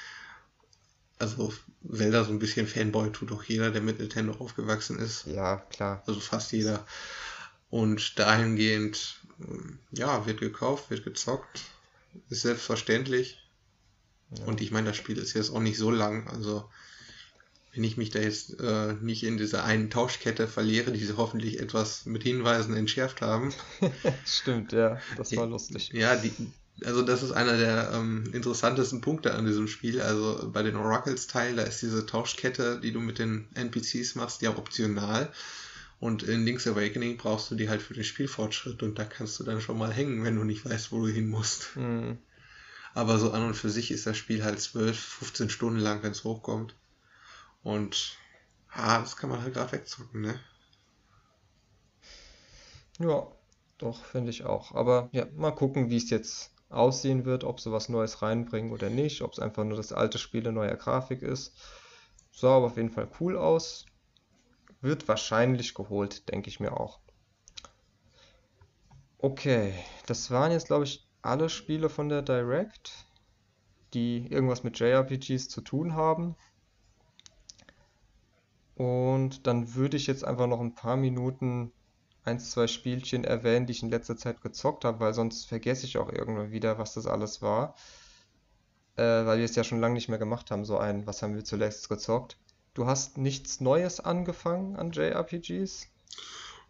Also 1.19 1.53
Zelda 1.91 2.25
so 2.25 2.33
ein 2.33 2.39
bisschen 2.39 2.67
Fanboy 2.67 3.11
tut 3.13 3.33
auch 3.33 3.43
jeder, 3.45 3.71
der 3.71 3.83
mit 3.83 3.99
Nintendo 3.99 4.33
aufgewachsen 4.35 4.99
ist. 4.99 5.27
ja, 5.27 5.59
klar. 5.71 6.03
Also 6.07 6.21
fast 6.21 6.53
jeder. 6.53 6.87
Und 7.71 8.19
dahingehend, 8.19 9.21
ähm, 9.41 9.79
ja, 9.93 10.27
wird 10.27 10.41
gekauft, 10.41 10.91
wird 10.91 11.05
gezockt. 11.05 11.63
Ist 12.29 12.43
selbstverständlich. 12.43 13.39
Ja. 14.31 14.45
Und 14.47 14.61
ich 14.61 14.71
meine, 14.71 14.89
das 14.89 14.97
Spiel 14.97 15.19
ist 15.19 15.35
jetzt 15.35 15.51
auch 15.51 15.61
nicht 15.61 15.79
so 15.79 15.91
lang. 15.91 16.29
Also 16.29 16.69
wenn 17.75 17.85
ich 17.85 17.97
mich 17.97 18.11
da 18.11 18.21
jetzt 18.21 18.61
äh, 18.61 18.95
nicht 19.01 19.25
in 19.25 19.37
dieser 19.37 19.65
einen 19.65 19.91
Tauschkette 19.91 20.47
verliere, 20.47 20.93
die 20.93 21.05
sie 21.05 21.17
hoffentlich 21.17 21.59
etwas 21.59 22.07
mit 22.07 22.23
Hinweisen 22.23 22.77
entschärft 22.77 23.21
haben. 23.21 23.53
Stimmt, 24.25 24.73
ja, 24.73 25.01
das 25.17 25.37
war 25.37 25.47
lustig. 25.47 25.91
Ja, 25.93 26.15
die, 26.15 26.33
also 26.85 27.03
das 27.03 27.23
ist 27.23 27.33
einer 27.33 27.57
der 27.57 27.93
ähm, 27.93 28.31
interessantesten 28.33 29.01
Punkte 29.01 29.35
an 29.35 29.45
diesem 29.45 29.67
Spiel. 29.67 30.01
Also 30.01 30.51
bei 30.53 30.63
den 30.63 30.77
Oracles-Teilen, 30.77 31.57
da 31.57 31.65
ist 31.65 31.83
diese 31.83 32.07
Tauschkette, 32.07 32.81
die 32.81 32.93
du 32.93 33.01
mit 33.01 33.19
den 33.19 33.49
NPCs 33.55 34.15
machst, 34.15 34.43
ja 34.43 34.51
optional. 34.51 35.33
Und 36.05 36.23
in 36.23 36.45
Link's 36.45 36.67
Awakening 36.67 37.17
brauchst 37.17 37.51
du 37.51 37.55
die 37.55 37.71
halt 37.71 37.81
für 37.81 37.95
den 37.95 38.05
Spielfortschritt 38.05 38.83
und 38.83 38.99
da 38.99 39.07
kannst 39.07 39.41
du 39.41 39.45
dann 39.45 39.63
schon 39.63 39.79
mal 39.79 39.91
hängen, 39.91 40.23
wenn 40.23 40.37
du 40.37 40.45
nicht 40.45 40.65
weißt, 40.69 40.93
wo 40.93 41.01
du 41.01 41.11
hin 41.11 41.29
musst. 41.31 41.75
Hm, 41.77 42.19
Aber 42.95 43.19
so 43.19 43.33
an 43.33 43.47
und 43.47 43.55
für 43.55 43.71
sich 43.71 43.91
ist 43.91 44.07
das 44.07 44.17
Spiel 44.19 44.45
halt 44.45 44.61
12, 44.61 44.99
15 44.99 45.51
Stunden 45.51 45.81
lang, 45.81 46.03
wenn 46.03 46.13
es 46.13 46.25
hochkommt. 46.25 46.77
Und 47.63 48.19
ah, 48.71 49.01
das 49.01 49.17
kann 49.17 49.31
man 49.31 49.43
halt 49.43 49.55
gerade 49.55 49.73
wegzocken, 49.73 50.21
ne? 50.21 50.41
ja, 52.99 53.27
doch, 53.79 54.05
finde 54.05 54.31
ich 54.31 54.45
auch. 54.45 54.75
Aber 54.75 55.09
ja, 55.13 55.27
mal 55.37 55.53
gucken, 55.53 55.91
wie 55.91 55.97
es 55.97 56.11
jetzt 56.11 56.53
aussehen 56.69 57.25
wird, 57.25 57.45
ob 57.45 57.61
sie 57.61 57.73
was 57.73 57.89
Neues 57.89 58.23
reinbringen 58.23 58.73
oder 58.73 58.91
nicht, 58.91 59.23
ob 59.23 59.33
es 59.33 59.39
einfach 59.39 59.65
nur 59.65 59.77
das 59.77 59.93
alte 59.93 60.19
Spiel 60.19 60.47
in 60.47 60.55
neuer 60.55 60.77
Grafik 60.77 61.23
ist. 61.23 61.57
Sah 62.33 62.57
aber 62.57 62.67
auf 62.67 62.77
jeden 62.77 62.91
Fall 62.91 63.11
cool 63.21 63.37
aus. 63.37 63.87
Wird 64.85 65.09
wahrscheinlich 65.09 65.73
geholt, 65.73 66.29
denke 66.29 66.51
ich 66.51 66.61
mir 66.61 66.79
auch. 66.79 67.01
Okay, 69.17 69.73
das 70.05 70.31
waren 70.31 70.53
jetzt, 70.53 70.67
glaube 70.67 70.85
ich, 70.85 71.09
alle 71.23 71.49
Spiele 71.49 71.89
von 71.89 72.11
der 72.11 72.21
Direct, 72.21 72.93
die 73.95 74.27
irgendwas 74.27 74.63
mit 74.63 74.79
JRPGs 74.79 75.49
zu 75.49 75.63
tun 75.63 75.95
haben. 75.95 76.37
Und 78.75 79.47
dann 79.47 79.75
würde 79.75 79.97
ich 79.97 80.07
jetzt 80.07 80.23
einfach 80.23 80.49
noch 80.49 80.61
ein 80.61 80.75
paar 80.75 80.99
Minuten 80.99 81.73
eins, 82.23 82.51
zwei 82.51 82.67
Spielchen 82.67 83.25
erwähnen, 83.25 83.65
die 83.65 83.73
ich 83.73 83.83
in 83.83 83.89
letzter 83.89 84.19
Zeit 84.19 84.43
gezockt 84.43 84.85
habe, 84.85 85.01
weil 85.01 85.15
sonst 85.15 85.47
vergesse 85.47 85.87
ich 85.87 85.97
auch 85.97 86.13
irgendwann 86.13 86.51
wieder, 86.51 86.77
was 86.77 86.93
das 86.93 87.07
alles 87.07 87.41
war. 87.41 87.75
Äh, 88.97 89.25
weil 89.25 89.39
wir 89.39 89.47
es 89.47 89.57
ja 89.57 89.65
schon 89.65 89.81
lange 89.81 89.95
nicht 89.95 90.11
mehr 90.11 90.19
gemacht 90.19 90.51
haben, 90.51 90.67
so 90.67 90.77
ein, 90.77 91.07
was 91.07 91.23
haben 91.23 91.35
wir 91.35 91.45
zuletzt 91.45 91.89
gezockt? 91.89 92.37
Du 92.75 92.87
hast 92.87 93.19
nichts 93.19 93.61
Neues 93.61 94.01
angefangen 94.01 94.75
an 94.75 94.91
JRPGs? 94.91 95.87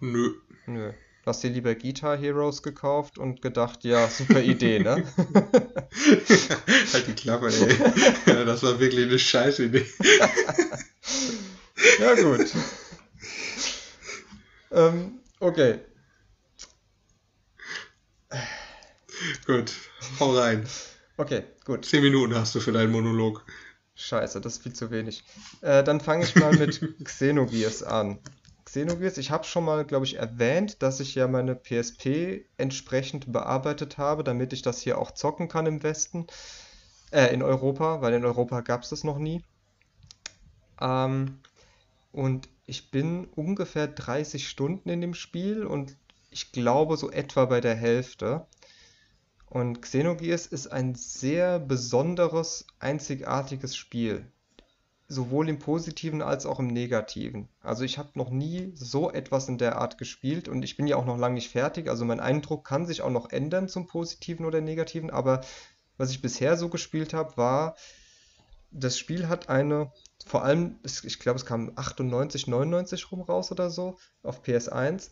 Nö. 0.01 0.35
Nö. 0.67 0.93
Du 1.23 1.31
hast 1.31 1.43
dir 1.43 1.49
lieber 1.49 1.75
Guitar 1.75 2.19
Heroes 2.19 2.63
gekauft 2.63 3.17
und 3.17 3.41
gedacht, 3.41 3.85
ja, 3.85 4.07
super 4.09 4.43
Idee, 4.43 4.81
ne? 4.81 5.07
halt 6.93 7.07
die 7.07 7.15
Klappe, 7.15 7.47
ey. 7.47 7.77
Ja, 8.27 8.45
das 8.45 8.63
war 8.63 8.79
wirklich 8.79 9.07
eine 9.07 9.19
scheiß 9.19 9.61
Idee. 9.61 9.87
Ja, 11.99 12.15
gut. 12.17 12.53
Ähm, 14.73 15.21
okay. 15.41 15.79
Gut, 19.47 19.73
hau 20.21 20.37
rein. 20.37 20.69
Okay, 21.17 21.45
gut. 21.65 21.87
Zehn 21.87 22.03
Minuten 22.03 22.35
hast 22.35 22.55
du 22.55 22.61
für 22.61 22.73
deinen 22.73 22.93
Monolog. 22.93 23.43
Scheiße, 23.97 24.41
das 24.41 24.55
ist 24.55 24.63
viel 24.63 24.73
zu 24.73 24.91
wenig. 24.91 25.25
Äh, 25.61 25.85
dann 25.85 26.01
fange 26.01 26.25
ich 26.25 26.35
mal 26.37 26.53
mit 26.57 26.81
Xenogears 27.05 27.83
an. 27.83 28.19
Xenogears, 28.65 29.19
ich 29.19 29.31
habe 29.31 29.45
schon 29.45 29.65
mal, 29.65 29.85
glaube 29.85 30.05
ich, 30.05 30.17
erwähnt, 30.17 30.83
dass 30.83 31.01
ich 31.01 31.15
ja 31.15 31.29
meine 31.29 31.55
PSP 31.55 32.45
entsprechend 32.57 33.33
bearbeitet 33.33 33.99
habe, 33.99 34.25
damit 34.25 34.53
ich 34.53 34.63
das 34.63 34.81
hier 34.81 34.99
auch 34.99 35.13
zocken 35.13 35.49
kann 35.49 35.67
im 35.67 35.83
Westen. 35.83 36.27
Äh, 37.13 37.33
in 37.33 37.43
Europa, 37.43 38.01
weil 38.01 38.15
in 38.15 38.25
Europa 38.25 38.61
gab 38.63 38.83
es 38.83 38.89
das 38.89 39.05
noch 39.05 39.19
nie. 39.19 39.45
Ähm, 40.81 41.39
und 42.11 42.49
ich 42.67 42.91
bin 42.91 43.27
ungefähr 43.37 43.87
30 43.87 44.49
Stunden 44.49 44.89
in 44.89 45.01
dem 45.01 45.15
Spiel 45.15 45.65
und 45.65 45.97
ich 46.31 46.51
glaube 46.51 46.97
so 46.97 47.11
etwa 47.11 47.45
bei 47.45 47.61
der 47.61 47.77
Hälfte. 47.77 48.47
Und 49.55 49.83
Xenogears 49.83 50.47
ist 50.47 50.67
ein 50.67 50.97
sehr 50.97 51.61
besonderes, 51.61 52.67
einzigartiges 52.81 53.77
Spiel. 53.77 54.27
Sowohl 55.07 55.49
im 55.49 55.61
Positiven 55.61 56.23
als 56.23 56.45
auch 56.45 56.59
im 56.59 56.67
Negativen. 56.67 57.49
Also 57.61 57.85
ich 57.85 57.97
habe 57.97 58.09
noch 58.15 58.31
nie 58.31 58.73
so 58.75 59.13
etwas 59.13 59.49
in 59.49 59.57
der 59.57 59.79
Art 59.79 59.97
gespielt 59.97 60.49
und 60.49 60.65
ich 60.65 60.77
bin 60.77 60.89
ja 60.89 60.97
auch 60.97 61.05
noch 61.05 61.17
lange 61.17 61.37
nicht 61.37 61.53
fertig. 61.53 61.89
Also 61.89 62.05
mein 62.05 62.19
Eindruck 62.19 62.65
kann 62.65 62.85
sich 62.85 63.01
auch 63.01 63.13
noch 63.13 63.31
ändern 63.31 63.69
zum 63.69 63.87
Positiven 63.87 64.45
oder 64.45 64.61
Negativen. 64.61 65.11
Aber 65.11 65.43
was 65.99 66.11
ich 66.11 66.21
bisher 66.21 66.57
so 66.57 66.69
gespielt 66.69 67.15
habe, 67.15 67.37
war, 67.37 67.77
das 68.73 68.99
Spiel 68.99 69.29
hat 69.29 69.51
eine, 69.51 69.93
vor 70.27 70.43
allem, 70.43 70.81
ich 70.83 71.21
glaube 71.21 71.39
es 71.39 71.47
kam 71.47 71.71
98, 71.77 72.49
99 72.49 73.13
rum 73.13 73.21
raus 73.21 73.53
oder 73.53 73.71
so, 73.71 73.99
auf 74.25 74.43
PS1. 74.43 75.11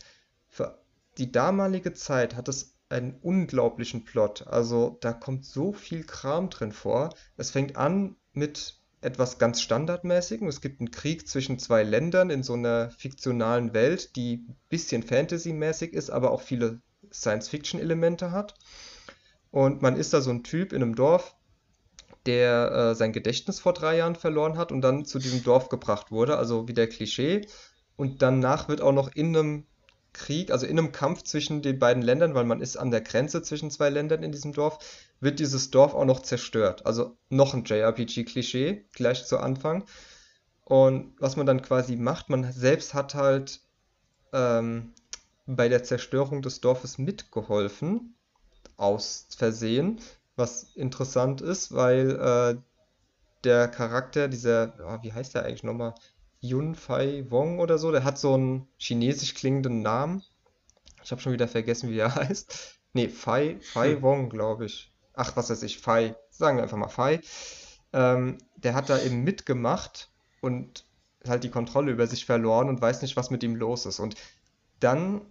Für 0.49 0.83
die 1.17 1.31
damalige 1.31 1.93
Zeit 1.93 2.35
hat 2.35 2.49
es 2.49 2.72
einen 2.93 3.19
unglaublichen 3.21 4.05
Plot. 4.05 4.47
Also 4.47 4.99
da 5.01 5.13
kommt 5.13 5.45
so 5.45 5.73
viel 5.73 6.05
Kram 6.05 6.51
drin 6.51 6.73
vor. 6.73 7.11
Es 7.37 7.51
fängt 7.51 7.77
an 7.77 8.17
mit 8.33 8.77
etwas 9.01 9.39
ganz 9.39 9.61
Standardmäßigem. 9.61 10.47
Es 10.47 10.61
gibt 10.61 10.81
einen 10.81 10.91
Krieg 10.93 11.27
zwischen 11.27 11.59
zwei 11.59 11.83
Ländern 11.83 12.31
in 12.31 12.43
so 12.43 12.53
einer 12.55 12.91
fiktionalen 12.91 13.75
Welt, 13.75 14.15
die 14.17 14.45
ein 14.49 14.57
bisschen 14.69 15.03
Fantasy-mäßig 15.03 15.93
ist, 15.93 16.11
aber 16.11 16.31
auch 16.31 16.43
viele 16.43 16.81
Science-Fiction-Elemente 17.13 18.31
hat. 18.31 18.55
Und 19.51 19.83
man 19.83 19.97
ist 19.97 20.13
da 20.13 20.21
so 20.21 20.31
ein 20.31 20.45
Typ 20.45 20.73
in 20.73 20.83
einem 20.83 20.95
Dorf, 20.95 21.35
der 22.27 22.71
äh, 22.73 22.95
sein 22.95 23.13
Gedächtnis 23.13 23.59
vor 23.59 23.73
drei 23.75 23.97
Jahren 23.97 24.15
verloren 24.15 24.57
hat 24.57 24.71
und 24.71 24.81
dann 24.81 25.05
zu 25.05 25.19
diesem 25.19 25.43
Dorf 25.43 25.69
gebracht 25.69 26.13
wurde, 26.13 26.39
also 26.39 26.69
wieder 26.69 26.87
Klischee. 26.87 27.47
Und 27.97 28.23
danach 28.23 28.69
wird 28.69 28.81
auch 28.81 28.93
noch 28.93 29.13
in 29.13 29.37
einem 29.37 29.67
Krieg, 30.13 30.51
also 30.51 30.67
in 30.67 30.79
einem 30.79 30.93
Kampf 30.93 31.23
zwischen 31.23 31.63
den 31.63 31.79
beiden 31.79 32.03
Ländern, 32.03 32.35
weil 32.35 32.45
man 32.45 32.61
ist 32.61 32.77
an 32.77 32.91
der 32.91 33.01
Grenze 33.01 33.43
zwischen 33.43 33.71
zwei 33.71 33.89
Ländern 33.89 34.23
in 34.23 34.33
diesem 34.33 34.53
Dorf, 34.53 34.79
wird 35.21 35.39
dieses 35.39 35.71
Dorf 35.71 35.95
auch 35.95 36.05
noch 36.05 36.21
zerstört. 36.21 36.85
Also 36.87 37.17
noch 37.29 37.55
ein 37.55 37.65
JRPG-Klischee, 37.65 38.85
gleich 38.93 39.25
zu 39.27 39.39
Anfang. 39.39 39.85
Und 40.65 41.15
was 41.19 41.37
man 41.37 41.47
dann 41.47 41.63
quasi 41.63 41.97
macht, 41.97 42.29
man 42.29 42.53
selbst 42.53 42.95
hat 42.95 43.15
halt 43.15 43.61
ähm, 44.33 44.93
bei 45.47 45.69
der 45.69 45.83
Zerstörung 45.83 46.43
des 46.43 46.61
Dorfes 46.61 46.99
mitgeholfen, 46.99 48.15
aus 48.77 49.29
Versehen, 49.37 50.01
was 50.37 50.75
interessant 50.75 51.41
ist, 51.41 51.75
weil 51.75 52.11
äh, 52.11 52.61
der 53.45 53.69
Charakter, 53.69 54.29
dieser, 54.29 54.79
ja, 54.79 55.03
wie 55.03 55.13
heißt 55.13 55.35
der 55.35 55.45
eigentlich 55.45 55.65
nochmal? 55.65 55.95
Yun 56.43 56.75
Fai 56.75 57.25
Wong 57.31 57.59
oder 57.61 57.79
so, 57.79 57.91
der 57.93 58.05
hat 58.05 58.19
so 58.19 58.35
einen 58.35 58.69
chinesisch 58.77 59.35
klingenden 59.35 59.81
Namen. 59.81 60.23
Ich 61.05 61.11
habe 61.11 61.21
schon 61.23 61.33
wieder 61.33 61.49
vergessen, 61.49 61.91
wie 61.91 61.99
er 61.99 62.15
heißt. 62.15 62.79
Nee, 62.93 63.09
Fai, 63.09 63.59
Fai 63.63 63.93
Hm. 63.95 64.03
Wong, 64.03 64.29
glaube 64.31 64.67
ich. 64.67 64.93
Ach, 65.15 65.37
was 65.37 65.51
weiß 65.51 65.63
ich, 65.63 65.79
Fai. 65.79 66.17
Sagen 66.31 66.59
wir 66.59 66.65
einfach 66.65 66.77
mal 66.77 66.89
Fai. 66.89 67.21
Ähm, 67.93 68.39
der 68.57 68.75
hat 68.75 68.91
da 68.91 68.99
eben 69.01 69.23
mitgemacht 69.25 70.11
und 70.41 70.85
halt 71.27 71.45
die 71.45 71.51
Kontrolle 71.51 71.93
über 71.93 72.07
sich 72.07 72.27
verloren 72.27 72.69
und 72.69 72.83
weiß 72.83 73.03
nicht, 73.03 73.17
was 73.17 73.31
mit 73.31 73.43
ihm 73.43 73.57
los 73.57 73.87
ist. 73.87 74.01
Und 74.01 74.17
dann 74.81 75.23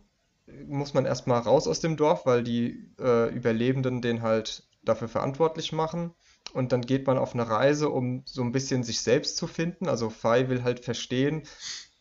muss 0.68 0.94
man 0.94 1.06
erstmal 1.06 1.42
raus 1.42 1.68
aus 1.68 1.80
dem 1.82 1.98
Dorf, 1.98 2.26
weil 2.26 2.44
die 2.44 2.90
äh, 3.00 3.34
Überlebenden 3.34 4.02
den 4.02 4.22
halt 4.22 4.64
dafür 4.84 5.08
verantwortlich 5.10 5.72
machen. 5.72 6.14
Und 6.54 6.72
dann 6.72 6.82
geht 6.82 7.08
man 7.08 7.18
auf 7.18 7.34
eine 7.34 7.50
Reise, 7.50 7.90
um 7.90 8.24
so 8.26 8.42
ein 8.42 8.52
bisschen 8.52 8.84
sich 8.84 9.02
selbst 9.02 9.38
zu 9.38 9.48
finden. 9.48 9.88
Also 9.88 10.10
Fai 10.10 10.50
will 10.50 10.64
halt 10.64 10.84
verstehen, 10.84 11.44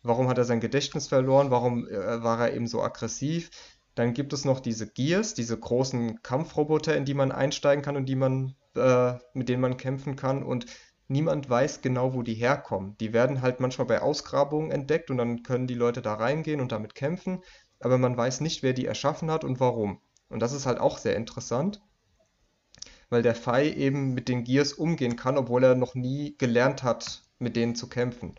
warum 0.03 0.27
hat 0.27 0.37
er 0.37 0.45
sein 0.45 0.59
Gedächtnis 0.59 1.07
verloren, 1.07 1.51
warum 1.51 1.87
äh, 1.87 2.23
war 2.23 2.39
er 2.39 2.53
eben 2.53 2.67
so 2.67 2.81
aggressiv. 2.81 3.49
Dann 3.95 4.13
gibt 4.13 4.33
es 4.33 4.45
noch 4.45 4.59
diese 4.59 4.87
Gears, 4.87 5.33
diese 5.33 5.57
großen 5.57 6.21
Kampfroboter, 6.23 6.95
in 6.95 7.05
die 7.05 7.13
man 7.13 7.31
einsteigen 7.31 7.83
kann 7.83 7.97
und 7.97 8.05
die 8.05 8.15
man, 8.15 8.55
äh, 8.75 9.13
mit 9.33 9.49
denen 9.49 9.61
man 9.61 9.77
kämpfen 9.77 10.15
kann. 10.15 10.43
Und 10.43 10.65
niemand 11.07 11.49
weiß 11.49 11.81
genau, 11.81 12.13
wo 12.13 12.23
die 12.23 12.33
herkommen. 12.33 12.95
Die 12.99 13.13
werden 13.13 13.41
halt 13.41 13.59
manchmal 13.59 13.87
bei 13.87 14.01
Ausgrabungen 14.01 14.71
entdeckt 14.71 15.11
und 15.11 15.17
dann 15.17 15.43
können 15.43 15.67
die 15.67 15.73
Leute 15.73 16.01
da 16.01 16.13
reingehen 16.13 16.61
und 16.61 16.71
damit 16.71 16.95
kämpfen. 16.95 17.43
Aber 17.79 17.97
man 17.97 18.15
weiß 18.15 18.41
nicht, 18.41 18.63
wer 18.63 18.73
die 18.73 18.85
erschaffen 18.85 19.29
hat 19.29 19.43
und 19.43 19.59
warum. 19.59 19.99
Und 20.29 20.41
das 20.41 20.53
ist 20.53 20.65
halt 20.65 20.79
auch 20.79 20.97
sehr 20.97 21.17
interessant, 21.17 21.81
weil 23.11 23.21
der 23.21 23.35
Fei 23.35 23.69
eben 23.69 24.15
mit 24.15 24.27
den 24.27 24.43
Gears 24.43 24.73
umgehen 24.73 25.15
kann, 25.15 25.37
obwohl 25.37 25.63
er 25.63 25.75
noch 25.75 25.93
nie 25.93 26.35
gelernt 26.39 26.81
hat, 26.81 27.21
mit 27.37 27.55
denen 27.55 27.75
zu 27.75 27.87
kämpfen. 27.87 28.35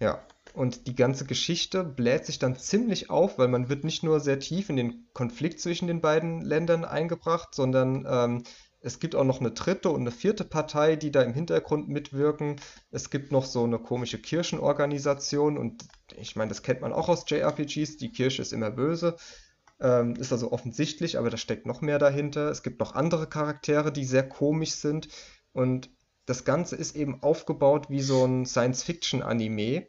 Ja, 0.00 0.20
und 0.52 0.86
die 0.86 0.94
ganze 0.94 1.24
Geschichte 1.24 1.84
bläht 1.84 2.26
sich 2.26 2.38
dann 2.38 2.58
ziemlich 2.58 3.08
auf, 3.08 3.38
weil 3.38 3.48
man 3.48 3.68
wird 3.68 3.84
nicht 3.84 4.02
nur 4.02 4.20
sehr 4.20 4.38
tief 4.38 4.68
in 4.68 4.76
den 4.76 5.06
Konflikt 5.14 5.60
zwischen 5.60 5.86
den 5.86 6.00
beiden 6.00 6.42
Ländern 6.42 6.84
eingebracht, 6.84 7.54
sondern 7.54 8.06
ähm, 8.06 8.42
es 8.80 8.98
gibt 8.98 9.14
auch 9.14 9.24
noch 9.24 9.38
eine 9.38 9.52
dritte 9.52 9.90
und 9.90 10.00
eine 10.00 10.10
vierte 10.10 10.44
Partei, 10.44 10.96
die 10.96 11.12
da 11.12 11.22
im 11.22 11.32
Hintergrund 11.32 11.88
mitwirken. 11.88 12.56
Es 12.90 13.10
gibt 13.10 13.30
noch 13.30 13.44
so 13.44 13.62
eine 13.62 13.78
komische 13.78 14.18
Kirchenorganisation 14.18 15.56
und 15.56 15.84
ich 16.16 16.34
meine, 16.34 16.48
das 16.48 16.62
kennt 16.62 16.80
man 16.80 16.92
auch 16.92 17.08
aus 17.08 17.24
JRPGs. 17.28 17.96
Die 17.98 18.10
Kirche 18.10 18.42
ist 18.42 18.52
immer 18.52 18.72
böse. 18.72 19.16
Ähm, 19.82 20.14
ist 20.14 20.32
also 20.32 20.52
offensichtlich, 20.52 21.18
aber 21.18 21.28
da 21.28 21.36
steckt 21.36 21.66
noch 21.66 21.80
mehr 21.80 21.98
dahinter. 21.98 22.48
Es 22.48 22.62
gibt 22.62 22.78
noch 22.78 22.94
andere 22.94 23.26
Charaktere, 23.26 23.92
die 23.92 24.04
sehr 24.04 24.28
komisch 24.28 24.76
sind. 24.76 25.08
Und 25.52 25.90
das 26.24 26.44
Ganze 26.44 26.76
ist 26.76 26.94
eben 26.94 27.20
aufgebaut 27.20 27.90
wie 27.90 28.00
so 28.00 28.24
ein 28.24 28.46
Science-Fiction-Anime. 28.46 29.88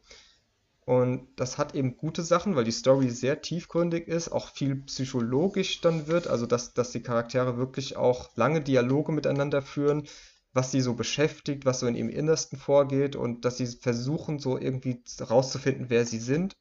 Und 0.86 1.28
das 1.36 1.60
hat 1.60 1.76
eben 1.76 1.96
gute 1.96 2.24
Sachen, 2.24 2.56
weil 2.56 2.64
die 2.64 2.72
Story 2.72 3.12
sehr 3.12 3.42
tiefgründig 3.42 4.08
ist, 4.08 4.30
auch 4.30 4.50
viel 4.50 4.78
psychologisch 4.78 5.80
dann 5.80 6.08
wird, 6.08 6.28
also 6.28 6.48
dass, 6.48 6.74
dass 6.74 6.92
die 6.92 7.04
Charaktere 7.04 7.58
wirklich 7.58 7.96
auch 7.96 8.36
lange 8.36 8.62
Dialoge 8.62 9.12
miteinander 9.12 9.62
führen, 9.62 10.08
was 10.54 10.72
sie 10.72 10.82
so 10.82 10.96
beschäftigt, 10.96 11.66
was 11.66 11.80
so 11.80 11.88
in 11.88 11.96
ihrem 11.96 12.10
Innersten 12.10 12.58
vorgeht 12.58 13.16
und 13.16 13.46
dass 13.46 13.58
sie 13.58 13.68
versuchen, 13.68 14.40
so 14.40 14.58
irgendwie 14.58 15.02
rauszufinden, 15.22 15.90
wer 15.90 16.06
sie 16.06 16.20
sind. 16.20 16.58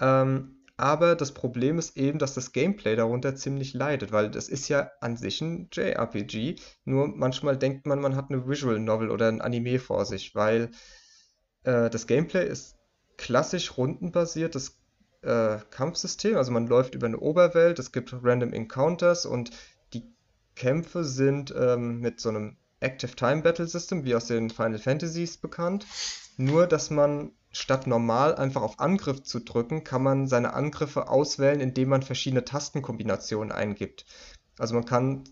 Ähm, 0.00 0.63
aber 0.76 1.14
das 1.14 1.32
Problem 1.32 1.78
ist 1.78 1.96
eben, 1.96 2.18
dass 2.18 2.34
das 2.34 2.52
Gameplay 2.52 2.96
darunter 2.96 3.36
ziemlich 3.36 3.74
leidet, 3.74 4.10
weil 4.12 4.30
das 4.30 4.48
ist 4.48 4.68
ja 4.68 4.90
an 5.00 5.16
sich 5.16 5.40
ein 5.40 5.68
JRPG, 5.72 6.56
nur 6.84 7.08
manchmal 7.08 7.56
denkt 7.56 7.86
man, 7.86 8.00
man 8.00 8.16
hat 8.16 8.30
eine 8.30 8.48
Visual 8.48 8.80
Novel 8.80 9.10
oder 9.10 9.28
ein 9.28 9.40
Anime 9.40 9.78
vor 9.78 10.04
sich, 10.04 10.34
weil 10.34 10.70
äh, 11.62 11.90
das 11.90 12.06
Gameplay 12.06 12.46
ist 12.48 12.76
klassisch 13.16 13.76
rundenbasiertes 13.76 14.80
äh, 15.22 15.58
Kampfsystem. 15.70 16.36
Also 16.36 16.52
man 16.52 16.66
läuft 16.66 16.94
über 16.94 17.06
eine 17.06 17.18
Oberwelt, 17.18 17.78
es 17.78 17.92
gibt 17.92 18.14
Random 18.22 18.52
Encounters 18.52 19.26
und 19.26 19.50
die 19.92 20.04
Kämpfe 20.54 21.04
sind 21.04 21.54
ähm, 21.56 22.00
mit 22.00 22.20
so 22.20 22.30
einem 22.30 22.56
Active 22.80 23.16
Time 23.16 23.42
Battle 23.42 23.66
System, 23.66 24.04
wie 24.04 24.14
aus 24.14 24.26
den 24.26 24.50
Final 24.50 24.78
Fantasies 24.78 25.38
bekannt. 25.38 25.86
Nur, 26.36 26.66
dass 26.66 26.90
man 26.90 27.32
statt 27.54 27.86
normal 27.86 28.34
einfach 28.34 28.62
auf 28.62 28.80
Angriff 28.80 29.22
zu 29.22 29.38
drücken, 29.38 29.84
kann 29.84 30.02
man 30.02 30.26
seine 30.26 30.54
Angriffe 30.54 31.08
auswählen, 31.08 31.60
indem 31.60 31.88
man 31.88 32.02
verschiedene 32.02 32.44
Tastenkombinationen 32.44 33.52
eingibt. 33.52 34.04
Also 34.58 34.74
man 34.74 34.84
kann 34.84 35.24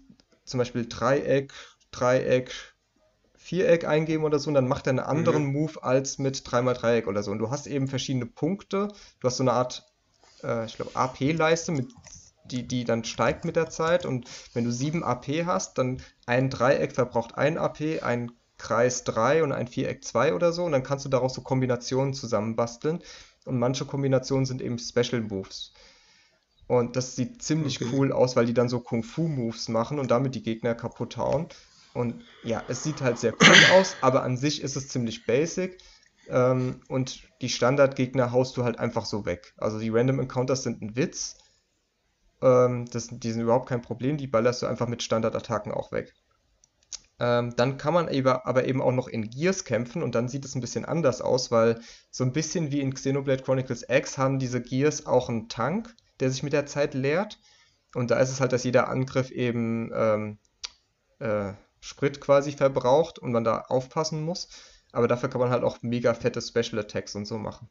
zum 0.45 0.59
Beispiel 0.59 0.87
Dreieck, 0.89 1.53
Dreieck, 1.91 2.53
Viereck 3.35 3.87
eingeben 3.87 4.25
oder 4.25 4.39
so 4.39 4.49
und 4.49 4.55
dann 4.55 4.69
macht 4.69 4.87
er 4.87 4.91
einen 4.91 5.01
anderen 5.01 5.47
mhm. 5.47 5.53
Move 5.53 5.83
als 5.83 6.19
mit 6.19 6.37
3x3-Eck 6.37 7.09
oder 7.09 7.25
so. 7.25 7.33
Und 7.33 7.41
du 7.41 7.51
hast 7.51 7.67
eben 7.67 7.89
verschiedene 7.89 8.27
Punkte. 8.27 8.89
Du 9.19 9.27
hast 9.27 9.39
so 9.39 9.43
eine 9.43 9.53
Art, 9.53 9.85
äh, 10.45 10.65
ich 10.65 10.77
glaube, 10.77 10.93
AP-Leiste, 10.95 11.87
die, 12.45 12.69
die 12.69 12.85
dann 12.85 13.03
steigt 13.03 13.45
mit 13.45 13.57
der 13.57 13.69
Zeit. 13.69 14.07
Und 14.07 14.29
wenn 14.55 14.65
du 14.65 14.71
7 14.71 15.03
AP 15.03 15.27
hast, 15.45 15.77
dann 15.77 16.01
ein 16.25 16.51
Dreieck 16.51 16.93
verbraucht 16.93 17.37
ein 17.37 17.59
AP, 17.59 18.03
ein 18.03 18.31
Kreis 18.63 19.03
3 19.05 19.43
und 19.43 19.51
ein 19.53 19.67
Viereck 19.67 20.05
2 20.05 20.35
oder 20.35 20.53
so. 20.53 20.65
Und 20.65 20.73
dann 20.73 20.85
kannst 20.85 21.05
du 21.05 21.09
daraus 21.09 21.35
so 21.35 21.41
Kombinationen 21.41 22.15
zusammenbasteln. 22.15 23.01
Und 23.45 23.59
manche 23.59 23.85
Kombinationen 23.85 24.47
sind 24.47 24.63
eben 24.63 24.79
Special 24.79 25.21
Moves. 25.21 25.73
Und 26.69 26.95
das 26.95 27.17
sieht 27.17 27.43
ziemlich 27.43 27.83
okay. 27.83 27.91
cool 27.93 28.13
aus, 28.13 28.37
weil 28.37 28.47
die 28.47 28.55
dann 28.55 28.69
so 28.69 28.79
Kung-Fu-Moves 28.79 29.69
machen 29.69 29.99
und 29.99 30.13
damit 30.13 30.37
die 30.37 30.45
Gegner 30.45 30.77
kaputt 30.77 31.17
hauen. 31.17 31.49
Und 31.93 32.23
ja, 32.45 32.63
es 32.69 32.85
sieht 32.85 33.03
halt 33.03 33.19
sehr 33.19 33.35
cool 33.35 33.57
aus, 33.75 33.97
aber 34.01 34.23
an 34.23 34.37
sich 34.37 34.63
ist 34.63 34.77
es 34.77 34.89
ziemlich 34.89 35.27
basic. 35.27 35.79
Ähm, 36.29 36.81
und 36.89 37.29
die 37.41 37.49
Standardgegner 37.49 38.31
haust 38.31 38.57
du 38.57 38.63
halt 38.63 38.79
einfach 38.79 39.07
so 39.07 39.27
weg. 39.27 39.55
Also 39.59 39.81
die 39.81 39.91
Random 39.91 40.21
Encounters 40.21 40.63
sind 40.63 40.81
ein 40.81 40.95
Witz. 40.95 41.37
Ähm, 42.41 42.87
das, 42.93 43.09
die 43.11 43.33
sind 43.33 43.43
überhaupt 43.43 43.69
kein 43.69 43.83
Problem, 43.83 44.17
die 44.17 44.29
ballerst 44.29 44.63
du 44.63 44.67
einfach 44.67 44.87
mit 44.87 45.03
Standardattacken 45.03 45.73
auch 45.73 45.91
weg. 45.91 46.15
Ähm, 47.23 47.55
dann 47.55 47.79
kann 47.79 47.95
man 47.95 48.09
eben, 48.09 48.27
aber 48.27 48.67
eben 48.67 48.83
auch 48.83 48.91
noch 48.91 49.07
in 49.07 49.31
Gears 49.31 49.65
kämpfen 49.65 50.03
und 50.03 50.17
dann 50.17 50.29
sieht 50.29 50.45
es 50.45 50.57
ein 50.57 50.61
bisschen 50.61 50.85
anders 50.85 51.21
aus, 51.21 51.53
weil 51.53 51.81
so 52.11 52.25
ein 52.25 52.33
bisschen 52.33 52.73
wie 52.73 52.81
in 52.81 52.93
Xenoblade 52.93 53.45
Chronicles 53.45 53.87
X 53.89 54.19
haben 54.19 54.41
diese 54.41 54.61
Gears 54.61 55.07
auch 55.07 55.29
einen 55.29 55.49
Tank, 55.49 55.95
der 56.19 56.31
sich 56.31 56.43
mit 56.43 56.53
der 56.53 56.67
Zeit 56.67 56.95
leert. 56.95 57.39
Und 57.95 58.11
da 58.11 58.19
ist 58.19 58.31
es 58.31 58.41
halt, 58.41 58.53
dass 58.53 58.65
jeder 58.65 58.89
Angriff 58.89 59.31
eben 59.31 59.93
ähm, 59.95 60.39
äh, 61.21 61.53
Sprit 61.79 62.21
quasi 62.21 62.51
verbraucht 62.51 63.21
und 63.21 63.31
man 63.31 63.45
da 63.45 63.67
aufpassen 63.69 64.25
muss. 64.25 64.49
Aber 64.91 65.07
dafür 65.07 65.29
kann 65.29 65.41
man 65.41 65.51
halt 65.51 65.63
auch 65.63 65.81
mega 65.83 66.15
fette 66.15 66.43
Special 66.43 66.81
Attacks 66.81 67.15
und 67.15 67.27
so 67.27 67.39
machen. 67.39 67.71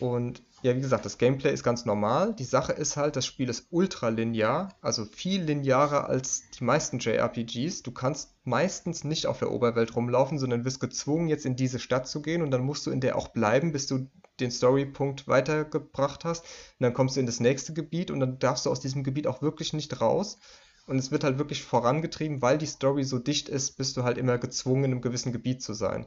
Und 0.00 0.42
ja, 0.62 0.76
wie 0.76 0.80
gesagt, 0.80 1.04
das 1.04 1.18
Gameplay 1.18 1.52
ist 1.52 1.62
ganz 1.62 1.84
normal. 1.84 2.34
Die 2.34 2.44
Sache 2.44 2.72
ist 2.72 2.96
halt, 2.96 3.16
das 3.16 3.26
Spiel 3.26 3.48
ist 3.48 3.66
ultra 3.70 4.08
linear, 4.08 4.74
also 4.80 5.04
viel 5.04 5.42
linearer 5.42 6.08
als 6.08 6.44
die 6.58 6.64
meisten 6.64 6.98
JRPGs. 6.98 7.82
Du 7.82 7.92
kannst 7.92 8.34
meistens 8.44 9.04
nicht 9.04 9.26
auf 9.26 9.38
der 9.38 9.52
Oberwelt 9.52 9.94
rumlaufen, 9.94 10.38
sondern 10.38 10.64
wirst 10.64 10.80
gezwungen, 10.80 11.28
jetzt 11.28 11.46
in 11.46 11.56
diese 11.56 11.78
Stadt 11.78 12.08
zu 12.08 12.22
gehen 12.22 12.42
und 12.42 12.50
dann 12.50 12.62
musst 12.62 12.86
du 12.86 12.90
in 12.90 13.00
der 13.00 13.16
auch 13.16 13.28
bleiben, 13.28 13.72
bis 13.72 13.86
du 13.86 14.08
den 14.40 14.50
Storypunkt 14.50 15.26
weitergebracht 15.26 16.24
hast. 16.24 16.42
Und 16.44 16.84
dann 16.84 16.94
kommst 16.94 17.16
du 17.16 17.20
in 17.20 17.26
das 17.26 17.40
nächste 17.40 17.72
Gebiet 17.72 18.10
und 18.10 18.20
dann 18.20 18.38
darfst 18.38 18.66
du 18.66 18.70
aus 18.70 18.80
diesem 18.80 19.04
Gebiet 19.04 19.26
auch 19.26 19.42
wirklich 19.42 19.72
nicht 19.72 20.00
raus. 20.00 20.38
Und 20.86 20.98
es 20.98 21.10
wird 21.10 21.22
halt 21.22 21.38
wirklich 21.38 21.62
vorangetrieben, 21.62 22.40
weil 22.40 22.56
die 22.56 22.66
Story 22.66 23.04
so 23.04 23.18
dicht 23.18 23.48
ist, 23.48 23.76
bist 23.76 23.96
du 23.96 24.04
halt 24.04 24.16
immer 24.16 24.38
gezwungen, 24.38 24.84
in 24.84 24.92
einem 24.92 25.02
gewissen 25.02 25.32
Gebiet 25.32 25.62
zu 25.62 25.74
sein. 25.74 26.06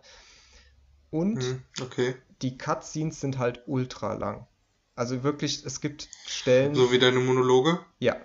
Und 1.11 1.43
hm, 1.43 1.61
okay. 1.81 2.15
die 2.41 2.57
Cutscenes 2.57 3.21
sind 3.21 3.37
halt 3.37 3.63
ultra 3.67 4.13
lang. 4.13 4.47
Also 4.95 5.23
wirklich, 5.23 5.65
es 5.65 5.81
gibt 5.81 6.09
Stellen. 6.25 6.75
So 6.75 6.91
wie 6.91 6.99
deine 6.99 7.19
Monologe? 7.19 7.79
Ja. 7.99 8.15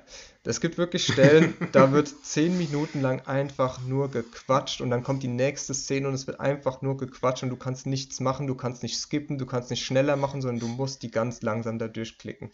Es 0.44 0.60
gibt 0.60 0.78
wirklich 0.78 1.04
Stellen, 1.04 1.54
da 1.72 1.90
wird 1.90 2.08
zehn 2.24 2.56
Minuten 2.56 3.02
lang 3.02 3.20
einfach 3.26 3.80
nur 3.80 4.10
gequatscht 4.10 4.80
und 4.80 4.90
dann 4.90 5.02
kommt 5.02 5.24
die 5.24 5.28
nächste 5.28 5.74
Szene 5.74 6.06
und 6.06 6.14
es 6.14 6.28
wird 6.28 6.38
einfach 6.38 6.82
nur 6.82 6.96
gequatscht 6.96 7.42
und 7.42 7.50
du 7.50 7.56
kannst 7.56 7.86
nichts 7.86 8.20
machen, 8.20 8.46
du 8.46 8.54
kannst 8.54 8.84
nicht 8.84 8.96
skippen, 8.96 9.38
du 9.38 9.46
kannst 9.46 9.70
nicht 9.70 9.84
schneller 9.84 10.14
machen, 10.14 10.42
sondern 10.42 10.60
du 10.60 10.68
musst 10.68 11.02
die 11.02 11.10
ganz 11.10 11.42
langsam 11.42 11.80
da 11.80 11.88
durchklicken. 11.88 12.52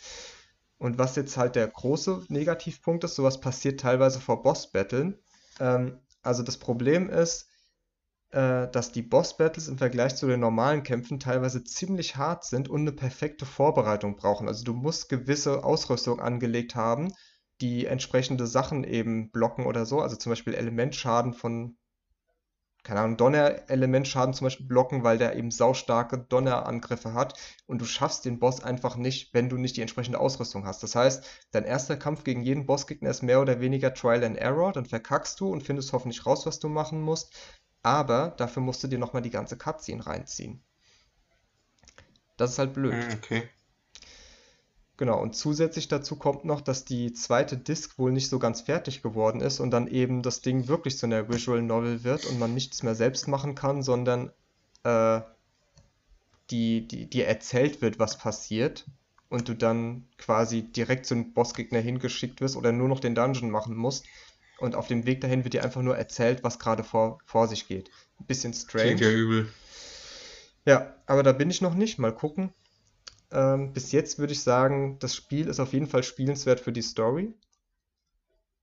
Und 0.79 0.99
was 0.99 1.17
jetzt 1.17 1.37
halt 1.37 1.55
der 1.55 1.69
große 1.69 2.25
Negativpunkt 2.29 3.05
ist, 3.05 3.15
sowas 3.15 3.41
passiert 3.41 3.81
teilweise 3.81 4.21
vor 4.21 4.43
Boss-Battlen. 4.43 5.19
Ähm, 5.61 5.99
also 6.23 6.43
das 6.43 6.57
Problem 6.57 7.11
ist, 7.11 7.49
äh, 8.33 8.69
dass 8.69 8.93
die 8.93 9.03
Boss-Battles 9.03 9.69
im 9.69 9.79
Vergleich 9.79 10.17
zu 10.17 10.27
den 10.27 10.41
normalen 10.41 10.83
Kämpfen 10.83 11.21
teilweise 11.21 11.65
ziemlich 11.65 12.17
hart 12.17 12.45
sind 12.45 12.69
und 12.69 12.81
eine 12.81 12.93
perfekte 12.93 13.47
Vorbereitung 13.47 14.17
brauchen. 14.17 14.49
Also 14.49 14.65
du 14.65 14.73
musst 14.73 15.09
gewisse 15.09 15.65
Ausrüstung 15.65 16.19
angelegt 16.19 16.75
haben, 16.75 17.13
die 17.61 17.87
entsprechende 17.87 18.47
Sachen 18.47 18.85
eben 18.85 19.31
blocken 19.31 19.67
oder 19.67 19.87
so. 19.87 20.01
Also 20.01 20.17
zum 20.17 20.31
Beispiel 20.31 20.55
Elementschaden 20.55 21.35
von 21.35 21.77
keine 22.85 23.01
Ahnung, 23.01 23.17
Donner-Elementschaden 23.17 24.35
zum 24.35 24.47
Beispiel 24.47 24.67
blocken, 24.67 25.05
weil 25.05 25.17
der 25.17 25.37
eben 25.37 25.53
saustarke 25.53 26.19
Donnerangriffe 26.19 27.15
hat 27.15 27.39
und 27.67 27.81
du 27.81 27.85
schaffst 27.85 28.25
den 28.25 28.41
Boss 28.41 28.63
einfach 28.63 28.97
nicht, 28.97 29.33
wenn 29.35 29.49
du 29.49 29.57
nicht 29.57 29.77
die 29.77 29.83
entsprechende 29.83 30.19
Ausrüstung 30.19 30.67
hast. 30.67 30.83
Das 30.83 30.97
heißt, 30.97 31.25
dein 31.53 31.65
erster 31.65 31.97
Kampf 31.97 32.25
gegen 32.25 32.43
jeden 32.43 32.67
Bossgegner 32.67 33.11
ist 33.11 33.23
mehr 33.23 33.41
oder 33.41 33.61
weniger 33.61 33.95
Trial 33.95 34.25
and 34.25 34.37
Error, 34.37 34.73
dann 34.73 34.87
verkackst 34.87 35.39
du 35.39 35.49
und 35.53 35.63
findest 35.63 35.93
hoffentlich 35.93 36.27
raus, 36.27 36.45
was 36.45 36.59
du 36.59 36.69
machen 36.69 37.01
musst, 37.01 37.37
aber 37.83 38.35
dafür 38.37 38.63
musst 38.63 38.83
du 38.83 38.89
dir 38.89 38.99
nochmal 38.99 39.23
die 39.23 39.31
ganze 39.31 39.57
Cutscene 39.57 40.07
reinziehen. 40.07 40.63
Das 42.37 42.53
ist 42.53 42.59
halt 42.59 42.75
blöd. 42.75 42.95
Hm, 42.95 43.13
okay. 43.15 43.49
Genau, 44.97 45.21
und 45.21 45.35
zusätzlich 45.35 45.89
dazu 45.89 46.17
kommt 46.17 46.45
noch, 46.45 46.61
dass 46.61 46.85
die 46.85 47.13
zweite 47.13 47.57
Disc 47.57 47.99
wohl 47.99 48.13
nicht 48.13 48.29
so 48.29 48.39
ganz 48.39 48.61
fertig 48.61 49.03
geworden 49.03 49.41
ist 49.41 49.59
und 49.59 49.71
dann 49.71 49.89
eben 49.89 50.23
das 50.23 50.43
Ding 50.43 50.69
wirklich 50.69 50.99
zu 50.99 51.07
einer 51.07 51.29
Visual 51.29 51.63
Novel 51.63 52.05
wird 52.05 52.27
und 52.27 52.39
man 52.39 52.55
nichts 52.55 52.83
mehr 52.83 52.95
selbst 52.95 53.27
machen 53.27 53.55
kann, 53.55 53.83
sondern 53.83 54.31
äh, 54.85 55.21
die, 56.51 56.87
die, 56.87 57.09
dir 57.09 57.27
erzählt 57.27 57.81
wird, 57.81 57.99
was 57.99 58.19
passiert 58.19 58.87
und 59.29 59.49
du 59.49 59.55
dann 59.55 60.07
quasi 60.19 60.63
direkt 60.63 61.07
zum 61.07 61.33
Bossgegner 61.33 61.81
hingeschickt 61.81 62.41
wirst 62.41 62.55
oder 62.55 62.71
nur 62.71 62.89
noch 62.89 63.01
den 63.01 63.15
Dungeon 63.15 63.51
machen 63.51 63.75
musst. 63.75 64.07
Und 64.63 64.77
auf 64.77 64.87
dem 64.87 65.07
Weg 65.07 65.21
dahin 65.21 65.43
wird 65.43 65.55
dir 65.55 65.65
einfach 65.65 65.83
nur 65.83 65.97
erzählt, 65.97 66.45
was 66.45 66.61
gerade 66.61 66.85
vor, 66.85 67.19
vor 67.25 67.49
sich 67.49 67.67
geht. 67.67 67.91
Ein 68.21 68.27
bisschen 68.27 68.55
strange. 68.55 68.95
Klingt 68.95 69.01
ja 69.01 69.11
übel. 69.11 69.53
Ja, 70.65 70.95
aber 71.07 71.25
da 71.25 71.33
bin 71.33 71.51
ich 71.51 71.61
noch 71.61 71.75
nicht. 71.75 71.99
Mal 71.99 72.15
gucken. 72.15 72.55
Ähm, 73.33 73.73
bis 73.73 73.91
jetzt 73.91 74.21
würde 74.21 74.35
ich 74.35 74.41
sagen, 74.41 75.01
das 75.01 75.17
Spiel 75.17 75.49
ist 75.49 75.59
auf 75.59 75.73
jeden 75.73 75.89
Fall 75.89 76.05
spielenswert 76.05 76.61
für 76.61 76.71
die 76.71 76.83
Story. 76.83 77.35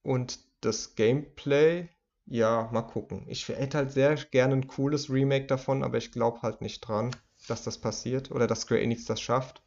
Und 0.01 0.39
das 0.61 0.95
Gameplay, 0.95 1.89
ja, 2.25 2.69
mal 2.71 2.83
gucken. 2.83 3.25
Ich 3.27 3.49
hätte 3.49 3.79
halt 3.79 3.91
sehr 3.91 4.15
gerne 4.15 4.53
ein 4.53 4.67
cooles 4.67 5.09
Remake 5.09 5.47
davon, 5.47 5.83
aber 5.83 5.97
ich 5.97 6.13
glaube 6.13 6.43
halt 6.43 6.61
nicht 6.61 6.79
dran, 6.79 7.13
dass 7.49 7.65
das 7.65 7.77
passiert 7.77 8.31
oder 8.31 8.47
dass 8.47 8.61
Square 8.61 8.79
Enix 8.79 9.03
das 9.03 9.19
schafft. 9.19 9.61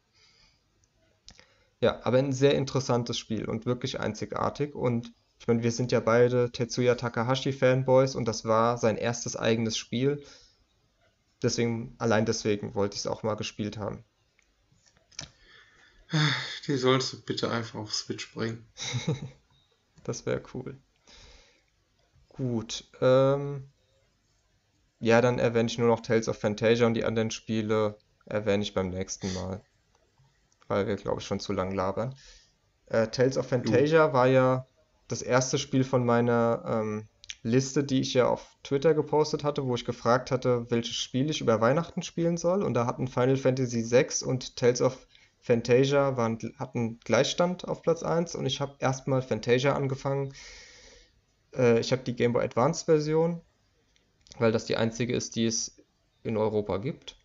Ja, 1.79 1.99
aber 2.03 2.17
ein 2.17 2.33
sehr 2.33 2.55
interessantes 2.55 3.19
Spiel 3.19 3.45
und 3.47 3.67
wirklich 3.67 3.99
einzigartig. 3.99 4.73
Und 4.73 5.13
ich 5.43 5.47
meine, 5.47 5.61
wir 5.61 5.73
sind 5.73 5.91
ja 5.91 5.99
beide 5.99 6.53
Tetsuya 6.53 6.95
Takahashi 6.95 7.51
Fanboys 7.51 8.15
und 8.15 8.29
das 8.29 8.45
war 8.45 8.77
sein 8.77 8.95
erstes 8.95 9.35
eigenes 9.35 9.75
Spiel. 9.75 10.23
Deswegen, 11.41 11.95
allein 11.97 12.25
deswegen 12.25 12.75
wollte 12.75 12.93
ich 12.93 13.01
es 13.01 13.07
auch 13.07 13.23
mal 13.23 13.33
gespielt 13.33 13.77
haben. 13.77 14.05
Die 16.65 16.77
sollst 16.77 17.11
du 17.11 17.21
bitte 17.21 17.51
einfach 17.51 17.77
auf 17.79 17.93
Switch 17.93 18.33
bringen. 18.33 18.65
Das 20.05 20.25
wäre 20.25 20.43
cool. 20.53 20.77
Gut. 22.27 22.89
Ähm, 22.99 23.69
ja, 24.99 25.21
dann 25.21 25.39
erwähne 25.39 25.67
ich 25.67 25.77
nur 25.77 25.87
noch 25.87 26.01
Tales 26.01 26.27
of 26.27 26.37
Fantasia 26.37 26.85
und 26.85 26.93
die 26.93 27.05
anderen 27.05 27.31
Spiele 27.31 27.97
erwähne 28.25 28.63
ich 28.63 28.73
beim 28.73 28.89
nächsten 28.89 29.33
Mal. 29.33 29.61
Weil 30.67 30.87
wir, 30.87 30.97
glaube 30.97 31.21
ich, 31.21 31.25
schon 31.25 31.39
zu 31.39 31.53
lang 31.53 31.71
labern. 31.73 32.15
Äh, 32.87 33.07
Tales 33.07 33.37
of 33.37 33.47
Fantasia 33.47 34.11
war 34.11 34.27
ja 34.27 34.67
das 35.13 35.21
erste 35.21 35.59
Spiel 35.59 35.83
von 35.83 36.05
meiner 36.05 36.63
ähm, 36.65 37.07
Liste, 37.43 37.83
die 37.83 37.99
ich 37.99 38.13
ja 38.13 38.27
auf 38.27 38.57
Twitter 38.63 38.93
gepostet 38.93 39.43
hatte, 39.43 39.65
wo 39.65 39.75
ich 39.75 39.85
gefragt 39.85 40.31
hatte, 40.31 40.65
welches 40.71 40.95
Spiel 40.95 41.29
ich 41.29 41.41
über 41.41 41.61
Weihnachten 41.61 42.01
spielen 42.01 42.37
soll. 42.37 42.63
Und 42.63 42.73
da 42.73 42.87
hatten 42.87 43.07
Final 43.07 43.37
Fantasy 43.37 43.91
VI 43.91 44.25
und 44.25 44.55
Tales 44.55 44.81
of 44.81 45.07
Fantasia 45.39 46.17
waren, 46.17 46.39
hatten 46.57 46.99
Gleichstand 47.01 47.67
auf 47.67 47.81
Platz 47.81 48.01
1 48.01 48.35
und 48.35 48.45
ich 48.45 48.61
habe 48.61 48.75
erstmal 48.79 49.21
Fantasia 49.21 49.75
angefangen. 49.75 50.33
Äh, 51.53 51.79
ich 51.79 51.91
habe 51.91 52.03
die 52.03 52.15
Game 52.15 52.33
Boy 52.33 52.45
Advance 52.45 52.85
Version, 52.85 53.41
weil 54.39 54.51
das 54.51 54.65
die 54.65 54.77
einzige 54.77 55.13
ist, 55.13 55.35
die 55.35 55.45
es 55.45 55.77
in 56.23 56.37
Europa 56.37 56.77
gibt. 56.77 57.17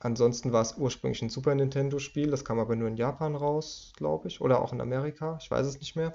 Ansonsten 0.00 0.52
war 0.52 0.62
es 0.62 0.76
ursprünglich 0.76 1.22
ein 1.22 1.30
Super 1.30 1.54
Nintendo 1.54 1.98
Spiel, 1.98 2.30
das 2.30 2.44
kam 2.44 2.58
aber 2.58 2.74
nur 2.74 2.88
in 2.88 2.96
Japan 2.96 3.34
raus, 3.34 3.92
glaube 3.96 4.28
ich, 4.28 4.40
oder 4.40 4.62
auch 4.62 4.72
in 4.72 4.80
Amerika, 4.80 5.38
ich 5.40 5.50
weiß 5.50 5.66
es 5.66 5.78
nicht 5.78 5.94
mehr. 5.94 6.14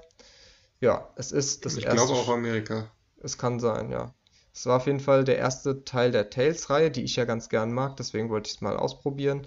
Ja, 0.80 1.08
es 1.16 1.32
ist 1.32 1.64
das 1.64 1.76
Ich 1.76 1.84
erste. 1.84 2.06
glaube 2.06 2.20
auch 2.20 2.28
Amerika. 2.28 2.90
Es 3.22 3.38
kann 3.38 3.60
sein, 3.60 3.90
ja. 3.90 4.14
Es 4.52 4.66
war 4.66 4.78
auf 4.78 4.86
jeden 4.86 5.00
Fall 5.00 5.24
der 5.24 5.38
erste 5.38 5.84
Teil 5.84 6.10
der 6.10 6.30
Tales-Reihe, 6.30 6.90
die 6.90 7.02
ich 7.04 7.16
ja 7.16 7.24
ganz 7.24 7.48
gern 7.48 7.72
mag, 7.72 7.96
deswegen 7.96 8.30
wollte 8.30 8.48
ich 8.48 8.56
es 8.56 8.60
mal 8.60 8.76
ausprobieren. 8.76 9.46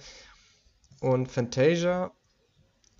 Und 1.01 1.31
Fantasia, 1.31 2.11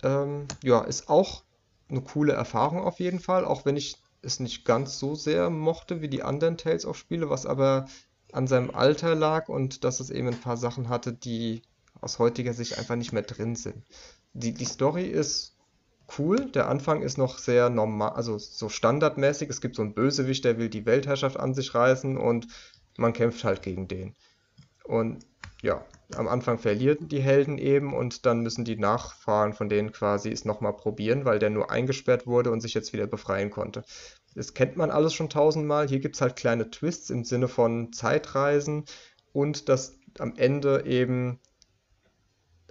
ähm, 0.02 0.46
ja, 0.62 0.82
ist 0.82 1.08
auch 1.08 1.44
eine 1.88 2.02
coole 2.02 2.32
Erfahrung 2.32 2.82
auf 2.84 3.00
jeden 3.00 3.20
Fall, 3.20 3.44
auch 3.44 3.64
wenn 3.64 3.76
ich 3.76 3.96
es 4.22 4.40
nicht 4.40 4.64
ganz 4.64 4.98
so 4.98 5.14
sehr 5.14 5.50
mochte 5.50 6.00
wie 6.00 6.08
die 6.08 6.22
anderen 6.22 6.56
Tales 6.56 6.86
of 6.86 6.96
Spiele, 6.96 7.30
was 7.30 7.46
aber 7.46 7.86
an 8.32 8.46
seinem 8.46 8.70
Alter 8.74 9.14
lag 9.14 9.48
und 9.48 9.84
dass 9.84 10.00
es 10.00 10.10
eben 10.10 10.28
ein 10.28 10.40
paar 10.40 10.56
Sachen 10.56 10.88
hatte, 10.88 11.12
die 11.12 11.62
aus 12.00 12.18
heutiger 12.18 12.52
Sicht 12.54 12.78
einfach 12.78 12.96
nicht 12.96 13.12
mehr 13.12 13.22
drin 13.22 13.54
sind. 13.56 13.84
Die, 14.32 14.52
die 14.52 14.64
Story 14.64 15.06
ist 15.06 15.53
cool, 16.18 16.50
der 16.50 16.68
Anfang 16.68 17.02
ist 17.02 17.18
noch 17.18 17.38
sehr 17.38 17.70
normal, 17.70 18.12
also 18.12 18.38
so 18.38 18.68
standardmäßig. 18.68 19.48
Es 19.50 19.60
gibt 19.60 19.76
so 19.76 19.82
einen 19.82 19.94
Bösewicht, 19.94 20.44
der 20.44 20.58
will 20.58 20.68
die 20.68 20.86
Weltherrschaft 20.86 21.38
an 21.38 21.54
sich 21.54 21.74
reißen 21.74 22.16
und 22.16 22.46
man 22.96 23.12
kämpft 23.12 23.44
halt 23.44 23.62
gegen 23.62 23.88
den. 23.88 24.14
Und 24.84 25.24
ja, 25.62 25.84
am 26.14 26.28
Anfang 26.28 26.58
verlieren 26.58 27.08
die 27.08 27.22
Helden 27.22 27.56
eben 27.58 27.94
und 27.94 28.26
dann 28.26 28.40
müssen 28.40 28.64
die 28.64 28.76
Nachfahren 28.76 29.54
von 29.54 29.68
denen 29.68 29.92
quasi 29.92 30.30
es 30.30 30.44
nochmal 30.44 30.74
probieren, 30.74 31.24
weil 31.24 31.38
der 31.38 31.50
nur 31.50 31.70
eingesperrt 31.70 32.26
wurde 32.26 32.50
und 32.50 32.60
sich 32.60 32.74
jetzt 32.74 32.92
wieder 32.92 33.06
befreien 33.06 33.50
konnte. 33.50 33.82
Das 34.34 34.52
kennt 34.52 34.76
man 34.76 34.90
alles 34.90 35.14
schon 35.14 35.30
tausendmal. 35.30 35.88
Hier 35.88 36.00
gibt 36.00 36.16
es 36.16 36.20
halt 36.20 36.36
kleine 36.36 36.70
Twists 36.70 37.08
im 37.08 37.24
Sinne 37.24 37.48
von 37.48 37.92
Zeitreisen 37.92 38.84
und 39.32 39.68
dass 39.68 39.98
am 40.18 40.34
Ende 40.36 40.84
eben 40.86 41.40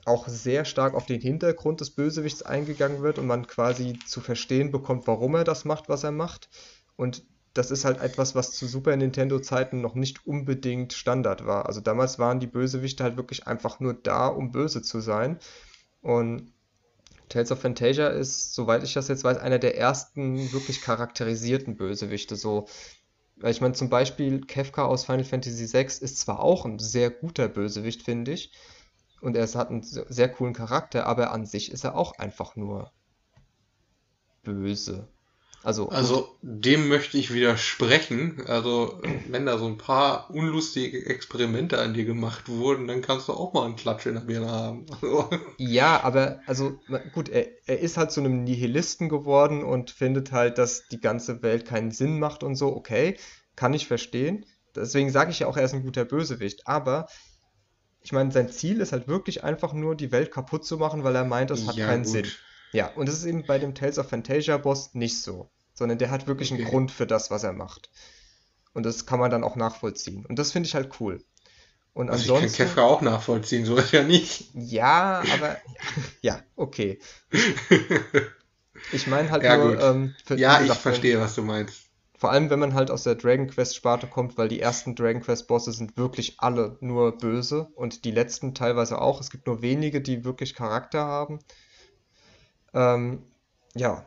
auch 0.06 0.28
sehr 0.28 0.66
stark 0.66 0.94
auf 0.94 1.06
den 1.06 1.22
Hintergrund 1.22 1.82
des 1.82 1.92
Bösewichts 1.92 2.44
eingegangen 2.44 3.02
wird 3.02 3.20
und 3.20 3.28
man 3.28 3.48
quasi 3.48 3.98
zu 4.06 4.22
verstehen 4.22 4.72
bekommt, 4.72 5.08
warum 5.08 5.36
er 5.36 5.44
das 5.44 5.66
macht, 5.66 5.90
was 5.90 6.04
er 6.04 6.12
macht. 6.12 6.50
Und 6.96 7.24
das 7.54 7.72
ist 7.72 7.86
halt 7.86 8.02
etwas, 8.02 8.36
was 8.36 8.52
zu 8.52 8.66
Super 8.68 8.96
Nintendo-Zeiten 8.96 9.80
noch 9.80 9.96
nicht 9.96 10.26
unbedingt 10.26 10.94
Standard 10.94 11.46
war. 11.46 11.68
Also 11.68 11.82
damals 11.82 12.18
waren 12.18 12.40
die 12.40 12.48
Bösewichte 12.48 13.04
halt 13.04 13.16
wirklich 13.16 13.48
einfach 13.48 13.80
nur 13.80 13.94
da, 13.94 14.28
um 14.28 14.52
böse 14.52 14.82
zu 14.82 15.00
sein. 15.00 15.38
Und 16.02 16.52
Tales 17.30 17.52
of 17.52 17.62
Fantasia 17.62 18.08
ist, 18.08 18.54
soweit 18.54 18.84
ich 18.84 18.94
das 18.94 19.08
jetzt 19.08 19.24
weiß, 19.24 19.38
einer 19.38 19.60
der 19.60 19.78
ersten 19.78 20.52
wirklich 20.52 20.82
charakterisierten 20.82 21.78
Bösewichte. 21.78 22.36
So, 22.36 22.68
ich 23.44 23.62
meine, 23.62 23.74
zum 23.74 23.90
Beispiel 23.90 24.42
Kefka 24.42 24.86
aus 24.86 25.06
Final 25.06 25.24
Fantasy 25.24 25.72
VI 25.72 25.86
ist 25.86 26.20
zwar 26.20 26.40
auch 26.40 26.66
ein 26.66 26.80
sehr 26.80 27.10
guter 27.10 27.48
Bösewicht, 27.48 28.04
finde 28.04 28.34
ich, 28.34 28.52
und 29.24 29.36
er 29.36 29.48
hat 29.48 29.70
einen 29.70 29.84
sehr 29.84 30.30
coolen 30.30 30.54
Charakter, 30.54 31.06
aber 31.08 31.32
an 31.32 31.46
sich 31.46 31.72
ist 31.72 31.84
er 31.84 31.96
auch 31.96 32.18
einfach 32.20 32.56
nur 32.56 32.92
böse. 34.44 35.08
Also, 35.64 35.88
Also 35.88 36.38
dem 36.42 36.90
möchte 36.90 37.18
ich 37.18 37.34
widersprechen. 37.34 38.44
Also 38.48 39.02
wenn 39.30 39.46
da 39.46 39.58
so 39.58 39.66
ein 39.66 39.78
paar 39.78 40.30
unlustige 40.30 41.06
Experimente 41.06 41.80
an 41.80 41.94
dir 41.94 42.04
gemacht 42.04 42.50
wurden, 42.50 42.86
dann 42.86 43.02
kannst 43.02 43.30
du 43.30 43.34
auch 43.34 43.54
mal 43.54 43.64
einen 43.64 43.78
Klatsch 43.78 44.06
in 44.06 44.16
der 44.16 44.22
Birne 44.22 44.52
haben. 44.52 44.86
Also, 45.02 45.30
ja, 45.58 46.04
aber 46.04 46.42
also 46.48 46.78
gut, 47.14 47.30
er, 47.30 47.48
er 47.66 47.80
ist 47.80 47.96
halt 47.96 48.12
zu 48.12 48.20
einem 48.20 48.44
Nihilisten 48.44 49.08
geworden 49.08 49.64
und 49.64 49.90
findet 49.90 50.34
halt, 50.34 50.58
dass 50.58 50.90
die 50.90 51.00
ganze 51.00 51.42
Welt 51.42 51.66
keinen 51.66 51.92
Sinn 51.92 52.20
macht 52.20 52.44
und 52.44 52.58
so. 52.58 52.76
Okay, 52.76 53.18
kann 53.56 53.74
ich 53.74 53.88
verstehen. 53.88 54.46
Deswegen 54.76 55.12
sage 55.12 55.32
ich 55.32 55.40
ja 55.40 55.48
auch, 55.48 55.56
er 55.56 55.64
ist 55.64 55.74
ein 55.74 55.84
guter 55.84 56.04
Bösewicht. 56.04 56.68
Aber 56.68 57.08
ich 58.04 58.12
meine, 58.12 58.32
sein 58.32 58.50
Ziel 58.50 58.82
ist 58.82 58.92
halt 58.92 59.08
wirklich 59.08 59.44
einfach 59.44 59.74
nur, 59.74 59.96
die 59.96 60.12
Welt 60.12 60.32
kaputt 60.32 60.66
zu 60.66 60.78
machen, 60.78 61.04
weil 61.04 61.16
er 61.16 61.26
meint, 61.26 61.50
das 61.52 61.68
hat 61.68 61.76
ja, 61.78 61.88
keinen 61.88 62.06
Sinn. 62.06 62.26
gut. 62.26 62.40
Ja, 62.74 62.88
und 62.94 63.08
das 63.08 63.16
ist 63.18 63.26
eben 63.26 63.46
bei 63.46 63.60
dem 63.60 63.76
Tales 63.76 64.00
of 64.00 64.10
Fantasia 64.10 64.58
Boss 64.58 64.94
nicht 64.94 65.22
so, 65.22 65.52
sondern 65.74 65.98
der 66.00 66.12
hat 66.12 66.28
wirklich 66.28 66.52
einen 66.52 66.60
Okay. 66.60 66.70
Grund 66.70 66.92
für 66.92 67.08
das, 67.08 67.32
was 67.32 67.44
er 67.44 67.54
macht. 67.54 67.90
Und 68.74 68.84
das 68.86 69.06
kann 69.06 69.20
man 69.20 69.32
dann 69.32 69.44
auch 69.44 69.56
nachvollziehen. 69.56 70.26
Und 70.26 70.40
das 70.40 70.52
finde 70.52 70.68
ich 70.68 70.76
halt 70.76 71.00
cool. 71.02 71.24
Und 71.94 72.10
Also 72.10 72.24
ich 72.24 72.34
kann 72.34 72.50
ansonsten, 72.50 72.54
Kefka 72.54 72.84
auch 72.84 73.02
nachvollziehen, 73.02 73.66
so 73.66 73.76
ist 73.76 73.92
ja 73.92 74.04
nicht. 74.04 74.46
ja, 74.54 75.26
aber 75.30 75.58
ja, 76.22 76.42
okay. 76.56 77.00
Ich 78.92 79.08
meine 79.08 79.30
halt 79.32 79.44
Ja, 79.44 79.58
nur, 79.58 79.80
ähm, 79.82 80.16
Ja, 80.36 80.62
ich 80.64 80.72
verstehe, 80.74 81.20
was 81.20 81.36
du 81.36 81.42
meinst. 81.44 81.83
Vor 82.24 82.32
allem 82.32 82.50
wenn 82.50 82.60
man 82.60 82.74
halt 82.74 82.90
aus 82.90 83.04
der 83.04 83.16
Dragon 83.16 83.48
Quest 83.48 83.76
Sparte 83.76 84.08
kommt, 84.08 84.38
weil 84.38 84.48
die 84.48 84.62
ersten 84.62 84.96
Dragon 84.96 85.22
Quest 85.22 85.46
Bosse 85.50 85.74
sind 85.74 85.98
wirklich 85.98 86.40
alle 86.40 86.78
nur 86.80 87.18
böse 87.18 87.68
und 87.76 88.06
die 88.06 88.12
letzten 88.12 88.56
teilweise 88.56 89.02
auch. 89.02 89.20
Es 89.20 89.30
gibt 89.30 89.46
nur 89.46 89.62
wenige, 89.62 90.00
die 90.00 90.24
wirklich 90.24 90.56
Charakter 90.56 91.04
haben. 91.04 91.40
Ähm, 92.74 93.26
ja, 93.76 94.06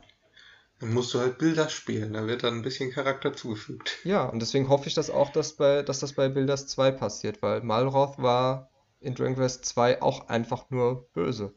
Dann 0.78 0.94
musst 0.94 1.12
du 1.12 1.18
halt 1.18 1.36
Bilder 1.36 1.68
spielen, 1.68 2.14
da 2.14 2.26
wird 2.26 2.42
dann 2.42 2.54
ein 2.54 2.62
bisschen 2.62 2.90
Charakter 2.90 3.34
zugefügt. 3.34 3.98
ja, 4.04 4.24
und 4.24 4.40
deswegen 4.40 4.70
hoffe 4.70 4.88
ich 4.88 4.94
das 4.94 5.10
auch, 5.10 5.28
dass 5.28 5.52
bei, 5.56 5.82
dass 5.82 6.00
das 6.00 6.14
bei 6.14 6.30
Builders 6.30 6.66
2 6.68 6.92
passiert, 6.92 7.42
weil 7.42 7.60
Malroth 7.60 8.16
war 8.16 8.70
in 8.98 9.14
Dragon 9.14 9.34
Quest 9.36 9.66
2 9.66 10.00
auch 10.00 10.28
einfach 10.28 10.70
nur 10.70 11.06
böse. 11.12 11.52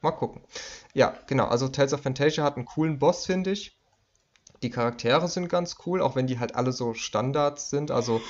Mal 0.00 0.12
gucken. 0.12 0.46
Ja, 0.94 1.14
genau, 1.26 1.44
also 1.44 1.68
Tales 1.68 1.92
of 1.92 2.00
Fantasia 2.00 2.42
hat 2.42 2.56
einen 2.56 2.64
coolen 2.64 2.98
Boss, 2.98 3.26
finde 3.26 3.50
ich. 3.50 3.78
Die 4.64 4.70
Charaktere 4.70 5.28
sind 5.28 5.48
ganz 5.50 5.76
cool, 5.84 6.00
auch 6.00 6.16
wenn 6.16 6.26
die 6.26 6.38
halt 6.38 6.54
alle 6.54 6.72
so 6.72 6.94
Standards 6.94 7.68
sind. 7.68 7.90
Also 7.90 8.22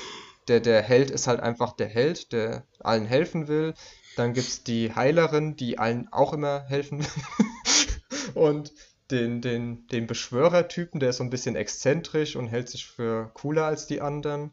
der, 0.48 0.58
der 0.58 0.82
Held 0.82 1.12
ist 1.12 1.28
halt 1.28 1.38
einfach 1.38 1.74
der 1.76 1.86
Held, 1.86 2.32
der 2.32 2.64
allen 2.80 3.06
helfen 3.06 3.46
will. 3.46 3.74
Dann 4.16 4.32
gibt 4.32 4.48
es 4.48 4.64
die 4.64 4.92
Heilerin, 4.96 5.54
die 5.54 5.78
allen 5.78 6.12
auch 6.12 6.32
immer 6.32 6.64
helfen 6.64 6.98
will. 6.98 8.34
Und 8.34 8.72
den, 9.12 9.42
den, 9.42 9.86
den 9.86 10.08
Beschwörertypen, 10.08 10.98
der 10.98 11.10
ist 11.10 11.18
so 11.18 11.22
ein 11.22 11.30
bisschen 11.30 11.54
exzentrisch 11.54 12.34
und 12.34 12.48
hält 12.48 12.68
sich 12.68 12.86
für 12.86 13.30
cooler 13.34 13.66
als 13.66 13.86
die 13.86 14.00
anderen. 14.00 14.52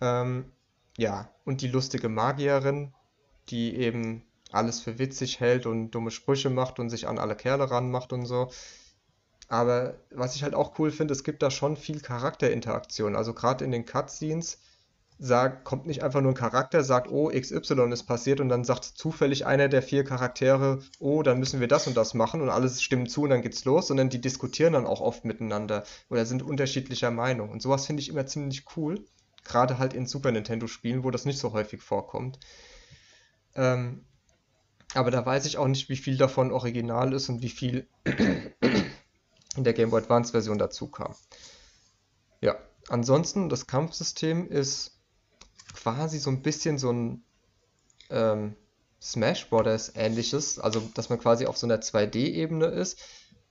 Ähm, 0.00 0.52
ja, 0.96 1.28
und 1.44 1.60
die 1.60 1.68
lustige 1.68 2.08
Magierin, 2.08 2.94
die 3.50 3.76
eben 3.76 4.24
alles 4.52 4.80
für 4.80 4.98
witzig 4.98 5.40
hält 5.40 5.66
und 5.66 5.90
dumme 5.90 6.12
Sprüche 6.12 6.48
macht 6.48 6.78
und 6.78 6.88
sich 6.88 7.06
an 7.08 7.18
alle 7.18 7.36
Kerle 7.36 7.70
ranmacht 7.70 8.14
und 8.14 8.24
so. 8.24 8.50
Aber 9.48 9.94
was 10.10 10.36
ich 10.36 10.42
halt 10.42 10.54
auch 10.54 10.78
cool 10.78 10.90
finde, 10.90 11.12
es 11.12 11.24
gibt 11.24 11.42
da 11.42 11.50
schon 11.50 11.76
viel 11.76 12.00
Charakterinteraktion. 12.00 13.16
Also 13.16 13.34
gerade 13.34 13.64
in 13.64 13.72
den 13.72 13.84
Cutscenes 13.84 14.58
sagt, 15.18 15.64
kommt 15.64 15.86
nicht 15.86 16.02
einfach 16.02 16.20
nur 16.20 16.32
ein 16.32 16.36
Charakter, 16.36 16.82
sagt, 16.82 17.08
oh, 17.10 17.28
XY 17.28 17.92
ist 17.92 18.04
passiert 18.04 18.40
und 18.40 18.48
dann 18.48 18.64
sagt 18.64 18.84
zufällig 18.84 19.46
einer 19.46 19.68
der 19.68 19.82
vier 19.82 20.04
Charaktere, 20.04 20.80
oh, 20.98 21.22
dann 21.22 21.38
müssen 21.38 21.60
wir 21.60 21.68
das 21.68 21.86
und 21.86 21.96
das 21.96 22.14
machen 22.14 22.40
und 22.40 22.48
alles 22.48 22.82
stimmt 22.82 23.10
zu 23.10 23.22
und 23.22 23.30
dann 23.30 23.42
geht's 23.42 23.64
los, 23.64 23.86
sondern 23.86 24.10
die 24.10 24.20
diskutieren 24.20 24.72
dann 24.72 24.86
auch 24.86 25.00
oft 25.00 25.24
miteinander 25.24 25.84
oder 26.10 26.26
sind 26.26 26.42
unterschiedlicher 26.42 27.10
Meinung. 27.10 27.50
Und 27.50 27.62
sowas 27.62 27.86
finde 27.86 28.02
ich 28.02 28.08
immer 28.08 28.26
ziemlich 28.26 28.64
cool. 28.76 29.04
Gerade 29.44 29.78
halt 29.78 29.94
in 29.94 30.06
Super 30.06 30.32
Nintendo-Spielen, 30.32 31.04
wo 31.04 31.10
das 31.10 31.26
nicht 31.26 31.38
so 31.38 31.52
häufig 31.52 31.82
vorkommt. 31.82 32.40
Ähm, 33.54 34.04
aber 34.94 35.10
da 35.10 35.24
weiß 35.24 35.46
ich 35.46 35.58
auch 35.58 35.68
nicht, 35.68 35.88
wie 35.88 35.96
viel 35.96 36.16
davon 36.16 36.50
original 36.50 37.12
ist 37.12 37.28
und 37.28 37.42
wie 37.42 37.48
viel 37.48 37.88
in 39.56 39.64
der 39.64 39.72
Game 39.72 39.90
Boy 39.90 40.02
Advance 40.02 40.32
Version 40.32 40.58
dazu 40.58 40.88
kam. 40.88 41.14
Ja, 42.40 42.56
ansonsten, 42.88 43.48
das 43.48 43.66
Kampfsystem 43.66 44.48
ist 44.48 44.98
quasi 45.74 46.18
so 46.18 46.30
ein 46.30 46.42
bisschen 46.42 46.78
so 46.78 46.90
ein 46.90 47.24
ähm, 48.10 48.56
Smash 49.00 49.48
Brothers 49.50 49.92
ähnliches, 49.94 50.58
also 50.58 50.80
dass 50.94 51.10
man 51.10 51.18
quasi 51.18 51.46
auf 51.46 51.56
so 51.58 51.66
einer 51.66 51.80
2D-Ebene 51.80 52.66
ist, 52.66 53.00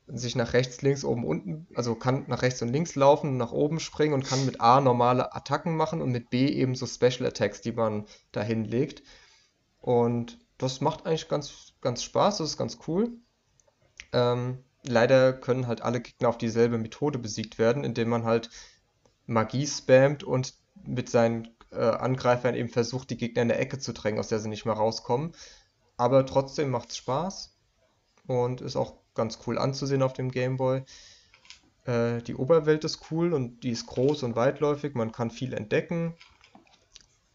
sich 0.08 0.36
nach 0.36 0.54
rechts, 0.54 0.82
links, 0.82 1.06
oben, 1.06 1.24
unten, 1.24 1.68
also 1.76 1.96
kann 1.96 2.26
nach 2.28 2.42
rechts 2.42 2.62
und 2.62 2.70
links 2.70 2.96
laufen, 2.96 3.38
nach 3.38 3.52
oben 3.52 3.80
springen 3.80 4.14
und 4.14 4.26
kann 4.26 4.46
mit 4.46 4.60
A 4.60 4.82
normale 4.82 5.34
Attacken 5.34 5.78
machen 5.78 6.02
und 6.02 6.12
mit 6.12 6.30
B 6.30 6.48
eben 6.48 6.76
so 6.76 6.86
Special 6.86 7.26
Attacks, 7.26 7.62
die 7.62 7.72
man 7.72 8.06
dahin 8.32 8.66
legt. 8.66 9.04
Und 9.80 10.40
das 10.58 10.82
macht 10.82 11.06
eigentlich 11.06 11.30
ganz, 11.30 11.74
ganz 11.82 12.04
Spaß, 12.04 12.40
das 12.40 12.52
ist 12.52 12.58
ganz 12.58 12.80
cool. 12.88 13.12
Ähm, 14.12 14.64
leider 14.86 15.34
können 15.34 15.68
halt 15.68 15.82
alle 15.82 16.02
Gegner 16.02 16.30
auf 16.30 16.38
dieselbe 16.38 16.78
Methode 16.78 17.20
besiegt 17.20 17.58
werden, 17.58 17.84
indem 17.84 18.10
man 18.10 18.24
halt 18.24 18.50
Magie 19.26 19.68
spammt 19.68 20.24
und 20.24 20.54
mit 20.86 21.10
seinen 21.10 21.50
äh, 21.72 21.78
Angreifern 21.78 22.56
eben 22.56 22.70
versucht, 22.70 23.10
die 23.10 23.18
Gegner 23.18 23.44
in 23.44 23.48
der 23.48 23.60
Ecke 23.60 23.80
zu 23.80 23.94
drängen, 23.94 24.20
aus 24.20 24.28
der 24.28 24.40
sie 24.40 24.50
nicht 24.50 24.66
mehr 24.66 24.76
rauskommen. 24.76 25.34
Aber 25.98 26.26
trotzdem 26.26 26.70
macht 26.70 26.90
es 26.90 26.98
Spaß 26.98 27.56
und 28.28 28.62
ist 28.62 28.76
auch 28.76 28.96
ganz 29.16 29.40
cool 29.46 29.58
anzusehen 29.58 30.02
auf 30.02 30.14
dem 30.14 30.32
Gameboy. 30.32 30.84
Äh, 31.86 32.22
die 32.24 32.36
Oberwelt 32.36 32.84
ist 32.84 33.12
cool 33.12 33.34
und 33.34 33.64
die 33.64 33.72
ist 33.72 33.88
groß 33.88 34.24
und 34.24 34.36
weitläufig, 34.36 34.96
man 34.96 35.12
kann 35.12 35.32
viel 35.32 35.54
entdecken. 35.54 36.16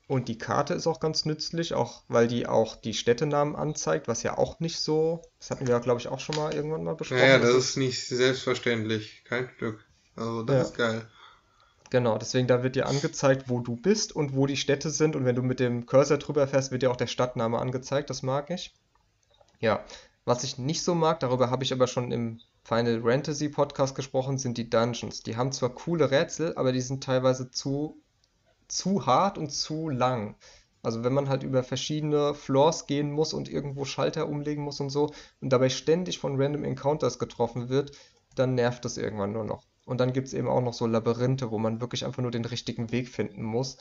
Und 0.08 0.28
die 0.28 0.38
Karte 0.38 0.72
ist 0.72 0.86
auch 0.86 1.00
ganz 1.00 1.26
nützlich, 1.26 1.74
auch 1.74 2.02
weil 2.08 2.28
die 2.28 2.46
auch 2.46 2.76
die 2.76 2.94
Städtenamen 2.94 3.54
anzeigt, 3.54 4.08
was 4.08 4.22
ja 4.22 4.38
auch 4.38 4.58
nicht 4.58 4.80
so. 4.80 5.20
Das 5.38 5.50
hatten 5.50 5.66
wir 5.66 5.74
ja, 5.74 5.80
glaube 5.80 6.00
ich, 6.00 6.08
auch 6.08 6.18
schon 6.18 6.34
mal 6.34 6.54
irgendwann 6.54 6.82
mal 6.82 6.94
besprochen. 6.94 7.20
Ja, 7.20 7.28
ja 7.28 7.38
das 7.38 7.54
ist 7.54 7.76
nicht 7.76 8.08
selbstverständlich. 8.08 9.22
Kein 9.24 9.50
Glück. 9.58 9.84
Also, 10.16 10.42
das 10.44 10.56
ja. 10.56 10.62
ist 10.62 10.76
geil. 10.78 11.06
Genau, 11.90 12.16
deswegen 12.16 12.48
da 12.48 12.62
wird 12.62 12.74
dir 12.74 12.86
angezeigt, 12.86 13.50
wo 13.50 13.60
du 13.60 13.76
bist 13.76 14.16
und 14.16 14.34
wo 14.34 14.46
die 14.46 14.56
Städte 14.56 14.88
sind. 14.88 15.14
Und 15.14 15.26
wenn 15.26 15.36
du 15.36 15.42
mit 15.42 15.60
dem 15.60 15.84
Cursor 15.84 16.16
drüber 16.16 16.48
fährst, 16.48 16.72
wird 16.72 16.80
dir 16.80 16.90
auch 16.90 16.96
der 16.96 17.06
Stadtname 17.06 17.58
angezeigt. 17.58 18.08
Das 18.08 18.22
mag 18.22 18.48
ich. 18.48 18.74
Ja, 19.60 19.84
was 20.24 20.42
ich 20.42 20.56
nicht 20.56 20.82
so 20.82 20.94
mag, 20.94 21.20
darüber 21.20 21.50
habe 21.50 21.64
ich 21.64 21.72
aber 21.72 21.86
schon 21.86 22.12
im 22.12 22.40
Final 22.64 23.02
Fantasy 23.02 23.50
Podcast 23.50 23.94
gesprochen, 23.94 24.38
sind 24.38 24.56
die 24.56 24.70
Dungeons. 24.70 25.22
Die 25.22 25.36
haben 25.36 25.52
zwar 25.52 25.70
coole 25.70 26.10
Rätsel, 26.10 26.54
aber 26.56 26.72
die 26.72 26.80
sind 26.80 27.04
teilweise 27.04 27.50
zu 27.50 28.00
zu 28.68 29.06
hart 29.06 29.38
und 29.38 29.50
zu 29.50 29.88
lang. 29.88 30.36
Also 30.82 31.02
wenn 31.02 31.12
man 31.12 31.28
halt 31.28 31.42
über 31.42 31.64
verschiedene 31.64 32.34
Floors 32.34 32.86
gehen 32.86 33.10
muss 33.10 33.32
und 33.32 33.48
irgendwo 33.48 33.84
Schalter 33.84 34.28
umlegen 34.28 34.62
muss 34.62 34.80
und 34.80 34.90
so 34.90 35.12
und 35.40 35.50
dabei 35.50 35.68
ständig 35.68 36.18
von 36.18 36.40
Random 36.40 36.64
Encounters 36.64 37.18
getroffen 37.18 37.68
wird, 37.68 37.92
dann 38.34 38.54
nervt 38.54 38.84
das 38.84 38.96
irgendwann 38.96 39.32
nur 39.32 39.44
noch. 39.44 39.64
Und 39.84 39.98
dann 39.98 40.12
gibt 40.12 40.28
es 40.28 40.34
eben 40.34 40.48
auch 40.48 40.60
noch 40.60 40.74
so 40.74 40.86
Labyrinthe, 40.86 41.50
wo 41.50 41.58
man 41.58 41.80
wirklich 41.80 42.04
einfach 42.04 42.22
nur 42.22 42.30
den 42.30 42.44
richtigen 42.44 42.92
Weg 42.92 43.08
finden 43.08 43.42
muss. 43.42 43.78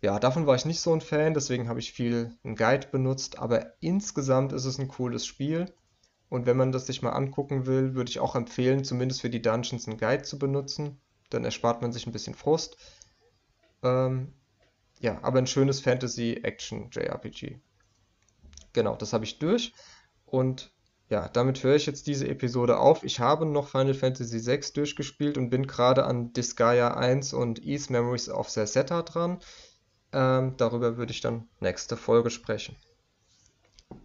Ja, 0.00 0.18
davon 0.18 0.46
war 0.46 0.54
ich 0.54 0.64
nicht 0.64 0.80
so 0.80 0.92
ein 0.92 1.00
Fan, 1.00 1.34
deswegen 1.34 1.68
habe 1.68 1.78
ich 1.80 1.92
viel 1.92 2.36
einen 2.42 2.56
Guide 2.56 2.88
benutzt, 2.90 3.38
aber 3.38 3.74
insgesamt 3.80 4.52
ist 4.52 4.64
es 4.64 4.78
ein 4.78 4.88
cooles 4.88 5.24
Spiel. 5.24 5.72
Und 6.28 6.46
wenn 6.46 6.56
man 6.56 6.72
das 6.72 6.86
sich 6.86 7.00
mal 7.00 7.12
angucken 7.12 7.66
will, 7.66 7.94
würde 7.94 8.10
ich 8.10 8.18
auch 8.18 8.34
empfehlen, 8.34 8.82
zumindest 8.82 9.20
für 9.20 9.30
die 9.30 9.42
Dungeons 9.42 9.86
einen 9.86 9.98
Guide 9.98 10.22
zu 10.22 10.38
benutzen. 10.38 11.00
Dann 11.30 11.44
erspart 11.44 11.80
man 11.80 11.92
sich 11.92 12.06
ein 12.06 12.12
bisschen 12.12 12.34
Frust. 12.34 12.76
Ähm, 13.84 14.32
ja, 15.00 15.22
aber 15.22 15.38
ein 15.38 15.46
schönes 15.46 15.80
Fantasy-Action-JRPG. 15.80 17.60
Genau, 18.72 18.96
das 18.96 19.12
habe 19.12 19.24
ich 19.24 19.38
durch. 19.38 19.72
Und 20.24 20.72
ja, 21.10 21.28
damit 21.28 21.62
höre 21.62 21.76
ich 21.76 21.86
jetzt 21.86 22.06
diese 22.06 22.26
Episode 22.26 22.78
auf. 22.78 23.04
Ich 23.04 23.20
habe 23.20 23.44
noch 23.44 23.68
Final 23.68 23.94
Fantasy 23.94 24.44
VI 24.44 24.60
durchgespielt 24.72 25.36
und 25.36 25.50
bin 25.50 25.66
gerade 25.66 26.04
an 26.04 26.32
Disgaea 26.32 26.94
1 26.94 27.34
und 27.34 27.62
East 27.62 27.90
Memories 27.90 28.30
of 28.30 28.48
Zeta 28.48 29.02
dran. 29.02 29.38
Ähm, 30.12 30.56
darüber 30.56 30.96
würde 30.96 31.12
ich 31.12 31.20
dann 31.20 31.48
nächste 31.60 31.96
Folge 31.96 32.30
sprechen. 32.30 32.76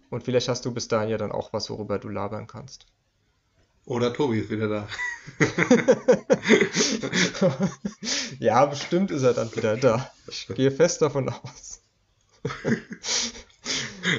Und 0.09 0.23
vielleicht 0.23 0.49
hast 0.49 0.65
du 0.65 0.73
bis 0.73 0.87
dahin 0.87 1.09
ja 1.09 1.17
dann 1.17 1.31
auch 1.31 1.53
was, 1.53 1.69
worüber 1.69 1.99
du 1.99 2.09
labern 2.09 2.47
kannst. 2.47 2.85
Oder 3.85 4.13
Tobi 4.13 4.39
ist 4.39 4.49
wieder 4.49 4.67
da. 4.67 4.87
ja, 8.39 8.65
bestimmt 8.65 9.11
ist 9.11 9.23
er 9.23 9.33
dann 9.33 9.53
wieder 9.55 9.77
da. 9.77 10.11
Ich 10.27 10.47
gehe 10.47 10.71
fest 10.71 11.01
davon 11.01 11.29
aus. 11.29 11.81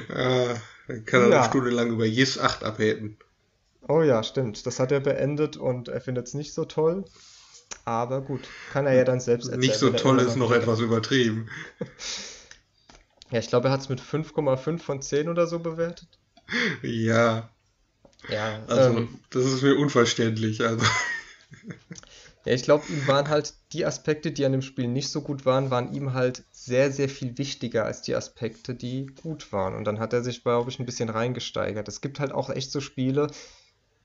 äh, 0.09 0.55
dann 0.87 1.05
kann 1.05 1.21
er 1.21 1.29
ja. 1.29 1.41
eine 1.41 1.49
Stunde 1.49 1.69
lang 1.69 1.91
über 1.91 2.05
Yes 2.05 2.37
8 2.37 2.63
abhäten. 2.63 3.17
Oh 3.87 4.01
ja, 4.01 4.23
stimmt. 4.23 4.65
Das 4.65 4.79
hat 4.79 4.91
er 4.91 4.99
beendet 4.99 5.57
und 5.57 5.87
er 5.87 6.01
findet 6.01 6.27
es 6.27 6.33
nicht 6.33 6.53
so 6.53 6.65
toll. 6.65 7.05
Aber 7.85 8.21
gut, 8.21 8.41
kann 8.71 8.85
er 8.85 8.93
ja 8.93 9.03
dann 9.03 9.19
selbst 9.19 9.45
erzählen. 9.45 9.61
Nicht 9.61 9.75
so 9.75 9.89
toll 9.91 10.19
ist 10.19 10.35
noch 10.35 10.51
etwas 10.51 10.79
übertrieben. 10.79 11.49
Ja, 13.31 13.39
ich 13.39 13.47
glaube, 13.47 13.69
er 13.69 13.71
hat 13.71 13.79
es 13.79 13.87
mit 13.87 14.01
5,5 14.01 14.79
von 14.79 15.01
10 15.01 15.29
oder 15.29 15.47
so 15.47 15.59
bewertet. 15.59 16.09
Ja, 16.81 17.49
ja, 18.29 18.63
also 18.67 18.97
ähm, 18.97 19.19
das 19.29 19.45
ist 19.45 19.61
mir 19.61 19.77
unverständlich. 19.77 20.61
Also. 20.61 20.85
Ja, 22.43 22.53
ich 22.53 22.63
glaube, 22.63 22.91
ihm 22.91 23.05
waren 23.07 23.29
halt 23.29 23.53
die 23.71 23.85
Aspekte, 23.85 24.31
die 24.31 24.45
an 24.45 24.51
dem 24.51 24.63
Spiel 24.63 24.87
nicht 24.87 25.09
so 25.09 25.21
gut 25.21 25.45
waren, 25.45 25.69
waren 25.69 25.93
ihm 25.93 26.13
halt 26.13 26.43
sehr, 26.51 26.91
sehr 26.91 27.07
viel 27.07 27.37
wichtiger 27.37 27.85
als 27.85 28.01
die 28.01 28.15
Aspekte, 28.15 28.73
die 28.73 29.05
gut 29.21 29.51
waren. 29.51 29.75
Und 29.75 29.83
dann 29.83 29.99
hat 29.99 30.11
er 30.13 30.23
sich, 30.23 30.41
glaube 30.41 30.71
ich, 30.71 30.79
ein 30.79 30.87
bisschen 30.87 31.09
reingesteigert. 31.09 31.87
Es 31.87 32.01
gibt 32.01 32.19
halt 32.19 32.31
auch 32.31 32.49
echt 32.49 32.71
so 32.71 32.81
Spiele, 32.81 33.27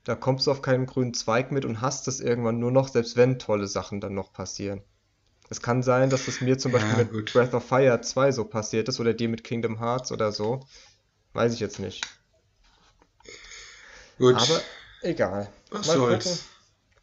da 0.03 0.15
kommst 0.15 0.45
du 0.45 0.51
auf 0.51 0.61
keinen 0.61 0.85
grünen 0.85 1.15
Zweig 1.15 1.51
mit 1.51 1.65
und 1.65 1.81
hast 1.81 2.07
es 2.07 2.19
irgendwann 2.19 2.59
nur 2.59 2.71
noch, 2.71 2.89
selbst 2.89 3.17
wenn 3.17 3.39
tolle 3.39 3.67
Sachen 3.67 3.99
dann 4.01 4.13
noch 4.13 4.31
passieren. 4.31 4.81
Es 5.49 5.61
kann 5.61 5.81
sein, 5.81 6.09
dass 6.09 6.27
es 6.27 6.39
mir 6.39 6.57
zum 6.57 6.73
Beispiel 6.73 6.91
ja, 6.91 7.09
mit 7.11 7.33
Breath 7.33 7.53
of 7.53 7.65
Fire 7.65 7.99
2 8.01 8.31
so 8.31 8.45
passiert 8.45 8.87
ist 8.87 8.99
oder 8.99 9.13
dir 9.13 9.29
mit 9.29 9.43
Kingdom 9.43 9.79
Hearts 9.79 10.11
oder 10.11 10.31
so. 10.31 10.65
Weiß 11.33 11.53
ich 11.53 11.59
jetzt 11.59 11.79
nicht. 11.79 12.05
Gut. 14.17 14.35
Aber 14.35 14.61
egal. 15.01 15.49
Was 15.69 15.87
Mal 15.87 15.97
soll's. 15.97 16.23
Gucken. 16.23 16.39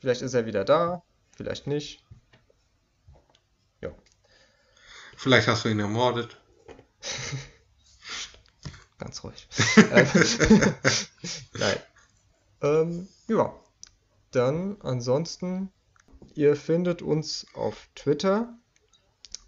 Vielleicht 0.00 0.22
ist 0.22 0.34
er 0.34 0.46
wieder 0.46 0.64
da, 0.64 1.02
vielleicht 1.36 1.66
nicht. 1.66 2.04
Ja. 3.80 3.90
Vielleicht 5.16 5.48
hast 5.48 5.64
du 5.64 5.68
ihn 5.68 5.80
ermordet. 5.80 6.36
Ganz 8.98 9.22
ruhig. 9.24 9.48
Nein. 11.54 11.76
Ähm, 12.62 13.08
ja. 13.28 13.54
Dann 14.30 14.78
ansonsten, 14.80 15.70
ihr 16.34 16.56
findet 16.56 17.02
uns 17.02 17.46
auf 17.54 17.88
Twitter, 17.94 18.58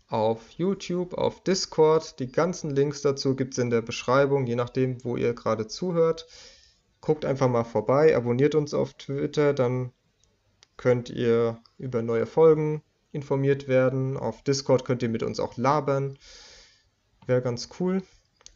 auf 0.08 0.50
YouTube, 0.50 1.14
auf 1.14 1.42
Discord. 1.42 2.20
Die 2.20 2.30
ganzen 2.30 2.70
Links 2.70 3.02
dazu 3.02 3.34
gibt 3.34 3.54
es 3.54 3.58
in 3.58 3.70
der 3.70 3.82
Beschreibung, 3.82 4.46
je 4.46 4.54
nachdem, 4.54 5.02
wo 5.04 5.16
ihr 5.16 5.34
gerade 5.34 5.66
zuhört. 5.66 6.26
Guckt 7.06 7.24
einfach 7.24 7.46
mal 7.46 7.62
vorbei, 7.62 8.16
abonniert 8.16 8.56
uns 8.56 8.74
auf 8.74 8.94
Twitter, 8.94 9.54
dann 9.54 9.92
könnt 10.76 11.08
ihr 11.08 11.62
über 11.78 12.02
neue 12.02 12.26
Folgen 12.26 12.82
informiert 13.12 13.68
werden. 13.68 14.16
Auf 14.16 14.42
Discord 14.42 14.84
könnt 14.84 15.04
ihr 15.04 15.08
mit 15.08 15.22
uns 15.22 15.38
auch 15.38 15.56
labern. 15.56 16.18
Wäre 17.24 17.42
ganz 17.42 17.68
cool. 17.78 18.02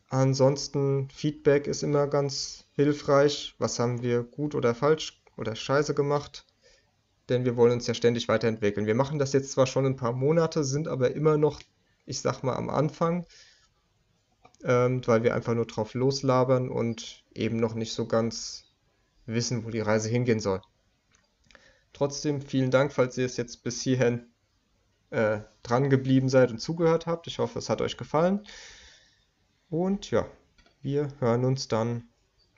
Ansonsten 0.08 1.08
Feedback 1.10 1.68
ist 1.68 1.84
immer 1.84 2.08
ganz 2.08 2.64
hilfreich. 2.72 3.54
Was 3.58 3.78
haben 3.78 4.02
wir 4.02 4.24
gut 4.24 4.56
oder 4.56 4.74
falsch 4.74 5.22
oder 5.36 5.54
scheiße 5.54 5.94
gemacht? 5.94 6.44
Denn 7.28 7.44
wir 7.44 7.56
wollen 7.56 7.70
uns 7.70 7.86
ja 7.86 7.94
ständig 7.94 8.26
weiterentwickeln. 8.26 8.86
Wir 8.88 8.96
machen 8.96 9.20
das 9.20 9.32
jetzt 9.32 9.52
zwar 9.52 9.68
schon 9.68 9.86
ein 9.86 9.94
paar 9.94 10.12
Monate, 10.12 10.64
sind 10.64 10.88
aber 10.88 11.14
immer 11.14 11.36
noch, 11.36 11.60
ich 12.04 12.20
sag 12.20 12.42
mal, 12.42 12.56
am 12.56 12.68
Anfang 12.68 13.26
ähm, 14.64 15.06
weil 15.06 15.22
wir 15.22 15.34
einfach 15.34 15.54
nur 15.54 15.66
drauf 15.66 15.94
loslabern 15.94 16.68
und 16.68 17.19
eben 17.34 17.56
noch 17.56 17.74
nicht 17.74 17.92
so 17.92 18.06
ganz 18.06 18.64
wissen, 19.26 19.64
wo 19.64 19.70
die 19.70 19.80
Reise 19.80 20.08
hingehen 20.08 20.40
soll. 20.40 20.60
Trotzdem 21.92 22.40
vielen 22.40 22.70
Dank, 22.70 22.92
falls 22.92 23.18
ihr 23.18 23.26
es 23.26 23.36
jetzt 23.36 23.62
bis 23.62 23.82
hierhin 23.82 24.26
äh, 25.10 25.40
dran 25.62 25.90
geblieben 25.90 26.28
seid 26.28 26.50
und 26.50 26.58
zugehört 26.58 27.06
habt. 27.06 27.26
Ich 27.26 27.38
hoffe, 27.38 27.58
es 27.58 27.68
hat 27.68 27.80
euch 27.80 27.96
gefallen. 27.96 28.46
Und 29.68 30.10
ja, 30.10 30.26
wir 30.82 31.08
hören 31.18 31.44
uns 31.44 31.68
dann 31.68 32.04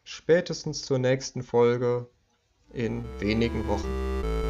spätestens 0.04 0.82
zur 0.82 0.98
nächsten 0.98 1.42
Folge 1.42 2.08
in 2.72 3.04
wenigen 3.20 3.66
Wochen. 3.68 4.41